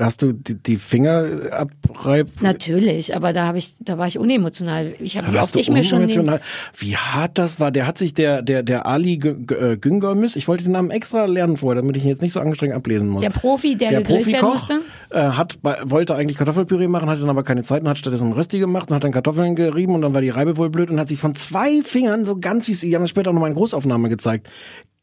hast 0.00 0.22
du 0.22 0.32
die, 0.32 0.56
die 0.56 0.76
Finger 0.76 1.26
abreib? 1.52 2.28
Natürlich, 2.40 3.14
aber 3.14 3.32
da 3.32 3.46
habe 3.46 3.58
ich, 3.58 3.74
da 3.78 3.98
war 3.98 4.08
ich 4.08 4.18
unemotional. 4.18 4.94
Ich 4.98 5.16
habe 5.16 5.28
wie 5.28 5.34
Warst 5.34 5.50
oft 5.50 5.54
du 5.54 5.58
ich 5.60 5.70
mir 5.70 5.84
schon? 5.84 6.08
Wie 6.76 6.96
hart 6.96 7.38
das 7.38 7.60
war. 7.60 7.70
Der 7.70 7.86
hat 7.86 7.98
sich 7.98 8.14
der 8.14 8.42
der 8.42 8.64
der 8.64 8.86
Ali 8.86 9.14
äh, 9.14 9.76
Güngörmüs, 9.76 10.34
ich 10.34 10.48
wollte 10.48 10.64
den 10.64 10.72
Namen 10.72 10.90
extra 10.90 11.26
lernen 11.26 11.56
vorher, 11.56 11.80
damit 11.80 11.96
ich 11.96 12.02
ihn 12.02 12.08
jetzt 12.08 12.22
nicht 12.22 12.32
so 12.32 12.40
angestrengt 12.40 12.74
ablesen 12.74 13.08
muss. 13.08 13.22
Der 13.22 13.30
Profi, 13.30 13.76
der 13.76 13.90
der 13.90 14.02
gegrillt 14.02 14.26
werden 14.26 14.48
musste? 14.48 14.80
äh, 15.10 15.20
hat 15.20 15.58
wollte 15.62 16.14
eigentlich 16.16 16.36
Kartoffelpüree 16.36 16.88
machen, 16.88 17.08
hatte 17.08 17.20
dann 17.20 17.30
aber 17.30 17.44
keine 17.44 17.62
Zeit 17.62 17.82
und 17.82 17.88
hat 17.88 17.98
stattdessen 17.98 18.32
Rösti 18.32 18.58
gemacht 18.58 18.90
und 18.90 18.96
hat 18.96 19.04
dann 19.04 19.12
Kartoffeln 19.12 19.54
gerieben 19.54 19.94
und 19.94 20.02
dann 20.02 20.14
war 20.14 20.20
die 20.20 20.30
Reibe 20.30 20.56
wohl 20.56 20.70
blöd 20.70 20.90
und 20.90 20.98
hat 20.98 21.08
sich 21.08 21.20
von 21.20 21.36
zwei 21.36 21.80
Fingern 21.82 22.24
so 22.24 22.36
ganz 22.36 22.66
wie 22.66 22.72
es, 22.72 22.80
die 22.80 22.94
haben 22.94 23.02
das 23.02 23.10
später 23.10 23.30
auch 23.30 23.34
nochmal 23.34 23.50
in 23.50 23.56
Großaufnahme 23.56 24.08
gezeigt, 24.08 24.48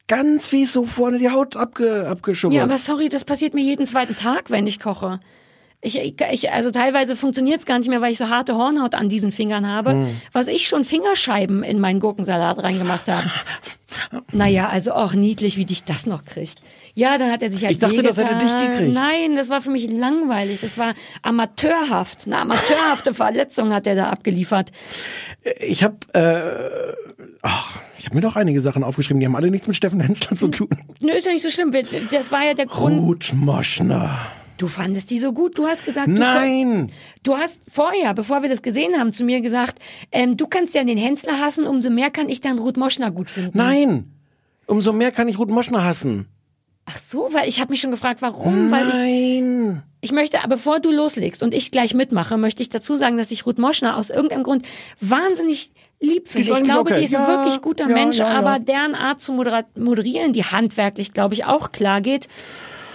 ganz 0.08 0.48
fies 0.50 0.74
so 0.74 0.86
vorne 0.86 1.20
die 1.20 1.30
Haut 1.30 1.56
abge, 1.56 2.08
abgeschubbert. 2.10 2.58
Ja, 2.58 2.64
aber 2.64 2.78
sorry, 2.78 3.10
das 3.10 3.24
passiert 3.24 3.54
mir 3.54 3.64
jeden 3.64 3.86
zweiten 3.86 4.16
Tag, 4.16 4.50
wenn 4.50 4.68
ich 4.68 4.80
koche. 4.80 5.20
Ich, 5.84 5.98
ich, 5.98 6.52
also 6.52 6.70
teilweise 6.70 7.16
funktioniert's 7.16 7.66
gar 7.66 7.80
nicht 7.80 7.88
mehr, 7.90 8.02
weil 8.02 8.12
ich 8.12 8.18
so 8.20 8.30
harte 8.30 8.56
Hornhaut 8.56 8.94
an 8.94 9.10
diesen 9.10 9.32
Fingern 9.32 9.68
habe, 9.68 9.92
Hm. 9.94 10.22
was 10.32 10.48
ich 10.48 10.68
schon 10.68 10.84
Fingerscheiben 10.84 11.64
in 11.64 11.80
meinen 11.80 12.00
Gurkensalat 12.00 12.62
reingemacht 12.62 13.08
habe. 13.08 13.24
naja, 14.32 14.70
also 14.70 14.92
auch 14.94 15.14
niedlich, 15.14 15.58
wie 15.58 15.66
dich 15.66 15.84
das 15.84 16.06
noch 16.06 16.24
kriegt. 16.24 16.62
Ja, 16.94 17.18
dann 17.18 17.32
hat 17.32 17.42
er 17.42 17.52
sich 17.52 17.64
halt 17.64 17.72
Ich 17.72 17.80
dachte, 17.80 18.04
das 18.04 18.18
hätte 18.18 18.36
dich 18.36 18.70
gekriegt. 18.70 18.94
Nein, 18.94 19.36
das 19.36 19.50
war 19.50 19.62
für 19.62 19.72
mich 19.72 19.90
langweilig. 19.90 20.60
Das 20.62 20.78
war 20.78 20.94
amateurhaft. 21.22 22.26
Eine 22.26 22.40
amateurhafte 22.40 23.14
Verletzung 23.14 23.74
hat 23.74 23.88
er 23.88 23.96
da 23.96 24.10
abgeliefert. 24.10 24.72
Ich 25.60 25.84
habe 25.84 25.98
äh, 26.14 26.94
ach, 27.42 27.80
ich 27.98 28.06
habe 28.06 28.16
mir 28.16 28.22
doch 28.22 28.36
einige 28.36 28.62
Sachen 28.62 28.84
aufgeschrieben, 28.84 29.20
die 29.20 29.26
haben 29.26 29.36
alle 29.36 29.52
nichts 29.52 29.68
mit 29.68 29.76
Steffen 29.76 30.00
Hensler 30.00 30.36
zu 30.38 30.48
tun. 30.50 30.70
Nö, 31.02 31.12
ist 31.12 31.26
ja 31.26 31.34
nicht 31.34 31.44
so 31.44 31.50
schlimm. 31.50 31.72
Das 32.12 32.32
war 32.32 32.44
ja 32.44 32.54
der 32.54 32.66
Grund. 32.66 33.00
Ruth 33.02 33.34
Moschner. 33.34 34.20
Du 34.58 34.68
fandest 34.68 35.10
die 35.10 35.18
so 35.18 35.34
gut. 35.34 35.58
Du 35.58 35.66
hast 35.66 35.86
gesagt, 35.86 36.08
du 36.08 36.14
Nein! 36.14 36.92
Du 37.24 37.36
hast 37.36 37.62
vorher, 37.68 38.14
bevor 38.14 38.44
wir 38.44 38.50
das 38.50 38.62
gesehen 38.62 39.00
haben, 39.00 39.12
zu 39.12 39.24
mir 39.24 39.42
gesagt, 39.42 39.80
ähm, 40.12 40.38
du 40.38 40.46
kannst 40.46 40.76
ja 40.76 40.84
den 40.84 41.00
Hensler 41.00 41.40
hassen, 41.40 41.66
umso 41.66 41.90
mehr 41.90 42.12
kann 42.12 42.30
ich 42.30 42.42
dann 42.42 42.60
Ruth 42.60 42.78
Moschner 42.78 43.10
gut 43.10 43.32
finden. 43.32 43.58
Nein! 43.58 44.14
Umso 44.68 44.94
mehr 44.94 45.12
kann 45.12 45.28
ich 45.28 45.40
Ruth 45.40 45.50
Moschner 45.50 45.84
hassen. 45.84 46.28
Ach 46.94 46.98
so, 47.00 47.30
weil 47.32 47.48
ich 47.48 47.60
habe 47.60 47.72
mich 47.72 47.82
schon 47.82 47.92
gefragt, 47.92 48.22
warum? 48.22 48.72
Weil 48.72 48.88
ich, 48.88 48.94
Nein! 48.94 49.84
ich 50.02 50.12
möchte, 50.12 50.40
bevor 50.50 50.80
du 50.80 50.92
loslegst 50.92 51.44
und 51.44 51.54
ich 51.54 51.72
gleich 51.72 51.94
mitmache, 51.94 52.38
möchte 52.38 52.62
ich 52.62 52.70
dazu 52.70 52.96
sagen, 52.96 53.18
dass 53.18 53.32
ich 53.32 53.46
Ruth 53.46 53.60
Moschner 53.60 53.98
aus 53.98 54.10
irgendeinem 54.10 54.44
Grund 54.44 54.66
wahnsinnig 55.00 55.72
lieb 56.00 56.28
finde. 56.28 56.52
Ich 56.52 56.64
glaube, 56.64 56.92
okay. 56.92 57.00
die 57.00 57.06
ist 57.06 57.16
ein 57.16 57.22
Ja, 57.22 57.28
wirklich 57.28 57.62
guter 57.62 57.88
ja, 57.88 57.94
Mensch, 57.94 58.18
ja, 58.18 58.28
aber 58.28 58.60
deren 58.60 58.96
Art 58.96 59.22
zu 59.22 59.32
moderieren, 59.34 60.34
die 60.34 60.44
handwerklich, 60.44 61.14
glaube 61.14 61.36
ich, 61.36 61.46
auch 61.46 61.72
klar 61.72 62.02
geht, 62.02 62.28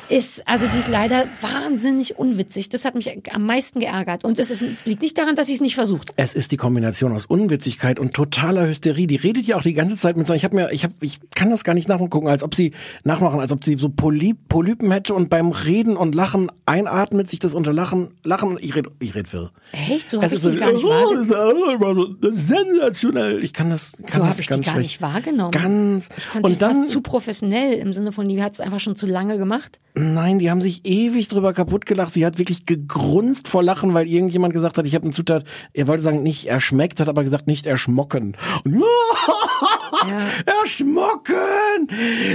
ist, 0.08 0.46
also 0.46 0.66
die 0.66 0.78
ist 0.78 0.88
leider 0.88 1.24
wahnsinnig 1.40 2.18
unwitzig. 2.18 2.68
Das 2.68 2.84
hat 2.84 2.94
mich 2.94 3.10
am 3.32 3.44
meisten 3.44 3.80
geärgert. 3.80 4.24
Und 4.24 4.38
es, 4.38 4.50
ist, 4.50 4.62
es 4.62 4.86
liegt 4.86 5.02
nicht 5.02 5.18
daran, 5.18 5.36
dass 5.36 5.46
sie 5.48 5.54
es 5.54 5.60
nicht 5.60 5.74
versucht. 5.74 6.10
Es 6.16 6.34
ist 6.34 6.52
die 6.52 6.56
Kombination 6.56 7.12
aus 7.12 7.26
Unwitzigkeit 7.26 7.98
und 7.98 8.14
totaler 8.14 8.68
Hysterie. 8.68 9.06
Die 9.06 9.16
redet 9.16 9.46
ja 9.46 9.56
auch 9.56 9.62
die 9.62 9.74
ganze 9.74 9.96
Zeit 9.96 10.16
mit 10.16 10.26
so. 10.26 10.34
Ich 10.34 10.44
habe 10.44 10.56
mir, 10.56 10.70
ich 10.72 10.84
habe, 10.84 10.94
ich 11.00 11.18
kann 11.34 11.50
das 11.50 11.64
gar 11.64 11.74
nicht 11.74 11.88
nachgucken, 11.88 12.28
als 12.28 12.42
ob 12.42 12.54
sie 12.54 12.72
nachmachen, 13.04 13.40
als 13.40 13.52
ob 13.52 13.64
sie 13.64 13.76
so 13.76 13.88
Polyp, 13.88 14.36
Polypen 14.48 14.90
hätte 14.90 15.14
und 15.14 15.30
beim 15.30 15.50
Reden 15.50 15.96
und 15.96 16.14
Lachen 16.14 16.50
einatmet 16.66 17.28
sich 17.30 17.38
das 17.38 17.54
unter 17.54 17.72
Lachen, 17.72 18.10
Lachen. 18.24 18.58
Ich 18.60 18.74
red, 18.74 18.86
ich 19.00 19.14
red 19.14 19.32
wirr. 19.32 19.50
Echt? 19.72 20.10
So 20.10 20.18
habe 20.18 20.26
ich 20.26 20.32
ist 20.32 20.42
so, 20.42 20.50
die 20.50 20.56
gar 20.58 20.72
nicht 20.72 20.84
oh, 20.84 20.88
wahrgenommen. 20.88 22.16
das 22.20 22.32
ist 22.32 22.48
sensationell. 22.48 23.44
Ich 23.44 23.52
kann 23.52 23.70
das, 23.70 23.96
kann 24.06 24.22
So 24.22 24.26
das 24.26 24.40
ich 24.40 24.46
die 24.46 24.54
ganz 24.54 24.66
gar 24.66 24.74
schlecht. 24.74 24.88
nicht 24.88 25.02
wahrgenommen. 25.02 25.50
Ganz. 25.50 26.08
Ich 26.16 26.24
fand 26.24 26.44
und 26.44 26.52
sie 26.52 26.58
dann, 26.58 26.74
fast 26.74 26.90
zu 26.90 27.00
professionell 27.00 27.74
im 27.74 27.92
Sinne 27.92 28.12
von, 28.12 28.28
die 28.28 28.42
hat 28.42 28.54
es 28.54 28.60
einfach 28.60 28.80
schon 28.80 28.96
zu 28.96 29.06
lange 29.06 29.38
gemacht. 29.38 29.78
Nein, 29.98 30.38
die 30.38 30.50
haben 30.50 30.60
sich 30.60 30.84
ewig 30.84 31.28
drüber 31.28 31.54
kaputt 31.54 31.86
gelacht. 31.86 32.12
Sie 32.12 32.26
hat 32.26 32.38
wirklich 32.38 32.66
gegrunzt 32.66 33.48
vor 33.48 33.62
Lachen, 33.62 33.94
weil 33.94 34.06
irgendjemand 34.06 34.52
gesagt 34.52 34.76
hat, 34.76 34.84
ich 34.84 34.94
habe 34.94 35.04
eine 35.04 35.14
Zutat, 35.14 35.44
er 35.72 35.86
wollte 35.86 36.02
sagen, 36.02 36.22
nicht 36.22 36.46
erschmeckt, 36.46 37.00
hat 37.00 37.08
aber 37.08 37.22
gesagt, 37.22 37.46
nicht 37.46 37.64
erschmocken. 37.64 38.36
Und 38.64 38.82
erschmocken! 40.60 41.88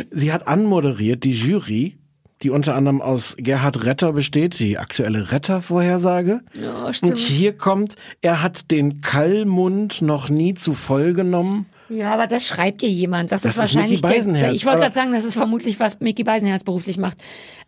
Sie 0.09 0.33
hat 0.33 0.47
anmoderiert, 0.47 1.23
die 1.23 1.33
Jury, 1.33 1.97
die 2.41 2.49
unter 2.49 2.73
anderem 2.75 3.01
aus 3.01 3.35
Gerhard 3.37 3.85
Retter 3.85 4.13
besteht, 4.13 4.57
die 4.59 4.79
aktuelle 4.79 5.31
Retter-Vorhersage. 5.31 6.41
Ja, 6.59 6.85
Und 6.85 6.95
stimmt. 6.95 7.17
hier 7.17 7.55
kommt, 7.55 7.95
er 8.21 8.41
hat 8.41 8.71
den 8.71 9.01
Kallmund 9.01 10.01
noch 10.01 10.29
nie 10.29 10.55
zu 10.55 10.73
voll 10.73 11.13
genommen. 11.13 11.67
Ja, 11.91 12.13
aber 12.13 12.27
das 12.27 12.45
schreibt 12.47 12.81
dir 12.81 12.89
jemand. 12.89 13.31
Das, 13.31 13.41
Das 13.41 13.51
ist 13.57 13.63
ist 13.63 13.75
wahrscheinlich 13.75 14.01
der, 14.01 14.53
ich 14.53 14.65
wollte 14.65 14.79
gerade 14.79 14.95
sagen, 14.95 15.11
das 15.11 15.25
ist 15.25 15.35
vermutlich, 15.35 15.79
was 15.79 15.99
Mickey 15.99 16.23
Beisenherz 16.23 16.63
beruflich 16.63 16.97
macht. 16.97 17.17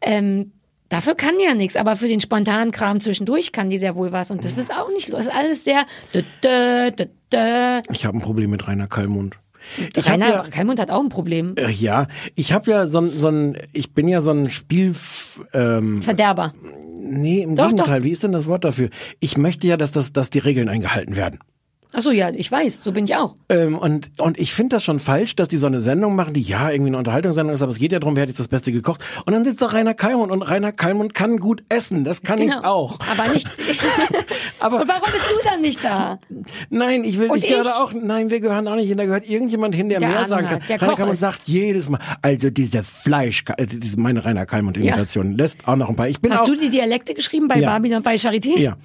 Ähm, 0.02 0.52
dafür 0.90 1.16
kann 1.16 1.36
ja 1.46 1.54
nichts, 1.56 1.76
aber 1.76 1.96
für 1.96 2.08
den 2.08 2.22
spontanen 2.22 2.72
Kram 2.72 3.00
zwischendurch 3.00 3.52
kann 3.52 3.70
die 3.70 3.78
sehr 3.78 3.96
wohl 3.96 4.12
was. 4.12 4.32
Und 4.32 4.46
das 4.46 4.58
ist 4.58 4.72
auch 4.72 4.90
nicht, 4.90 5.12
das 5.14 5.28
ist 5.28 5.34
alles 5.34 5.64
sehr. 5.64 5.86
Dö, 6.14 6.22
dö, 6.44 6.92
dö, 6.92 7.06
dö. 7.32 7.82
Ich 7.92 8.06
habe 8.06 8.18
ein 8.18 8.22
Problem 8.22 8.50
mit 8.52 8.68
Rainer 8.68 8.88
Kallmund. 8.88 9.36
Ich 9.96 10.10
Rainer 10.10 10.30
ja- 10.30 10.44
Kalmund 10.44 10.80
hat 10.80 10.92
auch 10.92 11.02
ein 11.02 11.10
Problem. 11.10 11.56
Äh, 11.58 11.72
Ja, 11.72 12.08
ich 12.36 12.52
habe 12.54 12.70
ja 12.70 12.86
so 12.86 13.00
ein, 13.00 13.18
so 13.18 13.30
ein, 13.30 13.58
ich 13.72 13.94
bin 13.94 14.08
ja 14.10 14.20
so 14.22 14.32
ein 14.32 14.50
Spiel, 14.50 14.94
ähm, 15.54 16.02
Verderber. 16.02 16.54
nee, 17.02 17.42
im 17.44 17.56
Doch, 17.56 17.70
Gegenteil, 17.70 18.04
wie 18.04 18.12
ist 18.12 18.24
denn 18.24 18.34
das 18.34 18.46
Wort 18.48 18.64
dafür? 18.66 18.90
Ich 19.22 19.38
möchte 19.38 19.66
ja, 19.68 19.78
dass 19.78 19.92
das, 19.94 20.12
dass 20.12 20.30
die 20.30 20.40
Regeln 20.40 20.68
eingehalten 20.68 21.16
werden. 21.16 21.40
Ach 21.96 22.02
so, 22.02 22.12
ja, 22.12 22.30
ich 22.32 22.52
weiß, 22.52 22.84
so 22.84 22.92
bin 22.92 23.06
ich 23.06 23.16
auch. 23.16 23.36
Ähm, 23.50 23.78
und, 23.78 24.10
und 24.20 24.40
ich 24.40 24.54
finde 24.54 24.76
das 24.76 24.84
schon 24.84 25.00
falsch, 25.00 25.36
dass 25.36 25.48
die 25.48 25.58
so 25.58 25.68
eine 25.68 25.80
Sendung 25.80 26.16
machen, 26.16 26.34
die 26.34 26.42
ja 26.42 26.72
irgendwie 26.72 26.90
eine 26.90 26.98
Unterhaltungssendung 26.98 27.54
ist, 27.54 27.62
aber 27.62 27.72
es 27.72 27.78
geht 27.78 27.92
ja 27.92 28.00
darum, 28.00 28.16
wer 28.16 28.24
hat 28.24 28.30
jetzt 28.30 28.40
das 28.40 28.48
Beste 28.48 28.72
gekocht. 28.72 29.04
Und 29.26 29.34
dann 29.34 29.46
sitzt 29.46 29.62
da 29.62 29.68
Rainer 29.68 29.94
Kallmund 29.94 30.32
und 30.32 30.42
Rainer 30.42 30.72
Kallmund 30.72 31.14
kann 31.14 31.38
gut 31.38 31.64
essen, 31.70 32.04
das 32.04 32.22
kann 32.24 32.42
ich 32.42 32.52
auch. 32.64 32.98
Genau. 33.00 33.12
Aber 33.12 33.32
nicht. 33.34 33.48
Aber- 34.60 34.82
Und 34.82 34.88
warum 34.90 35.12
bist 35.12 35.26
du 35.30 35.36
dann 35.50 35.62
nicht 35.62 35.84
da? 35.84 36.20
Nein, 36.70 37.04
ich 37.04 37.20
will, 37.20 37.30
Und 37.30 37.38
ich 37.38 37.48
gehöre 37.48 37.64
ich? 37.64 37.70
auch, 37.70 37.94
nein, 37.94 38.30
wir 38.30 38.40
gehören 38.40 38.68
auch 38.68 38.76
nicht 38.76 38.88
hin, 38.88 38.98
da 38.98 39.06
gehört 39.06 39.30
irgendjemand 39.30 39.76
hin, 39.76 39.90
der, 39.90 40.00
Der 40.00 40.08
mehr 40.10 40.18
Ahnung 40.18 40.30
sagen 40.30 40.50
hat, 40.50 40.60
kann. 40.68 40.80
der 40.80 40.82
Rainer 40.82 41.12
ist. 41.12 41.20
sagt 41.20 41.42
jedes 41.48 41.90
Mal, 41.90 42.00
also 42.22 42.50
diese 42.50 42.84
Fleisch, 42.84 43.44
äh, 43.58 43.68
diese, 43.68 44.00
meine 44.00 44.26
Rainer 44.26 44.46
Kallmund-Imitation 44.46 45.34
lässt 45.38 45.68
auch 45.68 45.76
noch 45.76 45.90
ein 45.90 45.96
paar. 45.96 46.08
Ich 46.10 46.20
bin 46.22 46.32
Hast 46.34 46.42
auch, 46.42 46.46
du 46.46 46.56
die 46.56 46.70
Dialekte 46.70 47.14
geschrieben 47.14 47.48
bei 47.48 47.60
Ja. 47.60 47.70
Babylon 47.78 47.98
und 47.98 48.04
bei 48.04 48.16
Charité? 48.16 48.58
Ja. 48.58 48.78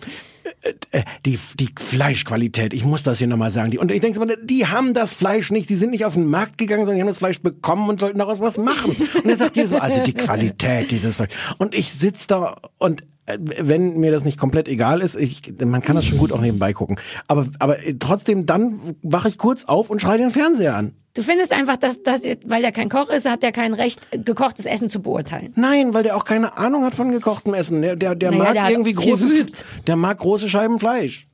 Äh, 0.91 1.03
Die, 1.27 1.39
die 1.59 1.71
Fleischqualität, 1.79 2.73
ich 2.73 2.85
muss 2.85 3.03
das 3.03 3.19
hier 3.19 3.27
nochmal 3.27 3.51
sagen. 3.51 3.71
Die, 3.71 3.79
und 3.79 3.91
ich 3.91 4.01
denke 4.01 4.19
mal, 4.21 4.37
die 4.43 4.67
haben 4.67 4.95
das 4.95 5.13
Fleisch 5.13 5.51
nicht, 5.51 5.69
die 5.71 5.75
sind 5.75 5.91
nicht 5.91 6.05
auf 6.05 6.15
den 6.15 6.27
Markt 6.27 6.59
gegangen, 6.59 6.85
sondern 6.85 6.97
die 6.97 7.03
haben 7.03 7.09
das 7.09 7.19
Fleisch 7.19 7.41
bekommen 7.41 7.89
und 7.89 8.01
sollten 8.01 8.19
daraus 8.19 8.41
was 8.41 8.59
machen. 8.59 8.97
Und 9.15 9.27
er 9.27 9.37
sagt 9.37 9.57
jedes 9.57 9.73
Mal, 9.73 9.81
also 9.81 10.03
die 10.03 10.15
Qualität 10.15 10.91
dieses 10.91 11.17
Fleisch. 11.17 11.31
Und 11.59 11.75
ich 11.75 11.93
sitz 11.93 12.27
da 12.27 12.57
und 12.79 13.03
wenn 13.39 13.99
mir 13.99 14.11
das 14.11 14.25
nicht 14.25 14.39
komplett 14.39 14.69
egal 14.69 15.01
ist, 15.01 15.17
ich, 15.17 15.43
man 15.65 15.83
kann 15.83 15.97
das 15.97 16.07
schon 16.07 16.19
gut 16.19 16.33
auch 16.33 16.41
nebenbei 16.41 16.73
gucken. 16.73 16.99
Aber, 17.27 17.47
aber 17.59 17.79
äh, 17.85 17.95
trotzdem, 17.99 18.47
dann 18.47 18.97
wache 19.03 19.29
ich 19.29 19.39
kurz 19.39 19.65
auf 19.65 19.91
und 19.91 20.01
schreie 20.01 20.19
den 20.19 20.31
Fernseher 20.31 20.77
an. 20.77 20.95
Du 21.15 21.23
findest 21.23 21.53
einfach, 21.53 21.77
dass, 21.77 22.03
dass 22.03 22.23
weil 22.45 22.63
der 22.63 22.73
kein 22.73 22.89
Koch 22.89 23.11
ist, 23.11 23.29
hat 23.29 23.43
er 23.43 23.53
kein 23.53 23.75
Recht, 23.75 24.01
gekochtes 24.25 24.67
Essen 24.67 24.89
zu 24.89 25.01
beurteilen. 25.01 25.53
Nein, 25.57 25.93
weil 25.93 26.05
der 26.05 26.17
auch 26.17 26.25
keine 26.25 26.57
Ahnung 26.57 26.85
hat 26.85 26.95
von 26.95 27.11
gekochtem 27.11 27.55
Essen. 27.55 27.83
Der, 27.83 27.97
der, 27.97 28.15
der 28.15 28.31
Naja, 28.31 28.45
mag 28.45 28.55
der 28.55 28.71
irgendwie 28.71 28.93
großes, 28.93 29.65
der 29.87 29.97
mag 29.97 30.19
große 30.19 30.49
Scheiben 30.49 30.79
Fleisch. 30.79 31.27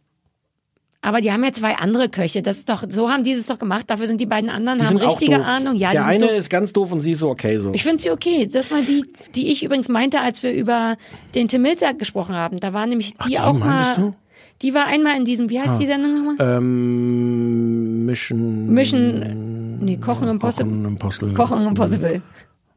Aber 1.05 1.21
die 1.21 1.31
haben 1.31 1.45
ja 1.45 1.53
zwei 1.53 1.75
andere 1.75 2.09
Köche. 2.09 2.41
Das 2.41 2.57
ist 2.57 2.71
doch, 2.71 2.83
so 2.89 3.11
haben 3.11 3.25
die 3.25 3.33
es 3.33 3.47
doch 3.47 3.59
gemacht. 3.59 3.91
Dafür 3.91 4.07
sind 4.07 4.23
die 4.23 4.27
beiden 4.27 4.49
anderen, 4.49 4.79
Die 4.79 4.87
haben 4.87 4.97
richtige. 4.97 5.45
Ahnung. 5.45 5.77
Ja, 5.77 5.91
die 5.91 5.97
der 5.97 6.07
eine 6.07 6.27
ist 6.29 6.49
ganz 6.49 6.73
doof 6.73 6.93
und 6.93 7.03
sie 7.03 7.13
ist 7.13 7.19
so 7.19 7.29
okay 7.29 7.59
so. 7.59 7.75
Ich 7.75 7.83
finde 7.83 8.01
sie 8.03 8.11
okay. 8.11 8.49
Das 8.51 8.71
war 8.71 8.81
die, 8.81 9.05
die 9.35 9.53
ich 9.53 9.63
übrigens 9.63 9.91
meinte, 9.91 10.21
als 10.21 10.43
wir 10.43 10.53
über 10.53 10.97
den 11.35 11.49
Tim 11.49 11.61
Milzer 11.61 11.93
gesprochen 11.93 12.35
haben. 12.35 12.59
Da 12.59 12.73
war 12.73 12.87
nämlich 12.87 13.15
die 13.27 13.31
die 13.31 13.39
auch 13.39 13.53
mal. 13.53 13.95
du? 13.97 14.15
Die 14.63 14.73
war 14.73 14.87
einmal 14.87 15.17
in 15.19 15.27
diesem, 15.27 15.51
wie 15.51 15.61
heißt 15.61 15.79
die 15.79 15.85
Sendung 15.85 16.15
nochmal? 16.25 16.57
Ähm, 16.57 18.07
Mission. 18.07 18.73
Mission, 18.73 19.79
nee, 19.85 19.99
Kochen 19.99 20.29
Impossible. 20.29 20.65
Kochen 20.73 20.85
Impossible. 20.87 21.35
Kochen 21.35 21.67
Impossible. 21.67 22.23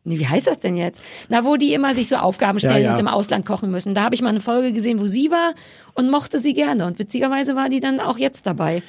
Nee, 0.08 0.20
wie 0.20 0.28
heißt 0.28 0.48
das 0.48 0.60
denn 0.60 0.78
jetzt? 0.78 1.02
Na, 1.28 1.44
wo 1.44 1.58
die 1.58 1.74
immer 1.74 1.94
sich 1.94 2.08
so 2.08 2.16
Aufgaben 2.16 2.60
stellen 2.60 2.76
Ja, 2.78 2.82
ja. 2.82 2.94
und 2.94 3.00
im 3.00 3.08
Ausland 3.10 3.46
kochen 3.46 3.70
müssen. 3.70 3.94
Da 3.94 4.04
habe 4.04 4.16
ich 4.16 4.22
mal 4.22 4.30
eine 4.30 4.40
Folge 4.40 4.72
gesehen, 4.72 5.02
wo 5.02 5.08
sie 5.08 5.32
war 5.32 5.54
und 5.96 6.10
mochte 6.10 6.40
sie 6.40 6.54
gerne. 6.54 6.86
Und 6.86 6.98
witzigerweise 6.98 7.56
war 7.56 7.68
die 7.68 7.82
dann 7.82 8.00
auch 8.00 8.18
jetzt 8.18 8.46
dabei. 8.46 8.84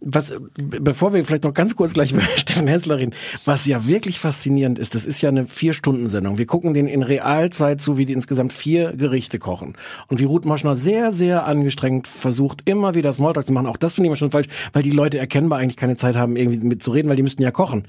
Was, 0.00 0.34
bevor 0.56 1.14
wir 1.14 1.24
vielleicht 1.24 1.44
noch 1.44 1.54
ganz 1.54 1.76
kurz 1.76 1.92
gleich 1.94 2.10
über 2.12 2.22
Steffen 2.22 2.66
Hensler 2.66 2.98
reden, 2.98 3.14
was 3.44 3.64
ja 3.66 3.86
wirklich 3.86 4.18
faszinierend 4.18 4.80
ist, 4.80 4.96
das 4.96 5.06
ist 5.06 5.20
ja 5.22 5.28
eine 5.28 5.46
Vier-Stunden-Sendung. 5.46 6.38
Wir 6.38 6.46
gucken 6.46 6.74
den 6.74 6.88
in 6.88 7.04
Realzeit 7.04 7.80
zu, 7.80 7.96
wie 7.96 8.04
die 8.04 8.12
insgesamt 8.12 8.52
vier 8.52 8.94
Gerichte 8.96 9.38
kochen. 9.38 9.76
Und 10.08 10.20
wie 10.20 10.24
Ruth 10.24 10.44
Moschner 10.44 10.74
sehr, 10.74 11.12
sehr 11.12 11.46
angestrengt 11.46 12.08
versucht, 12.08 12.62
immer 12.64 12.94
wieder 12.94 13.12
Smalltalk 13.12 13.46
zu 13.46 13.52
machen. 13.52 13.66
Auch 13.66 13.76
das 13.76 13.94
finde 13.94 14.06
ich 14.06 14.08
immer 14.08 14.16
schon 14.16 14.32
falsch, 14.32 14.48
weil 14.72 14.82
die 14.82 14.90
Leute 14.90 15.18
erkennbar 15.18 15.60
eigentlich 15.60 15.76
keine 15.76 15.96
Zeit 15.96 16.16
haben, 16.16 16.34
irgendwie 16.34 16.66
mitzureden, 16.66 17.08
weil 17.08 17.16
die 17.16 17.22
müssten 17.22 17.42
ja 17.42 17.52
kochen. 17.52 17.86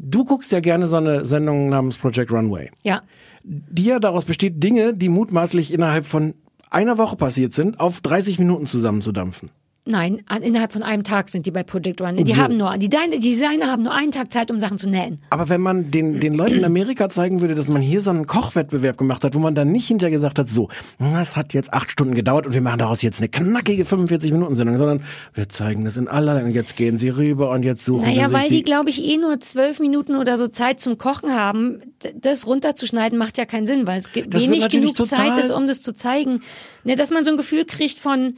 Du 0.00 0.24
guckst 0.24 0.52
ja 0.52 0.60
gerne 0.60 0.86
so 0.86 0.96
eine 0.96 1.24
Sendung 1.24 1.68
namens 1.68 1.96
Project 1.96 2.32
Runway. 2.32 2.70
Ja. 2.82 3.02
die 3.44 3.84
ja 3.84 3.98
daraus 3.98 4.24
besteht, 4.24 4.62
Dinge, 4.62 4.94
die 4.94 5.08
mutmaßlich 5.08 5.72
innerhalb 5.72 6.06
von 6.06 6.34
einer 6.70 6.98
Woche 6.98 7.16
passiert 7.16 7.52
sind, 7.52 7.78
auf 7.78 8.00
30 8.00 8.38
Minuten 8.38 8.66
zusammenzudampfen. 8.66 9.50
Nein, 9.86 10.22
an, 10.28 10.42
innerhalb 10.42 10.72
von 10.72 10.82
einem 10.82 11.04
Tag 11.04 11.28
sind 11.28 11.44
die 11.44 11.50
bei 11.50 11.62
Project 11.62 12.00
One. 12.00 12.24
Die 12.24 12.32
So. 12.32 12.38
haben 12.38 12.56
nur, 12.56 12.72
die, 12.78 12.88
die 12.88 13.20
Designer 13.20 13.66
haben 13.66 13.82
nur 13.82 13.92
einen 13.92 14.12
Tag 14.12 14.32
Zeit, 14.32 14.50
um 14.50 14.58
Sachen 14.58 14.78
zu 14.78 14.88
nähen. 14.88 15.20
Aber 15.28 15.50
wenn 15.50 15.60
man 15.60 15.90
den, 15.90 16.20
den 16.20 16.32
Leuten 16.32 16.54
in 16.54 16.64
Amerika 16.64 17.10
zeigen 17.10 17.42
würde, 17.42 17.54
dass 17.54 17.68
man 17.68 17.82
hier 17.82 18.00
so 18.00 18.08
einen 18.08 18.26
Kochwettbewerb 18.26 18.96
gemacht 18.96 19.24
hat, 19.24 19.34
wo 19.34 19.40
man 19.40 19.54
dann 19.54 19.72
nicht 19.72 19.86
hinterher 19.86 20.10
gesagt 20.10 20.38
hat, 20.38 20.48
so, 20.48 20.70
das 20.98 21.36
hat 21.36 21.52
jetzt 21.52 21.74
acht 21.74 21.90
Stunden 21.90 22.14
gedauert 22.14 22.46
und 22.46 22.54
wir 22.54 22.62
machen 22.62 22.78
daraus 22.78 23.02
jetzt 23.02 23.20
eine 23.20 23.28
knackige 23.28 23.84
45-Minuten-Sendung, 23.84 24.78
sondern 24.78 25.02
wir 25.34 25.50
zeigen 25.50 25.84
das 25.84 25.98
in 25.98 26.08
aller 26.08 26.42
und 26.42 26.52
jetzt 26.52 26.76
gehen 26.76 26.96
sie 26.96 27.10
rüber 27.10 27.50
und 27.50 27.62
jetzt 27.62 27.84
suchen 27.84 28.04
Naja, 28.04 28.28
sie 28.28 28.34
sich 28.34 28.42
weil 28.42 28.48
die, 28.48 28.62
glaube 28.62 28.88
ich, 28.88 29.04
eh 29.04 29.18
nur 29.18 29.38
zwölf 29.40 29.80
Minuten 29.80 30.16
oder 30.16 30.38
so 30.38 30.48
Zeit 30.48 30.80
zum 30.80 30.96
Kochen 30.96 31.34
haben. 31.34 31.80
Das 32.14 32.46
runterzuschneiden 32.46 33.18
macht 33.18 33.36
ja 33.36 33.44
keinen 33.44 33.66
Sinn, 33.66 33.86
weil 33.86 33.98
es 33.98 34.14
wenig 34.14 34.66
genug 34.70 34.96
Zeit 34.96 35.38
ist, 35.38 35.50
um 35.50 35.66
das 35.66 35.82
zu 35.82 35.92
zeigen. 35.92 36.40
Ne, 36.84 36.96
dass 36.96 37.10
man 37.10 37.22
so 37.24 37.32
ein 37.32 37.36
Gefühl 37.36 37.66
kriegt 37.66 37.98
von, 37.98 38.36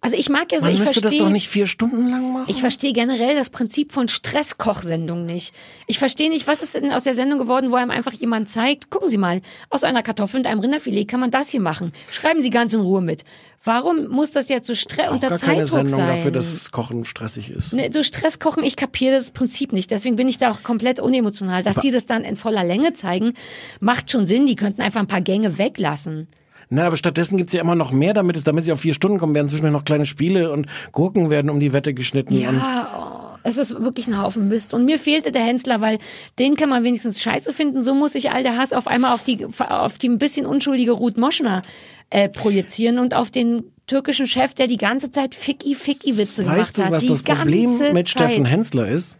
Also 0.00 0.16
ich 0.16 0.28
mag 0.28 0.52
ja 0.52 0.60
so, 0.60 0.66
Man 0.66 0.74
ich 0.74 0.78
müsste 0.78 0.94
das 1.00 1.10
verstehe. 1.10 1.22
doch 1.22 1.30
nicht 1.30 1.48
vier 1.48 1.66
Stunden 1.66 2.08
lang 2.08 2.32
machen. 2.32 2.44
Ich 2.48 2.60
verstehe 2.60 2.92
generell 2.92 3.34
das 3.34 3.50
Prinzip 3.50 3.92
von 3.92 4.06
Stresskochsendungen 4.06 5.26
nicht. 5.26 5.52
Ich 5.88 5.98
verstehe 5.98 6.30
nicht, 6.30 6.46
was 6.46 6.62
ist 6.62 6.74
denn 6.74 6.92
aus 6.92 7.04
der 7.04 7.14
Sendung 7.14 7.38
geworden, 7.38 7.70
wo 7.72 7.74
einem 7.74 7.90
einfach 7.90 8.12
jemand 8.12 8.48
zeigt, 8.48 8.90
gucken 8.90 9.08
Sie 9.08 9.18
mal, 9.18 9.40
aus 9.70 9.82
einer 9.82 10.02
Kartoffel 10.04 10.38
und 10.38 10.46
einem 10.46 10.60
Rinderfilet 10.60 11.06
kann 11.06 11.18
man 11.20 11.30
das 11.30 11.48
hier 11.48 11.60
machen. 11.60 11.92
Schreiben 12.10 12.40
Sie 12.40 12.50
ganz 12.50 12.72
in 12.74 12.80
Ruhe 12.80 13.00
mit. 13.00 13.24
Warum 13.64 14.06
muss 14.06 14.30
das 14.30 14.48
jetzt 14.48 14.68
so 14.68 14.74
Stress 14.76 15.10
unter 15.10 15.30
gar 15.30 15.38
keine 15.38 15.64
Zeitdruck 15.64 15.88
Sendung 15.88 15.96
sein? 16.06 16.16
dafür, 16.16 16.30
dass 16.30 16.70
Kochen 16.70 17.04
stressig 17.04 17.50
ist. 17.50 17.72
Ne, 17.72 17.90
so 17.92 18.04
Stresskochen, 18.04 18.62
ich 18.62 18.76
kapiere 18.76 19.16
das 19.16 19.32
Prinzip 19.32 19.72
nicht. 19.72 19.90
Deswegen 19.90 20.14
bin 20.14 20.28
ich 20.28 20.38
da 20.38 20.52
auch 20.52 20.62
komplett 20.62 21.00
unemotional. 21.00 21.64
Dass 21.64 21.76
die 21.80 21.90
das 21.90 22.06
dann 22.06 22.22
in 22.22 22.36
voller 22.36 22.62
Länge 22.62 22.92
zeigen, 22.92 23.34
macht 23.80 24.12
schon 24.12 24.26
Sinn. 24.26 24.46
Die 24.46 24.54
könnten 24.54 24.80
einfach 24.80 25.00
ein 25.00 25.08
paar 25.08 25.20
Gänge 25.22 25.58
weglassen. 25.58 26.28
Na, 26.70 26.86
aber 26.86 26.96
stattdessen 26.96 27.36
gibt's 27.38 27.52
ja 27.54 27.62
immer 27.62 27.74
noch 27.74 27.92
mehr, 27.92 28.12
damit 28.14 28.36
es, 28.36 28.44
damit 28.44 28.64
sie 28.64 28.72
auf 28.72 28.80
vier 28.80 28.94
Stunden 28.94 29.18
kommen, 29.18 29.34
werden 29.34 29.48
zwischendurch 29.48 29.72
noch 29.72 29.84
kleine 29.84 30.06
Spiele 30.06 30.52
und 30.52 30.66
Gurken 30.92 31.30
werden 31.30 31.50
um 31.50 31.60
die 31.60 31.72
Wette 31.72 31.94
geschnitten. 31.94 32.34
Und 32.34 32.40
Ja, 32.42 33.32
oh, 33.34 33.38
es 33.42 33.56
ist 33.56 33.80
wirklich 33.82 34.06
ein 34.08 34.20
Haufen 34.20 34.48
Mist. 34.48 34.74
Und 34.74 34.84
mir 34.84 34.98
fehlte 34.98 35.32
der 35.32 35.42
Hensler, 35.42 35.80
weil 35.80 35.98
den 36.38 36.56
kann 36.56 36.68
man 36.68 36.84
wenigstens 36.84 37.20
scheiße 37.20 37.52
finden. 37.52 37.82
So 37.82 37.94
muss 37.94 38.12
sich 38.12 38.30
all 38.30 38.42
der 38.42 38.56
Hass 38.56 38.72
auf 38.72 38.86
einmal 38.86 39.14
auf 39.14 39.22
die, 39.22 39.46
auf 39.58 39.96
die 39.98 40.08
ein 40.08 40.18
bisschen 40.18 40.44
unschuldige 40.44 40.92
Ruth 40.92 41.16
Moschner 41.16 41.62
äh, 42.10 42.28
projizieren 42.28 42.98
und 42.98 43.14
auf 43.14 43.30
den 43.30 43.64
türkischen 43.86 44.26
Chef, 44.26 44.54
der 44.54 44.66
die 44.66 44.76
ganze 44.76 45.10
Zeit 45.10 45.34
Ficky-Ficky-Witze 45.34 46.42
gemacht 46.42 46.58
weißt 46.58 46.78
du, 46.78 46.84
hat. 46.84 46.90
was 46.90 47.06
das 47.06 47.22
Problem 47.22 47.70
mit 47.92 48.08
Zeit. 48.08 48.08
Steffen 48.08 48.44
Hensler 48.44 48.88
ist? 48.88 49.16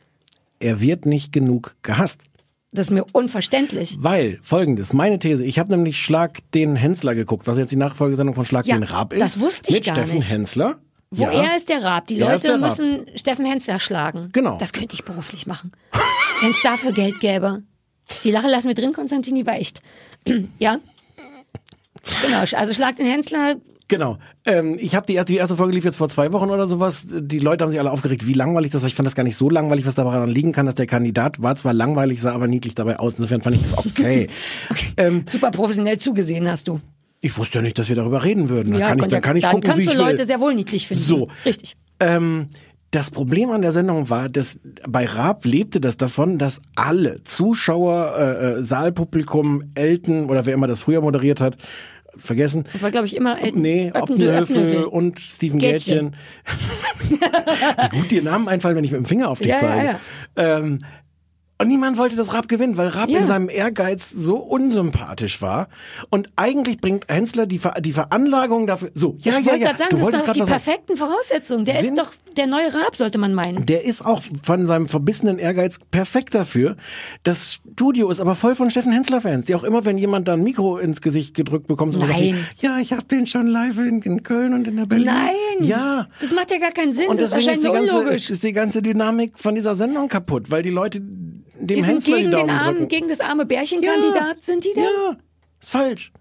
Er 0.60 0.80
wird 0.80 1.06
nicht 1.06 1.32
genug 1.32 1.76
gehasst. 1.82 2.22
Das 2.70 2.86
ist 2.88 2.90
mir 2.90 3.04
unverständlich. 3.12 3.96
Weil, 4.00 4.38
folgendes, 4.42 4.92
meine 4.92 5.18
These, 5.18 5.44
ich 5.44 5.58
habe 5.58 5.70
nämlich 5.70 5.98
Schlag 6.02 6.38
den 6.52 6.76
Hensler 6.76 7.14
geguckt, 7.14 7.46
was 7.46 7.56
jetzt 7.56 7.72
die 7.72 7.76
Nachfolgesendung 7.76 8.34
von 8.34 8.44
Schlag 8.44 8.66
Ja, 8.66 8.76
den 8.76 8.82
Raab 8.82 9.12
ist. 9.14 9.20
das 9.20 9.40
wusste 9.40 9.70
ich 9.70 9.76
mit 9.76 9.84
gar 9.86 9.94
Steffen 9.96 10.16
nicht. 10.16 10.28
Hensler. 10.30 10.78
Wo 11.10 11.22
ja. 11.22 11.30
er 11.30 11.56
ist 11.56 11.70
der 11.70 11.82
Raab. 11.82 12.06
Die 12.08 12.18
Er 12.18 12.28
Leute 12.32 12.42
der 12.42 12.52
Raab. 12.52 12.60
müssen 12.60 13.06
Steffen 13.16 13.46
Hensler 13.46 13.78
schlagen. 13.78 14.28
Genau. 14.32 14.58
Das 14.58 14.74
könnte 14.74 14.94
ich 14.94 15.04
beruflich 15.04 15.46
machen. 15.46 15.72
Wenn 16.42 16.50
es 16.50 16.60
dafür 16.62 16.92
Geld 16.92 17.18
gäbe. 17.20 17.62
Die 18.24 18.30
Lache 18.30 18.48
lassen 18.48 18.68
wir 18.68 18.74
drin, 18.74 18.92
Konstantini, 18.92 19.46
war 19.46 19.54
echt. 19.54 19.80
ja? 20.58 20.78
Genau, 22.24 22.44
also 22.52 22.72
schlag 22.74 22.96
den 22.96 23.06
Hensler. 23.06 23.56
Genau. 23.88 24.18
Ähm, 24.44 24.76
ich 24.78 24.94
habe 24.94 25.06
die 25.06 25.14
erste, 25.14 25.32
die 25.32 25.38
erste 25.38 25.56
Folge 25.56 25.74
lief 25.74 25.84
jetzt 25.84 25.96
vor 25.96 26.10
zwei 26.10 26.30
Wochen 26.32 26.50
oder 26.50 26.66
sowas. 26.66 27.06
Die 27.20 27.38
Leute 27.38 27.64
haben 27.64 27.70
sich 27.70 27.80
alle 27.80 27.90
aufgeregt, 27.90 28.26
wie 28.26 28.34
langweilig 28.34 28.70
das 28.70 28.82
war. 28.82 28.88
Ich 28.88 28.94
fand 28.94 29.06
das 29.06 29.14
gar 29.14 29.24
nicht 29.24 29.36
so 29.36 29.48
langweilig, 29.48 29.86
was 29.86 29.94
daran 29.94 30.28
liegen 30.28 30.52
kann, 30.52 30.66
dass 30.66 30.74
der 30.74 30.86
Kandidat 30.86 31.42
war 31.42 31.56
zwar 31.56 31.72
langweilig, 31.72 32.20
sah 32.20 32.32
aber 32.32 32.48
niedlich 32.48 32.74
dabei 32.74 32.98
aus. 32.98 33.14
Insofern 33.14 33.40
fand 33.40 33.56
ich 33.56 33.62
das 33.62 33.78
okay. 33.78 34.26
ähm, 34.98 35.24
Super 35.26 35.50
professionell 35.50 35.96
zugesehen 35.96 36.48
hast 36.48 36.68
du. 36.68 36.80
ich 37.22 37.36
wusste 37.38 37.58
ja 37.58 37.62
nicht, 37.62 37.78
dass 37.78 37.88
wir 37.88 37.96
darüber 37.96 38.22
reden 38.24 38.50
würden. 38.50 38.74
Da 38.74 38.88
kann 38.88 38.98
ich, 38.98 39.08
dann 39.08 39.22
kann 39.22 39.36
ich 39.36 39.42
dann 39.42 39.52
gucken, 39.52 39.70
kannst 39.70 39.80
wie 39.80 39.86
du 39.86 39.92
ich 39.92 39.98
Leute 39.98 40.18
will. 40.18 40.26
sehr 40.26 40.40
wohl 40.40 40.54
niedlich 40.54 40.86
finden. 40.86 41.02
So. 41.02 41.28
Richtig. 41.46 41.76
Ähm, 41.98 42.48
das 42.90 43.10
Problem 43.10 43.50
an 43.50 43.60
der 43.60 43.72
Sendung 43.72 44.08
war, 44.08 44.30
dass 44.30 44.60
bei 44.88 45.04
Raab 45.04 45.44
lebte 45.44 45.78
das 45.78 45.98
davon, 45.98 46.38
dass 46.38 46.62
alle 46.74 47.22
Zuschauer, 47.22 48.14
äh, 48.16 48.22
äh, 48.22 48.62
Saalpublikum, 48.62 49.62
Elton 49.74 50.30
oder 50.30 50.46
wer 50.46 50.54
immer 50.54 50.66
das 50.66 50.80
früher 50.80 51.02
moderiert 51.02 51.40
hat, 51.40 51.58
vergessen. 52.14 52.64
Das 52.72 52.82
war, 52.82 52.90
glaube 52.90 53.06
ich, 53.06 53.16
immer 53.16 53.40
Elton. 53.40 53.60
Nee, 53.60 53.92
Oppenhövel. 53.94 54.84
Und 54.84 55.18
Steven 55.20 55.58
Gätchen. 55.58 56.14
Wie 57.08 57.96
gut 57.98 58.10
dir 58.10 58.22
Namen 58.22 58.48
einfallen, 58.48 58.76
wenn 58.76 58.84
ich 58.84 58.92
mit 58.92 59.00
dem 59.00 59.04
Finger 59.06 59.28
auf 59.30 59.38
dich 59.38 59.48
Ja, 59.48 59.54
ja, 59.54 59.58
zeige. 59.60 59.86
ja. 59.86 60.56
Ähm, 60.58 60.78
und 61.60 61.68
niemand 61.68 61.98
wollte, 61.98 62.14
dass 62.16 62.32
Raab 62.34 62.48
gewinnt, 62.48 62.76
weil 62.76 62.88
Raab 62.88 63.08
Ja. 63.10 63.18
in 63.18 63.26
seinem 63.26 63.48
Ehrgeiz 63.48 64.10
so 64.10 64.36
unsympathisch 64.36 65.42
war. 65.42 65.68
Und 66.08 66.28
eigentlich 66.36 66.80
bringt 66.80 67.08
Hensler 67.08 67.46
die, 67.46 67.58
Ver 67.58 67.74
die 67.80 67.92
Veranlagung 67.92 68.66
dafür. 68.66 68.90
So, 68.94 69.16
ja, 69.18 69.38
ich 69.38 69.46
ja, 69.46 69.54
ja. 69.54 69.66
gerade 69.66 69.78
sagen, 69.78 69.90
du 69.90 69.96
das 69.96 70.04
wolltest 70.04 70.22
ist 70.22 70.28
doch 70.28 70.32
die 70.34 70.38
sagen. 70.40 70.50
perfekten 70.50 70.96
Voraussetzungen. 70.96 71.64
Der 71.64 71.80
ist 71.80 71.98
doch 71.98 72.12
der 72.36 72.46
neue 72.46 72.72
Raab, 72.72 72.94
sollte 72.94 73.18
man 73.18 73.34
meinen. 73.34 73.66
Der 73.66 73.84
ist 73.84 74.06
auch 74.06 74.22
von 74.44 74.66
seinem 74.66 74.86
verbissenen 74.86 75.38
Ehrgeiz 75.38 75.78
perfekt 75.90 76.34
dafür. 76.34 76.76
Das 77.24 77.60
Studio 77.72 78.10
ist 78.10 78.20
aber 78.20 78.34
voll 78.36 78.54
von 78.54 78.70
Steffen 78.70 78.92
Hensler-Fans, 78.92 79.46
die 79.46 79.54
auch 79.54 79.64
immer, 79.64 79.84
wenn 79.84 79.98
jemand 79.98 80.28
da 80.28 80.34
ein 80.34 80.42
Mikro 80.42 80.78
ins 80.78 81.00
Gesicht 81.00 81.34
gedrückt 81.34 81.66
bekommt, 81.66 81.94
so 81.94 82.00
was 82.00 82.08
Nein. 82.08 82.36
sagt 82.36 82.62
wie, 82.62 82.66
ja, 82.66 82.78
ich 82.78 82.92
habe 82.92 83.04
den 83.04 83.26
schon 83.26 83.48
live 83.48 83.78
in, 83.78 84.00
in 84.02 84.22
Köln 84.22 84.54
und 84.54 84.68
in 84.68 84.76
der 84.76 84.86
Berlin. 84.86 85.06
Nein! 85.06 85.66
Ja. 85.66 86.06
Das 86.20 86.32
macht 86.32 86.52
ja 86.52 86.58
gar 86.58 86.70
keinen 86.70 86.92
Sinn. 86.92 87.08
Und 87.08 87.20
das 87.20 87.30
deswegen 87.30 87.50
ist 87.52 87.64
die, 87.64 87.72
ganze, 87.72 88.32
ist 88.32 88.44
die 88.44 88.52
ganze 88.52 88.80
Dynamik 88.82 89.32
von 89.36 89.56
dieser 89.56 89.74
Sendung 89.74 90.06
kaputt, 90.08 90.50
weil 90.52 90.62
die 90.62 90.70
Leute 90.70 91.02
dem 91.58 91.66
die 91.66 91.74
sind 91.74 91.86
Hensler 91.86 92.16
gegen 92.18 92.30
die 92.30 92.36
den 92.36 92.50
armen, 92.50 92.88
gegen 92.88 93.08
das 93.08 93.20
arme 93.20 93.46
Bärchenkandidat, 93.46 94.42
sind 94.44 94.64
die 94.64 94.72
denn? 94.74 94.84
Ja, 94.84 95.16
ist 95.60 95.70
falsch. 95.70 96.12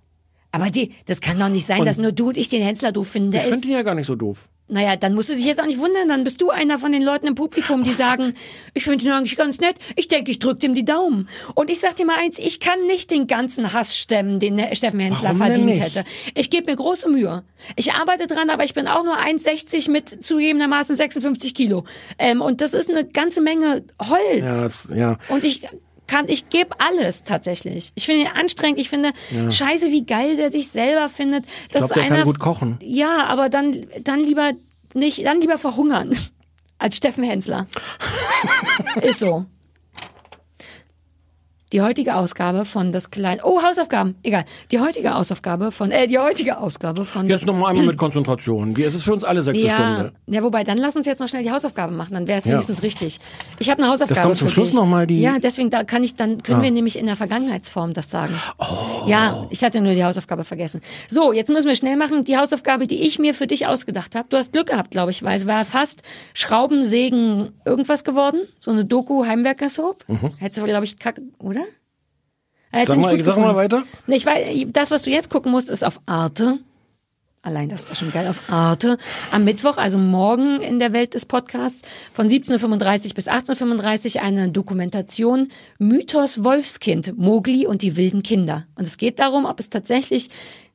Aber 0.51 0.69
die, 0.69 0.93
das 1.05 1.21
kann 1.21 1.39
doch 1.39 1.49
nicht 1.49 1.65
sein, 1.65 1.81
Und- 1.81 1.85
dass 1.85 1.97
nur 1.97 2.11
du 2.11 2.29
und 2.29 2.37
ich 2.37 2.47
den 2.47 2.63
Hensler 2.63 2.91
doof 2.91 3.07
finden. 3.09 3.31
Der 3.31 3.41
Ich 3.41 3.47
finde 3.47 3.67
ihn 3.67 3.73
ja 3.73 3.83
gar 3.83 3.95
nicht 3.95 4.07
so 4.07 4.15
doof. 4.15 4.49
Naja, 4.69 4.97
dann 4.97 5.13
musst 5.13 5.29
du 5.29 5.35
dich 5.35 5.45
jetzt 5.45 5.61
auch 5.61 5.65
nicht 5.65 5.79
wundern, 5.79 6.09
dann 6.09 6.23
bist 6.23 6.41
du 6.41 6.49
einer 6.49 6.77
von 6.77 6.91
den 6.91 7.01
Leuten 7.01 7.27
im 7.27 7.35
Publikum, 7.35 7.83
die 7.83 7.91
sagen, 7.91 8.33
ich 8.73 8.83
finde 8.83 9.05
ihn 9.05 9.11
eigentlich 9.11 9.37
ganz 9.37 9.59
nett, 9.59 9.77
ich 9.95 10.07
denke, 10.07 10.29
ich 10.31 10.39
drück 10.39 10.59
dem 10.59 10.75
die 10.75 10.83
Daumen. 10.83 11.29
Und 11.55 11.69
ich 11.69 11.79
sag 11.79 11.95
dir 11.95 12.05
mal 12.05 12.17
eins, 12.19 12.37
ich 12.37 12.59
kann 12.59 12.85
nicht 12.85 13.09
den 13.09 13.27
ganzen 13.27 13.71
Hass 13.71 13.97
stemmen, 13.97 14.39
den 14.39 14.57
der 14.57 14.75
Steffen 14.75 14.99
Hensler 14.99 15.29
Warum 15.29 15.37
verdient 15.37 15.79
hätte. 15.79 16.03
Ich 16.35 16.49
gebe 16.49 16.69
mir 16.69 16.75
große 16.75 17.09
Mühe. 17.09 17.43
Ich 17.75 17.93
arbeite 17.93 18.27
dran, 18.27 18.49
aber 18.49 18.65
ich 18.65 18.73
bin 18.73 18.87
auch 18.87 19.03
nur 19.03 19.17
1,60 19.17 19.89
mit 19.89 20.23
zugegebenermaßen 20.23 20.95
56 20.95 21.53
Kilo. 21.53 21.85
Ähm, 22.17 22.41
und 22.41 22.59
das 22.61 22.73
ist 22.73 22.89
eine 22.89 23.05
ganze 23.05 23.41
Menge 23.41 23.85
Holz. 24.01 24.41
Ja, 24.41 24.63
das, 24.63 24.89
ja. 24.93 25.17
Und 25.29 25.45
ich 25.45 25.67
kann, 26.07 26.27
ich 26.27 26.49
gebe 26.49 26.79
alles 26.79 27.23
tatsächlich. 27.23 27.91
Ich 27.95 28.05
finde 28.05 28.21
ihn 28.21 28.31
anstrengend. 28.33 28.79
Ich 28.79 28.89
finde 28.89 29.11
scheiße, 29.49 29.87
wie 29.91 30.05
geil 30.05 30.37
der 30.37 30.51
sich 30.51 30.69
selber 30.69 31.09
findet. 31.09 31.45
Ich 31.63 31.69
glaube, 31.75 31.93
der 31.93 32.07
kann 32.07 32.23
gut 32.23 32.39
kochen. 32.39 32.79
Ja, 32.81 33.25
aber 33.25 33.49
dann, 33.49 33.85
dann 34.01 34.19
lieber 34.19 34.53
nicht, 34.93 35.25
dann 35.25 35.41
lieber 35.41 35.57
verhungern 35.57 36.17
als 36.79 36.97
Steffen 36.97 37.23
Hensler. 37.23 37.67
Ist 39.01 39.19
so. 39.19 39.45
Die 41.73 41.81
heutige 41.81 42.15
Ausgabe 42.15 42.63
von 42.63 42.93
das 42.93 43.11
kleine 43.11 43.41
Oh, 43.43 43.61
Hausaufgaben. 43.61 44.15
Egal. 44.23 44.45
Die 44.71 44.79
heutige 44.79 45.15
Ausgabe 45.15 45.73
von 45.73 45.91
äh 45.91 46.07
die 46.07 46.17
heutige 46.17 46.57
Ausgabe 46.59 47.03
von 47.03 47.25
Jetzt 47.27 47.45
noch 47.45 47.53
mal 47.55 47.69
einmal 47.71 47.87
mit 47.87 47.97
Konzentration. 47.97 48.77
Wie 48.77 48.83
ist 48.83 48.95
es 48.95 49.03
für 49.03 49.11
uns 49.11 49.25
alle 49.25 49.41
sechste 49.43 49.67
ja, 49.67 49.73
Stunde? 49.73 50.13
ja, 50.27 50.43
wobei, 50.43 50.63
dann 50.63 50.77
lass 50.77 50.95
uns 50.95 51.05
jetzt 51.05 51.19
noch 51.19 51.27
schnell 51.27 51.43
die 51.43 51.51
Hausaufgaben 51.51 51.97
machen, 51.97 52.13
dann 52.13 52.25
wäre 52.25 52.37
es 52.37 52.45
Ja. 52.45 52.51
wenigstens 52.53 52.83
richtig. 52.83 53.19
Ich 53.59 53.69
habe 53.69 53.81
eine 53.83 53.91
Hausaufgabe 53.91 54.15
Das 54.15 54.23
kommt 54.25 54.37
zum 54.37 54.47
Schluss 54.47 54.71
noch 54.71 54.85
mal 54.85 55.05
die- 55.07 55.19
Ja, 55.19 55.39
deswegen 55.39 55.69
da 55.69 55.83
kann 55.83 56.03
ich 56.03 56.15
dann 56.15 56.41
können 56.41 56.59
Ah. 56.59 56.63
wir 56.63 56.71
nämlich 56.71 56.97
in 56.97 57.05
der 57.05 57.17
Vergangenheitsform 57.17 57.91
das 57.93 58.09
sagen. 58.09 58.33
Ja, 59.07 59.45
ich 59.49 59.61
hatte 59.63 59.81
nur 59.81 59.93
die 59.93 60.05
Hausaufgabe 60.05 60.45
vergessen. 60.45 60.79
So, 61.09 61.33
jetzt 61.33 61.49
müssen 61.49 61.67
wir 61.67 61.75
schnell 61.75 61.97
machen. 61.97 62.23
Die 62.23 62.37
Hausaufgabe, 62.37 62.87
die 62.87 63.05
ich 63.05 63.19
mir 63.19 63.33
für 63.33 63.45
dich 63.47 63.67
ausgedacht 63.67 64.15
habe. 64.15 64.27
Du 64.29 64.37
hast 64.37 64.53
Glück 64.53 64.67
gehabt, 64.67 64.91
glaube 64.91 65.11
ich, 65.11 65.21
weil 65.23 65.35
es 65.35 65.45
war 65.47 65.65
fast 65.65 66.01
Schraubensägen 66.33 67.49
irgendwas 67.65 68.03
geworden, 68.05 68.39
so 68.59 68.71
eine 68.71 68.85
Doku 68.85 69.25
Heimwerker-Soap. 69.25 70.05
Hättest 70.37 70.61
du 70.61 70.65
glaube 70.65 70.85
ich 70.85 70.97
kacke, 70.97 71.21
oder? 71.39 71.61
Mhm. 72.71 72.85
Sag 72.85 72.97
mal, 72.97 73.21
sag 73.21 73.37
mal 73.37 73.55
weiter. 73.55 73.83
Ich 74.07 74.25
weiß, 74.25 74.65
das, 74.73 74.91
was 74.91 75.03
du 75.03 75.09
jetzt 75.09 75.29
gucken 75.29 75.51
musst, 75.51 75.69
ist 75.69 75.83
auf 75.83 75.99
Arte. 76.05 76.59
Allein 77.47 77.69
das 77.69 77.81
ist 77.81 77.89
doch 77.89 77.95
schon 77.95 78.11
geil 78.11 78.27
auf 78.27 78.51
Arte. 78.51 78.97
Am 79.31 79.45
Mittwoch, 79.45 79.77
also 79.77 79.97
morgen 79.97 80.59
in 80.59 80.79
der 80.79 80.91
Welt 80.91 81.13
des 81.13 81.25
Podcasts, 81.25 81.83
von 82.11 82.27
17.35 82.27 83.15
bis 83.15 83.29
18.35 83.29 84.17
eine 84.17 84.49
Dokumentation 84.49 85.47
Mythos 85.77 86.43
Wolfskind, 86.43 87.17
Mogli 87.17 87.65
und 87.65 87.83
die 87.83 87.95
wilden 87.95 88.21
Kinder. 88.21 88.65
Und 88.75 88.85
es 88.85 88.97
geht 88.97 89.19
darum, 89.19 89.45
ob 89.45 89.61
es 89.61 89.69
tatsächlich 89.69 90.29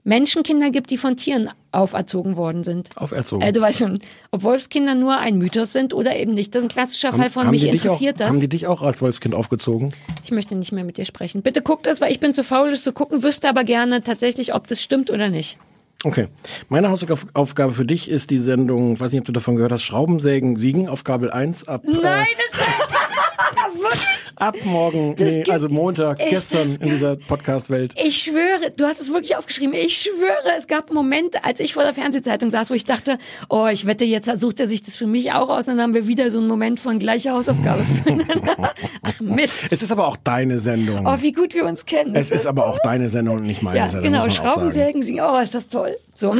Menschenkinder 0.04 0.70
gibt, 0.70 0.90
die 0.90 0.98
von 0.98 1.16
Tieren 1.16 1.48
auferzogen 1.70 2.36
worden 2.36 2.64
sind. 2.64 2.90
Auferzogen. 2.96 3.46
Äh, 3.46 3.52
du 3.52 3.60
weißt 3.60 3.78
schon, 3.78 4.00
ob 4.30 4.42
Wolfskinder 4.42 4.94
nur 4.94 5.16
ein 5.18 5.38
Mythos 5.38 5.72
sind 5.72 5.94
oder 5.94 6.16
eben 6.16 6.34
nicht. 6.34 6.54
Das 6.54 6.62
ist 6.62 6.70
ein 6.70 6.72
klassischer 6.72 7.12
Fall 7.12 7.30
von 7.30 7.50
mich 7.50 7.64
interessiert 7.64 8.16
auch, 8.16 8.26
das. 8.26 8.30
Haben 8.30 8.40
die 8.40 8.48
dich 8.48 8.66
auch 8.66 8.82
als 8.82 9.00
Wolfskind 9.00 9.34
aufgezogen? 9.34 9.94
Ich 10.24 10.32
möchte 10.32 10.56
nicht 10.56 10.72
mehr 10.72 10.84
mit 10.84 10.96
dir 10.96 11.04
sprechen. 11.04 11.42
Bitte 11.42 11.62
guck 11.62 11.82
das, 11.84 12.00
weil 12.00 12.10
ich 12.10 12.20
bin 12.20 12.34
zu 12.34 12.42
faul, 12.42 12.70
das 12.70 12.82
zu 12.82 12.92
gucken, 12.92 13.22
wüsste 13.22 13.48
aber 13.48 13.64
gerne 13.64 14.02
tatsächlich, 14.02 14.54
ob 14.54 14.66
das 14.66 14.82
stimmt 14.82 15.10
oder 15.10 15.28
nicht. 15.28 15.58
Okay. 16.04 16.26
Meine 16.68 16.90
Hausaufgabe 16.90 17.72
für 17.72 17.86
dich 17.86 18.10
ist 18.10 18.30
die 18.30 18.38
Sendung, 18.38 18.98
weiß 18.98 19.12
nicht, 19.12 19.20
ob 19.20 19.26
du 19.26 19.32
davon 19.32 19.54
gehört 19.54 19.70
hast, 19.70 19.84
Schraubensägen 19.84 20.58
siegen 20.58 20.88
auf 20.88 21.04
Kabel 21.04 21.30
1 21.30 21.68
ab, 21.68 21.82
Nein, 21.84 22.02
äh, 22.02 22.26
das 22.50 23.00
wirklich. 23.74 24.32
ab 24.36 24.56
morgen, 24.64 25.16
Das 25.16 25.32
nee, 25.32 25.44
also 25.48 25.68
Montag, 25.68 26.18
gestern 26.18 26.76
in 26.80 26.88
dieser 26.88 27.16
Podcast-Welt. 27.16 27.94
Ich 28.02 28.22
schwöre, 28.22 28.70
du 28.76 28.84
hast 28.86 29.00
es 29.00 29.12
wirklich 29.12 29.36
aufgeschrieben. 29.36 29.74
Ich 29.74 29.96
schwöre, 30.02 30.56
es 30.58 30.66
gab 30.66 30.86
einen 30.88 30.94
Moment, 30.96 31.44
als 31.44 31.60
ich 31.60 31.74
vor 31.74 31.82
der 31.84 31.94
Fernsehzeitung 31.94 32.50
saß, 32.50 32.70
wo 32.70 32.74
ich 32.74 32.84
dachte, 32.84 33.18
oh, 33.48 33.66
ich 33.70 33.86
wette, 33.86 34.04
jetzt 34.04 34.26
sucht 34.40 34.60
er 34.60 34.66
sich 34.66 34.82
das 34.82 34.96
für 34.96 35.06
mich 35.06 35.32
auch 35.32 35.48
aus. 35.48 35.68
Und 35.68 35.76
dann 35.76 35.82
haben 35.82 35.94
wir 35.94 36.06
wieder 36.08 36.30
so 36.30 36.38
einen 36.38 36.48
Moment 36.48 36.80
von 36.80 36.98
gleicher 36.98 37.32
Hausaufgabe 37.32 37.82
füreinander. 38.04 38.72
Ach 39.02 39.20
Mist. 39.20 39.64
Es 39.70 39.82
ist 39.82 39.92
aber 39.92 40.06
auch 40.08 40.16
deine 40.16 40.58
Sendung. 40.58 41.06
Oh, 41.06 41.16
wie 41.20 41.32
gut 41.32 41.54
wir 41.54 41.64
uns 41.64 41.84
kennen. 41.86 42.14
es 42.14 42.30
ist 42.30 42.46
aber 42.46 42.66
auch 42.66 42.78
deine 42.82 43.08
Sendung 43.08 43.36
und 43.38 43.42
nicht 43.46 43.62
meine 43.62 43.78
Ja, 43.78 43.88
Sendung. 43.88 44.12
genau. 44.12 44.28
Schraubensägen 44.30 45.02
singen. 45.02 45.24
Oh, 45.24 45.38
ist 45.40 45.54
das 45.54 45.68
toll. 45.68 45.96
So. 46.14 46.34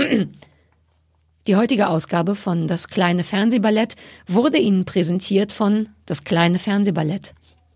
Die 1.49 1.57
heutige 1.57 1.89
Ausgabe 1.89 2.37
von 2.37 2.69
Das 2.69 2.87
kleine 2.87 3.25
Fernsehballett 3.25 3.97
wurde 4.29 4.59
Ihnen 4.59 4.85
präsentiert 4.85 5.53
von 5.53 5.89
Das 6.07 6.23
kleine 6.23 6.61
Fernsehballett. 6.61 7.35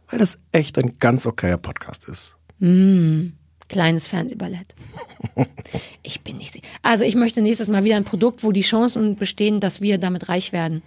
Weil 0.08 0.20
das 0.20 0.38
echt 0.52 0.78
ein 0.78 0.98
ganz 1.00 1.26
okayer 1.26 1.58
Podcast 1.58 2.08
ist. 2.08 2.36
Kleines 3.68 4.06
Fernsehballett. 4.06 4.74
Ich 6.04 6.20
bin 6.20 6.36
nicht. 6.36 6.60
Also 6.82 7.02
ich 7.02 7.16
möchte 7.16 7.42
nächstes 7.42 7.68
Mal 7.68 7.82
wieder 7.82 7.96
ein 7.96 8.04
Produkt, 8.04 8.44
wo 8.44 8.52
die 8.52 8.60
Chancen 8.60 9.16
bestehen, 9.16 9.58
dass 9.58 9.80
wir 9.80 9.98
damit 9.98 10.28
reich 10.28 10.52
werden. 10.52 10.82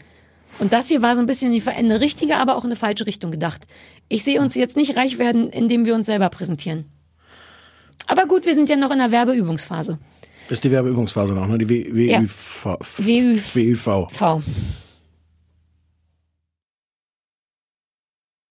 Und 0.59 0.71
das 0.71 0.88
hier 0.88 1.01
war 1.01 1.15
so 1.15 1.21
ein 1.21 1.27
bisschen 1.27 1.53
in 1.53 1.67
eine 1.67 1.99
richtige, 1.99 2.38
aber 2.38 2.55
auch 2.55 2.63
in 2.63 2.69
eine 2.69 2.77
falsche 2.77 3.05
Richtung 3.05 3.30
gedacht. 3.30 3.67
Ich 4.07 4.23
sehe 4.23 4.39
uns 4.41 4.55
jetzt 4.55 4.77
nicht 4.77 4.95
reich 4.95 5.17
werden, 5.17 5.49
indem 5.49 5.86
wir 5.86 5.93
uns 5.93 6.05
selber 6.05 6.30
präsentieren. 6.30 6.86
Aber 8.07 8.25
gut, 8.25 8.45
wir 8.45 8.55
sind 8.55 8.69
ja 8.69 8.77
noch 8.77 8.91
in 8.91 8.99
der 8.99 9.11
Werbeübungsphase. 9.11 9.99
Das 10.50 10.58
ist 10.58 10.64
die 10.64 10.72
Werbeübungsphase 10.72 11.34
noch, 11.36 11.47
ne? 11.47 11.58
Die 11.60 11.70
W- 11.70 12.10
Ja. 12.12 12.22
WÜV. 12.22 12.68
WÜV. 12.97 13.56
WÜV. 13.56 14.10